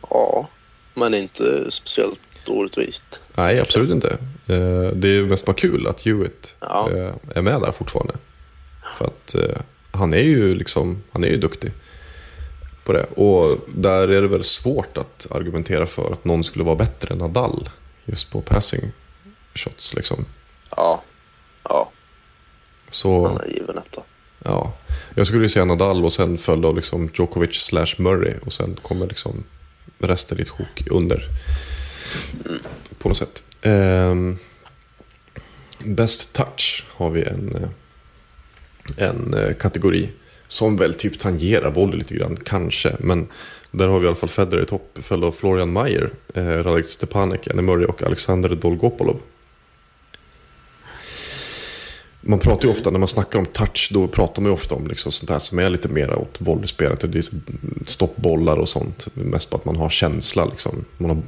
Ja, 0.10 0.50
men 0.94 1.14
inte 1.14 1.72
speciellt 1.72 2.20
orättvist. 2.48 3.22
Nej, 3.36 3.60
absolut 3.60 3.89
inte. 3.91 4.10
Eh, 4.48 4.88
Det 4.96 5.08
är 5.10 5.24
mest 5.26 5.46
bara 5.46 5.54
kul 5.56 5.88
att 5.88 6.02
Hewitt 6.02 6.56
Ja. 6.60 6.89
eh, 6.91 7.14
är 7.36 7.41
med 7.41 7.62
där 7.62 7.72
fortfarande. 7.72 8.14
För 8.98 9.06
att 9.06 9.36
han 9.94 10.14
är 10.14 10.18
ju 10.22 10.56
liksom, 10.56 11.04
han 11.12 11.24
är 11.24 11.28
ju 11.28 11.38
duktig 11.38 11.72
på 12.84 12.94
det. 12.94 13.04
Och 13.04 13.58
där 13.76 14.08
är 14.08 14.22
det 14.22 14.28
väl 14.28 14.44
svårt 14.44 14.98
att 14.98 15.28
argumentera 15.32 15.86
för 15.86 16.12
att 16.14 16.26
någon 16.26 16.44
skulle 16.44 16.64
vara 16.66 16.76
bättre 16.76 17.14
än 17.14 17.18
Nadal 17.18 17.70
just 18.06 18.32
på 18.32 18.41
passing 18.41 18.91
shots 19.56 19.94
liksom. 19.94 20.26
Ja, 20.70 21.04
ja, 21.64 21.91
Så 22.89 23.28
han 23.28 23.38
är 23.41 23.48
given 23.48 23.78
etta. 23.78 24.02
ja, 24.44 24.74
jag 25.16 25.28
skulle 25.28 25.44
ju 25.44 25.50
säga 25.50 25.66
Nadal 25.66 26.06
och 26.06 26.14
sen 26.14 26.38
följd 26.38 26.66
av 26.66 26.76
liksom 26.76 27.10
Djokovic 27.14 27.56
slash 27.56 27.96
Murray 27.98 28.34
och 28.46 28.54
sen 28.54 28.76
kommer 28.82 29.08
liksom 29.08 29.44
resten 30.00 30.39
ett 30.39 30.50
sjok 30.50 30.88
under. 30.91 31.24
På 32.98 33.08
något 33.10 33.18
sätt. 33.18 33.44
Ehm, 33.62 34.38
Best 35.86 36.34
touch 36.34 36.86
har 36.89 37.10
vi 37.10 37.24
en, 37.24 37.56
eh, 37.56 37.70
en 38.98 39.34
eh, 39.34 39.54
kategori. 39.54 40.10
Som 40.48 40.78
väl 40.78 40.94
typ 40.94 41.20
tangerar 41.20 41.72
volley 41.72 41.98
lite 41.98 42.16
grann, 42.16 42.38
kanske. 42.46 42.96
Men 43.00 43.28
där 43.72 43.88
har 43.88 44.00
vi 44.00 44.06
i 44.06 44.08
alla 44.08 44.16
fall 44.16 44.30
Federer 44.30 44.62
i 44.62 44.66
topp, 44.66 44.98
följd 45.02 45.24
av 45.24 45.32
Florian 45.32 45.74
Mayer, 45.74 46.10
eh, 46.34 46.44
Radek 46.44 46.86
Stepanek, 46.86 47.48
Annie 47.48 47.62
Murray 47.62 47.86
och 47.86 48.04
Alexander 48.04 48.50
Dolgopolov. 48.50 49.22
Man 52.26 52.40
pratar 52.40 52.66
ju 52.66 52.72
ofta, 52.72 52.90
när 52.90 53.00
man 53.00 53.08
snackar 53.08 53.40
om 53.40 53.46
touch, 53.46 53.90
då 53.94 54.08
pratar 54.08 54.42
man 54.42 54.52
ju 54.52 54.54
ofta 54.54 54.76
om 54.76 54.88
liksom 54.88 55.12
sånt 55.12 55.30
här 55.30 55.40
som 55.40 55.60
är 55.60 55.70
lite 55.70 55.90
mer 55.90 56.16
åt 56.16 56.42
volleyspelet. 56.42 57.12
Det 57.12 57.18
är 57.18 57.26
stoppbollar 57.86 58.58
och 58.58 58.70
sånt. 58.70 59.08
Mest 59.14 59.50
på 59.50 59.58
att 59.58 59.66
man 59.66 59.76
har 59.76 59.90
känsla, 59.90 60.46
liksom. 60.46 60.86
man 60.98 61.10
har 61.10 61.22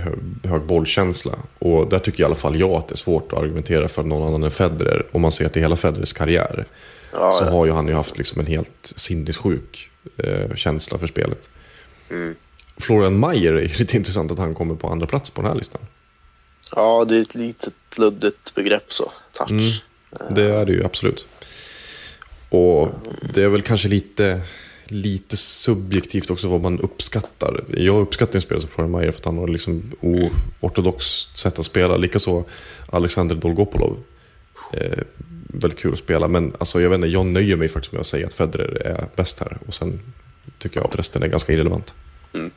hög, 0.00 0.18
hög 0.44 0.62
bollkänsla. 0.62 1.32
Och 1.58 1.88
där 1.88 1.98
tycker 1.98 2.22
i 2.22 2.26
alla 2.26 2.34
fall 2.34 2.60
jag 2.60 2.70
att 2.70 2.88
det 2.88 2.94
är 2.94 2.96
svårt 2.96 3.32
att 3.32 3.38
argumentera 3.38 3.88
för 3.88 4.02
någon 4.02 4.28
annan 4.28 4.42
än 4.42 4.50
Federer. 4.50 5.06
Om 5.12 5.20
man 5.20 5.32
ser 5.32 5.48
till 5.48 5.62
hela 5.62 5.76
Federers 5.76 6.12
karriär. 6.12 6.66
Ja, 7.12 7.32
så 7.32 7.44
ja. 7.44 7.50
har 7.50 7.66
ju 7.66 7.72
han 7.72 7.88
ju 7.88 7.94
haft 7.94 8.18
liksom 8.18 8.40
en 8.40 8.46
helt 8.46 8.92
sinnessjuk 8.96 9.90
eh, 10.16 10.54
känsla 10.54 10.98
för 10.98 11.06
spelet. 11.06 11.50
Mm. 12.10 12.34
Florian 12.76 13.18
Mayer 13.18 13.52
är 13.52 13.60
ju 13.60 13.68
lite 13.78 13.96
intressant 13.96 14.30
att 14.30 14.38
han 14.38 14.54
kommer 14.54 14.74
på 14.74 14.88
andra 14.88 15.06
plats 15.06 15.30
på 15.30 15.42
den 15.42 15.50
här 15.50 15.58
listan. 15.58 15.80
ja, 16.76 17.04
det 17.04 17.16
är 17.16 17.20
ett 17.20 17.34
litet 17.34 17.74
luddigt 17.98 18.54
begrepp 18.54 18.92
så. 18.92 19.12
Touch. 19.32 19.50
Mm. 19.50 19.72
Det 20.34 20.42
är 20.42 20.66
det 20.66 20.72
ju 20.72 20.84
absolut. 20.84 21.26
Och 22.48 22.88
det 23.34 23.42
är 23.42 23.48
väl 23.48 23.62
kanske 23.62 23.88
lite, 23.88 24.40
lite 24.84 25.36
subjektivt 25.36 26.30
också 26.30 26.48
vad 26.48 26.60
man 26.60 26.80
uppskattar. 26.80 27.64
Jag 27.68 28.00
uppskattar 28.00 28.34
en 28.34 28.42
spelare 28.42 28.60
som 28.60 28.70
Florian 28.70 28.90
Mayer 28.90 29.10
för 29.10 29.20
att 29.20 29.24
han 29.24 29.38
har 29.38 29.48
liksom 29.48 29.92
oortodoxt 30.00 31.38
sätt 31.38 31.58
att 31.58 31.64
spela. 31.64 31.96
Likaså 31.96 32.44
Alexander 32.86 33.36
Dolgopolov. 33.36 33.96
Eh, 34.72 34.98
väldigt 35.52 35.78
kul 35.78 35.92
att 35.92 35.98
spela, 35.98 36.28
men 36.28 36.54
alltså, 36.58 36.80
jag 36.80 36.90
vet 36.90 36.96
inte, 36.96 37.08
jag 37.08 37.26
nöjer 37.26 37.56
mig 37.56 37.68
faktiskt 37.68 37.92
med 37.92 38.00
att 38.00 38.06
säga 38.06 38.26
att 38.26 38.34
Federer 38.34 38.86
är 38.86 39.08
bäst 39.16 39.40
här. 39.40 39.58
Och 39.66 39.74
sen 39.74 40.00
tycker 40.58 40.80
jag 40.80 40.86
att 40.86 40.98
resten 40.98 41.22
är 41.22 41.26
ganska 41.26 41.52
irrelevant. 41.52 41.94
Mm. 42.34 42.50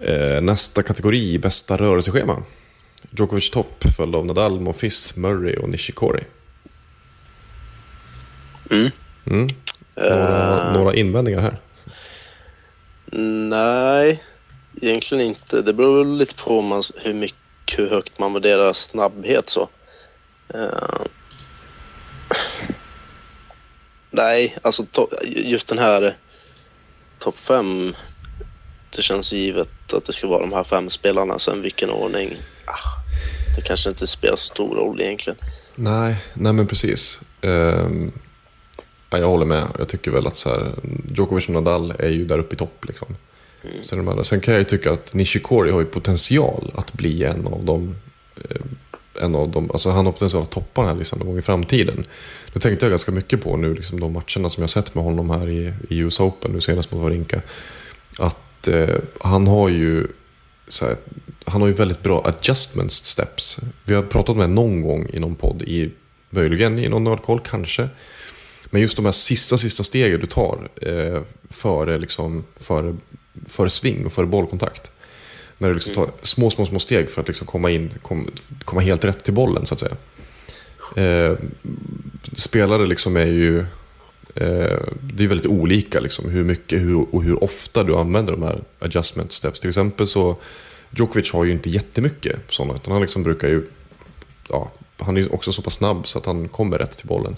Eh, 0.00 0.40
nästa 0.40 0.82
kategori, 0.82 1.38
bästa 1.38 1.76
rörelseschema. 1.76 2.42
Djokovic 3.10 3.50
topp, 3.50 3.84
följd 3.96 4.14
av 4.14 4.26
Nadal, 4.26 4.60
Monfils, 4.60 5.16
Murray 5.16 5.56
och 5.56 5.68
Nishikori. 5.68 6.24
Mm. 8.70 8.90
Mm. 9.26 9.48
Några, 9.94 10.68
Eh, 10.68 10.72
några 10.72 10.94
invändningar 10.94 11.40
här. 11.40 11.58
Nej, 13.48 14.22
egentligen 14.80 15.26
inte. 15.26 15.62
Det 15.62 15.72
beror 15.72 16.04
lite 16.04 16.34
på 16.34 16.62
man, 16.62 16.82
hur, 16.96 17.14
mycket, 17.14 17.78
hur 17.78 17.90
högt 17.90 18.18
man 18.18 18.32
värderar 18.32 18.72
snabbhet. 18.72 19.48
så. 19.50 19.68
Eh, 20.54 21.06
nej, 24.10 24.56
alltså 24.62 24.86
just 25.24 25.68
den 25.68 25.78
här 25.78 26.16
topp 27.18 27.36
fem. 27.36 27.94
Det 28.96 29.02
känns 29.02 29.32
givet 29.32 29.92
att 29.92 30.04
det 30.04 30.12
ska 30.12 30.26
vara 30.26 30.40
de 30.40 30.52
här 30.52 30.64
fem 30.64 30.90
spelarna. 30.90 31.38
Sen 31.38 31.62
vilken 31.62 31.90
ordning, 31.90 32.36
ah, 32.66 33.02
det 33.56 33.62
kanske 33.62 33.90
inte 33.90 34.06
spelar 34.06 34.36
så 34.36 34.46
stor 34.46 34.74
roll 34.76 35.00
egentligen. 35.00 35.36
Nej, 35.74 36.16
nej 36.34 36.52
men 36.52 36.66
precis. 36.66 37.20
Ehm, 37.40 38.12
ja, 39.10 39.18
jag 39.18 39.26
håller 39.26 39.46
med. 39.46 39.68
Jag 39.78 39.88
tycker 39.88 40.10
väl 40.10 40.26
att 40.26 40.36
så 40.36 40.48
här, 40.48 40.72
Djokovic 41.14 41.48
och 41.48 41.54
Nadal 41.54 41.94
är 41.98 42.08
ju 42.08 42.24
där 42.24 42.38
uppe 42.38 42.54
i 42.54 42.58
topp. 42.58 42.84
Liksom. 42.88 43.16
Sen, 43.82 43.98
de 43.98 44.08
andra. 44.08 44.24
Sen 44.24 44.40
kan 44.40 44.54
jag 44.54 44.58
ju 44.58 44.64
tycka 44.64 44.92
att 44.92 45.14
Nishikori 45.14 45.70
har 45.70 45.80
ju 45.80 45.86
potential 45.86 46.72
att 46.74 46.92
bli 46.92 47.24
en 47.24 47.46
av 47.46 47.64
dem. 47.64 47.96
eh, 48.36 48.60
en 49.20 49.34
av 49.34 49.50
dem 49.50 49.70
alltså 49.70 49.90
han 49.90 50.06
har 50.06 50.12
potential 50.12 50.42
att 50.42 50.50
toppa 50.50 50.80
den 50.80 50.90
här 50.90 50.98
listan 50.98 51.18
någon 51.18 51.28
gång 51.28 51.38
i 51.38 51.42
framtiden. 51.42 52.04
Det 52.52 52.60
tänkte 52.60 52.86
jag 52.86 52.90
ganska 52.90 53.12
mycket 53.12 53.42
på 53.42 53.56
nu, 53.56 53.74
liksom 53.74 54.00
de 54.00 54.12
matcherna 54.12 54.50
som 54.50 54.62
jag 54.62 54.70
sett 54.70 54.94
med 54.94 55.04
honom 55.04 55.30
här 55.30 55.48
i, 55.48 55.72
i 55.88 55.98
US 55.98 56.20
Open, 56.20 56.52
nu 56.52 56.60
senast 56.60 56.92
mot 56.92 57.02
Varinka. 57.02 57.42
Att 58.18 58.68
eh, 58.68 58.96
han 59.20 59.46
har 59.46 59.68
ju 59.68 60.06
så 60.68 60.86
här, 60.86 60.96
han 61.44 61.60
har 61.60 61.68
ju 61.68 61.74
väldigt 61.74 62.02
bra 62.02 62.22
adjustment 62.24 62.92
steps. 62.92 63.58
Vi 63.84 63.94
har 63.94 64.02
pratat 64.02 64.28
om 64.28 64.38
det 64.38 64.46
någon 64.46 64.82
gång 64.82 65.10
i 65.12 65.18
någon 65.18 65.34
podd, 65.34 65.62
i, 65.62 65.90
möjligen 66.30 66.78
i 66.78 66.88
någon 66.88 67.04
nördkoll 67.04 67.40
kanske. 67.40 67.88
Men 68.70 68.80
just 68.80 68.96
de 68.96 69.04
här 69.04 69.12
sista, 69.12 69.56
sista 69.58 69.82
stegen 69.82 70.20
du 70.20 70.26
tar 70.26 70.68
eh, 70.82 71.22
före, 71.50 71.98
liksom, 71.98 72.44
före, 72.56 72.96
före 73.46 73.70
sving 73.70 74.06
och 74.06 74.12
före 74.12 74.26
bollkontakt. 74.26 74.92
När 75.62 75.68
du 75.68 75.74
liksom 75.74 75.94
tar 75.94 76.10
små, 76.22 76.50
små, 76.50 76.66
små 76.66 76.78
steg 76.78 77.10
för 77.10 77.20
att 77.20 77.28
liksom 77.28 77.46
komma 77.46 77.70
in, 77.70 77.90
kom, 78.02 78.30
komma 78.64 78.80
helt 78.80 79.04
rätt 79.04 79.24
till 79.24 79.34
bollen 79.34 79.66
så 79.66 79.74
att 79.74 79.80
säga. 79.80 79.96
Eh, 80.96 81.36
spelare 82.32 82.86
liksom 82.86 83.16
är 83.16 83.26
ju 83.26 83.58
eh, 84.34 84.78
det 85.02 85.24
är 85.24 85.26
väldigt 85.26 85.46
olika 85.46 86.00
liksom, 86.00 86.30
hur 86.30 86.44
mycket 86.44 86.80
hur, 86.80 87.14
och 87.14 87.22
hur 87.22 87.44
ofta 87.44 87.84
du 87.84 87.94
använder 87.94 88.32
de 88.32 88.42
här 88.42 88.62
adjustment 88.78 89.32
steps. 89.32 89.60
Till 89.60 89.68
exempel 89.68 90.06
så 90.06 90.36
Djokovic 90.90 91.32
har 91.32 91.44
ju 91.44 91.52
inte 91.52 91.70
jättemycket 91.70 92.36
sådana, 92.48 92.74
utan 92.74 92.92
han 92.92 93.02
liksom 93.02 93.22
brukar 93.22 93.48
ju 93.48 93.66
ja, 94.48 94.70
han 94.98 95.16
är 95.16 95.20
ju 95.20 95.28
också 95.28 95.52
så 95.52 95.62
pass 95.62 95.74
snabb 95.74 96.08
så 96.08 96.18
att 96.18 96.26
han 96.26 96.48
kommer 96.48 96.78
rätt 96.78 96.98
till 96.98 97.08
bollen. 97.08 97.36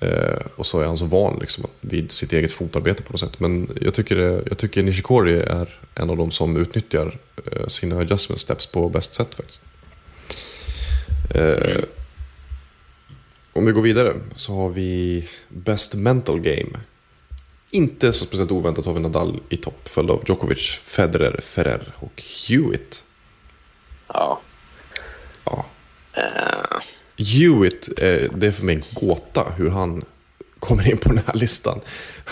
Eh, 0.00 0.46
och 0.56 0.66
så 0.66 0.80
är 0.80 0.86
han 0.86 0.96
så 0.96 1.04
van 1.04 1.38
liksom, 1.40 1.66
vid 1.80 2.12
sitt 2.12 2.32
eget 2.32 2.52
fotarbete 2.52 3.02
på 3.02 3.12
något 3.12 3.20
sätt. 3.20 3.40
Men 3.40 3.78
jag 3.80 3.94
tycker, 3.94 4.16
det, 4.16 4.42
jag 4.48 4.58
tycker 4.58 4.82
Nishikori 4.82 5.40
är 5.40 5.80
en 5.94 6.10
av 6.10 6.16
de 6.16 6.30
som 6.30 6.56
utnyttjar 6.56 7.18
eh, 7.52 7.66
sina 7.66 7.98
adjustment 7.98 8.40
steps 8.40 8.66
på 8.66 8.88
bäst 8.88 9.14
sätt 9.14 9.34
faktiskt. 9.34 9.62
Eh, 11.34 11.84
om 13.52 13.66
vi 13.66 13.72
går 13.72 13.82
vidare 13.82 14.14
så 14.36 14.54
har 14.54 14.68
vi 14.68 15.28
Best 15.48 15.94
Mental 15.94 16.40
Game. 16.40 16.80
Inte 17.70 18.12
så 18.12 18.24
speciellt 18.24 18.50
oväntat 18.50 18.86
har 18.86 18.92
vi 18.92 19.00
Nadal 19.00 19.40
i 19.48 19.56
topp, 19.56 19.88
följd 19.88 20.10
av 20.10 20.24
Djokovic, 20.26 20.70
Federer, 20.70 21.40
Ferrer 21.40 21.94
och 21.98 22.22
Hewitt. 22.48 23.04
Ja. 24.08 24.40
Ja, 25.44 25.66
Eh, 26.16 26.80
Hewitt, 27.16 27.88
eh, 27.96 28.30
det 28.34 28.46
är 28.46 28.52
för 28.52 28.64
mig 28.64 28.74
en 28.74 28.82
gåta 28.92 29.46
hur 29.56 29.70
han 29.70 30.04
kommer 30.58 30.88
in 30.90 30.98
på 30.98 31.08
den 31.08 31.20
här 31.26 31.34
listan. 31.34 31.80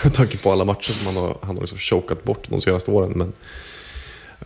Med 0.05 0.14
tanke 0.14 0.39
på 0.39 0.53
alla 0.53 0.64
matcher 0.64 0.93
som 0.93 1.14
han 1.14 1.24
har, 1.24 1.37
han 1.43 1.57
har 1.57 1.62
liksom 1.62 1.78
chokat 1.78 2.24
bort 2.24 2.49
de 2.49 2.61
senaste 2.61 2.91
åren. 2.91 3.12
Men 3.16 3.32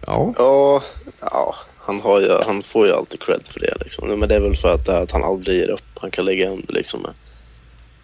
ja, 0.06 0.34
Ja, 0.36 0.82
ja 1.20 1.54
han, 1.78 2.00
har 2.00 2.20
ju, 2.20 2.38
han 2.46 2.62
får 2.62 2.86
ju 2.86 2.92
alltid 2.92 3.20
cred 3.20 3.40
för 3.44 3.60
det. 3.60 3.74
Liksom. 3.80 4.08
Men 4.08 4.28
det 4.28 4.34
är 4.34 4.40
väl 4.40 4.56
för 4.56 4.74
att, 4.74 4.88
att 4.88 5.10
han 5.10 5.24
aldrig 5.24 5.58
ger 5.58 5.70
upp. 5.70 5.98
Han 6.00 6.10
kan 6.10 6.24
lägga 6.24 6.50
under 6.50 6.72
liksom 6.72 7.02
med 7.02 7.14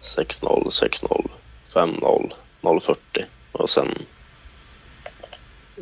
6-0, 0.03 0.69
6-0, 0.69 1.27
5-0, 1.73 2.33
0-40 2.61 2.95
och 3.51 3.69
sen... 3.69 3.87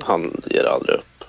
Han 0.01 0.41
ger 0.45 0.63
aldrig 0.63 0.95
upp. 0.95 1.23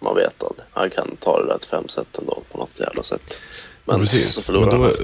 Man 0.00 0.16
vet 0.16 0.42
aldrig. 0.42 0.66
Han 0.70 0.90
kan 0.90 1.16
ta 1.20 1.42
det 1.42 1.46
där 1.46 1.58
till 1.58 1.68
fem 1.68 1.88
set 1.88 2.18
ändå 2.18 2.42
på 2.52 2.58
något 2.58 2.80
jävla 2.80 3.02
sätt. 3.02 3.40
Men 3.84 3.94
Ja, 3.96 3.98
precis. 4.00 4.34
så 4.34 4.42
förlorar 4.42 4.66
Men 4.70 4.80
då 4.80 4.84
han 4.84 4.94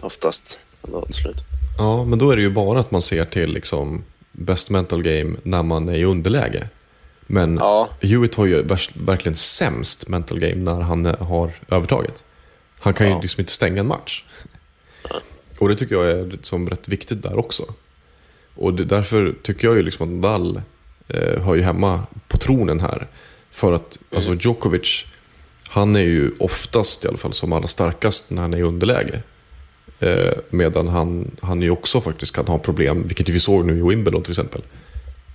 oftast 0.00 0.58
ändå 0.84 1.04
till 1.06 1.14
slut. 1.14 1.36
ja, 1.78 2.04
men 2.04 2.18
då 2.18 2.30
är 2.30 2.36
det 2.36 2.42
ju 2.42 2.50
bara 2.50 2.80
att 2.80 2.90
man 2.90 3.02
ser 3.02 3.24
till 3.24 3.52
liksom 3.52 4.04
Best 4.32 4.70
Mental 4.70 5.02
Game 5.02 5.36
när 5.42 5.62
man 5.62 5.88
är 5.88 5.94
i 5.94 6.04
underläge. 6.04 6.68
Men 7.26 7.56
Ja. 7.56 7.88
Hewitt 8.00 8.34
har 8.34 8.46
ju 8.46 8.62
verkligen 8.94 9.34
sämst 9.36 10.08
mental 10.08 10.38
game 10.40 10.54
när 10.56 10.80
han 10.80 11.04
har 11.06 11.50
övertaget. 11.68 12.24
Han 12.80 12.94
kan 12.94 13.06
ju 13.06 13.12
Ja. 13.12 13.20
liksom 13.22 13.40
inte 13.40 13.52
stänga 13.52 13.80
en 13.80 13.86
match. 13.86 14.24
Och 15.58 15.68
det 15.68 15.76
tycker 15.76 15.94
jag 15.94 16.10
är 16.10 16.26
liksom 16.26 16.70
rätt 16.70 16.88
viktigt 16.88 17.22
där 17.22 17.38
också. 17.38 17.62
Och 18.54 18.74
det, 18.74 18.84
därför 18.84 19.34
tycker 19.42 19.68
jag 19.68 19.76
ju 19.76 19.82
liksom 19.82 20.08
att 20.08 20.14
Nadal 20.20 20.62
eh, 21.08 21.42
hör 21.42 21.54
ju 21.54 21.62
hemma 21.62 22.02
på 22.28 22.36
tronen 22.38 22.80
här. 22.80 23.06
För 23.50 23.72
att 23.72 23.98
alltså 24.14 24.34
Djokovic, 24.34 25.04
han 25.76 25.96
är 25.96 26.00
ju 26.00 26.32
oftast 26.38 27.04
i 27.04 27.08
alla 27.08 27.16
fall 27.16 27.32
som 27.32 27.52
allra 27.52 27.66
starkast 27.66 28.30
när 28.30 28.42
han 28.42 28.54
är 28.54 28.58
i 28.58 28.62
underläge. 28.62 29.22
Eh, 30.00 30.32
medan 30.50 30.88
han, 30.88 31.30
han 31.42 31.62
ju 31.62 31.70
också 31.70 32.00
faktiskt 32.00 32.34
kan 32.34 32.46
ha 32.46 32.58
problem, 32.58 33.02
vilket 33.06 33.28
vi 33.28 33.40
såg 33.40 33.66
nu 33.66 33.78
i 33.78 33.82
Wimbledon 33.82 34.22
till 34.22 34.32
exempel. 34.32 34.62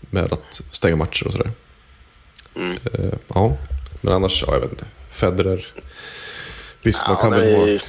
Med 0.01 0.33
att 0.33 0.61
stänga 0.71 0.95
matcher 0.95 1.27
och 1.27 1.33
sådär. 1.33 1.51
Mm. 2.55 2.77
Eh, 2.93 3.13
ja, 3.27 3.57
men 4.01 4.13
annars, 4.13 4.43
ja 4.47 4.53
jag 4.53 4.61
vet 4.61 4.71
inte. 4.71 4.85
Federer. 5.09 5.65
Visst, 6.81 7.07
man 7.07 7.15
Ja, 7.15 7.21
kan 7.21 7.31
väl 7.31 7.39
nej, 7.41 7.77
ha... 7.77 7.83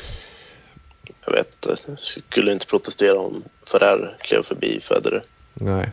Jag 1.26 1.32
vet. 1.32 1.66
Jag 1.86 1.98
skulle 1.98 2.52
inte 2.52 2.66
protestera 2.66 3.18
om 3.18 3.42
Ferrer 3.70 4.16
klev 4.20 4.42
förbi 4.42 4.80
Federer. 4.82 5.24
Nej. 5.54 5.90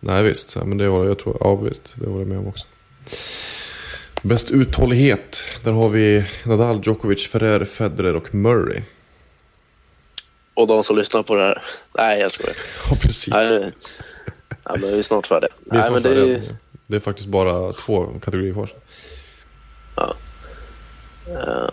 Nej, 0.00 0.22
visst. 0.22 0.56
Ja, 0.56 0.64
men 0.64 0.78
det 0.78 0.86
håller 0.86 1.08
jag 1.08 1.18
tror, 1.18 1.36
ja, 1.40 1.56
visst. 1.56 1.94
Det 1.98 2.06
håller 2.06 2.20
jag 2.20 2.28
med 2.28 2.38
om 2.38 2.46
också. 2.46 2.66
Bäst 4.22 4.50
uthållighet. 4.50 5.44
Där 5.64 5.72
har 5.72 5.88
vi 5.88 6.24
Nadal, 6.46 6.80
Djokovic, 6.84 7.26
Ferrer, 7.28 7.64
Federer 7.64 8.16
och 8.16 8.34
Murray. 8.34 8.82
Och 10.54 10.66
de 10.66 10.84
som 10.84 10.96
lyssnar 10.96 11.22
på 11.22 11.34
det 11.34 11.42
här. 11.42 11.62
Nej, 11.96 12.20
jag 12.20 12.30
skojar. 12.32 12.56
Ja, 12.90 12.96
precis. 13.00 13.34
Nej, 13.34 13.72
ja, 14.64 14.70
men 14.70 14.80
vi 14.80 14.98
är 14.98 15.02
snart 15.02 15.26
färdiga. 15.26 15.50
Vi 15.64 15.70
är 15.70 15.74
Nej, 15.74 15.82
snart 15.88 16.02
det 16.02 16.08
färdiga. 16.08 16.36
är, 16.36 16.56
det 16.86 16.96
är 16.96 17.00
faktiskt 17.00 17.28
bara 17.28 17.72
två 17.72 18.06
kategorier 18.22 18.52
kvar. 18.52 18.70
eh, 21.26 21.68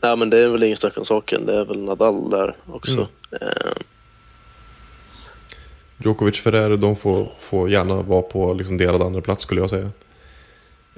ja, 0.00 0.16
men 0.16 0.30
det 0.30 0.38
är 0.38 0.48
väl 0.48 0.62
ingen 0.62 0.76
snack 0.76 0.98
om 0.98 1.04
saken. 1.04 1.46
Det 1.46 1.54
är 1.54 1.64
väl 1.64 1.82
Nadal 1.84 2.30
där 2.30 2.56
också. 2.66 3.08
Mm. 3.30 3.48
Eh, 3.48 3.72
Djokovic, 5.98 6.40
Ferrer, 6.40 6.76
de 6.76 6.96
får, 6.96 7.32
får 7.38 7.70
gärna 7.70 7.94
vara 8.02 8.22
på 8.22 8.52
liksom 8.54 8.76
delad 8.78 9.02
andra 9.02 9.20
plats 9.20 9.42
skulle 9.42 9.60
jag 9.60 9.70
säga. 9.70 9.90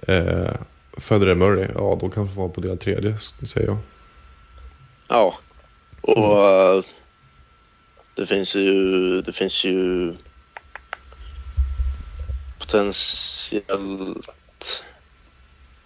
Eh, 0.07 0.51
Federer, 0.99 1.35
Murray, 1.35 1.69
ja 1.75 1.99
de 2.01 2.11
kan 2.11 2.29
få 2.29 2.41
vara 2.41 2.49
på 2.49 2.61
delad 2.61 2.81
tredje 2.81 3.19
säger 3.43 3.67
jag. 3.67 3.79
Ja, 5.09 5.39
och 6.01 6.49
eh, 6.49 6.85
det 8.15 8.27
finns 8.27 8.57
ju, 8.57 9.23
det 9.23 9.33
finns 9.33 9.65
ju 9.65 10.15
potentiellt 12.59 14.25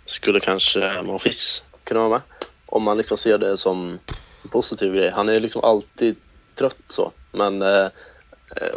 skulle 0.05 0.40
kanske 0.40 1.02
Monfils 1.02 1.62
kunna 1.85 2.01
vara 2.01 2.10
med. 2.10 2.20
Om 2.66 2.82
man 2.82 2.97
liksom 2.97 3.18
ser 3.18 3.39
det 3.39 3.59
som 3.59 3.98
en 4.43 4.48
positiv 4.51 4.94
grej. 4.94 5.10
Han 5.10 5.28
är 5.28 5.32
ju 5.32 5.40
liksom 5.40 5.64
alltid 5.64 6.16
trött 6.55 6.82
så. 6.86 7.12
Men 7.32 7.62
eh, 7.62 7.89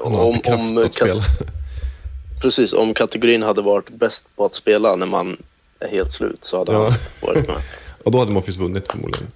Han 0.03 0.15
har 0.15 0.25
om, 0.25 0.39
kraft 0.39 0.61
om, 0.61 0.77
att 0.77 0.93
spela. 0.93 1.23
precis, 2.41 2.73
om 2.73 2.93
kategorin 2.93 3.43
hade 3.43 3.61
varit 3.61 3.89
bäst 3.89 4.35
på 4.35 4.45
att 4.45 4.55
spela 4.55 4.95
när 4.95 5.05
man 5.05 5.37
är 5.81 5.87
helt 5.89 6.11
slut 6.11 6.43
så 6.43 6.57
hade 6.57 6.71
Ja. 6.71 6.89
han 6.89 6.93
varit 7.21 7.47
med. 7.47 7.61
Och 8.05 8.11
då 8.11 8.19
hade 8.19 8.31
Monfils 8.31 8.57
vunnit 8.57 8.91
förmodligen. 8.91 9.27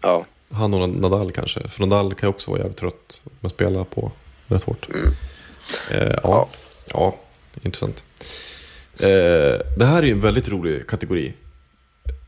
Ja, 0.00 0.24
Han 0.50 0.74
och 0.74 0.88
Nadal 0.88 1.32
kanske. 1.32 1.68
För 1.68 1.86
Nadal 1.86 2.14
kan 2.14 2.28
också 2.28 2.50
vara 2.50 2.60
jävligt 2.60 2.76
trött 2.78 3.22
att 3.42 3.50
spela 3.52 3.84
på 3.84 4.12
rätt 4.46 4.62
hårt. 4.64 4.88
Eh, 5.90 6.14
ja. 6.22 6.48
ja, 6.92 7.16
intressant. 7.62 8.04
Eh, 9.00 9.60
det 9.78 9.84
här 9.84 9.98
är 9.98 10.06
ju 10.06 10.12
en 10.12 10.20
väldigt 10.20 10.48
rolig 10.48 10.86
kategori. 10.86 11.34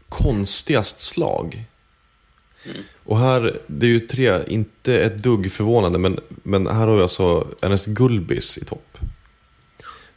Konstigast 0.08 1.00
slag. 1.00 1.64
Och 3.04 3.18
här, 3.18 3.60
det 3.66 3.86
är 3.86 3.90
ju 3.90 4.00
tre, 4.00 4.40
inte 4.46 5.00
ett 5.00 5.16
dugg 5.16 5.52
förvånande, 5.52 5.98
men, 5.98 6.20
men 6.28 6.66
här 6.66 6.86
har 6.86 6.96
vi 6.96 7.02
alltså 7.02 7.48
Ernest 7.62 7.86
Gulbis 7.86 8.58
i 8.58 8.64
topp. 8.64 8.98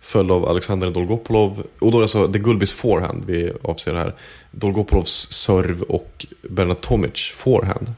Följd 0.02 0.32
av 0.32 0.46
Alexander 0.50 0.90
Dolgopolov. 0.90 1.64
Och 1.80 1.92
då 1.92 1.98
är 1.98 2.02
det 2.02 2.04
alltså, 2.04 2.28
det 2.28 2.40
är 2.40 2.44
Gulbis 2.44 2.74
forehand 2.74 3.24
vi 3.26 3.54
avser 3.62 3.94
här. 3.94 4.16
Dolgopolovs 4.52 5.32
serve 5.32 5.86
och 5.88 6.26
Bernard 6.42 6.82
Tomic 6.82 7.32
forehand. 7.36 7.94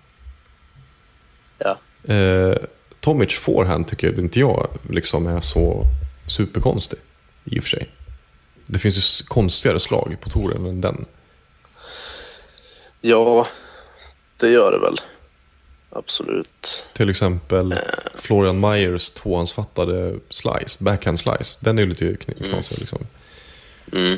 ja. 1.57 1.77
Eh, 2.13 2.55
Tomic 2.99 3.33
forehand 3.33 3.87
tycker 3.87 4.19
inte 4.19 4.39
jag 4.39 4.67
liksom 4.89 5.27
är 5.27 5.39
så 5.39 5.83
superkonstig. 6.27 6.99
I 7.43 7.59
och 7.59 7.63
för 7.63 7.69
sig. 7.69 7.89
Det 8.65 8.79
finns 8.79 8.97
ju 8.97 9.25
konstigare 9.27 9.79
slag 9.79 10.17
på 10.21 10.29
touren 10.29 10.65
än 10.65 10.81
den. 10.81 11.05
ja, 13.01 13.47
det 14.37 14.49
gör 14.49 14.71
det 14.71 14.79
väl. 14.79 14.97
Absolut. 15.95 16.83
Till 16.93 17.09
exempel 17.09 17.75
Florian 18.15 18.59
Myers 18.59 19.09
tvåhandsfattade 19.09 20.15
slice, 20.29 20.83
backhand 20.83 21.19
slice. 21.19 21.59
Den 21.61 21.77
är 21.77 21.81
ju 21.83 21.89
lite 21.89 22.05
kn- 22.05 22.47
knasig 22.49 22.79
liksom. 22.79 22.99
Mm. 23.93 24.17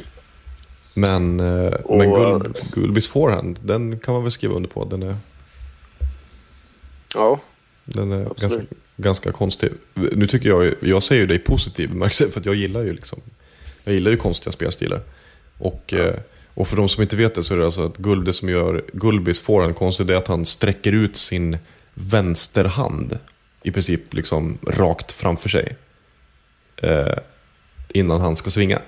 Men, 0.93 1.39
eh, 1.39 1.73
Och- 1.73 1.97
men 1.97 2.09
Gul, 2.13 2.53
Gulbis 2.73 3.07
forehand, 3.07 3.59
den 3.63 3.99
kan 3.99 4.13
man 4.13 4.23
väl 4.23 4.31
skriva 4.31 4.53
under 4.53 4.69
på. 4.69 4.85
Den 4.85 5.03
är, 5.03 5.15
Ja, 7.15 7.41
den 7.85 8.11
är 8.11 8.25
Absolut. 8.25 8.39
ganska, 8.41 8.75
ganska 8.97 9.31
konstig. 9.31 9.69
Nu 9.93 10.27
tycker 10.27 10.49
jag, 10.49 10.73
jag 10.79 11.03
säger 11.03 11.21
ju 11.21 11.27
dig 11.27 11.39
positiv 11.39 11.87
för 12.11 12.39
att 12.39 12.45
jag 12.45 12.55
gillar 12.55 12.81
ju 12.81 12.93
liksom, 12.93 13.21
jag 13.83 13.93
gillar 13.93 14.11
ju 14.11 14.17
konstiga 14.17 14.51
spelstilar. 14.51 15.01
Och, 15.57 15.93
eh, 15.93 16.15
och 16.55 16.67
för 16.67 16.77
de 16.77 16.89
som 16.89 17.03
inte 17.03 17.15
vet 17.15 17.35
det 17.35 17.43
så 17.43 17.53
är 17.53 17.57
det 17.57 17.65
alltså 17.65 17.85
att 17.85 17.97
Gulb, 17.97 18.25
det 18.25 18.33
som 18.33 18.49
gör 18.49 19.73
konstig 19.73 20.05
det 20.05 20.13
är 20.13 20.17
att 20.17 20.27
han 20.27 20.45
sträcker 20.45 20.91
ut 20.91 21.17
sin 21.17 21.57
vänsterhand 21.93 23.19
i 23.63 23.71
princip 23.71 24.13
liksom 24.13 24.57
rakt 24.67 25.11
framför 25.11 25.49
sig. 25.49 25.75
Eh, 26.81 27.17
innan 27.93 28.21
han 28.21 28.35
ska 28.35 28.49
svinga. 28.49 28.81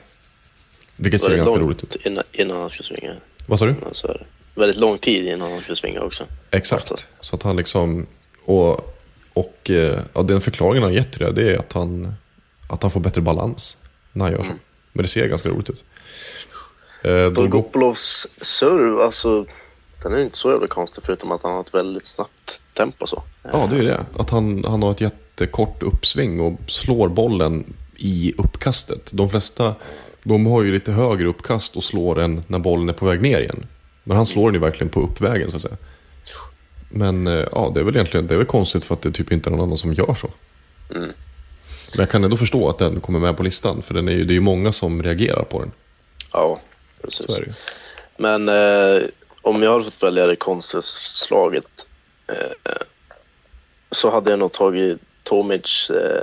Vilket 0.96 1.22
ser 1.22 1.38
ganska 1.38 1.56
roligt 1.56 1.84
ut. 1.84 2.06
innan, 2.06 2.24
innan 2.32 2.58
han 2.58 2.70
ska 2.70 2.84
svinga. 2.84 3.16
Vad 3.46 3.60
sa 3.60 3.66
du? 3.66 3.76
Ja, 3.82 3.88
så 3.92 4.08
är 4.08 4.14
det. 4.14 4.26
Väldigt 4.60 4.78
lång 4.78 4.98
tid 4.98 5.28
innan 5.28 5.52
han 5.52 5.62
ska 5.62 5.76
svinga 5.76 6.02
också. 6.02 6.24
Exakt. 6.52 6.84
Oftast. 6.84 7.08
Så 7.20 7.36
att 7.36 7.44
han 7.44 7.56
liksom... 7.56 8.08
Och, 8.46 8.98
och 9.34 9.70
eh, 9.70 10.02
ja, 10.14 10.24
den 10.24 10.42
förklaringen 10.42 10.84
han 10.84 10.94
gett 10.94 11.12
till 11.12 11.20
det, 11.20 11.32
det 11.32 11.54
är 11.54 11.58
att 11.58 11.74
han, 11.74 12.14
att 12.70 12.82
han 12.82 12.92
får 12.92 13.00
bättre 13.00 13.22
balans 13.22 13.78
när 14.12 14.26
han 14.26 14.34
gör 14.34 14.42
så. 14.42 14.54
Men 14.94 15.04
det 15.04 15.08
ser 15.08 15.28
ganska 15.28 15.50
roligt 15.50 15.70
ut. 15.70 15.84
Eh, 17.02 17.10
Dolgop- 17.10 17.34
Dolgopolovs 17.34 18.28
serve, 18.42 19.04
alltså 19.04 19.46
den 20.04 20.14
är 20.14 20.18
inte 20.24 20.38
så 20.38 20.52
jävla 20.52 20.68
konstig 20.68 21.04
förutom 21.04 21.32
att 21.32 21.44
han 21.44 21.52
har 21.54 21.62
ett 21.62 21.74
väldigt 21.74 22.06
snabbt 22.06 22.62
tempo 22.74 23.08
så. 23.08 23.24
ja, 23.54 23.68
det 23.72 23.78
är 23.78 23.84
det. 23.84 24.06
Att 24.18 24.30
han, 24.30 24.64
han 24.68 24.84
har 24.84 24.92
ett 24.92 25.02
jättekort 25.02 25.84
uppsving 25.84 26.40
och 26.42 26.60
slår 26.68 27.08
bollen 27.10 27.74
i 27.96 28.34
uppkastet. 28.38 29.10
De 29.14 29.30
flesta 29.30 29.76
de 30.24 30.46
har 30.46 30.64
ju 30.64 30.72
lite 30.74 30.92
högre 30.92 31.28
uppkast 31.28 31.76
och 31.76 31.84
slår 31.84 32.16
den 32.16 32.44
när 32.48 32.60
bollen 32.60 32.90
är 32.90 32.94
på 32.94 33.06
väg 33.06 33.22
ner 33.22 33.40
igen. 33.42 33.66
Men 34.04 34.18
han 34.18 34.26
slår 34.26 34.46
den 34.46 34.54
ju 34.54 34.60
verkligen 34.60 34.90
på 34.90 35.02
uppvägen 35.02 35.50
så 35.52 35.56
att 35.56 35.62
säga. 35.62 35.78
Men 36.90 37.28
eh, 37.28 37.46
ja, 37.52 37.72
det 37.74 37.80
är 37.80 37.84
väl 37.84 37.96
egentligen 37.96 38.28
det 38.28 38.34
är 38.34 38.38
väl 38.38 38.46
konstigt 38.48 38.86
för 38.86 38.94
att 38.96 39.02
det 39.02 39.12
typ 39.12 39.32
inte 39.32 39.50
är 39.50 39.52
någon 39.52 39.62
annan 39.62 39.78
som 39.78 39.94
gör 39.94 40.14
så. 40.14 40.30
Men 40.90 41.14
jag 41.98 42.10
kan 42.10 42.24
ändå 42.24 42.38
förstå 42.38 42.70
att 42.70 42.78
den 42.78 43.00
kommer 43.02 43.20
med 43.20 43.38
på 43.38 43.44
listan. 43.44 43.82
För 43.82 43.94
den 43.94 44.08
är 44.08 44.12
ju, 44.12 44.24
det 44.24 44.32
är 44.32 44.36
ju 44.36 44.42
många 44.42 44.72
som 44.72 45.04
reagerar 45.04 45.44
på 45.44 45.60
den. 45.60 45.72
Ja, 46.34 46.60
precis. 47.02 47.26
Men 48.18 48.50
eh, 48.50 49.02
om 49.42 49.64
jag 49.64 49.72
hade 49.72 49.84
fått 49.84 50.04
välja 50.04 50.28
det 50.28 50.36
konstigaste 50.36 51.18
slaget 51.26 51.88
eh, 52.28 52.72
så 53.92 54.10
hade 54.12 54.30
jag 54.30 54.40
nog 54.40 54.52
tagit 54.52 55.00
Tomic 55.24 55.90
eh, 55.90 56.22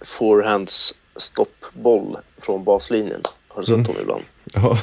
forehands 0.00 0.94
stoppboll 1.16 2.18
från 2.38 2.64
baslinjen. 2.64 3.22
Har 3.48 3.60
du 3.62 3.66
sett 3.66 3.84
dem 3.84 3.96
ibland? 4.00 4.22
Ja, 4.54 4.78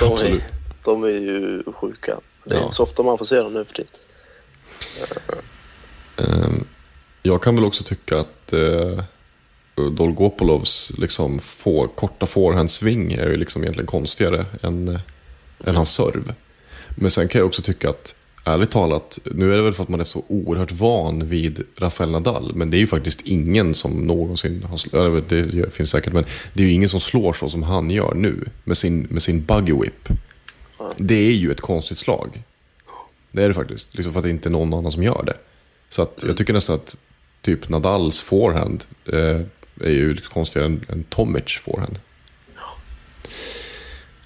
De 0.00 0.04
är, 0.06 0.12
Absolut. 0.12 0.42
de 0.84 1.04
är 1.04 1.08
ju 1.08 1.62
sjuka. 1.72 2.20
Det 2.44 2.54
är 2.54 2.58
Ja. 2.58 2.62
inte 2.62 2.74
så 2.74 2.82
ofta 2.82 3.02
man 3.02 3.18
får 3.18 3.24
se 3.24 3.36
dem 3.36 3.52
nu 3.54 3.64
för 3.64 3.74
tiden. 3.74 3.90
ehm, 6.16 6.66
jag 7.22 7.42
kan 7.42 7.54
väl 7.54 7.64
också 7.64 7.84
tycka 7.84 8.18
att 8.20 8.52
eh, 8.52 9.04
Eh, 9.78 9.84
Dolgopolovs 9.84 10.92
liksom, 10.98 11.38
få, 11.38 11.88
korta 11.88 12.26
forehandsving 12.26 13.12
är 13.12 13.30
ju 13.30 13.36
liksom 13.36 13.62
egentligen 13.62 13.86
konstigare 13.86 14.46
än, 14.62 14.88
eh, 14.88 15.00
än 15.64 15.76
hans 15.76 15.92
serv. 15.92 16.34
Men 16.88 17.10
sen 17.10 17.28
kan 17.28 17.38
jag 17.38 17.46
också 17.46 17.62
tycka 17.62 17.90
att, 17.90 18.14
ärligt 18.44 18.70
talat, 18.70 19.18
nu 19.24 19.52
är 19.52 19.56
det 19.56 19.62
väl 19.62 19.72
för 19.72 19.82
att 19.82 19.88
man 19.88 20.00
är 20.00 20.04
så 20.04 20.24
oerhört 20.28 20.72
van 20.72 21.28
vid 21.28 21.64
Rafael 21.76 22.10
Nadal, 22.10 22.52
men 22.54 22.70
det 22.70 22.76
är 22.76 22.80
ju 22.80 22.86
faktiskt 22.86 23.20
ingen 23.20 23.74
som 23.74 24.06
någonsin 24.06 24.62
har 24.62 24.76
slagit, 24.76 25.28
det 25.28 25.74
finns 25.74 25.90
säkert, 25.90 26.12
men 26.12 26.24
det 26.52 26.62
är 26.62 26.66
ju 26.66 26.72
ingen 26.72 26.88
som 26.88 27.00
slår 27.00 27.32
så 27.32 27.48
som 27.48 27.62
han 27.62 27.90
gör 27.90 28.14
nu 28.14 28.44
med 28.64 28.76
sin, 28.78 29.06
med 29.10 29.22
sin 29.22 29.44
buggy 29.44 29.72
whip. 29.72 30.08
Det 30.96 31.14
är 31.14 31.32
ju 31.32 31.52
ett 31.52 31.60
konstigt 31.60 31.98
slag. 31.98 32.42
Det 33.32 33.42
är 33.42 33.48
det 33.48 33.54
faktiskt, 33.54 33.94
liksom 33.94 34.12
för 34.12 34.20
att 34.20 34.24
det 34.24 34.30
inte 34.30 34.48
är 34.48 34.50
någon 34.50 34.74
annan 34.74 34.92
som 34.92 35.02
gör 35.02 35.22
det. 35.26 35.36
Så 35.88 36.02
att 36.02 36.24
jag 36.26 36.36
tycker 36.36 36.52
nästan 36.52 36.76
att 36.76 36.96
typ 37.42 37.68
Nadals 37.68 38.20
forehand 38.20 38.84
eh, 39.06 39.40
är 39.80 39.90
ju 39.90 40.14
lite 40.14 40.28
konstigare 40.28 40.66
än, 40.66 40.84
än 40.88 41.04
Tomic 41.04 41.58
forehand. 41.64 41.98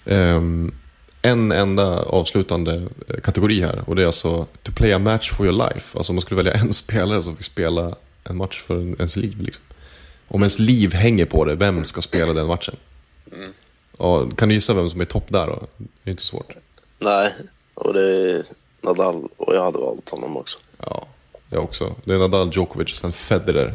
Ehm, 0.05 0.75
en 1.23 1.53
enda 1.53 2.03
avslutande 2.03 2.83
eh, 3.09 3.21
kategori 3.21 3.61
här 3.61 3.83
och 3.87 3.97
det 3.97 4.03
är 4.03 4.07
alltså 4.07 4.47
to 4.63 4.73
play 4.73 4.93
a 4.93 4.99
match 4.99 5.31
for 5.31 5.47
your 5.47 5.69
life. 5.69 5.99
Alltså 5.99 6.13
om 6.13 6.17
man 6.17 6.23
skulle 6.23 6.43
välja 6.43 6.61
en 6.61 6.73
spelare 6.83 7.23
som 7.23 7.37
fick 7.37 7.47
spela 7.47 7.95
en 8.25 8.37
match 8.37 8.63
för 8.63 8.75
en, 8.75 8.95
ens 8.95 9.17
liv. 9.17 9.43
Liksom. 9.43 9.65
Om 10.29 10.41
ens 10.41 10.59
liv 10.59 10.95
hänger 10.95 11.25
på 11.25 11.45
det, 11.45 11.55
vem 11.55 11.85
ska 11.85 12.03
spela 12.03 12.33
den 12.33 12.47
matchen? 12.47 12.77
Ja, 13.99 14.31
kan 14.31 14.49
du 14.49 14.55
gissa 14.55 14.75
vem 14.75 14.91
som 14.91 15.01
är 15.01 15.05
topp 15.05 15.25
där 15.29 15.47
då? 15.47 15.67
Det 15.77 16.11
är 16.11 16.11
inte 16.11 16.23
svårt. 16.23 16.53
Nej, 16.99 17.33
och 17.75 17.95
det 17.95 18.31
är 18.31 18.45
Nadal 18.81 19.29
och 19.37 19.55
jag 19.55 19.65
hade 19.65 19.79
valt 19.79 20.09
honom 20.09 20.37
också. 20.37 20.59
Ja, 20.79 21.07
jag 21.51 21.65
också. 21.65 21.95
Det 22.05 22.15
är 22.15 22.19
Nadal, 22.19 22.51
Djokovic 22.53 22.93
och 22.93 22.99
sen 22.99 23.13
Federer. 23.13 23.75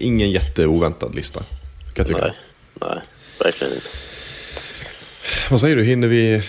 Ingen 0.00 0.30
jätteoväntad 0.30 1.14
lista, 1.14 1.40
kan 1.40 1.46
jag 1.94 2.06
tycka. 2.06 2.20
Nej, 2.20 2.32
nej, 2.80 2.98
verkligen 3.44 3.72
inte. 3.74 3.86
Vad 5.50 5.60
säger 5.60 5.76
du, 5.76 5.84
hinner 5.84 6.08
vi, 6.08 6.42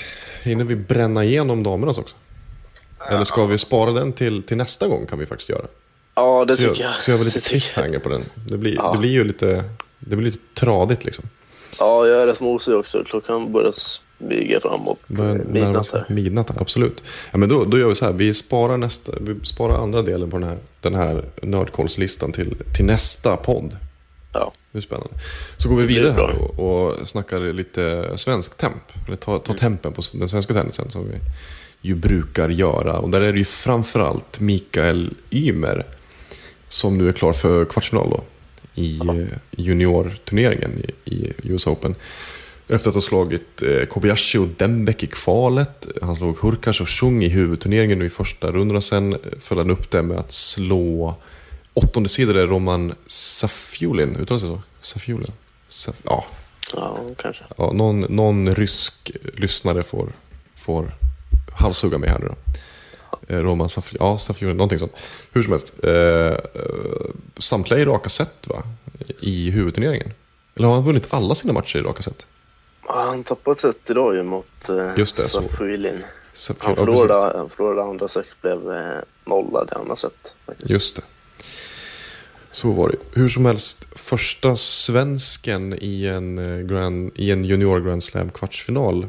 hinner 0.44 0.64
vi 0.64 0.76
bränna 0.76 1.24
igenom 1.24 1.64
damernas 1.64 1.98
också? 1.98 2.16
Eller 3.12 3.24
ska 3.24 3.46
vi 3.46 3.58
spara 3.58 3.92
den 3.92 4.14
till, 4.14 4.44
till 4.44 4.58
nästa 4.58 4.88
gång 4.88 5.06
kan 5.06 5.20
vi 5.20 5.26
faktiskt 5.26 5.50
göra. 5.50 5.66
Ja, 6.16 6.46
det 6.48 6.54
Så, 6.56 6.62
tycker 6.62 6.84
jag, 6.84 6.92
jag. 6.94 7.02
så 7.02 7.12
gör 7.12 7.18
vi 7.18 7.26
lite 7.26 7.42
cliffhanger 7.42 8.00
på 8.00 8.10
den. 8.10 8.26
Det 8.50 8.58
blir, 8.58 8.76
Ja. 8.76 8.92
det 8.92 8.98
blir 9.00 9.10
ju 9.12 9.24
lite, 9.24 9.64
det 10.00 10.16
blir 10.16 10.26
lite 10.26 10.44
tradigt 10.54 11.06
liksom. 11.06 11.26
Ja, 11.80 12.08
jag 12.08 12.22
är 12.22 12.28
rätt 12.28 12.40
mosig 12.42 12.76
också. 12.76 13.04
Klockan 13.04 13.52
börjar 13.52 13.74
smyga 14.26 14.60
framåt 14.60 15.00
eh, 15.20 15.26
midnatt 15.26 15.94
här. 15.94 16.06
Midnatt, 16.10 16.58
absolut. 16.58 17.04
Ja, 17.32 17.38
men 17.38 17.50
då, 17.50 17.66
då 17.66 17.78
gör 17.78 17.88
vi 17.88 17.96
så 17.96 18.06
här, 18.06 18.14
vi 18.14 18.34
sparar, 18.34 18.78
nästa, 18.78 19.12
vi 19.22 19.46
sparar 19.46 19.84
andra 19.84 20.02
delen 20.02 20.30
på 20.30 20.38
den 20.38 20.50
här, 20.50 20.58
den 20.82 20.96
här 20.96 21.26
nördkollslistan 21.42 22.32
till, 22.32 22.56
till 22.76 22.86
nästa 22.86 23.38
podd. 23.38 23.78
Ja, 24.34 24.54
Det 24.72 24.78
är 24.78 24.82
spännande. 24.82 25.10
Så 25.58 25.70
går 25.70 25.76
vi 25.76 25.86
vidare 25.86 26.14
här 26.14 26.42
och, 26.42 26.60
och 26.60 27.08
snackar 27.08 27.54
lite 27.54 28.12
svensk 28.16 28.58
temp. 28.58 29.08
Eller 29.08 29.18
tar, 29.18 29.40
tar 29.40 29.54
tempen 29.54 29.94
på 29.94 30.02
den 30.14 30.30
svenska 30.30 30.54
tennisen 30.54 30.90
som 30.90 31.10
vi 31.10 31.18
ju 31.82 31.96
brukar 31.96 32.50
göra. 32.50 32.98
Och 33.00 33.10
där 33.10 33.22
är 33.22 33.34
det 33.34 33.40
ju 33.40 33.46
framförallt 33.46 34.40
Mikael 34.40 35.14
Ymer 35.32 35.86
som 36.68 36.98
nu 36.98 37.10
är 37.10 37.12
klar 37.14 37.34
för 37.34 37.66
kvartsfinal 37.66 38.10
då, 38.10 38.24
i 38.76 39.00
eh, 39.00 39.38
juniorturneringen 39.52 40.84
i, 41.06 41.14
i 41.16 41.34
US 41.44 41.68
Open. 41.68 41.96
Efter 42.68 42.90
att 42.90 42.96
ha 42.96 43.02
slagit 43.02 43.62
eh, 43.62 43.86
Kobayashi 43.86 44.38
och 44.38 44.48
Dembek 44.48 45.04
i 45.04 45.08
kvalet. 45.08 45.88
Han 46.02 46.16
slog 46.16 46.38
Hurkacz 46.38 46.82
och 46.82 46.88
Chung 46.88 47.24
i 47.24 47.30
huvudturneringen 47.30 48.00
nu 48.00 48.06
i 48.06 48.10
första 48.10 48.52
rundan. 48.52 48.82
Sen 48.82 49.18
följde 49.40 49.64
han 49.64 49.72
upp 49.72 49.92
det 49.92 50.02
med 50.02 50.20
att 50.20 50.32
slå 50.32 51.16
åttonde 51.74 52.10
sidare 52.10 52.46
Roman 52.46 52.94
Safiulin. 53.06 54.16
Uttalas 54.20 54.42
det 54.42 54.48
så? 54.48 54.62
Safiulin? 54.82 55.32
Saf 55.68 55.96
ja, 56.04 56.26
Ja, 56.76 56.98
kanske. 57.18 57.44
ja, 57.58 57.72
någon, 57.74 58.00
någon 58.00 58.56
rysk 58.56 59.12
lyssnare 59.34 59.84
får, 59.84 60.14
får 60.56 60.92
halshugga 61.58 61.98
mig 61.98 62.10
här 62.10 62.20
nu 62.20 62.28
då. 62.28 62.36
Eh, 63.36 63.40
Roman 63.40 63.70
Saf 63.70 63.94
ja, 64.00 64.18
Safiulin, 64.18 64.58
någonting 64.58 64.80
sånt. 64.80 64.92
Hur 65.32 65.44
som 65.44 65.52
helst. 65.52 65.74
Eh, 65.84 66.38
samtliga 67.38 67.80
i 67.80 67.86
raka 67.86 68.10
set 68.10 68.48
va? 68.48 68.64
I 69.20 69.50
huvudturneringen. 69.50 70.14
Eller 70.56 70.68
har 70.68 70.76
han 70.76 70.84
vunnit 70.84 71.08
alla 71.14 71.36
sina 71.36 71.54
matcher 71.54 71.80
i 71.80 71.82
raka 71.82 72.02
set? 72.02 72.26
Ja, 72.88 73.02
Han 73.06 73.24
tappade 73.24 73.70
ett 73.70 73.90
idag 73.90 74.16
ju 74.16 74.24
mot 74.24 74.70
eh, 74.70 74.90
Just 74.98 75.16
det, 75.16 75.22
så- 75.24 75.42
Safuilin. 75.42 76.04
Saf- 76.36 76.56
Han 76.60 76.74
ja, 76.78 76.86
förlorade, 76.86 77.38
han 77.38 77.50
förlorade 77.50 77.84
andra 77.90 78.08
sex, 78.08 78.36
blev 78.42 78.72
eh, 78.74 78.98
nollad 79.26 79.70
i 79.72 79.76
andra 79.76 79.96
set. 79.96 80.36
Just 80.66 80.96
det. 80.96 81.02
Så 82.52 82.72
var 82.72 82.90
det. 82.90 83.20
Hur 83.20 83.28
som 83.30 83.46
helst, 83.46 83.88
första 84.00 84.56
svensken 84.56 85.78
i 85.82 86.06
en, 86.08 86.38
eh, 86.38 86.66
grand, 86.66 87.12
i 87.16 87.32
en 87.32 87.46
junior 87.46 87.80
Grand 87.80 88.04
Slam 88.04 88.30
kvartsfinal 88.32 89.08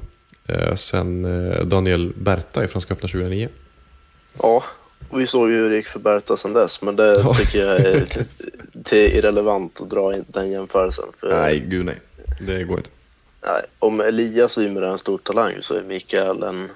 eh, 0.48 0.74
sen 0.74 1.24
eh, 1.24 1.64
Daniel 1.64 2.12
Berta 2.16 2.64
i 2.64 2.68
Franska 2.68 2.94
öppna 2.94 3.09
2009. 3.09 3.48
Ja, 4.42 4.64
och 5.10 5.20
vi 5.20 5.26
såg 5.26 5.51
ju 5.51 5.56
hur 5.56 5.70
det 5.70 5.76
gick 5.76 5.86
för 5.86 5.98
Berta 5.98 6.36
sen 6.36 6.52
dess, 6.52 6.82
men 6.82 6.96
det 6.96 7.14
Ja. 7.24 7.34
tycker 7.34 7.59
jag 7.66 7.80
är 7.80 8.06
det 8.72 8.96
är 9.06 9.18
irrelevant 9.18 9.80
att 9.80 9.90
dra 9.90 10.14
in 10.14 10.24
den 10.28 10.51
jämförelsen. 10.51 11.05
För, 11.20 11.40
Nej, 11.40 11.60
gud 11.68 11.84
nej. 11.86 12.01
Det 12.46 12.64
går 12.64 12.78
inte. 12.78 12.90
Om 13.79 14.01
Elias 14.01 14.57
och 14.57 14.62
Ymer 14.62 14.83
är 14.83 14.87
en 14.87 14.99
stor 14.99 15.19
talang 15.19 15.62
så 15.62 15.75
är 15.75 15.83
Mikael 15.83 16.43
en 16.43 16.71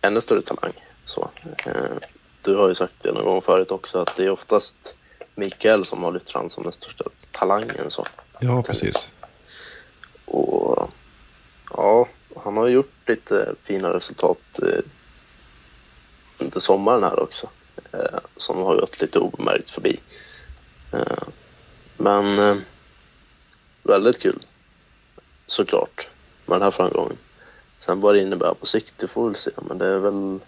ännu 0.00 0.20
större 0.20 0.42
talang. 0.42 0.72
Så, 1.04 1.30
eh, 1.66 1.96
du 2.42 2.56
har 2.56 2.68
ju 2.68 2.74
sagt 2.74 2.94
det 3.02 3.12
någon 3.12 3.24
gång 3.24 3.42
förut 3.42 3.70
också, 3.70 3.98
att 3.98 4.16
det 4.16 4.24
är 4.24 4.30
oftast 4.30 4.94
Mikael 5.34 5.84
som 5.84 6.02
har 6.02 6.12
lyft 6.12 6.30
fram 6.30 6.50
som 6.50 6.62
den 6.62 6.72
största 6.72 7.04
talangen. 7.32 7.90
Så. 7.90 8.06
Ja, 8.40 8.62
precis. 8.62 9.12
Och 10.24 10.92
ja, 11.70 12.08
han 12.44 12.56
har 12.56 12.68
gjort 12.68 13.08
lite 13.08 13.54
fina 13.62 13.92
resultat 13.92 14.58
eh, 14.62 14.80
under 16.38 16.60
sommaren 16.60 17.02
här 17.02 17.20
också. 17.20 17.48
Eh, 17.92 18.18
som 18.36 18.62
har 18.62 18.76
gått 18.76 19.00
lite 19.00 19.18
obemärkt 19.18 19.70
förbi. 19.70 20.00
Men 21.96 22.62
väldigt 23.82 24.22
kul 24.22 24.38
såklart 25.46 26.08
med 26.52 26.60
den 26.60 26.64
här 26.64 26.70
framgången. 26.70 27.16
Sen 27.78 28.00
vad 28.00 28.14
det 28.14 28.22
innebär 28.22 28.54
på 28.54 28.66
sikt, 28.66 28.94
det 28.96 29.08
får 29.08 29.22
vi 29.22 29.28
väl 29.28 29.36
se. 29.36 29.50
Men 29.68 29.78
det 29.78 29.86
är 29.86 29.98
väl 29.98 30.38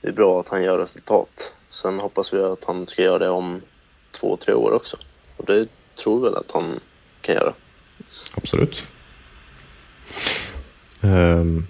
det 0.00 0.08
är 0.08 0.12
bra 0.12 0.40
att 0.40 0.48
han 0.48 0.62
gör 0.62 0.78
resultat. 0.78 1.54
Sen 1.70 1.98
hoppas 1.98 2.32
vi 2.32 2.38
att 2.38 2.64
han 2.64 2.86
ska 2.86 3.02
göra 3.02 3.18
det 3.18 3.28
om 3.28 3.60
två, 4.10 4.36
tre 4.36 4.54
år 4.54 4.72
också. 4.72 4.96
Och 5.36 5.46
det 5.46 5.68
tror 6.02 6.20
vi 6.20 6.24
väl 6.24 6.36
att 6.36 6.50
han 6.50 6.80
kan 7.20 7.34
göra. 7.34 7.52
Absolut. 8.36 8.82
Um, 11.00 11.66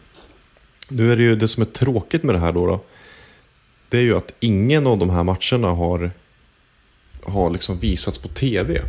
nu 0.91 1.13
är 1.13 1.17
det 1.17 1.23
ju 1.23 1.37
det 1.37 1.49
som 1.49 1.63
är 1.63 1.67
tråkigt 1.67 2.23
med 2.23 2.35
det 2.35 2.39
här 2.39 2.53
då, 2.53 2.67
då. 2.67 2.81
Det 3.89 3.99
är 3.99 4.03
ju 4.03 4.17
att 4.17 4.35
ingen 4.41 4.87
av 4.87 4.99
de 4.99 5.11
här 5.11 5.23
matcherna 5.23 5.69
har, 5.69 6.11
har 7.25 7.51
liksom 7.51 7.79
visats 7.79 8.19
på 8.19 8.29
tv. 8.29 8.83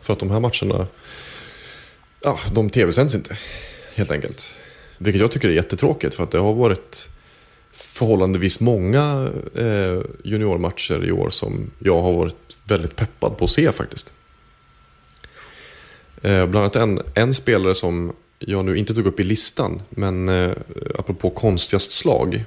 För 0.00 0.12
att 0.12 0.18
de 0.18 0.30
här 0.30 0.40
matcherna, 0.40 0.86
ja, 2.20 2.38
de 2.52 2.70
tv-sänds 2.70 3.14
inte. 3.14 3.38
Helt 3.94 4.10
enkelt. 4.10 4.54
Vilket 4.98 5.20
jag 5.20 5.30
tycker 5.30 5.48
är 5.48 5.52
jättetråkigt 5.52 6.14
för 6.14 6.24
att 6.24 6.30
det 6.30 6.38
har 6.38 6.54
varit 6.54 7.08
förhållandevis 7.72 8.60
många 8.60 9.28
eh, 9.54 10.00
juniormatcher 10.24 11.04
i 11.04 11.12
år 11.12 11.30
som 11.30 11.70
jag 11.78 12.02
har 12.02 12.12
varit 12.12 12.56
väldigt 12.68 12.96
peppad 12.96 13.38
på 13.38 13.44
att 13.44 13.50
se 13.50 13.72
faktiskt. 13.72 14.12
Eh, 16.22 16.46
bland 16.46 16.56
annat 16.56 16.76
en, 16.76 17.00
en 17.14 17.34
spelare 17.34 17.74
som 17.74 18.12
jag 18.38 18.64
nu 18.64 18.78
inte 18.78 18.94
tog 18.94 19.06
upp 19.06 19.20
i 19.20 19.24
listan, 19.24 19.82
men 19.90 20.28
eh, 20.28 20.50
apropå 20.98 21.30
konstigast 21.30 21.92
slag. 21.92 22.44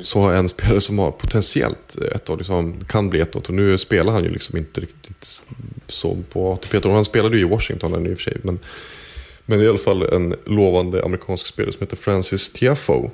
Så 0.00 0.20
har 0.20 0.32
en 0.32 0.48
spelare 0.48 0.80
som 0.80 0.98
har 0.98 1.10
potentiellt 1.10 1.96
ett 1.96 2.30
år, 2.30 2.36
liksom, 2.36 2.84
kan 2.84 3.10
bli 3.10 3.20
ett 3.20 3.36
år. 3.36 3.42
Och 3.48 3.54
nu 3.54 3.78
spelar 3.78 4.12
han 4.12 4.24
ju 4.24 4.30
liksom 4.30 4.58
inte 4.58 4.80
riktigt 4.80 5.44
så 5.88 6.18
på 6.32 6.52
ATP. 6.52 6.88
Han 6.88 7.04
spelade 7.04 7.36
ju 7.36 7.42
i 7.42 7.48
Washington 7.48 8.06
i 8.06 8.14
och 8.14 8.16
för 8.16 8.22
sig. 8.22 8.36
Men, 8.42 8.58
men 9.52 9.62
i 9.62 9.68
alla 9.68 9.78
fall 9.78 10.02
en 10.02 10.34
lovande 10.46 11.04
amerikansk 11.04 11.46
spelare 11.46 11.72
som 11.72 11.80
heter 11.80 11.96
Francis 11.96 12.52
Tiafoe. 12.52 13.10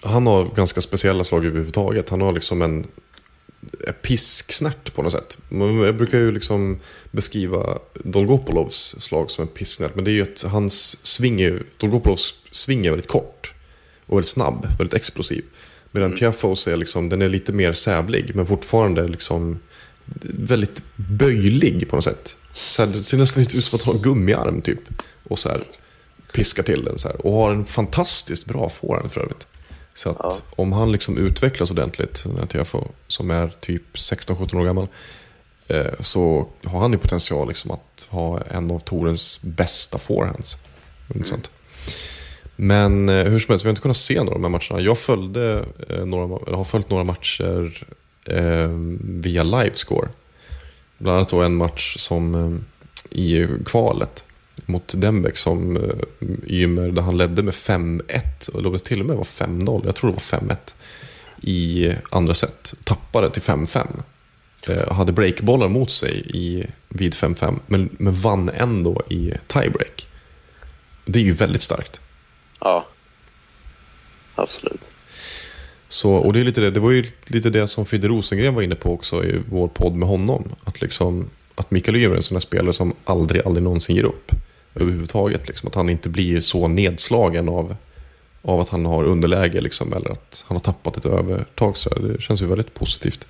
Han 0.00 0.26
har 0.26 0.44
ganska 0.44 0.80
speciella 0.82 1.24
slag 1.24 1.46
överhuvudtaget. 1.46 2.08
Han 2.08 2.20
har 2.20 2.32
liksom 2.32 2.62
en 2.62 2.86
pisksnärt 4.02 4.94
på 4.94 5.02
något 5.02 5.12
sätt. 5.12 5.38
Man- 5.48 5.78
Jag 5.78 5.96
brukar 5.96 6.18
ju 6.18 6.32
liksom 6.32 6.80
beskriva 7.10 7.78
Dolgopolovs 7.94 8.94
slag 8.98 9.30
som 9.30 9.42
en 9.42 9.48
pisksnärt. 9.48 9.94
Men 9.94 10.04
det 10.04 10.10
är 10.10 10.12
ju 10.12 10.22
att 10.22 10.42
hans 10.42 11.06
sving 11.06 11.40
är, 11.40 11.62
Dolgopolovs 11.78 12.34
sving 12.50 12.86
är 12.86 12.90
väldigt 12.90 13.10
kort. 13.10 13.54
Och 14.06 14.16
väldigt 14.16 14.30
snabb, 14.30 14.66
väldigt 14.78 14.94
explosiv. 14.94 15.44
Medan 15.90 16.06
mm. 16.06 16.18
Tiafoes 16.18 16.66
är 16.68 16.76
liksom, 16.76 17.08
den 17.08 17.22
är 17.22 17.28
lite 17.28 17.52
mer 17.52 17.72
sävlig. 17.72 18.34
Men 18.34 18.46
fortfarande 18.46 19.08
liksom 19.08 19.58
väldigt 20.22 20.82
böjlig 20.96 21.88
på 21.88 21.96
något 21.96 22.04
sätt. 22.04 22.36
Så 22.54 22.84
här, 22.84 22.92
det 22.92 22.98
ser 22.98 23.18
nästan 23.18 23.42
ut 23.42 23.64
som 23.64 23.76
att 23.78 23.82
har 23.82 23.94
en 23.94 24.02
gummiarm 24.02 24.60
typ. 24.62 24.80
Och 25.28 25.38
så 25.38 25.48
här 25.48 25.64
piskar 26.32 26.62
till 26.62 26.84
den 26.84 26.98
så 26.98 27.08
här. 27.08 27.26
Och 27.26 27.32
har 27.32 27.52
en 27.52 27.64
fantastiskt 27.64 28.46
bra 28.46 28.68
forehand 28.68 29.12
för 29.12 29.20
övrigt. 29.20 29.46
Så 29.94 30.10
att 30.10 30.16
Ja. 30.20 30.32
om 30.56 30.72
han 30.72 30.92
liksom 30.92 31.18
utvecklas 31.18 31.70
ordentligt, 31.70 32.24
den 32.24 32.38
här 32.38 32.46
TFO, 32.46 32.84
som 33.06 33.30
är 33.30 33.52
typ 33.60 33.82
16-17 33.96 34.60
år 34.60 34.64
gammal, 34.64 34.88
eh, 35.68 35.92
så 36.00 36.48
har 36.64 36.80
han 36.80 36.92
ju 36.92 36.98
potential 36.98 37.48
liksom 37.48 37.70
att 37.70 38.06
ha 38.10 38.40
en 38.40 38.70
av 38.70 38.78
Torens 38.78 39.40
bästa 39.42 39.98
forehands. 39.98 40.56
Mm. 41.14 41.40
Men 42.56 43.08
eh, 43.08 43.24
hur 43.24 43.38
som 43.38 43.52
helst, 43.52 43.64
vi 43.64 43.68
har 43.68 43.70
inte 43.70 43.82
kunnat 43.82 43.96
se 43.96 44.14
några 44.14 44.34
av 44.34 44.42
de 44.42 44.52
här 44.52 44.60
matcherna. 44.60 44.86
Jag 44.86 44.98
följde, 44.98 45.64
eh, 45.88 46.04
några, 46.04 46.56
har 46.56 46.64
följt 46.64 46.90
några 46.90 47.04
matcher 47.04 47.86
eh, 48.24 48.68
via 49.00 49.42
livescore. 49.42 50.08
Bland 51.04 51.16
annat 51.16 51.28
då 51.28 51.42
en 51.42 51.56
match 51.56 51.96
som 51.98 52.34
eh, 52.34 53.20
e 53.20 53.22
i 53.22 53.48
kvalet 53.66 54.24
mot 54.66 54.94
Dembek 54.96 55.36
som 55.36 55.76
eh, 55.76 55.96
Ymer, 56.46 56.88
där 56.88 57.02
han 57.02 57.16
ledde 57.16 57.42
med 57.42 57.54
5-1. 57.54 58.50
Och 58.54 58.72
det 58.72 58.78
till 58.78 59.00
och 59.00 59.06
med 59.06 59.16
var 59.16 59.24
5-0, 59.24 59.82
jag 59.84 59.96
tror 59.96 60.10
det 60.10 60.14
var 60.14 60.56
5-1 60.56 60.74
i 61.40 61.92
andra 62.10 62.34
set. 62.34 62.74
Tappade 62.84 63.30
till 63.30 63.42
5-5. 63.42 63.86
Eh, 64.62 64.92
hade 64.92 65.12
breakbollar 65.12 65.68
mot 65.68 65.90
sig 65.90 66.26
i, 66.34 66.66
vid 66.88 67.14
5-5, 67.14 67.58
men, 67.66 67.96
men 67.98 68.12
vann 68.12 68.48
ändå 68.54 69.02
i 69.10 69.34
tiebreak. 69.46 70.06
Det 71.04 71.18
är 71.18 71.24
ju 71.24 71.32
väldigt 71.32 71.62
starkt. 71.62 72.00
Ja, 72.60 72.86
absolut. 74.34 74.80
Så, 75.94 76.12
och 76.12 76.32
det, 76.32 76.40
är 76.40 76.44
lite 76.44 76.60
det, 76.60 76.70
det 76.70 76.80
var 76.80 76.90
ju 76.90 77.04
lite 77.26 77.50
det 77.50 77.68
som 77.68 77.86
Fidde 77.86 78.08
Rosengren 78.08 78.54
var 78.54 78.62
inne 78.62 78.74
på 78.74 78.92
också 78.92 79.24
i 79.24 79.40
vår 79.48 79.68
podd 79.68 79.94
med 79.94 80.08
honom. 80.08 80.54
Att, 80.64 80.80
liksom, 80.80 81.30
att 81.54 81.70
Mikael 81.70 81.96
Ymer 81.96 82.10
är 82.10 82.16
en 82.16 82.22
sån 82.22 82.34
här 82.34 82.40
spelare 82.40 82.72
som 82.72 82.94
aldrig, 83.04 83.46
aldrig 83.46 83.64
någonsin 83.64 83.96
ger 83.96 84.04
upp. 84.04 84.32
Överhuvudtaget. 84.74 85.48
Liksom, 85.48 85.68
att 85.68 85.74
han 85.74 85.88
inte 85.88 86.08
blir 86.08 86.40
så 86.40 86.68
nedslagen 86.68 87.48
av, 87.48 87.76
av 88.42 88.60
att 88.60 88.68
han 88.68 88.86
har 88.86 89.04
underläge. 89.04 89.60
Liksom, 89.60 89.92
eller 89.92 90.10
att 90.10 90.44
han 90.48 90.56
har 90.56 90.62
tappat 90.62 90.96
ett 90.96 91.06
övertag. 91.06 91.76
Så 91.76 91.94
det 91.94 92.20
känns 92.20 92.42
ju 92.42 92.46
väldigt 92.46 92.74
positivt. 92.74 93.26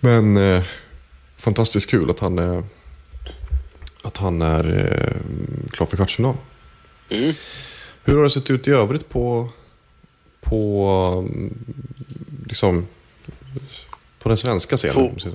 Men 0.00 0.36
eh, 0.36 0.62
fantastiskt 1.36 1.90
kul 1.90 2.10
att 2.10 2.20
han 2.20 2.38
är, 2.38 2.64
att 4.02 4.16
han 4.16 4.42
är 4.42 4.64
eh, 4.76 5.70
klar 5.70 5.86
för 5.86 5.96
kvartsfinal. 5.96 6.36
Mm. 7.10 7.34
Hur 8.04 8.16
har 8.16 8.22
det 8.22 8.30
sett 8.30 8.50
ut 8.50 8.68
i 8.68 8.70
övrigt 8.70 9.08
på, 9.08 9.48
på, 10.40 11.28
liksom, 12.46 12.86
på 14.18 14.28
den 14.28 14.38
svenska 14.38 14.76
scenen? 14.76 15.14
På- 15.14 15.20
så? 15.20 15.28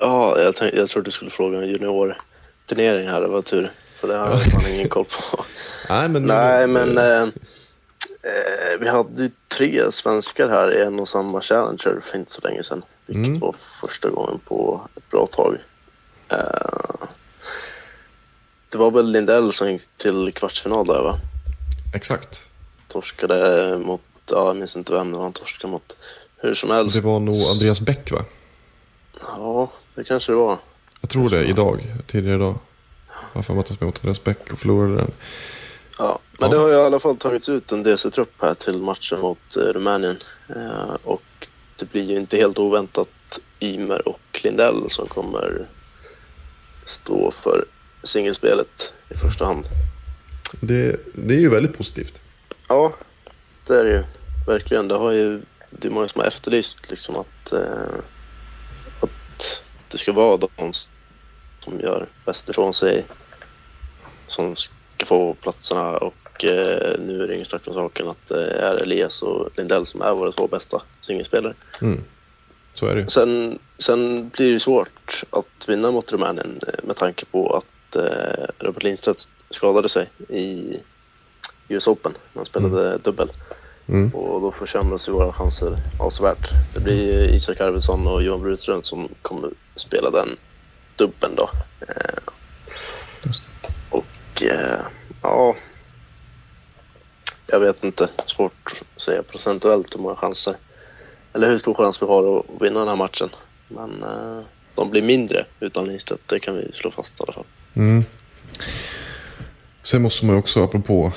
Ja, 0.00 0.38
jag, 0.40 0.56
tänkte, 0.56 0.78
jag 0.78 0.88
trodde 0.88 1.06
du 1.06 1.10
skulle 1.10 1.30
fråga 1.30 1.58
en 1.58 1.68
juniorturnering 1.68 3.08
här, 3.08 3.20
det 3.20 3.28
var 3.28 3.42
tur. 3.42 3.72
För 4.00 4.08
det 4.08 4.16
har 4.16 4.30
jag 4.30 4.42
fan 4.42 4.66
ingen 4.74 4.88
koll 4.88 5.04
på. 5.04 5.44
Nej, 5.88 6.08
men, 6.08 6.22
Nej, 6.22 6.66
men 6.66 6.98
eh, 6.98 7.22
eh, 7.22 8.80
vi 8.80 8.88
hade 8.88 9.22
ju 9.22 9.30
tre 9.58 9.92
svenskar 9.92 10.48
här 10.48 10.78
i 10.78 10.82
en 10.82 11.00
och 11.00 11.08
samma 11.08 11.40
Challenger 11.40 12.00
för 12.02 12.18
inte 12.18 12.30
så 12.32 12.40
länge 12.40 12.62
sedan. 12.62 12.82
Vilket 13.06 13.26
Mm. 13.26 13.40
var 13.40 13.54
första 13.80 14.10
gången 14.10 14.38
på 14.44 14.88
ett 14.96 15.10
bra 15.10 15.26
tag. 15.26 15.56
Eh, 16.28 17.06
det 18.68 18.78
var 18.78 18.90
väl 18.90 19.10
Lindell 19.12 19.52
som 19.52 19.72
gick 19.72 19.82
till 19.96 20.32
kvartsfinal 20.34 20.86
där 20.86 21.02
va? 21.02 21.18
Exakt. 21.94 22.46
Torskade 22.88 23.78
mot, 23.78 24.00
ja 24.30 24.46
jag 24.46 24.56
minns 24.56 24.76
inte 24.76 24.92
vem 24.92 25.12
det 25.12 25.16
var 25.18 25.24
han 25.24 25.32
torskade 25.32 25.70
mot. 25.70 25.96
Hur 26.36 26.54
som 26.54 26.70
helst. 26.70 26.96
Det 26.96 27.02
var 27.02 27.20
nog 27.20 27.34
Andreas 27.52 27.80
Bäck 27.80 28.10
va? 28.12 28.24
Ja, 29.20 29.70
det 29.94 30.04
kanske 30.04 30.32
det 30.32 30.36
var. 30.36 30.58
Jag 31.00 31.10
tror 31.10 31.30
det, 31.30 31.44
idag. 31.44 31.94
Tidigare 32.06 32.36
idag. 32.36 32.58
Jag 33.32 33.38
har 33.38 33.42
för 33.42 33.54
mig 33.54 33.60
att 33.60 33.66
de 33.66 33.74
spelade 33.74 33.86
mot 33.86 34.04
Resbeck 34.04 34.52
och 34.52 34.58
förlorade 34.58 34.96
den. 34.96 35.10
Ja, 35.98 36.18
men 36.38 36.50
Ja. 36.50 36.56
det 36.56 36.62
har 36.62 36.68
ju 36.68 36.74
i 36.74 36.80
alla 36.80 36.98
fall 36.98 37.16
tagits 37.16 37.48
ut 37.48 37.72
en 37.72 37.82
DC-trupp 37.82 38.32
här 38.42 38.54
till 38.54 38.78
matchen 38.78 39.20
mot 39.20 39.56
eh, 39.56 39.60
Rumänien. 39.60 40.18
Eh, 40.48 40.94
och 41.04 41.22
det 41.76 41.90
blir 41.92 42.02
ju 42.02 42.16
inte 42.16 42.36
helt 42.36 42.58
oväntat 42.58 43.08
Ymer 43.60 44.08
och 44.08 44.40
Lindell 44.44 44.84
som 44.88 45.06
kommer 45.06 45.66
stå 46.84 47.30
för 47.30 47.64
singelspelet 48.02 48.94
i 49.08 49.14
första 49.14 49.44
hand. 49.44 49.64
Det, 50.60 50.96
det 51.14 51.34
är 51.34 51.38
ju 51.40 51.48
väldigt 51.48 51.78
positivt. 51.78 52.20
Ja, 52.68 52.92
det 53.66 53.74
är 53.74 53.84
det 53.84 53.90
ju. 53.90 54.04
Verkligen. 54.48 54.88
Det, 54.88 54.94
har 54.94 55.12
ju, 55.12 55.40
det 55.70 55.88
är 55.88 55.92
många 55.92 56.08
som 56.08 56.20
har 56.20 56.28
efterlyst 56.28 56.90
liksom 56.90 57.16
att, 57.16 57.52
eh, 57.52 57.98
att 59.00 59.62
det 59.88 59.98
ska 59.98 60.12
vara 60.12 60.36
de 60.36 60.72
som 61.64 61.80
gör 61.80 62.06
bäst 62.24 62.48
ifrån 62.48 62.74
sig 62.74 63.04
som 64.26 64.56
ska 64.56 65.06
få 65.06 65.34
platserna 65.34 65.96
och 65.96 66.44
eh, 66.44 67.00
nu 67.00 67.22
är 67.22 67.26
det 67.26 67.34
ingen 67.34 67.46
snack 67.46 67.62
om 67.66 67.74
saken 67.74 68.08
att 68.08 68.28
det 68.28 68.50
är 68.50 68.74
Elias 68.74 69.22
och 69.22 69.50
Lindell 69.56 69.86
som 69.86 70.02
är 70.02 70.14
våra 70.14 70.32
två 70.32 70.46
bästa 70.46 70.82
singelspelare. 71.00 71.54
Mm. 71.82 72.04
Så 72.72 72.86
är 72.86 72.96
det. 72.96 73.10
Sen, 73.10 73.58
sen 73.78 74.28
blir 74.28 74.52
det 74.52 74.60
svårt 74.60 75.24
att 75.30 75.68
vinna 75.68 75.90
mot 75.90 76.12
Rumänien 76.12 76.60
eh, 76.66 76.84
med 76.84 76.96
tanke 76.96 77.24
på 77.24 77.56
att 77.56 77.96
eh, 77.96 78.46
Robert 78.58 78.82
Lindstedt 78.82 79.28
skadade 79.50 79.88
sig 79.88 80.10
i 80.28 80.76
US 81.68 81.88
Open 81.88 82.12
när 82.32 82.40
han 82.40 82.46
spelade 82.46 82.98
dubbel. 82.98 83.30
Mm. 83.88 84.14
Och 84.14 84.40
då 84.40 84.52
försämras 84.52 85.08
ju 85.08 85.12
våra 85.12 85.32
chanser 85.32 85.76
avsevärt. 85.98 86.50
Det 86.74 86.80
blir 86.80 87.12
ju 87.12 87.36
Isak 87.36 87.60
Arvidsson 87.60 88.06
och 88.06 88.22
Johan 88.22 88.42
Brutström 88.42 88.82
som 88.82 89.08
kommer 89.22 89.50
spela 89.74 90.10
den 90.10 90.36
dubbeln 90.96 91.34
då. 91.34 91.50
Eh, 91.80 92.32
och 93.90 94.42
eh, 94.42 94.80
ja, 95.22 95.54
jag 97.46 97.60
vet 97.60 97.84
inte. 97.84 98.08
Svårt 98.26 98.82
att 98.94 99.00
säga 99.00 99.22
procentuellt 99.22 99.94
hur 99.96 100.00
många 100.00 100.16
chanser. 100.16 100.56
Eller 101.32 101.48
hur 101.48 101.58
stor 101.58 101.74
chans 101.74 102.02
vi 102.02 102.06
har 102.06 102.38
att 102.38 102.62
vinna 102.62 102.78
den 102.78 102.88
här 102.88 102.96
matchen. 102.96 103.30
Men 103.68 104.02
eh, 104.02 104.42
de 104.74 104.90
blir 104.90 105.02
mindre 105.02 105.44
utan 105.60 105.84
Lindstedt, 105.84 106.28
det 106.28 106.40
kan 106.40 106.56
vi 106.56 106.72
slå 106.72 106.90
fast 106.90 107.20
i 107.20 107.22
alla 107.22 107.32
fall. 107.32 107.44
Mm. 107.74 108.04
Sen 109.82 110.02
måste 110.02 110.26
man 110.26 110.34
ju 110.34 110.38
också, 110.38 110.64
apropå 110.64 111.12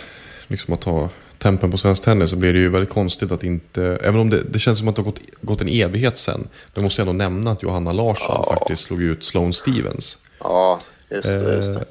liksom 0.48 0.74
att 0.74 0.82
ta 0.82 1.10
tempen 1.42 1.72
på 1.72 1.78
svensk 1.78 2.04
tennis, 2.04 2.30
så 2.30 2.36
blir 2.36 2.54
det 2.54 2.60
ju 2.60 2.70
väldigt 2.70 2.90
konstigt 2.90 3.32
att 3.32 3.44
inte... 3.44 3.84
Även 4.04 4.20
om 4.20 4.30
det, 4.30 4.44
det 4.44 4.60
känns 4.60 4.80
som 4.80 4.88
att 4.88 4.96
det 4.96 5.02
har 5.02 5.06
gått, 5.12 5.20
gått 5.42 5.62
en 5.62 5.68
evighet 5.70 6.18
sen. 6.18 6.48
Men 6.74 6.84
måste 6.84 7.02
jag 7.02 7.10
ändå 7.10 7.24
nämna 7.24 7.52
att 7.52 7.64
Johanna 7.64 7.92
Larsson 7.92 8.44
Ja. 8.48 8.54
faktiskt 8.60 8.82
slog 8.84 9.02
ut 9.02 9.24
Sloane 9.24 9.54
Stevens. 9.54 10.18
Ja, 10.40 10.80
just 11.10 11.24
det. 11.24 11.56
Just 11.56 11.74
det. 11.74 11.80
Eh, 11.80 11.86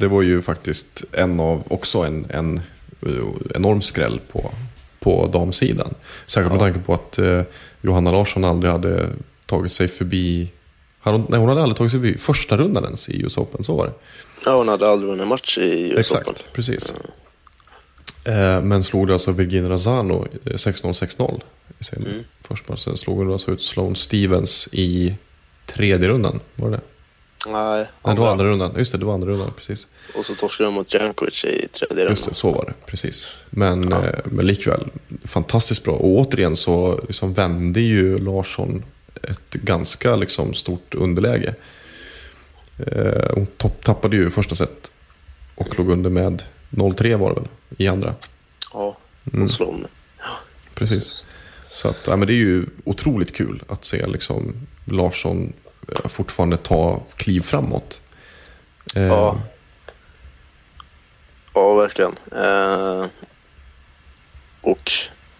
Det 0.00 0.08
var 0.08 0.22
ju 0.22 0.40
faktiskt 0.40 1.04
en 1.12 1.40
av, 1.40 1.62
också 1.68 1.98
en, 1.98 2.26
en 2.30 2.60
eh, 3.06 3.10
enorm 3.54 3.82
skräll 3.82 4.20
på, 4.32 4.50
på 5.00 5.26
damsidan. 5.32 5.94
Särskilt 6.26 6.52
med 6.52 6.60
tanke 6.60 6.78
på 6.80 6.94
att 6.94 7.18
eh, 7.18 7.42
Johanna 7.82 8.12
Larsson 8.12 8.44
aldrig 8.44 8.72
hade 8.72 9.08
tagit 9.46 9.72
sig 9.72 9.88
förbi... 9.88 10.50
Hon, 11.00 11.26
nej, 11.28 11.40
hon 11.40 11.48
hade 11.48 11.62
aldrig 11.62 11.76
tagit 11.76 11.90
sig 11.92 12.00
förbi 12.00 12.18
första 12.18 12.56
rundan 12.56 12.84
ens 12.84 13.08
i 13.08 13.22
US 13.22 13.36
Open, 13.38 13.64
så 13.64 13.76
var 13.76 13.86
det. 13.86 13.92
Ja, 14.44 14.56
hon 14.56 14.68
hade 14.68 14.88
aldrig 14.90 15.10
vunnit 15.10 15.26
match 15.28 15.58
i 15.58 15.62
US 15.92 16.12
Open. 16.12 16.20
Exakt, 16.22 16.52
precis. 16.52 16.90
Eh, 16.94 16.96
men 18.62 18.82
slog 18.82 19.06
det 19.06 19.12
alltså 19.12 19.32
Virginia 19.32 19.70
Razano 19.70 20.26
eh, 20.44 20.52
16-6-0 20.52 21.40
i 21.78 21.84
sin 21.84 22.06
Mm. 22.06 22.24
första 22.42 22.72
match. 22.72 22.80
Sen 22.80 22.96
slog 22.96 23.18
hon 23.18 23.32
alltså 23.32 23.50
ut 23.50 23.62
Sloane 23.62 23.96
Stevens 23.96 24.68
i 24.72 25.14
tredje 25.66 26.08
rundan, 26.08 26.40
var 26.54 26.70
det? 26.70 26.80
Nej, 27.46 27.86
Nej, 28.04 28.14
det 28.14 28.20
var 28.20 28.30
andra 28.30 28.44
rundan. 28.44 28.74
Just 28.78 28.92
det, 28.92 28.98
det 28.98 29.04
var 29.04 29.14
andra 29.14 29.28
rundan, 29.28 29.50
precis. 29.56 29.86
Och 30.14 30.26
så 30.26 30.34
torskade 30.34 30.66
de 30.68 30.74
mot 30.74 30.94
Jankovic 30.94 31.44
i 31.44 31.68
tredje 31.68 32.08
Just 32.08 32.24
det, 32.28 32.34
så 32.34 32.50
var 32.50 32.64
det. 32.64 32.86
Precis. 32.86 33.28
Men, 33.50 33.92
eh, 33.92 33.98
men 34.24 34.46
likväl, 34.46 34.88
fantastiskt 35.24 35.84
bra. 35.84 35.92
Och 35.94 36.08
återigen 36.18 36.56
så 36.56 37.00
liksom 37.06 37.34
vände 37.34 37.80
ju 37.80 38.18
Larsson 38.18 38.84
ett 39.22 39.50
ganska 39.50 40.16
liksom, 40.16 40.54
stort 40.54 40.94
underläge. 40.94 41.54
Eh, 42.78 43.30
hon 43.34 43.46
topp, 43.46 43.84
tappade 43.84 44.16
ju 44.16 44.30
första 44.30 44.54
set 44.54 44.92
och 45.54 45.78
låg 45.78 45.90
under 45.90 46.10
med 46.10 46.42
0-3 46.70 47.16
var 47.16 47.28
det 47.28 47.34
väl, 47.40 47.48
i 47.78 47.88
andra. 47.88 48.14
Ja, 48.72 48.96
Mm. 49.32 49.40
hon 49.40 49.48
slog 49.48 49.68
hon. 49.68 49.86
Precis. 50.74 51.24
Så 51.72 51.88
att, 51.88 52.06
ja, 52.06 52.16
men 52.16 52.26
det 52.26 52.32
är 52.32 52.36
ju 52.36 52.66
otroligt 52.84 53.34
kul 53.36 53.62
att 53.68 53.84
se 53.84 54.06
liksom, 54.06 54.54
Larsson 54.84 55.52
eh, 55.88 56.08
fortfarande 56.08 56.56
ta 56.56 57.02
kliv 57.16 57.40
framåt. 57.40 58.00
Eh, 58.94 59.02
Ja. 59.02 59.40
Ja, 61.54 61.74
verkligen. 61.74 62.14
Eh, 62.32 63.06
och 64.60 64.92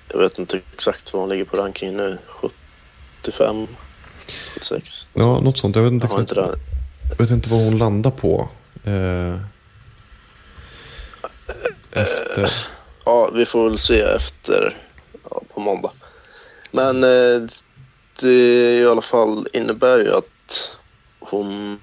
jag 0.09 0.19
vet 0.19 0.39
inte 0.39 0.61
exakt 0.73 1.13
vad 1.13 1.23
hon 1.23 1.29
ligger 1.29 1.45
på 1.45 1.57
rankingen 1.57 1.97
nu. 1.97 2.19
75, 3.23 3.67
76. 4.55 5.07
ja, 5.15 5.41
något 5.41 5.59
sånt. 5.59 5.77
Jag 5.77 5.83
vet 5.83 5.93
inte 5.93 6.07
Jag 6.11 6.21
exakt. 6.21 6.39
inte. 6.41 6.59
Jag 7.09 7.17
vet 7.19 7.31
inte 7.31 7.49
vad 7.49 7.61
hon 7.65 7.79
landar 7.79 8.11
på. 8.11 8.49
Eh, 8.85 9.37
efter... 11.93 12.53
Ja, 13.05 13.31
vi 13.35 13.45
får 13.47 13.69
väl 13.69 13.79
se 13.79 14.01
efter 14.01 14.77
ja, 15.31 15.43
på 15.55 15.61
måndag. 15.61 15.91
Men 16.71 17.05
eh, 17.05 17.43
det 18.21 18.79
i 18.81 18.87
alla 18.87 19.03
fall 19.03 19.49
innebär 19.53 19.99
ju 19.99 20.15
att 20.15 20.77
hon 21.21 21.79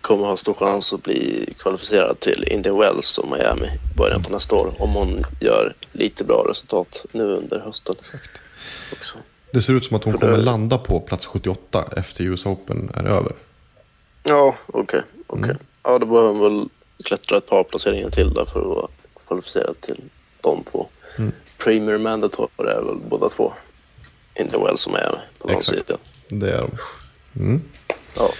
kommer 0.00 0.26
ha 0.26 0.36
stor 0.36 0.54
chans 0.54 0.92
att 0.92 1.02
bli 1.02 1.54
kvalificerad 1.58 2.20
till 2.20 2.44
Indian 2.50 2.78
Wells 2.78 3.18
och 3.18 3.28
Miami 3.28 3.66
i 3.66 3.96
början 3.96 4.22
på 4.22 4.30
nästa 4.32 4.56
år 4.56 4.74
om 4.78 4.90
hon 4.92 5.24
gör 5.40 5.74
lite 5.92 6.24
bra 6.24 6.44
resultat 6.48 7.04
nu 7.12 7.22
under 7.24 7.58
hösten 7.60 7.94
Exakt. 8.00 8.40
också. 8.92 9.18
Det 9.52 9.62
ser 9.62 9.72
ut 9.72 9.84
som 9.84 9.96
att 9.96 10.04
hon 10.04 10.12
För 10.12 10.20
det- 10.20 10.26
kommer 10.26 10.44
landa 10.44 10.78
på 10.78 11.00
plats 11.00 11.26
78 11.26 11.84
efter 11.96 12.24
US 12.24 12.46
Open 12.46 12.90
är 12.94 13.04
över. 13.04 13.32
Ja, 14.22 14.56
okej. 14.66 15.02
okej. 15.26 15.44
Mm. 15.44 15.56
Ja, 15.82 15.98
då 15.98 16.06
behöver 16.06 16.28
hon 16.28 16.40
väl 16.40 16.68
klättra 17.04 17.38
ett 17.38 17.46
par 17.46 17.64
placeringar 17.64 18.10
till 18.10 18.32
där 18.32 18.44
för 18.44 18.60
att 18.60 18.66
vara 18.66 18.88
kvalificerad 19.26 19.80
till 19.80 20.00
de 20.40 20.64
två. 20.64 20.86
Mm. 21.18 21.32
Premier 21.58 21.98
Mandatory 21.98 22.48
är 22.58 22.82
väl 22.82 22.96
båda 23.08 23.28
två. 23.28 23.52
Indian 24.34 24.64
Wells 24.64 24.86
och 24.86 24.92
Miami 24.92 25.18
på 25.38 25.50
Exakt. 25.50 25.66
damsidan. 25.66 25.98
Det 26.28 26.50
är 26.50 26.60
de. 26.60 26.70
Mm. 27.40 27.62
Ja. 28.16 28.30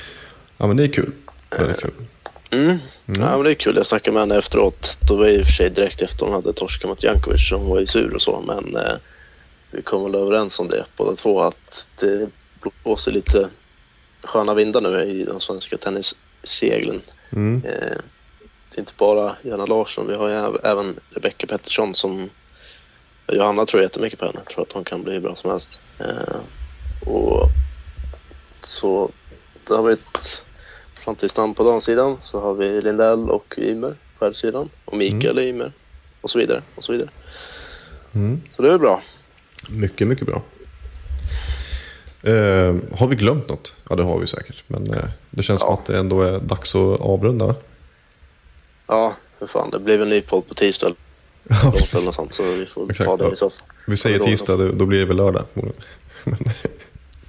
Ja, 0.56 0.66
men 0.66 0.76
det 0.76 0.82
är 0.84 0.88
kul. 0.88 1.12
Väldigt 1.58 1.80
kul. 1.80 1.90
Mm. 2.50 2.78
ja, 3.06 3.36
men 3.36 3.44
det 3.44 3.50
är 3.50 3.54
kul. 3.54 3.76
Jag 3.76 3.86
snackade 3.86 4.12
med 4.12 4.22
henne 4.22 4.38
efteråt. 4.38 4.98
Då 5.08 5.16
var 5.16 5.26
jag 5.26 5.34
i 5.34 5.42
och 5.42 5.46
för 5.46 5.52
sig 5.52 5.70
direkt 5.70 6.02
efter 6.02 6.26
hon 6.26 6.34
hade 6.34 6.52
torskat 6.52 6.88
mot 6.88 7.02
Jankovic 7.02 7.48
så 7.48 7.56
hon 7.56 7.68
var 7.68 7.80
ju 7.80 7.86
sur 7.86 8.14
och 8.14 8.22
så. 8.22 8.40
Men 8.46 8.76
eh, 8.76 8.96
vi 9.70 9.82
kom 9.82 10.04
väl 10.04 10.14
överens 10.14 10.58
om 10.58 10.68
det 10.68 10.84
båda 10.96 11.16
två 11.16 11.42
att 11.42 11.86
det 12.00 12.28
blåser 12.82 13.12
lite 13.12 13.48
sköna 14.22 14.54
vindar 14.54 14.80
nu 14.80 15.02
i 15.02 15.24
de 15.24 15.40
svenska 15.40 15.76
tennisseglen. 15.76 17.02
Mm. 17.32 17.62
Eh, 17.64 17.72
är 17.72 18.00
inte 18.80 18.92
bara 18.98 19.36
Johanna 19.42 19.66
Larsson, 19.66 20.06
vi 20.06 20.14
har 20.14 20.28
ju 20.28 20.34
äv- 20.34 20.60
även 20.64 20.96
Rebecca 21.10 21.46
Pettersson 21.46 21.94
som 21.94 22.30
Johanna 23.32 23.66
tror 23.66 23.82
jättemycket 23.82 24.18
på 24.18 24.24
henne, 24.26 24.40
tror 24.52 24.62
att 24.62 24.72
hon 24.72 24.84
kan 24.84 25.02
bli 25.02 25.12
hur 25.12 25.20
bra 25.20 25.36
som 25.36 25.50
helst. 25.50 25.80
Eh, 25.98 26.36
och 27.08 27.48
så 28.60 29.10
det 29.68 29.74
har 29.74 29.82
vi 29.82 29.92
ett 29.92 30.44
framtidsnamn 31.04 31.54
på 31.54 31.64
damsidan, 31.64 32.16
så 32.22 32.40
har 32.40 32.54
vi 32.54 32.80
Lindell 32.80 33.30
och 33.30 33.54
Ymer 33.58 33.94
på 34.18 34.24
herrsidan 34.24 34.68
och 34.84 34.96
Mikael 34.96 35.36
och 35.38 35.42
Ymer 35.44 35.72
och 36.20 36.30
så 36.30 36.38
vidare 36.38 36.62
och 36.74 36.84
så 36.84 36.92
vidare. 36.92 37.08
Mm. 38.14 38.40
Så 38.56 38.62
det 38.62 38.72
är 38.72 38.78
bra. 38.78 39.02
Mycket, 39.70 40.08
mycket 40.08 40.26
bra. 40.26 40.42
Eh, 42.22 42.74
har 42.98 43.06
vi 43.06 43.16
glömt 43.16 43.48
något? 43.48 43.74
Ja, 43.88 43.96
det 43.96 44.02
har 44.02 44.18
vi 44.18 44.26
säkert. 44.26 44.64
Men 44.66 44.94
eh, 44.94 45.04
det 45.30 45.42
känns 45.42 45.60
som 45.60 45.68
Ja. 45.70 45.74
att 45.74 45.86
det 45.86 45.98
ändå 45.98 46.22
är 46.22 46.38
dags 46.38 46.74
att 46.74 47.00
avrunda. 47.00 47.54
Ja, 48.90 49.14
för 49.38 49.46
fan, 49.46 49.70
det 49.70 49.78
blev 49.78 50.02
en 50.02 50.08
ny 50.08 50.20
podd 50.20 50.48
på 50.48 50.54
tisdag 50.54 50.94
Ja, 51.48 51.72
eller 51.98 52.12
sånt, 52.12 52.32
så 52.34 52.42
vi 52.42 52.66
får 52.66 52.90
Exakt, 52.90 53.08
ta 53.10 53.16
det 53.16 53.24
ja. 53.24 53.32
i 53.32 53.36
fall. 53.36 53.50
Vi 53.86 53.96
säger 53.96 54.18
tisdag, 54.18 54.56
då 54.56 54.86
blir 54.86 54.98
det 54.98 55.04
väl 55.06 55.16
lördag 55.16 55.44
förmodligen. 55.52 55.84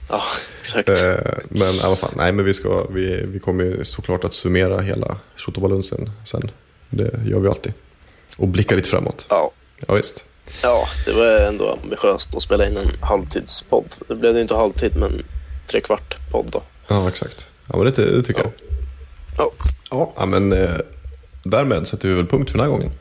Ja, 0.10 0.22
exakt. 0.60 0.90
Eh, 0.90 1.16
men 1.50 1.68
i 1.74 1.82
alla 1.84 1.96
fall, 1.96 2.12
nej 2.16 2.32
men 2.32 2.46
vi, 2.46 2.54
ska, 2.54 2.86
vi, 2.90 3.26
vi 3.26 3.40
kommer 3.40 3.64
ju 3.64 3.84
såklart 3.84 4.24
att 4.24 4.34
summera 4.34 4.82
hela 4.82 5.18
Tjotobalunsen 5.36 6.10
sen. 6.26 6.52
Det 6.90 7.20
gör 7.26 7.40
vi 7.40 7.48
alltid. 7.50 7.74
Och 8.38 8.48
blicka 8.48 8.76
lite 8.76 8.90
framåt. 8.90 9.26
Ja, 9.30 9.52
Ja, 9.88 9.94
visst. 9.94 10.26
Ja, 10.64 10.88
det 11.06 11.12
var 11.14 11.26
ändå 11.48 11.78
ambitiöst 11.84 12.36
att 12.36 12.42
spela 12.42 12.68
in 12.68 12.78
en 12.78 12.90
halvtidspodd. 13.02 13.86
Det 14.08 14.16
blev 14.16 14.34
det 14.34 14.42
inte 14.42 14.56
halvtid, 14.56 14.96
men 14.96 15.24
tre 15.68 15.82
kvart 15.82 16.18
podd 16.32 16.50
då. 16.52 16.62
Ja, 16.88 17.08
exakt. 17.10 17.48
Ja, 17.68 17.78
men 17.78 17.86
det, 17.94 18.06
det 18.16 18.24
tycker 18.24 18.42
Ja. 18.42 18.50
jag. 19.38 19.46
Ja, 19.46 19.52
Ja, 19.92 20.14
ja, 20.18 20.26
men 20.26 20.52
eh, 20.54 20.76
därmed 21.44 21.88
sätter 21.88 22.10
vi 22.10 22.16
väl 22.16 22.28
punkt 22.28 22.52
för 22.52 22.58
den 22.58 22.66
här 22.66 22.72
gången. 22.72 22.92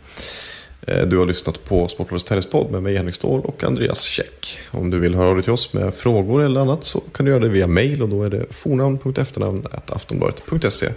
Eh, 0.87 1.07
du 1.07 1.19
har 1.19 1.27
lyssnat 1.27 1.65
på 1.65 1.89
Sportbladets 1.89 2.25
Tennispodd 2.25 2.71
med 2.71 2.83
mig 2.83 2.97
Henrik 2.97 3.15
Ståhl 3.15 3.41
och 3.41 3.65
Andreas 3.65 4.03
Käck. 4.03 4.59
Om 4.71 4.91
du 4.91 4.99
vill 4.99 5.15
höra 5.15 5.29
av 5.29 5.35
dig 5.35 5.45
till 5.45 5.53
oss 5.53 5.73
med 5.73 5.95
frågor 5.95 6.43
eller 6.43 6.61
annat 6.61 6.85
så 6.85 7.01
kan 7.01 7.27
du 7.27 7.31
göra 7.31 7.43
det 7.43 7.49
via 7.49 7.67
mail 7.67 8.03
och 8.03 8.09
då 8.09 8.23
är 8.23 8.31
det 8.31 8.47
fornamn.efternamn.aftonbladet.se 8.51 10.89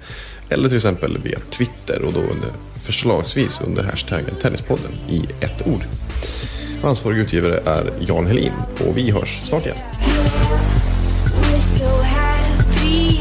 eller 0.50 0.70
till 0.70 0.78
exempel 0.78 1.18
via 1.24 1.40
Twitter 1.50 2.06
och 2.06 2.14
då 2.14 2.20
under, 2.20 2.50
förslagsvis 2.80 3.62
under 3.62 3.84
hashtaggen 3.84 4.36
Tennispodden 4.42 4.92
i 5.10 5.22
ett 5.42 5.68
ord. 5.68 5.82
Ansvarig 6.84 7.18
utgivare 7.18 7.62
är 7.66 7.94
Jan 8.00 8.28
Helin 8.28 8.52
och 8.88 8.98
vi 8.98 9.12
hörs 9.12 9.42
snart 9.44 9.66
igen. 9.66 9.78
We're 11.42 11.60
so 11.60 12.02
happy, 12.02 13.20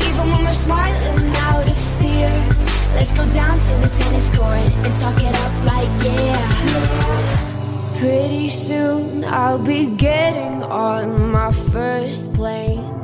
even 0.00 0.30
when 0.30 0.44
we're 0.44 0.52
smiling. 0.52 1.23
Let's 2.94 3.12
go 3.12 3.28
down 3.30 3.58
to 3.58 3.74
the 3.82 3.88
tennis 3.98 4.30
court 4.30 4.56
and 4.56 4.94
talk 5.00 5.20
it 5.22 5.34
up 5.44 5.52
like 5.64 5.88
yeah. 6.04 6.38
Pretty 7.98 8.48
soon 8.48 9.24
I'll 9.24 9.58
be 9.58 9.86
getting 9.96 10.62
on 10.62 11.30
my 11.30 11.50
first 11.50 12.32
plane. 12.32 13.03